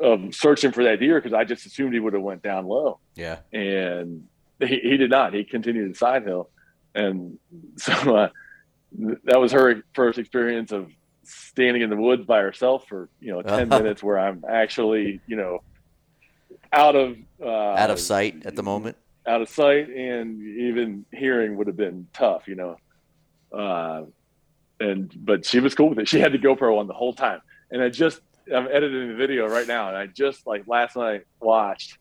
of 0.00 0.34
searching 0.34 0.70
for 0.72 0.84
that 0.84 1.00
deer 1.00 1.20
because 1.20 1.34
i 1.34 1.44
just 1.44 1.66
assumed 1.66 1.92
he 1.92 2.00
would 2.00 2.12
have 2.14 2.22
went 2.22 2.42
down 2.42 2.66
low 2.66 2.98
Yeah. 3.14 3.38
and 3.52 4.24
he, 4.60 4.78
he 4.78 4.96
did 4.96 5.10
not. 5.10 5.34
He 5.34 5.42
continued 5.42 5.90
the 5.90 5.96
side 5.96 6.22
hill, 6.22 6.48
and 6.94 7.36
so 7.78 7.92
uh, 8.16 8.28
th- 8.96 9.18
that 9.24 9.40
was 9.40 9.50
her 9.50 9.82
first 9.92 10.18
experience 10.20 10.70
of 10.70 10.88
standing 11.24 11.82
in 11.82 11.90
the 11.90 11.96
woods 11.96 12.24
by 12.24 12.40
herself 12.40 12.86
for 12.88 13.08
you 13.20 13.32
know 13.32 13.42
10 13.42 13.68
minutes, 13.78 14.02
where 14.02 14.18
I'm 14.18 14.44
actually 14.48 15.20
you 15.26 15.36
know 15.36 15.60
out 16.72 16.96
of 16.96 17.16
uh, 17.42 17.48
Out 17.74 17.90
of 17.90 18.00
sight 18.00 18.44
at 18.46 18.56
the 18.56 18.62
moment. 18.62 18.96
out 19.26 19.42
of 19.42 19.48
sight, 19.48 19.88
and 19.90 20.40
even 20.58 21.04
hearing 21.12 21.56
would 21.56 21.66
have 21.66 21.76
been 21.76 22.06
tough, 22.12 22.48
you 22.48 22.54
know. 22.54 22.76
Uh, 23.56 24.04
and 24.80 25.12
but 25.16 25.44
she 25.44 25.60
was 25.60 25.74
cool 25.74 25.90
with 25.90 25.98
it. 25.98 26.08
She 26.08 26.18
had 26.18 26.32
the 26.32 26.38
GoPro 26.38 26.78
on 26.80 26.86
the 26.86 26.94
whole 26.94 27.12
time, 27.12 27.40
and 27.70 27.82
I 27.82 27.88
just 27.90 28.20
I'm 28.52 28.66
editing 28.68 29.08
the 29.08 29.14
video 29.14 29.46
right 29.46 29.66
now, 29.68 29.88
and 29.88 29.96
I 29.96 30.06
just 30.06 30.46
like 30.46 30.66
last 30.66 30.96
night 30.96 31.22
watched 31.40 31.98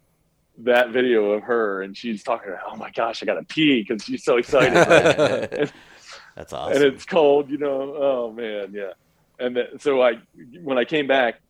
that 0.59 0.89
video 0.89 1.31
of 1.31 1.43
her, 1.43 1.81
and 1.83 1.95
she's 1.95 2.23
talking. 2.23 2.53
Oh 2.65 2.75
my 2.77 2.89
gosh, 2.91 3.21
I 3.21 3.25
got 3.25 3.35
to 3.35 3.43
pee 3.43 3.83
because 3.87 4.03
she's 4.03 4.23
so 4.23 4.37
excited. 4.37 4.73
That's 6.35 6.53
awesome. 6.53 6.77
and 6.77 6.85
it's 6.85 7.03
cold, 7.05 7.49
you 7.49 7.57
know. 7.57 7.93
Oh 7.97 8.31
man, 8.31 8.71
yeah. 8.73 8.91
And 9.41 9.55
then, 9.55 9.79
so 9.79 10.01
I, 10.01 10.19
when 10.61 10.77
I 10.77 10.85
came 10.85 11.07
back, 11.07 11.41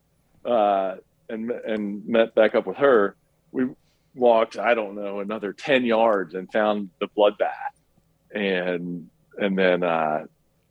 uh, 0.45 0.95
and 1.30 1.51
and 1.51 2.07
met 2.07 2.35
back 2.35 2.55
up 2.55 2.65
with 2.65 2.77
her, 2.77 3.15
we 3.51 3.68
walked, 4.15 4.57
I 4.57 4.73
don't 4.73 4.95
know, 4.95 5.19
another 5.19 5.53
ten 5.53 5.85
yards 5.85 6.34
and 6.34 6.51
found 6.51 6.89
the 6.99 7.07
bloodbath, 7.07 7.73
and 8.34 9.09
and 9.38 9.57
then 9.57 9.84
uh, 9.84 10.26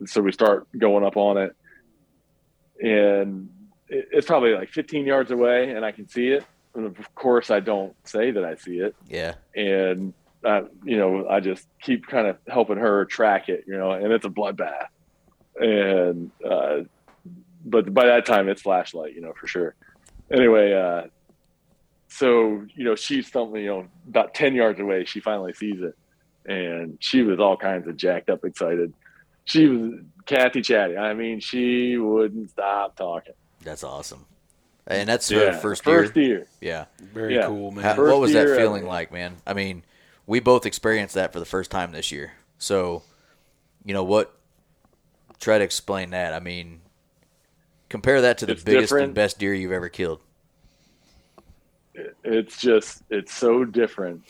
so 0.06 0.20
we 0.20 0.32
start 0.32 0.66
going 0.76 1.04
up 1.04 1.16
on 1.16 1.38
it, 1.38 1.56
and 2.82 3.48
it, 3.88 4.08
it's 4.12 4.26
probably 4.26 4.54
like 4.54 4.70
15 4.70 5.06
yards 5.06 5.30
away, 5.30 5.70
and 5.70 5.84
I 5.84 5.92
can 5.92 6.08
see 6.08 6.28
it. 6.28 6.44
And 6.74 6.86
of 6.86 7.14
course, 7.14 7.50
I 7.50 7.60
don't 7.60 7.94
say 8.06 8.30
that 8.30 8.44
I 8.44 8.54
see 8.56 8.78
it, 8.78 8.94
yeah. 9.08 9.34
and 9.54 10.14
uh, 10.44 10.62
you 10.84 10.96
know, 10.96 11.28
I 11.28 11.40
just 11.40 11.66
keep 11.82 12.06
kind 12.06 12.26
of 12.26 12.38
helping 12.48 12.78
her 12.78 13.04
track 13.04 13.48
it, 13.48 13.64
you 13.66 13.76
know, 13.76 13.90
and 13.92 14.12
it's 14.12 14.24
a 14.24 14.30
bloodbath. 14.30 14.86
And, 15.56 16.30
uh, 16.48 16.82
but 17.64 17.92
by 17.92 18.06
that 18.06 18.26
time 18.26 18.48
it's 18.48 18.62
flashlight, 18.62 19.14
you 19.14 19.20
know, 19.20 19.32
for 19.38 19.46
sure. 19.46 19.74
Anyway, 20.32 20.72
uh, 20.72 21.02
so, 22.08 22.64
you 22.74 22.84
know, 22.84 22.94
she's 22.96 23.30
something, 23.30 23.60
you 23.60 23.68
know, 23.68 23.86
about 24.08 24.34
10 24.34 24.54
yards 24.54 24.80
away, 24.80 25.04
she 25.04 25.20
finally 25.20 25.52
sees 25.52 25.80
it 25.80 25.94
and 26.46 26.96
she 27.00 27.22
was 27.22 27.38
all 27.38 27.56
kinds 27.56 27.86
of 27.86 27.96
jacked 27.96 28.30
up, 28.30 28.44
excited. 28.44 28.92
She 29.44 29.66
was 29.66 29.92
Kathy 30.26 30.62
chatty. 30.62 30.96
I 30.96 31.14
mean, 31.14 31.40
she 31.40 31.96
wouldn't 31.96 32.50
stop 32.50 32.96
talking. 32.96 33.34
That's 33.62 33.84
awesome. 33.84 34.24
And 34.86 35.08
that's 35.08 35.28
her 35.28 35.46
Yeah, 35.46 35.58
first, 35.58 35.84
first 35.84 36.16
year. 36.16 36.26
year. 36.26 36.46
Yeah. 36.60 36.84
Very 37.12 37.36
Yeah. 37.36 37.46
cool, 37.46 37.70
man. 37.70 37.84
How- 37.84 37.96
what 38.02 38.20
was 38.20 38.32
that 38.32 38.48
feeling 38.56 38.82
ever. 38.82 38.88
like, 38.90 39.12
man? 39.12 39.36
I 39.46 39.52
mean, 39.54 39.84
we 40.26 40.40
both 40.40 40.66
experienced 40.66 41.14
that 41.14 41.32
for 41.32 41.38
the 41.38 41.44
first 41.44 41.70
time 41.70 41.92
this 41.92 42.10
year. 42.10 42.32
So, 42.58 43.02
you 43.84 43.94
know 43.94 44.04
what? 44.04 44.34
Try 45.38 45.58
to 45.58 45.64
explain 45.64 46.10
that. 46.10 46.32
I 46.32 46.40
mean, 46.40 46.80
compare 47.90 48.22
that 48.22 48.38
to 48.38 48.46
the 48.46 48.52
It's 48.52 48.62
biggest 48.62 48.92
and 48.92 49.12
best 49.14 49.38
deer 49.38 49.52
you've 49.52 49.72
ever 49.72 49.90
killed. 49.90 50.20
it's 52.24 52.56
just 52.58 53.02
it's 53.10 53.34
so 53.34 53.64
different. 53.64 54.22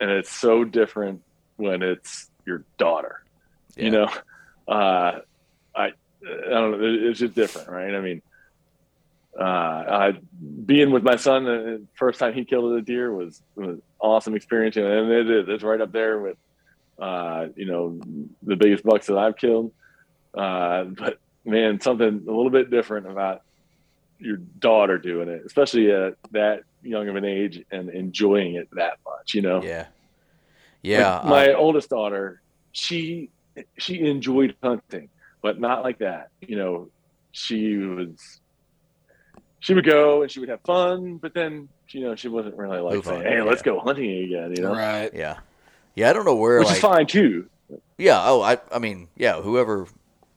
And 0.00 0.10
it's 0.10 0.30
so 0.30 0.64
different 0.64 1.22
when 1.56 1.82
it's 1.82 2.30
your 2.46 2.64
daughter 2.78 3.22
you 3.76 3.90
know? 3.90 4.08
Uh 4.66 5.20
i 5.76 5.86
i 5.86 5.90
don't 6.48 6.72
know. 6.72 6.78
It's 6.80 7.20
just 7.20 7.34
different 7.34 7.68
right? 7.68 7.94
I 7.94 8.00
mean 8.00 8.22
uh 9.38 9.42
I, 9.44 10.18
being 10.66 10.90
with 10.90 11.02
my 11.04 11.16
son 11.16 11.44
the 11.44 11.82
first 11.94 12.18
time 12.18 12.34
he 12.34 12.44
killed 12.44 12.72
a 12.76 12.82
deer 12.82 13.12
was, 13.14 13.40
was 13.54 13.68
an 13.70 13.82
awesome 14.00 14.34
experience 14.34 14.76
and 14.76 14.86
it 15.12 15.30
is 15.30 15.48
it's 15.48 15.62
right 15.62 15.80
up 15.80 15.92
there 15.92 16.18
with 16.20 16.36
uh 16.98 17.46
you 17.54 17.66
know 17.66 18.00
the 18.42 18.56
biggest 18.56 18.82
bucks 18.82 19.06
that 19.06 19.16
i've 19.18 19.36
killed. 19.36 19.72
Uh 20.34 20.84
but 20.84 21.18
man 21.48 21.80
something 21.80 22.24
a 22.26 22.30
little 22.30 22.50
bit 22.50 22.70
different 22.70 23.06
about 23.06 23.42
your 24.18 24.36
daughter 24.36 24.98
doing 24.98 25.28
it, 25.28 25.42
especially 25.46 25.90
at 25.92 26.14
that 26.32 26.62
young 26.82 27.08
of 27.08 27.16
an 27.16 27.24
age 27.24 27.64
and 27.70 27.88
enjoying 27.90 28.54
it 28.54 28.68
that 28.72 28.98
much, 29.06 29.34
you 29.34 29.42
know. 29.42 29.62
Yeah. 29.62 29.78
Like, 29.78 29.86
Yeah. 30.82 31.20
my 31.24 31.52
uh, 31.52 31.56
oldest 31.56 31.90
daughter, 31.90 32.40
she 32.72 33.30
she 33.78 34.00
enjoyed 34.00 34.54
hunting, 34.62 35.08
but 35.42 35.58
not 35.60 35.82
like 35.82 35.98
that. 35.98 36.28
You 36.40 36.56
know, 36.56 36.88
she 37.32 37.76
was 37.76 38.40
she 39.60 39.74
would 39.74 39.84
go 39.86 40.22
and 40.22 40.30
she 40.30 40.40
would 40.40 40.48
have 40.48 40.60
fun, 40.62 41.16
but 41.16 41.34
then 41.34 41.68
you 41.90 42.02
know 42.02 42.14
she 42.14 42.28
wasn't 42.28 42.56
really 42.56 42.78
like 42.78 43.04
saying, 43.04 43.26
on, 43.26 43.32
"Hey, 43.32 43.42
let's 43.42 43.62
go 43.62 43.80
hunting 43.80 44.24
again," 44.24 44.54
you 44.56 44.62
know, 44.62 44.72
Right. 44.74 45.12
yeah. 45.14 45.38
Yeah. 45.94 46.10
I 46.10 46.12
don't 46.12 46.24
know 46.24 46.36
where, 46.36 46.58
which 46.60 46.68
like, 46.68 46.76
is 46.76 46.82
fine 46.82 47.06
too. 47.06 47.48
Yeah. 47.98 48.20
Oh, 48.22 48.40
I. 48.40 48.58
I 48.72 48.78
mean, 48.78 49.08
yeah. 49.16 49.40
Whoever 49.40 49.86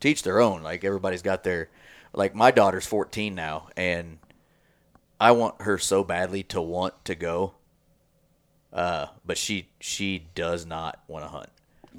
teach 0.02 0.24
their 0.24 0.42
own. 0.42 0.62
Like 0.64 0.84
everybody's 0.84 1.22
got 1.22 1.44
their. 1.44 1.70
Like 2.14 2.36
my 2.36 2.52
daughter's 2.52 2.86
14 2.86 3.34
now, 3.34 3.70
and 3.78 4.18
I 5.20 5.32
want 5.32 5.62
her 5.62 5.78
so 5.78 6.04
badly 6.04 6.44
to 6.44 6.62
want 6.62 7.06
to 7.06 7.16
go. 7.16 7.54
Uh, 8.74 9.08
but 9.26 9.38
she 9.38 9.68
she 9.80 10.28
does 10.36 10.66
not 10.66 11.00
want 11.08 11.26
to 11.26 11.30
hunt, 11.30 11.50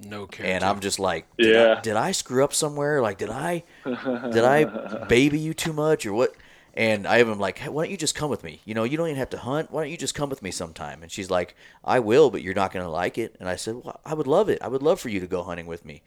No 0.06 0.26
care. 0.26 0.46
and. 0.46 0.64
I'm 0.64 0.80
just 0.80 0.98
like, 0.98 1.26
did, 1.36 1.54
Yeah. 1.54 1.74
I, 1.78 1.80
did 1.80 1.96
I 1.96 2.12
screw 2.12 2.42
up 2.44 2.52
somewhere? 2.54 3.00
Like, 3.02 3.18
did 3.18 3.30
I 3.30 3.64
did 3.84 4.44
I 4.44 4.64
baby 5.06 5.38
you 5.38 5.52
too 5.54 5.72
much 5.72 6.04
or 6.06 6.12
what? 6.14 6.34
And 6.74 7.06
I 7.06 7.18
have 7.18 7.28
him 7.28 7.38
like, 7.38 7.58
hey, 7.58 7.68
why 7.68 7.84
don't 7.84 7.90
you 7.90 7.98
just 7.98 8.14
come 8.14 8.30
with 8.30 8.42
me? 8.42 8.62
You 8.64 8.72
know, 8.72 8.84
you 8.84 8.96
don't 8.96 9.08
even 9.08 9.18
have 9.18 9.28
to 9.30 9.36
hunt. 9.38 9.70
Why 9.70 9.82
don't 9.82 9.90
you 9.90 9.98
just 9.98 10.14
come 10.14 10.30
with 10.30 10.40
me 10.42 10.50
sometime? 10.50 11.02
And 11.02 11.12
she's 11.12 11.28
like, 11.28 11.54
I 11.84 11.98
will, 12.00 12.30
but 12.30 12.40
you're 12.40 12.54
not 12.54 12.72
going 12.72 12.82
to 12.86 12.90
like 12.90 13.18
it. 13.18 13.36
And 13.38 13.46
I 13.46 13.56
said, 13.56 13.74
well, 13.84 14.00
I 14.06 14.14
would 14.14 14.26
love 14.26 14.48
it. 14.48 14.58
I 14.62 14.68
would 14.68 14.80
love 14.82 14.98
for 14.98 15.10
you 15.10 15.20
to 15.20 15.26
go 15.26 15.42
hunting 15.42 15.66
with 15.66 15.84
me. 15.84 16.00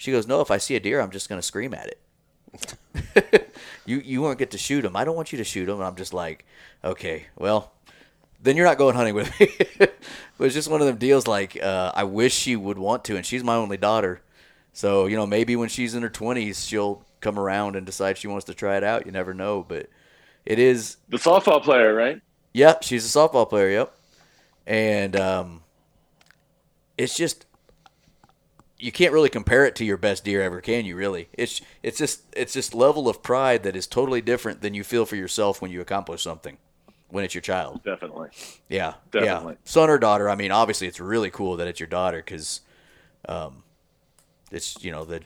She 0.00 0.12
goes, 0.12 0.26
no, 0.26 0.40
if 0.40 0.50
I 0.50 0.56
see 0.56 0.76
a 0.76 0.80
deer, 0.80 0.98
I'm 0.98 1.10
just 1.10 1.28
going 1.28 1.38
to 1.38 1.46
scream 1.46 1.74
at 1.74 1.92
it. 2.54 3.52
you 3.84 3.98
you 3.98 4.22
won't 4.22 4.38
get 4.38 4.50
to 4.52 4.56
shoot 4.56 4.82
him. 4.82 4.96
I 4.96 5.04
don't 5.04 5.14
want 5.14 5.30
you 5.30 5.36
to 5.36 5.44
shoot 5.44 5.68
him. 5.68 5.74
And 5.74 5.84
I'm 5.84 5.94
just 5.94 6.14
like, 6.14 6.46
okay, 6.82 7.26
well, 7.36 7.72
then 8.42 8.56
you're 8.56 8.64
not 8.64 8.78
going 8.78 8.96
hunting 8.96 9.14
with 9.14 9.38
me. 9.38 9.52
but 9.78 9.92
it's 10.38 10.54
just 10.54 10.70
one 10.70 10.80
of 10.80 10.86
them 10.86 10.96
deals. 10.96 11.26
Like, 11.26 11.62
uh, 11.62 11.92
I 11.94 12.04
wish 12.04 12.32
she 12.32 12.56
would 12.56 12.78
want 12.78 13.04
to, 13.04 13.16
and 13.16 13.26
she's 13.26 13.44
my 13.44 13.56
only 13.56 13.76
daughter. 13.76 14.22
So 14.72 15.04
you 15.04 15.16
know, 15.16 15.26
maybe 15.26 15.54
when 15.54 15.68
she's 15.68 15.94
in 15.94 16.02
her 16.02 16.08
20s, 16.08 16.66
she'll 16.66 17.04
come 17.20 17.38
around 17.38 17.76
and 17.76 17.84
decide 17.84 18.16
she 18.16 18.26
wants 18.26 18.46
to 18.46 18.54
try 18.54 18.78
it 18.78 18.82
out. 18.82 19.04
You 19.04 19.12
never 19.12 19.34
know, 19.34 19.66
but 19.68 19.90
it 20.46 20.58
is 20.58 20.96
The 21.10 21.18
softball 21.18 21.62
player, 21.62 21.92
right? 21.92 22.22
Yep, 22.54 22.84
she's 22.84 23.04
a 23.04 23.18
softball 23.18 23.46
player. 23.46 23.68
Yep, 23.68 23.94
and 24.66 25.14
um, 25.16 25.62
it's 26.96 27.14
just 27.18 27.44
you 28.80 28.90
can't 28.92 29.12
really 29.12 29.28
compare 29.28 29.64
it 29.66 29.76
to 29.76 29.84
your 29.84 29.96
best 29.96 30.24
deer 30.24 30.42
ever, 30.42 30.60
can 30.60 30.84
you? 30.84 30.96
Really, 30.96 31.28
it's 31.32 31.60
it's 31.82 31.98
just 31.98 32.22
it's 32.34 32.52
just 32.52 32.74
level 32.74 33.08
of 33.08 33.22
pride 33.22 33.62
that 33.62 33.76
is 33.76 33.86
totally 33.86 34.20
different 34.20 34.62
than 34.62 34.74
you 34.74 34.82
feel 34.84 35.06
for 35.06 35.16
yourself 35.16 35.60
when 35.62 35.70
you 35.70 35.80
accomplish 35.80 36.22
something 36.22 36.56
when 37.08 37.24
it's 37.24 37.34
your 37.34 37.42
child. 37.42 37.82
Definitely. 37.84 38.28
Yeah, 38.68 38.94
Definitely. 39.10 39.52
yeah, 39.54 39.58
son 39.64 39.90
or 39.90 39.98
daughter. 39.98 40.28
I 40.30 40.34
mean, 40.34 40.50
obviously, 40.52 40.86
it's 40.86 41.00
really 41.00 41.30
cool 41.30 41.56
that 41.58 41.66
it's 41.68 41.80
your 41.80 41.88
daughter 41.88 42.18
because, 42.18 42.60
um, 43.28 43.62
it's 44.50 44.82
you 44.82 44.90
know 44.92 45.04
that 45.04 45.22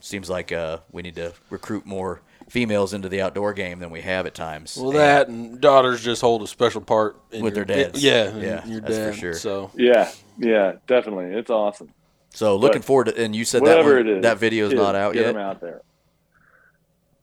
seems 0.00 0.28
like 0.28 0.50
uh 0.52 0.78
we 0.90 1.00
need 1.02 1.14
to 1.14 1.32
recruit 1.48 1.86
more 1.86 2.20
females 2.48 2.92
into 2.92 3.08
the 3.08 3.22
outdoor 3.22 3.54
game 3.54 3.78
than 3.78 3.88
we 3.90 4.02
have 4.02 4.26
at 4.26 4.34
times. 4.34 4.76
well, 4.76 4.90
And- 4.90 4.98
that 4.98 5.28
and 5.28 5.60
daughters 5.60 6.02
just 6.02 6.20
hold 6.20 6.42
a 6.42 6.46
special 6.46 6.80
part 6.82 7.16
in 7.30 7.42
With 7.42 7.56
your, 7.56 7.64
their 7.64 7.84
dads. 7.84 8.02
Yeah, 8.04 8.36
Yeah, 8.36 8.66
your 8.66 8.80
that's 8.82 8.98
for 8.98 9.12
sure. 9.20 9.34
So 9.34 9.70
Yeah, 9.74 10.10
yeah, 10.38 10.72
definitely. 10.86 11.26
It's 11.38 11.50
awesome. 11.50 11.88
So 12.34 12.56
looking 12.56 12.80
But 12.80 12.86
forward 12.86 13.04
to, 13.08 13.22
and 13.22 13.36
you 13.36 13.44
said 13.44 13.64
that 13.64 13.84
one, 13.84 14.08
is, 14.08 14.22
that 14.22 14.38
video 14.38 14.66
is 14.66 14.72
not 14.72 14.94
out 14.94 15.12
get 15.14 15.26
yet. 15.26 15.32
them 15.34 15.42
out 15.42 15.60
there. 15.60 15.82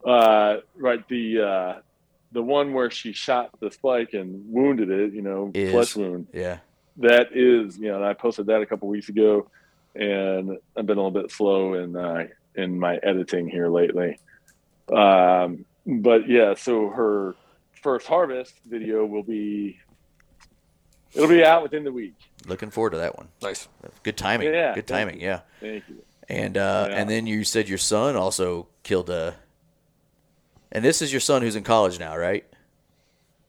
Uh, 0.04 0.60
right. 0.76 1.06
The 1.08 1.40
uh, 1.40 1.80
the 2.32 2.42
one 2.42 2.72
where 2.72 2.90
she 2.90 3.12
shot 3.12 3.50
the 3.60 3.70
spike 3.70 4.14
and 4.14 4.50
wounded 4.52 4.88
it, 4.90 5.12
you 5.12 5.22
know, 5.22 5.50
Is- 5.52 5.72
flesh 5.72 5.96
wound. 5.96 6.28
Yeah, 6.32 6.58
That 6.98 7.28
is, 7.36 7.76
you 7.76 7.88
know, 7.88 7.96
and 7.96 8.04
I 8.04 8.14
posted 8.14 8.46
that 8.46 8.62
a 8.62 8.66
couple 8.66 8.88
weeks 8.88 9.08
ago, 9.08 9.48
and 9.94 10.58
I've 10.76 10.86
been 10.86 10.96
a 10.96 11.02
little 11.04 11.10
bit 11.22 11.30
slow 11.32 11.74
in 11.74 11.96
uh, 11.96 12.28
in 12.54 12.78
my 12.78 12.96
editing 13.02 13.48
here 13.48 13.68
lately. 13.68 14.18
Um, 14.92 15.64
but 15.86 16.28
yeah, 16.28 16.54
so 16.54 16.88
her 16.90 17.34
first 17.82 18.06
harvest 18.06 18.54
video 18.64 19.04
will 19.04 19.22
be 19.22 19.78
it'll 21.14 21.28
be 21.28 21.44
out 21.44 21.62
within 21.64 21.82
the 21.84 21.92
week. 21.92 22.14
Looking 22.46 22.70
forward 22.70 22.90
to 22.90 22.98
that 22.98 23.16
one. 23.16 23.28
nice. 23.42 23.68
Good 24.02 24.16
timing. 24.16 24.52
Yeah, 24.52 24.74
Good 24.74 24.86
thank 24.86 25.08
timing. 25.10 25.20
Yeah. 25.20 25.40
Thank 25.60 25.84
you. 25.88 26.02
And 26.28 26.56
uh, 26.56 26.86
Yeah. 26.90 26.96
and 26.96 27.10
then 27.10 27.26
you 27.26 27.44
said 27.44 27.68
your 27.68 27.78
son 27.78 28.16
also 28.16 28.68
killed 28.82 29.10
a. 29.10 29.34
And 30.72 30.84
this 30.84 31.02
is 31.02 31.12
your 31.12 31.20
son 31.20 31.42
who's 31.42 31.56
in 31.56 31.64
college 31.64 31.98
now, 31.98 32.16
right? 32.16 32.44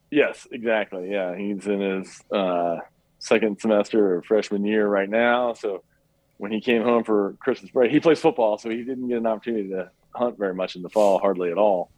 Yes, 0.09 0.47
exactly. 0.51 1.09
Yeah, 1.11 1.35
he's 1.37 1.67
in 1.67 1.79
his 1.79 2.21
uh, 2.31 2.77
second 3.19 3.59
semester 3.61 4.15
of 4.17 4.25
freshman 4.25 4.65
year 4.65 4.87
right 4.87 5.07
now. 5.09 5.53
So 5.53 5.83
when 6.37 6.51
he 6.51 6.59
came 6.59 6.81
home 6.81 7.03
for 7.03 7.33
Christmas 7.39 7.69
break, 7.71 7.91
he 7.91 7.99
plays 7.99 8.19
football, 8.19 8.57
so 8.57 8.69
he 8.69 8.77
didn't 8.83 9.07
get 9.07 9.19
an 9.19 9.27
opportunity 9.27 9.69
to 9.69 9.91
hunt 10.15 10.37
very 10.39 10.55
much 10.55 10.75
in 10.75 10.81
the 10.81 10.89
fall, 10.89 11.19
hardly 11.19 11.51
at 11.51 11.57
all. 11.59 11.91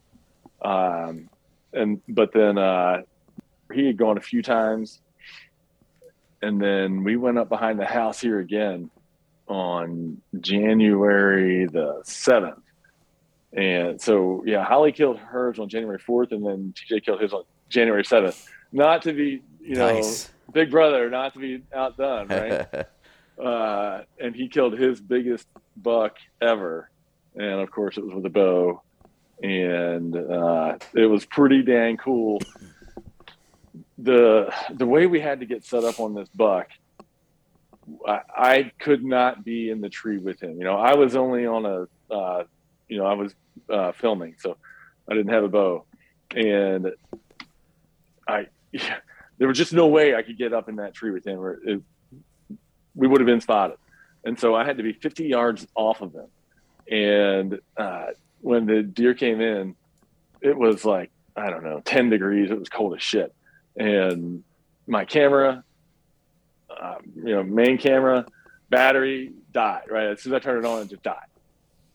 Um, 0.62 1.28
and 1.72 2.00
but 2.08 2.32
then 2.32 2.58
uh, 2.58 3.02
he 3.72 3.86
had 3.86 3.96
gone 3.96 4.18
a 4.18 4.20
few 4.20 4.42
times, 4.42 5.00
and 6.44 6.60
then 6.60 7.04
we 7.04 7.16
went 7.16 7.38
up 7.38 7.48
behind 7.48 7.78
the 7.78 7.86
house 7.86 8.20
here 8.20 8.38
again 8.38 8.90
on 9.46 10.20
January 10.40 11.66
the 11.66 12.00
seventh. 12.04 12.60
And 13.52 14.00
so, 14.00 14.42
yeah, 14.46 14.64
Holly 14.64 14.92
killed 14.92 15.18
hers 15.18 15.58
on 15.58 15.68
January 15.68 15.98
4th, 15.98 16.32
and 16.32 16.44
then 16.44 16.74
TJ 16.76 17.04
killed 17.04 17.20
his 17.20 17.32
on 17.32 17.44
January 17.68 18.02
7th. 18.02 18.46
Not 18.72 19.02
to 19.02 19.12
be, 19.12 19.42
you 19.60 19.76
know, 19.76 19.92
Nice. 19.94 20.30
big 20.52 20.70
brother, 20.70 21.08
not 21.08 21.34
to 21.34 21.38
be 21.38 21.62
outdone, 21.72 22.28
right? 22.28 22.66
uh, 23.42 24.02
and 24.18 24.34
he 24.34 24.48
killed 24.48 24.76
his 24.76 25.00
biggest 25.00 25.46
buck 25.76 26.16
ever. 26.42 26.90
And 27.36 27.60
of 27.60 27.70
course, 27.70 27.96
it 27.96 28.04
was 28.04 28.14
with 28.14 28.26
a 28.26 28.30
bow. 28.30 28.82
and 29.42 30.16
uh, 30.16 30.78
it 30.94 31.06
was 31.06 31.24
pretty 31.24 31.62
dang 31.62 31.96
cool. 31.96 32.40
The 34.04 34.54
The 34.74 34.86
way 34.86 35.06
we 35.06 35.20
had 35.20 35.40
to 35.40 35.46
get 35.46 35.64
set 35.64 35.84
up 35.84 35.98
on 36.00 36.14
this 36.14 36.28
buck, 36.28 36.68
I, 38.06 38.20
I 38.36 38.72
could 38.78 39.04
not 39.04 39.44
be 39.44 39.70
in 39.70 39.80
the 39.80 39.88
tree 39.88 40.18
with 40.18 40.42
him. 40.42 40.58
You 40.58 40.64
know, 40.64 40.76
I 40.76 40.94
was 40.94 41.16
only 41.16 41.46
on 41.46 41.66
a, 41.66 42.12
uh, 42.12 42.44
you 42.88 42.98
know, 42.98 43.06
I 43.06 43.14
was 43.14 43.34
uh, 43.68 43.92
filming, 43.92 44.36
so 44.38 44.56
I 45.08 45.14
didn't 45.14 45.32
have 45.32 45.44
a 45.44 45.48
bow, 45.48 45.84
and 46.34 46.92
I. 48.28 48.46
Yeah, 48.72 48.96
there 49.38 49.48
was 49.48 49.58
just 49.58 49.72
no 49.72 49.88
way 49.88 50.14
I 50.14 50.22
could 50.22 50.38
get 50.38 50.52
up 50.52 50.68
in 50.68 50.76
that 50.76 50.94
tree 50.94 51.10
with 51.10 51.26
him, 51.26 51.40
or 51.40 51.58
it, 51.64 51.82
we 52.94 53.08
would 53.08 53.20
have 53.20 53.26
been 53.26 53.40
spotted. 53.40 53.76
And 54.24 54.38
so 54.38 54.54
I 54.54 54.64
had 54.64 54.76
to 54.78 54.82
be 54.82 54.92
50 54.92 55.26
yards 55.26 55.66
off 55.74 56.00
of 56.00 56.14
him. 56.14 56.28
And 56.90 57.60
uh, 57.76 58.06
when 58.40 58.66
the 58.66 58.82
deer 58.82 59.14
came 59.14 59.40
in, 59.40 59.74
it 60.40 60.56
was 60.56 60.84
like, 60.84 61.10
I 61.36 61.50
don't 61.50 61.64
know, 61.64 61.82
10 61.84 62.10
degrees. 62.10 62.50
It 62.50 62.58
was 62.58 62.68
cold 62.68 62.94
as 62.94 63.02
shit. 63.02 63.34
And 63.76 64.44
my 64.86 65.04
camera, 65.04 65.64
um, 66.80 66.96
you 67.16 67.34
know, 67.34 67.42
main 67.42 67.78
camera, 67.78 68.26
battery 68.70 69.32
died, 69.52 69.84
right? 69.90 70.08
As 70.08 70.22
soon 70.22 70.34
as 70.34 70.36
I 70.36 70.40
turned 70.40 70.64
it 70.64 70.68
on, 70.68 70.82
it 70.82 70.90
just 70.90 71.02
died. 71.02 71.26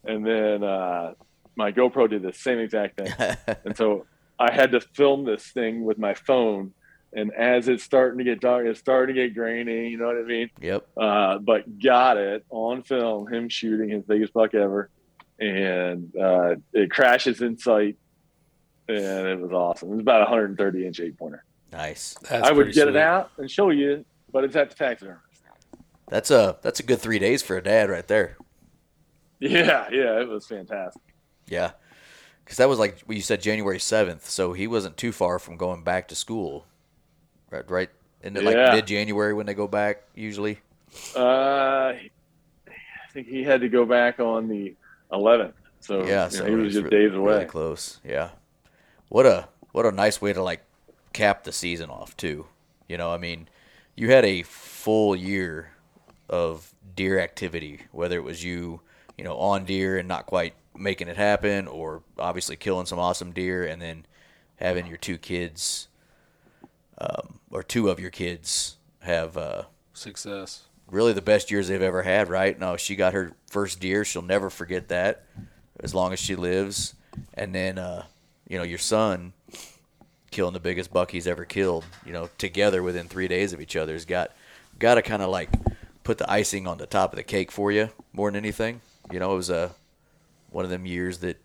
And 0.04 0.26
then 0.26 0.64
uh, 0.64 1.14
my 1.56 1.72
GoPro 1.72 2.10
did 2.10 2.22
the 2.22 2.34
same 2.34 2.60
exact 2.60 2.98
thing. 2.98 3.14
and 3.66 3.76
so 3.76 4.06
I 4.38 4.54
had 4.54 4.72
to 4.72 4.82
film 4.82 5.26
this 5.26 5.48
thing 5.48 5.84
with 5.84 5.98
my 5.98 6.14
phone 6.14 6.74
and 7.14 7.34
as 7.34 7.68
it's 7.68 7.84
starting 7.84 8.20
to 8.20 8.24
get 8.24 8.40
dark, 8.40 8.66
it's 8.68 8.80
starting 8.80 9.16
to 9.16 9.22
get 9.22 9.34
grainy. 9.34 9.90
You 9.90 9.98
know 9.98 10.06
what 10.08 10.18
I 10.18 10.22
mean? 10.22 10.50
Yep. 10.62 10.88
Uh, 10.96 11.38
but 11.40 11.80
got 11.80 12.18
it 12.18 12.46
on 12.50 12.84
film, 12.84 13.32
him 13.32 13.50
shooting 13.50 13.90
his 13.90 14.04
biggest 14.04 14.34
buck 14.34 14.54
ever, 14.54 14.90
and 15.40 16.16
uh, 16.16 16.56
it 16.74 16.92
crashes 16.92 17.42
in 17.42 17.58
sight, 17.58 17.98
and 18.88 19.28
it 19.28 19.40
was 19.40 19.52
awesome. 19.52 19.90
It 19.90 19.94
was 19.94 20.02
about 20.02 20.22
130 20.22 20.86
inch 20.86 21.00
eight 21.00 21.18
pointer. 21.18 21.44
Nice. 21.72 22.16
That's 22.30 22.48
I 22.48 22.52
would 22.52 22.68
get 22.68 22.84
sweet. 22.84 22.88
it 22.90 22.96
out 22.96 23.32
and 23.38 23.50
show 23.50 23.70
you, 23.70 24.04
but 24.32 24.44
it's 24.44 24.56
at 24.56 24.70
the 24.70 24.76
taxidermist. 24.76 25.24
That's 26.08 26.32
a 26.32 26.58
that's 26.62 26.80
a 26.80 26.84
good 26.84 27.00
three 27.00 27.20
days 27.20 27.44
for 27.44 27.56
a 27.58 27.62
dad 27.64 27.90
right 27.90 28.08
there. 28.08 28.38
Yeah, 29.40 29.88
yeah, 29.92 30.20
it 30.20 30.28
was 30.28 30.46
fantastic. 30.48 31.02
Yeah, 31.48 31.72
because 32.44 32.58
that 32.58 32.68
was 32.68 32.80
like 32.80 33.04
you 33.08 33.22
said 33.22 33.42
January 33.42 33.80
seventh, 33.80 34.28
so 34.30 34.54
he 34.54 34.66
wasn't 34.68 34.98
too 34.98 35.12
far 35.12 35.38
from 35.40 35.56
going 35.58 35.84
back 35.84 36.08
to 36.10 36.16
school. 36.16 36.66
Right, 37.52 37.70
right. 37.70 37.90
Isn't 38.22 38.38
it 38.38 38.44
like 38.44 38.56
mid 38.76 38.88
January 38.88 39.34
when 39.34 39.46
they 39.46 39.54
go 39.54 39.68
back 39.68 40.02
usually? 40.14 40.60
Uh, 41.16 41.94
I 41.94 43.12
think 43.14 43.28
he 43.28 43.44
had 43.44 43.62
to 43.62 43.70
go 43.70 43.86
back 43.86 44.20
on 44.20 44.48
the 44.48 44.76
11th, 45.12 45.54
so, 45.80 46.06
yeah, 46.06 46.26
you 46.26 46.32
so 46.32 46.44
know, 46.44 46.50
he 46.50 46.56
was 46.58 46.74
just 46.74 46.84
re- 46.86 46.90
days 46.90 47.12
Really 47.12 47.18
away. 47.18 47.46
close. 47.46 48.00
Yeah. 48.04 48.30
What 49.08 49.26
a 49.26 49.48
what 49.72 49.86
a 49.86 49.92
nice 49.92 50.22
way 50.22 50.34
to 50.34 50.42
like 50.44 50.64
cap 51.20 51.44
the 51.44 51.52
season 51.52 51.90
off 51.90 52.16
too. 52.16 52.46
You 52.88 52.98
know, 52.98 53.12
I 53.12 53.18
mean, 53.18 53.50
you 53.96 54.10
had 54.10 54.24
a 54.24 54.44
full 54.44 55.16
year 55.16 55.72
of 56.30 56.74
deer 56.96 57.20
activity, 57.20 57.82
whether 57.92 58.16
it 58.16 58.24
was 58.24 58.42
you, 58.42 58.80
you 59.18 59.26
know, 59.26 59.36
on 59.38 59.66
deer 59.66 59.98
and 59.98 60.08
not 60.08 60.26
quite 60.26 60.54
making 60.78 61.10
it 61.10 61.18
happen, 61.18 61.68
or 61.68 62.04
obviously 62.18 62.56
killing 62.56 62.86
some 62.86 63.00
awesome 63.00 63.34
deer, 63.34 63.66
and 63.66 63.82
then 63.82 64.06
having 64.56 64.88
your 64.88 64.96
two 64.96 65.18
kids, 65.18 65.90
um, 67.00 67.40
or 67.52 67.64
two 67.64 67.90
of 67.90 68.00
your 68.00 68.12
kids 68.12 68.78
have 69.02 69.36
uh, 69.36 69.64
Success. 69.94 70.64
really 70.90 71.12
the 71.12 71.22
best 71.22 71.52
years 71.52 71.68
they've 71.68 71.82
ever 71.82 72.04
had, 72.04 72.30
right? 72.30 72.58
No, 72.58 72.78
she 72.78 72.96
got 72.96 73.14
her 73.14 73.34
first 73.52 73.82
deer. 73.82 74.06
She'll 74.06 74.22
never 74.22 74.50
forget 74.50 74.88
that 74.88 75.26
as 75.82 75.94
long 75.94 76.14
as 76.14 76.20
she 76.20 76.36
lives. 76.38 76.96
And 77.34 77.54
then, 77.54 77.78
uh, 77.78 78.06
you 78.48 78.58
know, 78.58 78.64
your 78.64 78.78
son 78.78 79.34
killing 80.32 80.54
the 80.54 80.60
biggest 80.60 80.92
buck 80.92 81.12
he's 81.12 81.28
ever 81.28 81.46
killed, 81.46 81.86
you 82.06 82.14
know, 82.14 82.30
together 82.38 82.84
within 82.84 83.08
three 83.08 83.28
days 83.28 83.54
of 83.54 83.62
each 83.62 83.76
other 83.76 83.94
has 83.94 84.06
got, 84.06 84.32
got 84.78 84.96
to 84.96 85.02
kind 85.02 85.22
of 85.22 85.30
like 85.30 85.50
put 86.04 86.18
the 86.18 86.30
icing 86.32 86.68
on 86.68 86.78
the 86.78 86.86
top 86.86 87.12
of 87.14 87.18
the 87.18 87.24
cake 87.24 87.52
for 87.52 87.72
you 87.72 87.90
more 88.14 88.30
than 88.30 88.38
anything. 88.38 88.82
You 89.12 89.20
know, 89.20 89.34
it 89.34 89.38
was 89.38 89.50
a, 89.50 89.72
one 90.50 90.66
of 90.66 90.72
them 90.72 90.86
years 90.86 91.20
that 91.20 91.38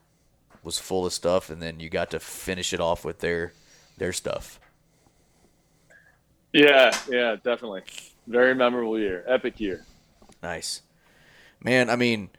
was 0.62 0.78
full 0.78 1.06
of 1.06 1.12
stuff 1.12 1.50
and 1.50 1.60
then 1.60 1.80
you 1.80 1.88
got 1.88 2.10
to 2.10 2.20
finish 2.20 2.72
it 2.72 2.80
off 2.80 3.04
with 3.04 3.20
their, 3.20 3.52
their 3.98 4.12
stuff. 4.12 4.60
Yeah, 6.52 6.96
yeah, 7.10 7.36
definitely. 7.42 7.82
Very 8.28 8.54
memorable 8.54 8.98
year, 8.98 9.24
epic 9.26 9.58
year. 9.58 9.84
Nice, 10.40 10.82
man. 11.60 11.90
I 11.90 11.96
mean, 11.96 12.30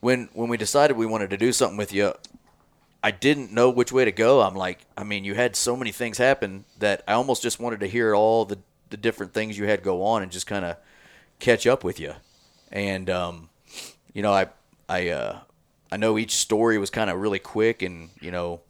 when 0.00 0.28
when 0.34 0.50
we 0.50 0.58
decided 0.58 0.96
we 0.96 1.06
wanted 1.06 1.30
to 1.30 1.38
do 1.38 1.52
something 1.52 1.78
with 1.78 1.92
you, 1.92 2.12
I 3.02 3.10
didn't 3.10 3.52
know 3.52 3.70
which 3.70 3.92
way 3.92 4.04
to 4.04 4.12
go. 4.12 4.42
I'm 4.42 4.54
like, 4.54 4.80
I 4.96 5.04
mean, 5.04 5.24
you 5.24 5.34
had 5.34 5.56
so 5.56 5.76
many 5.76 5.92
things 5.92 6.18
happen 6.18 6.64
that 6.78 7.02
I 7.08 7.14
almost 7.14 7.42
just 7.42 7.58
wanted 7.60 7.80
to 7.80 7.86
hear 7.86 8.14
all 8.14 8.44
the 8.44 8.58
the 8.90 8.96
different 8.96 9.32
things 9.32 9.56
you 9.56 9.66
had 9.66 9.84
go 9.84 10.02
on 10.02 10.22
and 10.22 10.32
just 10.32 10.48
kind 10.48 10.64
of 10.64 10.76
catch 11.38 11.64
up 11.66 11.84
with 11.84 12.00
you. 12.00 12.14
And 12.72 13.08
um, 13.08 13.48
you 14.12 14.22
know, 14.22 14.32
I 14.32 14.48
I 14.88 15.08
uh, 15.08 15.38
I 15.90 15.96
know 15.96 16.18
each 16.18 16.36
story 16.36 16.76
was 16.76 16.90
kind 16.90 17.08
of 17.08 17.18
really 17.18 17.38
quick 17.38 17.82
and 17.82 18.10
you 18.20 18.30
know, 18.30 18.60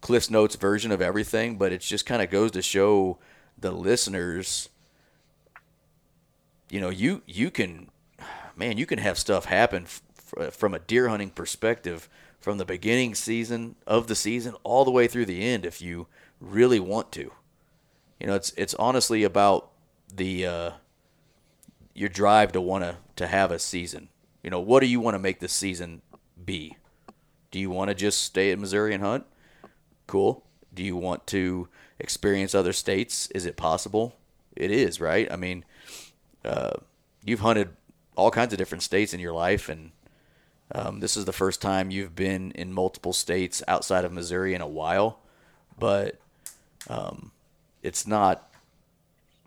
Cliff's 0.00 0.30
Notes 0.30 0.56
version 0.56 0.92
of 0.92 1.02
everything, 1.02 1.56
but 1.56 1.72
it 1.72 1.80
just 1.80 2.06
kind 2.06 2.22
of 2.22 2.30
goes 2.30 2.52
to 2.52 2.62
show 2.62 3.18
the 3.60 3.72
listeners 3.72 4.68
you 6.70 6.80
know 6.80 6.90
you 6.90 7.22
you 7.26 7.50
can 7.50 7.88
man 8.56 8.78
you 8.78 8.86
can 8.86 8.98
have 8.98 9.18
stuff 9.18 9.46
happen 9.46 9.84
f- 9.84 10.54
from 10.54 10.74
a 10.74 10.78
deer 10.78 11.08
hunting 11.08 11.30
perspective 11.30 12.08
from 12.40 12.58
the 12.58 12.64
beginning 12.64 13.14
season 13.14 13.76
of 13.86 14.06
the 14.06 14.14
season 14.14 14.54
all 14.62 14.84
the 14.84 14.90
way 14.90 15.06
through 15.06 15.26
the 15.26 15.42
end 15.42 15.66
if 15.66 15.80
you 15.80 16.06
really 16.40 16.80
want 16.80 17.12
to. 17.12 17.32
You 18.20 18.26
know 18.26 18.34
it's 18.34 18.52
it's 18.56 18.74
honestly 18.74 19.22
about 19.24 19.70
the 20.14 20.46
uh, 20.46 20.70
your 21.94 22.08
drive 22.08 22.52
to 22.52 22.60
want 22.60 22.84
to 22.84 22.96
to 23.16 23.26
have 23.26 23.50
a 23.50 23.58
season. 23.58 24.08
You 24.42 24.50
know 24.50 24.60
what 24.60 24.80
do 24.80 24.86
you 24.86 25.00
want 25.00 25.14
to 25.14 25.18
make 25.18 25.40
this 25.40 25.52
season 25.52 26.02
be? 26.44 26.76
Do 27.50 27.58
you 27.58 27.70
want 27.70 27.88
to 27.88 27.94
just 27.94 28.22
stay 28.22 28.50
in 28.50 28.60
Missouri 28.60 28.94
and 28.94 29.02
hunt? 29.02 29.24
Cool. 30.06 30.44
Do 30.74 30.82
you 30.82 30.96
want 30.96 31.26
to 31.28 31.68
experience 31.98 32.54
other 32.54 32.72
states? 32.72 33.28
Is 33.34 33.46
it 33.46 33.56
possible? 33.56 34.16
It 34.56 34.70
is 34.70 35.00
right? 35.00 35.30
I 35.30 35.36
mean 35.36 35.64
uh, 36.44 36.72
you've 37.24 37.40
hunted 37.40 37.70
all 38.16 38.30
kinds 38.32 38.52
of 38.52 38.58
different 38.58 38.82
states 38.82 39.14
in 39.14 39.20
your 39.20 39.32
life, 39.32 39.68
and 39.68 39.92
um, 40.72 41.00
this 41.00 41.16
is 41.16 41.24
the 41.24 41.32
first 41.32 41.62
time 41.62 41.90
you've 41.90 42.14
been 42.14 42.50
in 42.52 42.72
multiple 42.72 43.12
states 43.12 43.62
outside 43.66 44.04
of 44.04 44.12
Missouri 44.12 44.54
in 44.54 44.60
a 44.60 44.66
while. 44.66 45.18
But 45.78 46.18
um, 46.88 47.32
it's 47.82 48.06
not, 48.06 48.50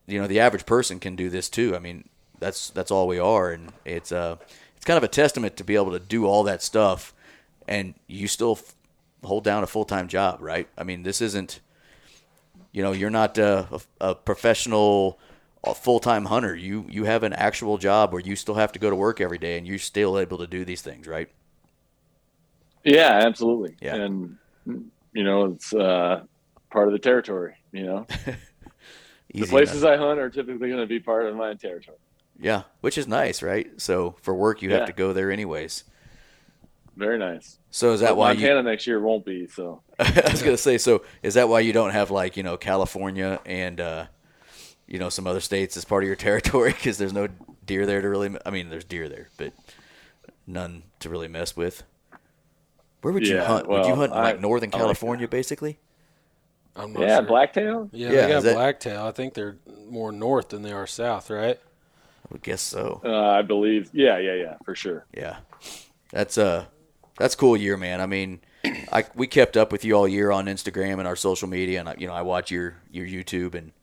you 0.08 0.20
know, 0.20 0.28
the 0.28 0.40
average 0.40 0.66
person 0.66 1.00
can 1.00 1.16
do 1.16 1.30
this 1.30 1.50
too. 1.50 1.76
I 1.76 1.80
mean, 1.80 2.08
that's 2.40 2.70
that's 2.72 2.90
all 2.90 3.08
we 3.08 3.20
are, 3.20 3.52
and 3.52 3.72
it's 3.86 4.12
uh, 4.12 4.38
it's 4.76 4.86
kind 4.86 4.98
of 4.98 5.04
a 5.04 5.08
testament 5.08 5.58
to 5.58 5.64
be 5.64 5.76
able 5.76 5.92
to 5.92 6.00
do 6.00 6.26
all 6.26 6.44
that 6.44 6.64
stuff, 6.64 7.14
and 7.68 7.94
you 8.08 8.28
still 8.28 8.54
f- 8.54 8.74
hold 9.24 9.44
down 9.44 9.64
a 9.64 9.68
full 9.68 9.86
time 9.86 10.08
job, 10.08 10.40
right? 10.42 10.68
I 10.78 10.84
mean, 10.84 11.04
this 11.04 11.22
isn't 11.22 11.60
you 12.72 12.82
know 12.82 12.94
you're 12.94 13.12
not 13.12 13.38
a, 13.38 13.68
a, 13.72 14.10
a 14.10 14.16
professional 14.16 15.20
a 15.64 15.76
full-time 15.76 16.26
hunter 16.26 16.56
you 16.56 16.86
you 16.90 17.04
have 17.06 17.24
an 17.24 17.34
actual 17.34 17.78
job 17.78 18.12
where 18.14 18.22
you 18.22 18.36
still 18.36 18.56
have 18.56 18.72
to 18.72 18.80
go 18.80 18.90
to 18.90 18.96
work 18.96 19.22
every 19.22 19.38
day 19.38 19.58
and 19.58 19.68
you're 19.68 19.78
still 19.80 20.18
able 20.18 20.38
to 20.38 20.48
do 20.48 20.66
these 20.66 20.82
things 20.82 21.08
right 21.08 21.30
Yeah, 22.84 23.22
absolutely. 23.26 23.76
Yeah. 23.82 23.96
And 23.96 24.38
you 25.14 25.24
know, 25.24 25.46
it's 25.46 25.74
uh, 25.74 26.24
part 26.72 26.88
of 26.88 26.94
the 26.94 27.00
territory. 27.00 27.56
You 27.72 27.86
know, 27.86 28.08
the 29.34 29.46
places 29.48 29.84
enough. 29.84 29.94
I 29.94 29.98
hunt 29.98 30.20
are 30.20 30.30
typically 30.30 30.70
going 30.70 30.82
to 30.82 30.88
be 30.88 31.00
part 31.00 31.26
of 31.26 31.36
my 31.36 31.54
territory. 31.54 31.98
yeah 32.40 32.64
which 32.82 32.98
is 32.98 33.08
nice 33.08 33.42
right 33.44 33.70
so 33.80 34.16
for 34.22 34.34
work 34.34 34.62
you 34.62 34.72
have 34.72 34.86
to 34.86 34.94
go 34.94 35.14
there 35.14 35.32
anyways 35.32 35.84
Very 36.96 37.18
nice. 37.18 37.60
so 37.70 37.94
is 37.94 38.02
that 38.02 38.16
But 38.16 38.16
why 38.16 38.32
you 38.34 38.48
Montana 38.48 38.64
next 38.64 38.86
year 38.88 39.00
won't 39.02 39.26
be. 39.26 39.48
So 39.48 39.82
I 40.00 40.30
was 40.32 40.42
gonna 40.42 40.58
say 40.58 40.78
so 40.78 41.04
is 41.24 41.36
that 41.36 41.48
why 41.50 41.62
you 41.62 41.74
don't 41.74 41.92
have 41.92 42.12
like 42.12 42.36
you 42.38 42.44
know 42.44 42.58
California 42.58 43.40
and 43.46 43.80
uh 43.80 44.08
you 44.92 45.00
know 45.00 45.10
some 45.10 45.26
other 45.26 45.40
states 45.40 45.76
as 45.78 45.86
part 45.86 46.04
of 46.04 46.08
your 46.08 46.16
territory 46.28 46.72
because 46.74 46.98
there's 46.98 47.14
no 47.14 47.28
deer 47.66 47.86
there 47.86 48.02
to 48.02 48.10
really 48.10 48.36
I 48.46 48.50
mean 48.50 48.70
there's 48.70 48.84
deer 48.84 49.08
there 49.10 49.30
but 49.38 49.54
none 50.46 50.84
to 51.00 51.10
really 51.10 51.28
mess 51.30 51.56
with 51.56 51.84
where 53.02 53.14
would 53.14 53.26
you 53.26 53.36
Yeah, 53.36 53.46
hunt 53.46 53.68
would 53.70 53.86
you 53.86 53.96
hunt 53.96 54.12
in, 54.12 54.18
I- 54.18 54.24
like 54.24 54.42
Northern 54.42 54.70
I 54.74 54.78
like 54.78 54.82
California 54.82 55.28
basically 55.28 55.80
I'm 56.76 56.94
not 56.94 57.02
yeah, 57.04 57.18
sure. 57.18 57.26
Blacktail. 57.28 57.90
Yeah, 57.92 58.12
Yeah, 58.12 58.22
they 58.22 58.28
got 58.30 58.44
that- 58.44 58.56
blacktail. 58.56 59.06
I 59.06 59.12
think 59.12 59.34
they're 59.34 59.58
more 59.90 60.10
north 60.14 60.50
than 60.50 60.62
they 60.62 60.72
are 60.72 60.88
south, 60.88 61.30
right? 61.30 61.58
I 61.58 62.28
would 62.32 62.44
guess 62.44 62.62
so 62.62 63.02
Uh, 63.04 63.14
I 63.30 63.42
believe. 63.42 63.90
Yeah, 63.94 64.18
yeah, 64.20 64.36
yeah, 64.36 64.56
for 64.64 64.74
sure. 64.74 65.06
Yeah, 65.14 65.38
that's 66.12 66.38
a 66.38 66.70
that's 67.18 67.36
cool 67.36 67.58
year, 67.58 67.76
man. 67.76 68.00
I 68.00 68.06
mean, 68.06 68.40
I 68.90 69.04
we 69.16 69.28
kept 69.28 69.58
up 69.58 69.74
with 69.74 69.84
you 69.84 69.96
all 69.96 70.08
year 70.08 70.32
on 70.32 70.46
Instagram 70.46 71.00
and 71.00 71.08
our 71.08 71.18
social 71.18 71.50
media, 71.50 71.82
and 71.82 71.90
I, 71.90 71.96
you 71.98 72.08
know 72.08 72.14
I 72.14 72.22
watch 72.22 72.52
your 72.52 72.76
your 72.90 73.06
YouTube, 73.06 73.54
and 73.54 73.74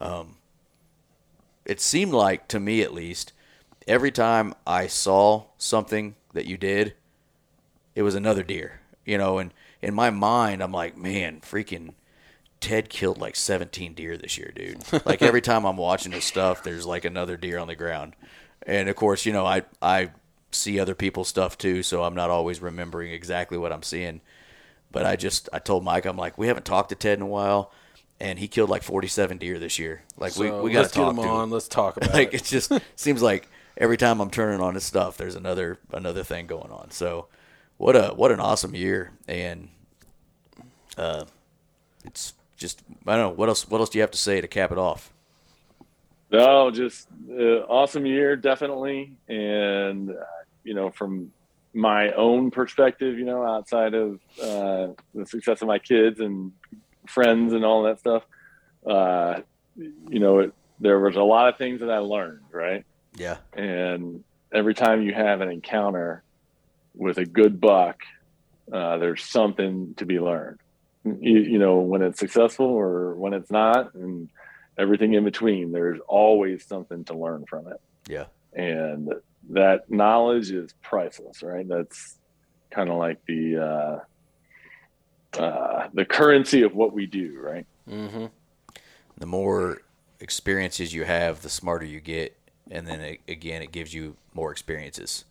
um, 0.00 0.36
it 1.68 1.80
seemed 1.80 2.12
like 2.12 2.48
to 2.48 2.58
me 2.58 2.82
at 2.82 2.94
least 2.94 3.32
every 3.86 4.10
time 4.10 4.54
I 4.66 4.86
saw 4.86 5.44
something 5.58 6.16
that 6.32 6.46
you 6.46 6.56
did, 6.56 6.94
it 7.94 8.02
was 8.02 8.14
another 8.14 8.42
deer, 8.42 8.80
you 9.04 9.18
know, 9.18 9.38
and 9.38 9.52
in 9.80 9.94
my 9.94 10.10
mind, 10.10 10.62
I'm 10.62 10.72
like, 10.72 10.96
man, 10.96 11.40
freaking 11.40 11.94
Ted 12.60 12.88
killed 12.88 13.18
like 13.18 13.36
17 13.36 13.94
deer 13.94 14.16
this 14.16 14.36
year, 14.36 14.52
dude. 14.54 14.82
Like 15.06 15.22
every 15.22 15.40
time 15.40 15.64
I'm 15.64 15.76
watching 15.76 16.12
his 16.12 16.24
stuff, 16.24 16.62
there's 16.62 16.86
like 16.86 17.04
another 17.04 17.36
deer 17.36 17.58
on 17.58 17.68
the 17.68 17.76
ground. 17.76 18.14
And 18.66 18.88
of 18.88 18.96
course, 18.96 19.24
you 19.24 19.32
know, 19.32 19.46
I 19.46 19.62
I 19.80 20.10
see 20.50 20.80
other 20.80 20.94
people's 20.94 21.28
stuff 21.28 21.56
too, 21.56 21.82
so 21.82 22.02
I'm 22.02 22.14
not 22.14 22.30
always 22.30 22.60
remembering 22.60 23.12
exactly 23.12 23.58
what 23.58 23.72
I'm 23.72 23.82
seeing. 23.82 24.20
But 24.90 25.06
I 25.06 25.16
just 25.16 25.48
I 25.52 25.58
told 25.58 25.84
Mike, 25.84 26.06
I'm 26.06 26.16
like, 26.16 26.38
we 26.38 26.48
haven't 26.48 26.66
talked 26.66 26.88
to 26.88 26.94
Ted 26.94 27.18
in 27.18 27.22
a 27.22 27.26
while, 27.26 27.70
and 28.20 28.38
he 28.38 28.48
killed 28.48 28.70
like 28.70 28.82
47 28.82 29.38
deer 29.38 29.58
this 29.58 29.78
year. 29.78 30.02
Like 30.16 30.36
we 30.36 30.48
So 30.48 30.62
we 30.62 30.72
got 30.72 30.80
let's 30.80 30.92
to 30.92 30.98
get 30.98 31.04
talk 31.04 31.12
him 31.12 31.18
on. 31.20 31.44
him. 31.44 31.50
Let's 31.50 31.68
talk 31.68 31.96
about 31.98 32.10
it. 32.10 32.14
Like 32.14 32.34
it. 32.34 32.42
it 32.42 32.44
just 32.44 32.72
seems 32.96 33.22
like 33.22 33.48
every 33.76 33.96
time 33.96 34.20
I'm 34.20 34.30
turning 34.30 34.60
on 34.60 34.74
his 34.74 34.84
stuff, 34.84 35.16
there's 35.16 35.34
another 35.36 35.78
another 35.92 36.24
thing 36.24 36.46
going 36.46 36.70
on. 36.70 36.90
So 36.90 37.26
what 37.76 37.96
a 37.96 38.08
what 38.14 38.32
an 38.32 38.40
awesome 38.40 38.74
year, 38.74 39.12
and 39.28 39.68
uh, 40.96 41.24
it's 42.04 42.34
just 42.56 42.82
I 43.06 43.16
don't 43.16 43.30
know 43.30 43.36
what 43.36 43.48
else 43.48 43.68
what 43.68 43.80
else 43.80 43.90
do 43.90 43.98
you 43.98 44.02
have 44.02 44.10
to 44.12 44.18
say 44.18 44.40
to 44.40 44.48
cap 44.48 44.72
it 44.72 44.78
off? 44.78 45.12
No, 46.30 46.70
just 46.70 47.08
uh, 47.30 47.60
awesome 47.68 48.04
year, 48.04 48.36
definitely. 48.36 49.12
And, 49.28 50.10
uh, 50.10 50.14
you 50.62 50.74
know, 50.74 50.90
from 50.90 51.32
my 51.72 52.10
own 52.12 52.50
perspective, 52.50 53.18
you 53.18 53.24
know, 53.24 53.42
outside 53.44 53.94
of 53.94 54.20
uh, 54.42 54.88
the 55.14 55.24
success 55.24 55.62
of 55.62 55.68
my 55.68 55.78
kids 55.78 56.20
and 56.20 56.52
friends 57.08 57.52
and 57.52 57.64
all 57.64 57.84
that 57.84 58.00
stuff, 58.00 58.22
uh, 58.88 59.40
you 59.76 60.18
know, 60.18 60.38
it, 60.40 60.52
there 60.80 60.98
was 60.98 61.16
a 61.16 61.22
lot 61.22 61.48
of 61.48 61.58
things 61.58 61.80
that 61.80 61.90
I 61.90 61.98
learned, 61.98 62.42
right? 62.52 62.84
Yeah, 63.16 63.38
And 63.52 64.22
every 64.52 64.74
time 64.74 65.02
you 65.02 65.12
have 65.12 65.40
an 65.40 65.50
encounter 65.50 66.22
with 66.94 67.18
a 67.18 67.24
good 67.24 67.60
buck, 67.60 67.96
uh, 68.72 68.98
there's 68.98 69.24
something 69.24 69.94
to 69.96 70.06
be 70.06 70.20
learned. 70.20 70.60
You, 71.04 71.38
you 71.40 71.58
know, 71.58 71.78
when 71.78 72.02
it's 72.02 72.20
successful 72.20 72.66
or 72.66 73.14
when 73.14 73.32
it's 73.32 73.50
not, 73.50 73.94
and 73.94 74.28
everything 74.76 75.14
in 75.14 75.24
between, 75.24 75.72
there's 75.72 76.00
always 76.06 76.64
something 76.66 77.04
to 77.04 77.14
learn 77.14 77.44
from 77.48 77.66
it. 77.68 77.80
yeah, 78.08 78.26
And 78.52 79.12
that 79.50 79.90
knowledge 79.90 80.50
is 80.50 80.74
priceless, 80.82 81.42
right? 81.42 81.66
That's 81.66 82.16
kind 82.70 82.90
of 82.90 82.96
like 82.96 83.18
the 83.26 83.56
uh, 83.56 84.04
uh, 85.36 85.88
the 85.92 86.04
currency 86.04 86.62
of 86.62 86.74
what 86.74 86.92
we 86.92 87.06
do, 87.06 87.38
right? 87.40 87.66
Mm-hmm. 87.88 88.26
the 89.16 89.26
more 89.26 89.82
experiences 90.20 90.92
you 90.92 91.04
have, 91.04 91.42
the 91.42 91.48
smarter 91.48 91.86
you 91.86 92.00
get, 92.00 92.36
and 92.70 92.86
then 92.86 93.00
it, 93.00 93.20
again, 93.28 93.62
it 93.62 93.72
gives 93.72 93.94
you 93.94 94.16
more 94.34 94.52
experiences. 94.52 95.24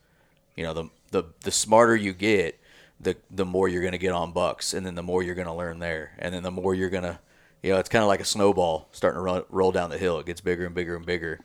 You 0.55 0.63
know, 0.63 0.73
the 0.73 0.89
the 1.11 1.23
the 1.41 1.51
smarter 1.51 1.95
you 1.95 2.13
get, 2.13 2.59
the 2.99 3.15
the 3.29 3.45
more 3.45 3.67
you're 3.67 3.81
going 3.81 3.91
to 3.93 3.97
get 3.99 4.11
on 4.13 4.31
bucks, 4.31 4.73
and 4.73 4.85
then 4.85 4.95
the 4.95 5.03
more 5.03 5.21
you're 5.23 5.35
going 5.35 5.47
to 5.47 5.53
learn 5.53 5.79
there, 5.79 6.11
and 6.19 6.33
then 6.33 6.43
the 6.43 6.51
more 6.51 6.73
you're 6.73 6.89
going 6.89 7.03
to, 7.03 7.19
you 7.61 7.71
know, 7.71 7.79
it's 7.79 7.89
kind 7.89 8.01
of 8.03 8.07
like 8.07 8.21
a 8.21 8.25
snowball 8.25 8.87
starting 8.91 9.17
to 9.17 9.21
run, 9.21 9.43
roll 9.49 9.71
down 9.71 9.89
the 9.89 9.97
hill. 9.99 10.19
It 10.19 10.25
gets 10.25 10.41
bigger 10.41 10.65
and 10.65 10.73
bigger 10.73 10.95
and 10.95 11.05
bigger 11.05 11.39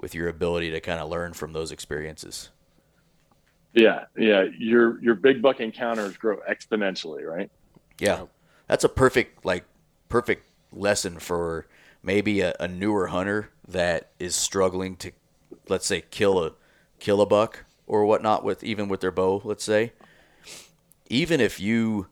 with 0.00 0.14
your 0.14 0.28
ability 0.28 0.70
to 0.70 0.80
kind 0.80 1.00
of 1.00 1.08
learn 1.08 1.32
from 1.32 1.52
those 1.52 1.72
experiences. 1.72 2.50
Yeah, 3.72 4.04
yeah. 4.16 4.44
Your 4.56 5.00
your 5.02 5.14
big 5.16 5.42
buck 5.42 5.60
encounters 5.60 6.16
grow 6.16 6.38
exponentially, 6.48 7.24
right? 7.28 7.50
Yeah, 7.98 8.26
that's 8.66 8.84
a 8.84 8.88
perfect 8.88 9.44
like 9.44 9.64
perfect 10.08 10.46
lesson 10.72 11.18
for 11.18 11.66
maybe 12.02 12.40
a, 12.40 12.54
a 12.60 12.68
newer 12.68 13.08
hunter 13.08 13.50
that 13.66 14.10
is 14.18 14.34
struggling 14.36 14.96
to, 14.96 15.12
let's 15.68 15.86
say, 15.86 16.02
kill 16.10 16.42
a 16.44 16.52
kill 16.98 17.20
a 17.20 17.26
buck 17.26 17.64
or 17.86 18.04
whatnot 18.04 18.44
with 18.44 18.62
even 18.62 18.88
with 18.88 19.00
their 19.00 19.10
bow. 19.10 19.40
Let's 19.44 19.64
say, 19.64 19.92
even 21.08 21.40
if 21.40 21.60
you, 21.60 22.08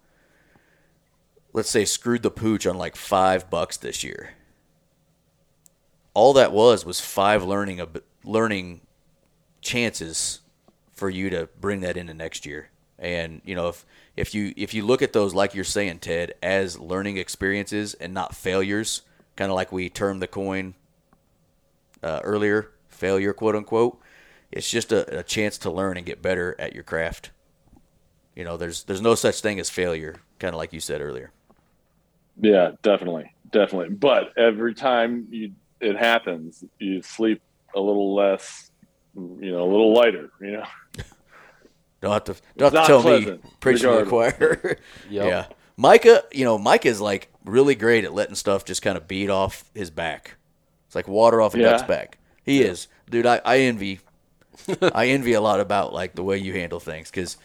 let's 1.53 1.71
say, 1.71 1.85
screwed 1.85 2.23
the 2.23 2.31
pooch 2.31 2.67
on 2.67 2.77
like 2.77 2.97
five 2.97 3.51
bucks 3.51 3.77
this 3.77 4.05
year, 4.05 4.35
all 6.15 6.33
that 6.35 6.53
was 6.53 6.85
was 6.85 7.01
five 7.01 7.43
learning 7.43 7.81
ab- 7.81 8.05
learning 8.25 8.81
chances 9.61 10.41
for 10.93 11.09
you 11.09 11.31
to 11.31 11.49
bring 11.61 11.81
that 11.81 11.97
into 11.97 12.15
next 12.15 12.47
year. 12.47 12.72
And 13.03 13.43
you 13.45 13.57
know, 13.57 13.69
if 13.69 13.85
if 14.17 14.35
you 14.35 14.55
if 14.57 14.73
you 14.73 14.87
look 14.87 15.03
at 15.03 15.13
those 15.13 15.35
like 15.35 15.55
you're 15.55 15.65
saying, 15.65 15.99
Ted, 15.99 16.35
as 16.41 16.79
learning 16.79 17.17
experiences 17.19 17.95
and 17.95 18.15
not 18.15 18.35
failures, 18.35 19.03
kind 19.37 19.51
of 19.51 19.57
like 19.57 19.73
we 19.73 19.91
termed 19.91 20.23
the 20.23 20.29
coin 20.29 20.75
uh, 22.03 22.21
earlier, 22.23 22.71
failure, 22.89 23.33
quote 23.33 23.57
unquote. 23.57 24.01
It's 24.53 24.71
just 24.71 24.93
a, 24.93 25.19
a 25.19 25.23
chance 25.25 25.59
to 25.59 25.71
learn 25.71 25.97
and 25.97 26.07
get 26.07 26.23
better 26.23 26.55
at 26.61 26.75
your 26.75 26.85
craft. 26.85 27.31
You 28.37 28.45
know, 28.45 28.57
there's 28.57 28.85
there's 28.85 29.03
no 29.03 29.17
such 29.17 29.41
thing 29.41 29.59
as 29.59 29.69
failure, 29.69 30.17
kind 30.39 30.55
of 30.55 30.59
like 30.59 30.73
you 30.73 30.81
said 30.81 31.01
earlier. 31.01 31.33
Yeah, 32.41 32.73
definitely, 32.83 33.35
definitely. 33.51 33.91
But 33.97 34.39
every 34.39 34.75
time 34.75 35.27
you 35.31 35.53
it 35.81 35.97
happens, 35.97 36.63
you 36.79 37.03
sleep 37.03 37.43
a 37.75 37.81
little 37.81 38.15
less, 38.15 38.71
you 39.17 39.51
know, 39.51 39.65
a 39.65 39.71
little 39.71 39.93
lighter. 39.93 40.31
You 40.41 40.53
know, 40.53 40.65
Don't 42.03 42.13
have 42.13 42.25
to 42.25 42.35
don't 42.59 42.75
have 42.75 42.83
to 42.85 42.87
tell 42.87 43.03
me 43.03 43.23
pleasant, 43.23 43.61
preaching 43.61 43.89
to 43.91 44.05
the 44.05 44.11
choir. 44.11 44.77
Yep. 45.09 45.27
Yeah, 45.27 45.47
Micah, 45.79 46.25
you 46.33 46.45
know, 46.45 46.59
Micah 46.59 46.89
is 46.89 47.01
like 47.01 47.29
really 47.45 47.75
great 47.75 48.05
at 48.05 48.13
letting 48.13 48.35
stuff 48.35 48.65
just 48.65 48.83
kind 48.83 48.97
of 48.99 49.09
beat 49.09 49.31
off 49.31 49.65
his 49.75 49.89
back. 49.91 50.35
It's 50.87 50.95
like 50.95 51.09
water 51.09 51.41
off 51.41 51.55
a 51.55 51.59
Yeah. 51.59 51.71
duck's 51.71 51.85
back. 51.85 52.19
He 52.45 52.61
is, 52.63 52.89
dude. 53.09 53.25
I, 53.25 53.41
I 53.45 53.59
envy, 53.61 54.01
I 54.83 55.07
envy 55.09 55.33
a 55.33 55.41
lot 55.41 55.61
about 55.61 55.95
like 55.95 56.15
the 56.17 56.23
way 56.25 56.37
you 56.39 56.53
handle 56.53 56.81
things 56.81 57.09
because 57.11 57.37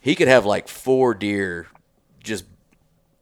he 0.00 0.14
could 0.14 0.28
have 0.28 0.46
like 0.46 0.68
four 0.68 1.12
deer, 1.12 1.66
just, 2.22 2.44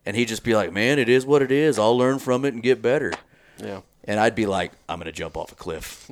and 0.06 0.14
he'd 0.14 0.28
just 0.28 0.44
be 0.44 0.54
like, 0.54 0.72
"Man, 0.72 0.98
it 0.98 1.08
is 1.08 1.24
what 1.26 1.40
it 1.42 1.50
is. 1.50 1.78
I'll 1.78 1.96
learn 1.96 2.18
from 2.18 2.44
it 2.44 2.52
and 2.54 2.62
get 2.62 2.80
better." 2.82 3.12
Yeah. 3.58 3.80
and 4.04 4.20
I'd 4.20 4.34
be 4.36 4.46
like, 4.46 4.70
I'm 4.88 4.98
gonna 5.00 5.10
jump 5.12 5.36
off 5.36 5.50
a 5.50 5.54
cliff, 5.56 6.08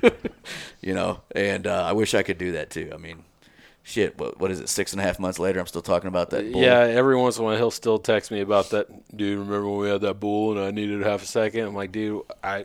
you 0.80 0.94
know. 0.94 1.20
And 1.34 1.66
uh, 1.66 1.82
I 1.84 1.92
wish 1.92 2.14
I 2.14 2.22
could 2.22 2.38
do 2.38 2.52
that 2.52 2.70
too. 2.70 2.90
I 2.94 2.96
mean, 2.98 3.24
shit, 3.84 4.18
what 4.18 4.40
what 4.40 4.50
is 4.50 4.58
it? 4.58 4.68
Six 4.68 4.92
and 4.92 5.00
a 5.00 5.04
half 5.04 5.20
months 5.20 5.38
later, 5.38 5.60
I'm 5.60 5.66
still 5.68 5.82
talking 5.82 6.08
about 6.08 6.30
that. 6.30 6.50
Bull. 6.50 6.60
Yeah, 6.60 6.80
every 6.80 7.16
once 7.16 7.36
in 7.36 7.42
a 7.42 7.46
while 7.46 7.56
he'll 7.56 7.70
still 7.70 7.98
text 8.00 8.32
me 8.32 8.40
about 8.40 8.70
that. 8.70 8.88
Dude, 9.16 9.38
remember 9.38 9.68
when 9.68 9.78
we 9.78 9.88
had 9.88 10.00
that 10.00 10.18
bull 10.18 10.50
and 10.56 10.60
I 10.60 10.72
needed 10.72 11.02
half 11.02 11.22
a 11.22 11.26
second? 11.26 11.60
I'm 11.68 11.74
like, 11.74 11.92
dude, 11.92 12.22
I, 12.42 12.64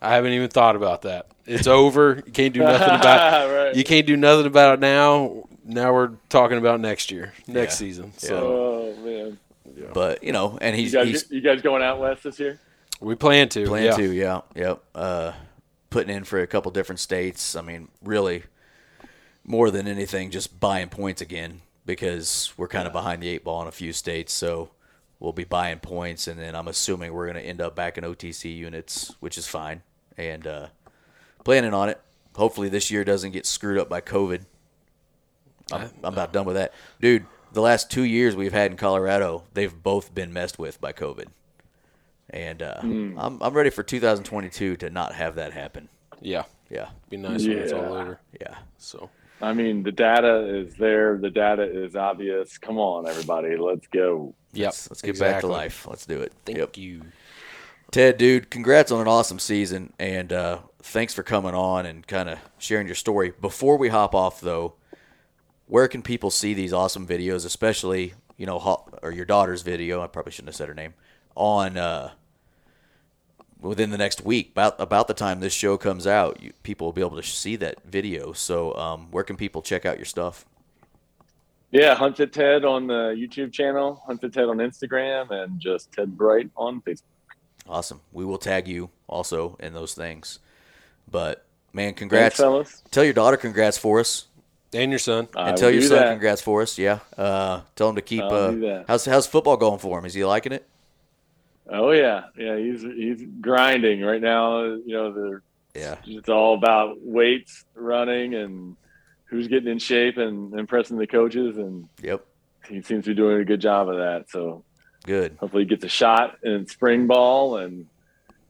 I 0.00 0.14
haven't 0.14 0.32
even 0.32 0.48
thought 0.50 0.76
about 0.76 1.02
that. 1.02 1.26
It's 1.46 1.66
over. 1.66 2.22
You 2.24 2.32
can't 2.32 2.54
do 2.54 2.60
nothing 2.60 2.88
about. 3.00 3.50
Right. 3.50 3.74
You 3.74 3.82
can't 3.84 4.06
do 4.06 4.16
nothing 4.16 4.46
about 4.46 4.74
it 4.74 4.80
now. 4.80 5.44
Now 5.64 5.92
we're 5.92 6.12
talking 6.28 6.58
about 6.58 6.78
next 6.80 7.10
year, 7.10 7.32
next 7.48 7.74
Yeah. 7.74 7.86
season. 7.86 8.12
So 8.18 8.94
oh 8.96 9.04
man, 9.04 9.38
but 9.92 10.22
you 10.22 10.30
know, 10.32 10.56
and 10.60 10.76
you 10.76 10.82
he's 10.82 10.92
guys, 10.92 11.06
he's 11.08 11.30
you 11.30 11.40
guys 11.40 11.60
going 11.62 11.82
out 11.82 11.98
west 11.98 12.22
this 12.22 12.38
year? 12.38 12.60
we 13.00 13.14
plan 13.14 13.48
to. 13.50 13.66
plan 13.66 13.84
yeah. 13.84 13.96
to, 13.96 14.10
yeah, 14.12 14.40
yep. 14.54 14.82
Uh, 14.94 15.32
putting 15.90 16.14
in 16.14 16.24
for 16.24 16.40
a 16.40 16.46
couple 16.46 16.70
different 16.70 17.00
states. 17.00 17.56
I 17.56 17.62
mean, 17.62 17.88
really, 18.02 18.44
more 19.46 19.70
than 19.70 19.86
anything, 19.86 20.30
just 20.30 20.58
buying 20.60 20.88
points 20.88 21.22
again 21.22 21.60
because 21.86 22.52
we're 22.56 22.68
kind 22.68 22.86
of 22.86 22.92
behind 22.92 23.22
the 23.22 23.28
eight 23.28 23.44
ball 23.44 23.62
in 23.62 23.68
a 23.68 23.72
few 23.72 23.92
states. 23.92 24.32
So 24.32 24.70
we'll 25.20 25.32
be 25.32 25.44
buying 25.44 25.78
points, 25.78 26.26
and 26.26 26.38
then 26.38 26.54
I'm 26.54 26.68
assuming 26.68 27.12
we're 27.12 27.26
going 27.26 27.42
to 27.42 27.48
end 27.48 27.60
up 27.60 27.76
back 27.76 27.96
in 27.96 28.04
OTC 28.04 28.54
units, 28.56 29.14
which 29.20 29.38
is 29.38 29.46
fine, 29.46 29.82
and 30.16 30.46
uh, 30.46 30.66
planning 31.44 31.72
on 31.74 31.88
it. 31.88 32.00
Hopefully, 32.34 32.68
this 32.68 32.90
year 32.90 33.04
doesn't 33.04 33.30
get 33.30 33.46
screwed 33.46 33.78
up 33.78 33.88
by 33.88 34.00
COVID. 34.00 34.42
I'm, 35.72 35.90
I'm 36.04 36.12
about 36.12 36.32
done 36.32 36.44
with 36.44 36.56
that, 36.56 36.74
dude. 37.00 37.24
The 37.52 37.62
last 37.62 37.90
two 37.90 38.02
years 38.02 38.36
we've 38.36 38.52
had 38.52 38.70
in 38.72 38.76
Colorado, 38.76 39.44
they've 39.54 39.72
both 39.82 40.14
been 40.14 40.32
messed 40.32 40.58
with 40.58 40.80
by 40.80 40.92
COVID, 40.92 41.26
and 42.28 42.60
uh, 42.60 42.80
I'm 42.82 43.16
I'm 43.40 43.54
ready 43.54 43.70
for 43.70 43.82
2022 43.82 44.76
to 44.76 44.90
not 44.90 45.14
have 45.14 45.36
that 45.36 45.52
happen. 45.52 45.88
Yeah. 46.20 46.44
Yeah, 46.68 46.88
Be 47.08 47.16
nice 47.16 47.46
when 47.46 47.58
it's 47.58 47.72
all 47.72 47.94
over. 47.94 48.18
yeah, 48.40 48.56
So 48.76 49.08
I 49.40 49.52
mean, 49.52 49.82
the 49.82 49.92
data 49.92 50.46
is 50.48 50.74
there. 50.76 51.18
The 51.18 51.30
data 51.30 51.62
is 51.62 51.94
obvious. 51.94 52.56
Come 52.58 52.78
on, 52.78 53.06
everybody, 53.06 53.56
let's 53.56 53.86
go. 53.88 54.34
yep. 54.52 54.68
let's, 54.68 54.90
let's 54.90 55.02
get 55.02 55.18
back 55.18 55.40
to 55.42 55.46
life. 55.46 55.86
Let's 55.88 56.06
do 56.06 56.20
it. 56.22 56.32
Thank 56.44 56.58
Yep. 56.58 56.76
you. 56.78 57.02
Ted, 57.90 58.16
dude, 58.18 58.50
congrats 58.50 58.90
on 58.90 59.00
an 59.00 59.08
awesome 59.08 59.38
season, 59.38 59.92
and 59.98 60.32
uh, 60.32 60.58
thanks 60.82 61.14
for 61.14 61.22
coming 61.22 61.54
on 61.54 61.86
and 61.86 62.06
kind 62.06 62.28
of 62.28 62.38
sharing 62.58 62.86
your 62.86 62.96
story. 62.96 63.32
Before 63.40 63.76
we 63.76 63.88
hop 63.88 64.14
off, 64.14 64.40
though, 64.40 64.74
where 65.66 65.86
can 65.86 66.02
people 66.02 66.30
see 66.30 66.52
these 66.54 66.72
awesome 66.72 67.06
videos, 67.06 67.44
especially 67.46 68.14
you 68.36 68.44
know, 68.46 68.84
or 69.02 69.12
your 69.12 69.24
daughter's 69.24 69.62
video? 69.62 70.02
I 70.02 70.08
probably 70.08 70.32
shouldn't 70.32 70.48
have 70.48 70.56
said 70.56 70.68
her 70.68 70.74
name 70.74 70.94
on 71.36 71.76
uh, 71.76 72.10
within 73.66 73.90
the 73.90 73.98
next 73.98 74.24
week. 74.24 74.50
About 74.52 74.80
about 74.80 75.08
the 75.08 75.14
time 75.14 75.40
this 75.40 75.52
show 75.52 75.76
comes 75.76 76.06
out, 76.06 76.42
you, 76.42 76.52
people 76.62 76.86
will 76.86 76.92
be 76.92 77.00
able 77.00 77.16
to 77.16 77.22
see 77.22 77.56
that 77.56 77.82
video. 77.84 78.32
So, 78.32 78.74
um, 78.76 79.08
where 79.10 79.24
can 79.24 79.36
people 79.36 79.62
check 79.62 79.84
out 79.86 79.96
your 79.98 80.04
stuff? 80.06 80.44
Yeah, 81.72 81.94
Hunted 81.94 82.32
Ted 82.32 82.64
on 82.64 82.86
the 82.86 83.14
YouTube 83.16 83.52
channel, 83.52 84.00
Hunted 84.06 84.32
Ted 84.32 84.44
on 84.44 84.58
Instagram, 84.58 85.30
and 85.30 85.60
just 85.60 85.92
Ted 85.92 86.16
Bright 86.16 86.48
on 86.56 86.80
Facebook. 86.82 87.02
Awesome. 87.68 88.00
We 88.12 88.24
will 88.24 88.38
tag 88.38 88.68
you 88.68 88.90
also 89.08 89.56
in 89.60 89.74
those 89.74 89.92
things. 89.92 90.38
But 91.10 91.44
man, 91.72 91.88
Thanks, 91.88 91.98
congrats. 91.98 92.36
fellas. 92.36 92.82
Tell 92.92 93.04
your 93.04 93.12
daughter 93.12 93.36
congrats 93.36 93.76
for 93.76 93.98
us. 94.00 94.26
And 94.72 94.90
your 94.90 94.98
son. 94.98 95.28
I 95.36 95.50
and 95.50 95.58
tell 95.58 95.70
your 95.70 95.82
son 95.82 95.96
that. 95.98 96.10
congrats 96.10 96.40
for 96.42 96.62
us. 96.62 96.78
Yeah. 96.78 96.98
Uh, 97.16 97.62
tell 97.76 97.88
him 97.88 97.96
to 97.96 98.02
keep. 98.02 98.22
I'll 98.22 98.32
Uh, 98.32 98.50
do 98.52 98.60
that. 98.60 98.84
how's 98.88 99.04
how's 99.04 99.26
football 99.26 99.56
going 99.56 99.78
for 99.78 99.98
him? 99.98 100.04
Is 100.04 100.14
he 100.14 100.24
liking 100.24 100.52
it? 100.52 100.66
Oh 101.68 101.90
yeah, 101.90 102.24
yeah. 102.36 102.56
He's 102.56 102.82
he's 102.82 103.22
grinding 103.40 104.02
right 104.02 104.20
now. 104.20 104.62
You 104.64 104.82
know, 104.86 105.12
the 105.12 105.40
Yeah. 105.74 105.96
it's 106.06 106.28
all 106.28 106.54
about 106.54 106.96
weights, 107.00 107.64
running, 107.74 108.34
and 108.34 108.76
who's 109.26 109.48
getting 109.48 109.68
in 109.70 109.78
shape 109.78 110.16
and 110.16 110.58
impressing 110.58 110.96
the 110.96 111.06
coaches. 111.06 111.56
And 111.58 111.88
Yep. 112.02 112.24
he 112.68 112.82
seems 112.82 113.04
to 113.04 113.10
be 113.10 113.14
doing 113.14 113.40
a 113.40 113.44
good 113.44 113.60
job 113.60 113.88
of 113.88 113.96
that. 113.96 114.30
So 114.30 114.64
Good. 115.04 115.36
hopefully, 115.40 115.64
he 115.64 115.68
gets 115.68 115.84
a 115.84 115.88
shot 115.88 116.38
in 116.44 116.66
spring 116.68 117.06
ball 117.08 117.56
and 117.58 117.86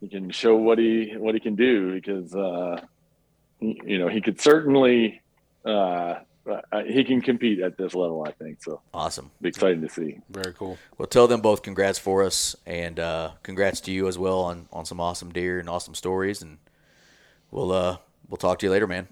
he 0.00 0.08
can 0.08 0.30
show 0.30 0.56
what 0.56 0.78
he 0.78 1.14
what 1.16 1.34
he 1.34 1.40
can 1.40 1.54
do 1.56 1.94
because 1.94 2.34
uh, 2.34 2.80
he- 3.60 3.80
you 3.84 3.98
know 3.98 4.08
he 4.08 4.20
could 4.20 4.40
certainly 4.40 5.22
uh, 5.64 6.16
he 6.86 7.04
can 7.04 7.20
compete 7.20 7.60
at 7.60 7.76
this 7.76 7.94
level. 7.94 8.24
I 8.26 8.32
think 8.32 8.62
so. 8.62 8.80
Awesome. 8.94 9.30
Be 9.40 9.48
exciting 9.48 9.80
to 9.82 9.88
see. 9.88 10.18
Very 10.30 10.52
cool. 10.54 10.78
Well, 10.98 11.06
tell 11.08 11.26
them 11.28 11.40
both 11.40 11.62
congrats 11.62 11.98
for 11.98 12.22
us, 12.24 12.54
and 12.66 12.98
uh, 13.00 13.32
congrats 13.42 13.80
to 13.82 13.90
you 13.92 14.06
as 14.08 14.18
well 14.18 14.40
on, 14.40 14.68
on 14.72 14.84
some 14.84 15.00
awesome 15.00 15.32
deer 15.32 15.58
and 15.58 15.68
awesome 15.68 15.94
stories. 15.94 16.42
And 16.42 16.58
we'll 17.50 17.72
uh 17.72 17.98
we'll 18.28 18.36
talk 18.38 18.58
to 18.60 18.66
you 18.66 18.70
later, 18.72 18.86
man. 18.86 19.08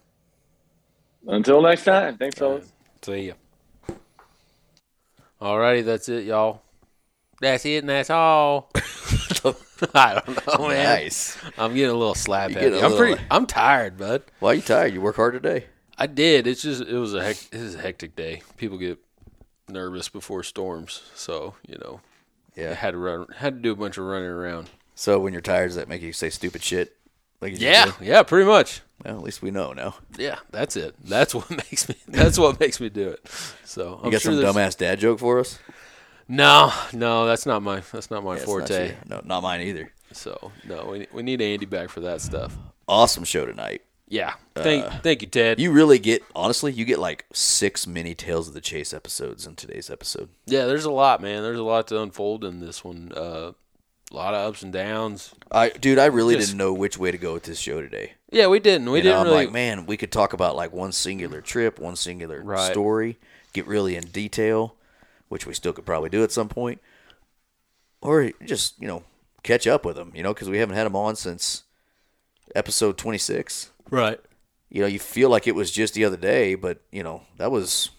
Until 1.26 1.62
next 1.62 1.84
time, 1.84 2.16
thanks, 2.18 2.38
fellas. 2.38 2.70
See 3.02 3.28
ya. 3.28 3.34
All 5.40 5.58
righty, 5.58 5.82
that's 5.82 6.08
it, 6.08 6.24
y'all. 6.24 6.62
That's 7.40 7.64
it, 7.66 7.78
and 7.78 7.88
that's 7.88 8.10
all. 8.10 8.70
I 9.94 10.14
don't 10.24 10.46
know, 10.46 10.68
man. 10.68 10.84
Nice. 10.84 11.36
I'm 11.58 11.74
getting 11.74 11.90
a 11.90 11.98
little 11.98 12.14
slap 12.14 12.50
You 12.50 12.54
happy. 12.56 12.66
getting 12.70 12.80
a 12.82 12.86
I'm 12.86 12.92
little- 12.92 13.06
pretty. 13.14 13.22
I'm 13.30 13.46
tired, 13.46 13.98
bud. 13.98 14.22
Why 14.40 14.52
are 14.52 14.54
you 14.54 14.62
tired? 14.62 14.94
You 14.94 15.00
work 15.02 15.16
hard 15.16 15.34
today. 15.34 15.66
I 15.98 16.06
did. 16.06 16.46
It's 16.46 16.62
just 16.62 16.82
it 16.82 16.96
was 16.96 17.14
a 17.14 17.22
hec- 17.22 17.48
it 17.52 17.60
was 17.60 17.74
a 17.74 17.78
hectic 17.78 18.16
day. 18.16 18.42
People 18.56 18.78
get 18.78 18.98
nervous 19.68 20.08
before 20.08 20.42
storms, 20.42 21.02
so 21.14 21.54
you 21.66 21.78
know, 21.78 22.00
yeah, 22.56 22.70
I 22.70 22.74
had 22.74 22.92
to 22.92 22.98
run, 22.98 23.26
had 23.36 23.54
to 23.56 23.60
do 23.60 23.72
a 23.72 23.76
bunch 23.76 23.96
of 23.98 24.04
running 24.04 24.28
around. 24.28 24.70
So 24.94 25.18
when 25.20 25.32
you're 25.32 25.42
tired, 25.42 25.66
does 25.68 25.76
that 25.76 25.88
make 25.88 26.02
you 26.02 26.12
say 26.12 26.30
stupid 26.30 26.62
shit? 26.62 26.96
Like 27.40 27.58
Yeah, 27.60 27.92
yeah, 28.00 28.22
pretty 28.22 28.46
much. 28.46 28.80
Well, 29.04 29.16
at 29.16 29.22
least 29.22 29.42
we 29.42 29.50
know 29.50 29.72
now. 29.72 29.96
Yeah, 30.16 30.38
that's 30.50 30.76
it. 30.76 30.94
That's 31.04 31.34
what 31.34 31.50
makes 31.70 31.88
me. 31.88 31.96
That's 32.08 32.38
what 32.38 32.58
makes 32.60 32.80
me 32.80 32.88
do 32.88 33.08
it. 33.10 33.28
So 33.64 33.90
You 33.90 34.00
I'm 34.04 34.10
got 34.10 34.20
sure 34.22 34.32
some 34.32 34.42
dumbass 34.54 34.76
dad 34.76 34.98
joke 35.00 35.18
for 35.18 35.40
us? 35.40 35.58
No, 36.26 36.72
no, 36.92 37.26
that's 37.26 37.44
not 37.44 37.62
my. 37.62 37.80
That's 37.92 38.10
not 38.10 38.24
my 38.24 38.36
Yeah, 38.36 38.42
it's 38.42 38.46
not 38.46 38.68
forte. 38.68 38.94
No, 39.08 39.20
not 39.24 39.42
mine 39.42 39.60
either. 39.62 39.92
So 40.12 40.52
no, 40.66 40.86
we, 40.86 41.06
we 41.12 41.22
need 41.22 41.42
Andy 41.42 41.66
back 41.66 41.88
for 41.90 42.00
that 42.00 42.20
stuff. 42.20 42.56
Awesome 42.88 43.24
show 43.24 43.44
tonight. 43.44 43.82
Yeah. 44.14 44.34
Thank 44.54 45.02
thank 45.02 45.22
you, 45.22 45.28
Ted. 45.28 45.58
You 45.58 45.72
really 45.72 45.98
get 45.98 46.22
honestly, 46.36 46.70
you 46.72 46.84
get 46.84 47.00
like 47.00 47.26
six 47.32 47.84
mini 47.86 48.14
Tales 48.14 48.46
of 48.46 48.54
the 48.54 48.60
Chase 48.60 48.94
episodes 48.94 49.44
in 49.46 49.56
today's 49.56 49.90
episode. 49.90 50.28
yeah, 50.46 50.66
there's 50.66 50.84
a 50.84 50.90
lot, 50.92 51.20
man. 51.20 51.42
There's 51.42 51.58
a 51.58 51.64
lot 51.64 51.88
to 51.88 52.00
unfold 52.00 52.44
in 52.44 52.60
this 52.60 52.84
one. 52.84 53.10
Uh, 53.16 53.52
a 54.12 54.14
lot 54.14 54.32
of 54.34 54.48
ups 54.48 54.62
and 54.62 54.72
downs. 54.72 55.34
I 55.50 55.70
dude, 55.70 55.98
I 55.98 56.06
really 56.06 56.36
Just- 56.36 56.48
didn't 56.50 56.58
know 56.58 56.72
which 56.72 56.96
way 56.96 57.10
to 57.10 57.18
go 57.18 57.32
with 57.34 57.42
this 57.42 57.58
show 57.58 57.80
today. 57.80 58.12
Yeah, 58.30 58.46
we 58.46 58.60
didn't. 58.60 58.88
We 58.90 58.98
You 58.98 59.02
didn't 59.02 59.18
I'm 59.18 59.26
really. 59.26 59.46
like, 59.46 59.52
man, 59.52 59.84
we 59.86 59.96
could 59.96 60.12
talk 60.12 60.32
about 60.32 60.54
like 60.54 60.72
one 60.72 60.92
singular 60.92 61.40
trip, 61.40 61.80
one 61.80 61.96
singular 61.96 62.40
Right. 62.40 62.70
story, 62.70 63.18
get 63.52 63.66
really 63.66 63.96
in 63.96 64.04
detail, 64.04 64.76
which 65.28 65.44
we 65.46 65.54
still 65.54 65.72
could 65.72 65.86
probably 65.86 66.10
do 66.10 66.22
at 66.22 66.30
some 66.30 66.48
point, 66.48 66.80
or 68.00 68.30
just 68.44 68.80
you 68.80 68.86
know 68.86 69.02
catch 69.42 69.66
up 69.66 69.84
with 69.84 69.96
them, 69.96 70.12
you 70.14 70.22
know, 70.22 70.32
because 70.32 70.48
we 70.48 70.58
haven't 70.58 70.76
had 70.76 70.84
them 70.86 70.94
on 70.96 71.16
since 71.16 71.64
episode 72.54 72.96
26. 72.96 73.70
Right. 73.90 74.20
You 74.70 74.80
know, 74.80 74.86
you 74.88 74.98
feel 74.98 75.28
like 75.30 75.46
it 75.46 75.54
was 75.54 75.70
just 75.70 75.94
the 75.94 76.04
other 76.04 76.16
day, 76.16 76.54
but 76.56 76.80
you 76.90 77.02
know 77.02 77.22
that 77.36 77.50
was 77.52 77.90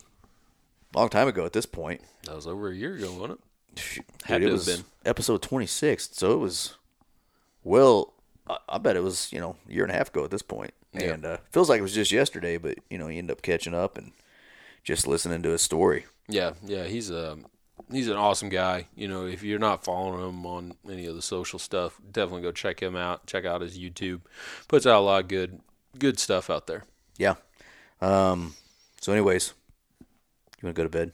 a 0.93 0.97
long 0.97 1.09
time 1.09 1.27
ago 1.27 1.45
at 1.45 1.53
this 1.53 1.65
point. 1.65 2.01
That 2.25 2.35
was 2.35 2.47
over 2.47 2.69
a 2.69 2.75
year 2.75 2.95
ago, 2.95 3.11
wasn't 3.13 3.39
it? 3.77 4.05
Had 4.25 4.41
it 4.41 4.45
to 4.45 4.51
have 4.51 4.53
was 4.53 4.65
been. 4.65 4.85
episode 5.05 5.41
26, 5.41 6.09
so 6.13 6.31
it 6.33 6.37
was 6.39 6.75
well. 7.63 8.13
I, 8.47 8.57
I 8.69 8.77
bet 8.77 8.95
it 8.95 9.03
was 9.03 9.31
you 9.31 9.39
know 9.39 9.55
a 9.69 9.73
year 9.73 9.83
and 9.83 9.91
a 9.91 9.95
half 9.95 10.09
ago 10.09 10.23
at 10.23 10.31
this 10.31 10.41
point, 10.41 10.73
Yeah. 10.93 11.13
and 11.13 11.25
uh, 11.25 11.37
feels 11.51 11.69
like 11.69 11.79
it 11.79 11.83
was 11.83 11.93
just 11.93 12.11
yesterday. 12.11 12.57
But 12.57 12.77
you 12.89 12.97
know, 12.97 13.07
you 13.07 13.19
end 13.19 13.31
up 13.31 13.41
catching 13.41 13.73
up 13.73 13.97
and 13.97 14.11
just 14.83 15.07
listening 15.07 15.41
to 15.43 15.49
his 15.49 15.61
story. 15.61 16.05
Yeah, 16.27 16.53
yeah. 16.63 16.83
He's 16.85 17.09
a 17.09 17.37
he's 17.91 18.07
an 18.09 18.17
awesome 18.17 18.49
guy. 18.49 18.87
You 18.95 19.07
know, 19.07 19.25
if 19.25 19.43
you're 19.43 19.59
not 19.59 19.83
following 19.85 20.27
him 20.27 20.45
on 20.45 20.73
any 20.89 21.05
of 21.05 21.15
the 21.15 21.21
social 21.21 21.59
stuff, 21.59 21.99
definitely 22.11 22.41
go 22.41 22.51
check 22.51 22.81
him 22.81 22.95
out. 22.95 23.25
Check 23.27 23.45
out 23.45 23.61
his 23.61 23.77
YouTube. 23.77 24.21
Puts 24.67 24.85
out 24.85 24.99
a 24.99 25.03
lot 25.05 25.21
of 25.23 25.27
good 25.27 25.59
good 25.99 26.19
stuff 26.19 26.49
out 26.49 26.67
there. 26.67 26.83
Yeah. 27.17 27.35
Um. 28.01 28.55
So, 29.01 29.11
anyways, 29.11 29.53
you 30.01 30.67
want 30.67 30.75
to 30.75 30.79
go 30.79 30.83
to 30.83 30.89
bed? 30.89 31.11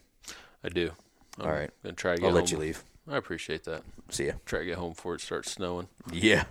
I 0.64 0.70
do. 0.70 0.91
I'm 1.40 1.45
All 1.45 1.52
right. 1.52 1.70
Gonna 1.84 1.95
try 1.95 2.16
to 2.16 2.22
get 2.22 2.26
I'll 2.28 2.32
home. 2.32 2.41
let 2.41 2.52
you 2.52 2.58
leave. 2.58 2.84
I 3.10 3.18
appreciate 3.18 3.64
that. 3.66 3.84
See 4.10 4.28
ya. 4.28 4.34
Try 4.45 4.60
to 4.60 4.66
get 4.66 4.78
home 4.78 4.94
before 4.94 5.16
it 5.16 5.22
starts 5.22 5.52
snowing. 5.52 5.88
Yeah. 6.12 6.45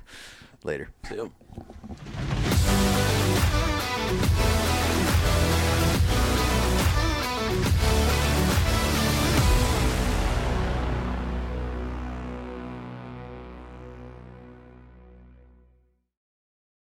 Later. 0.65 0.89
See 1.09 1.17
ya. 1.17 1.29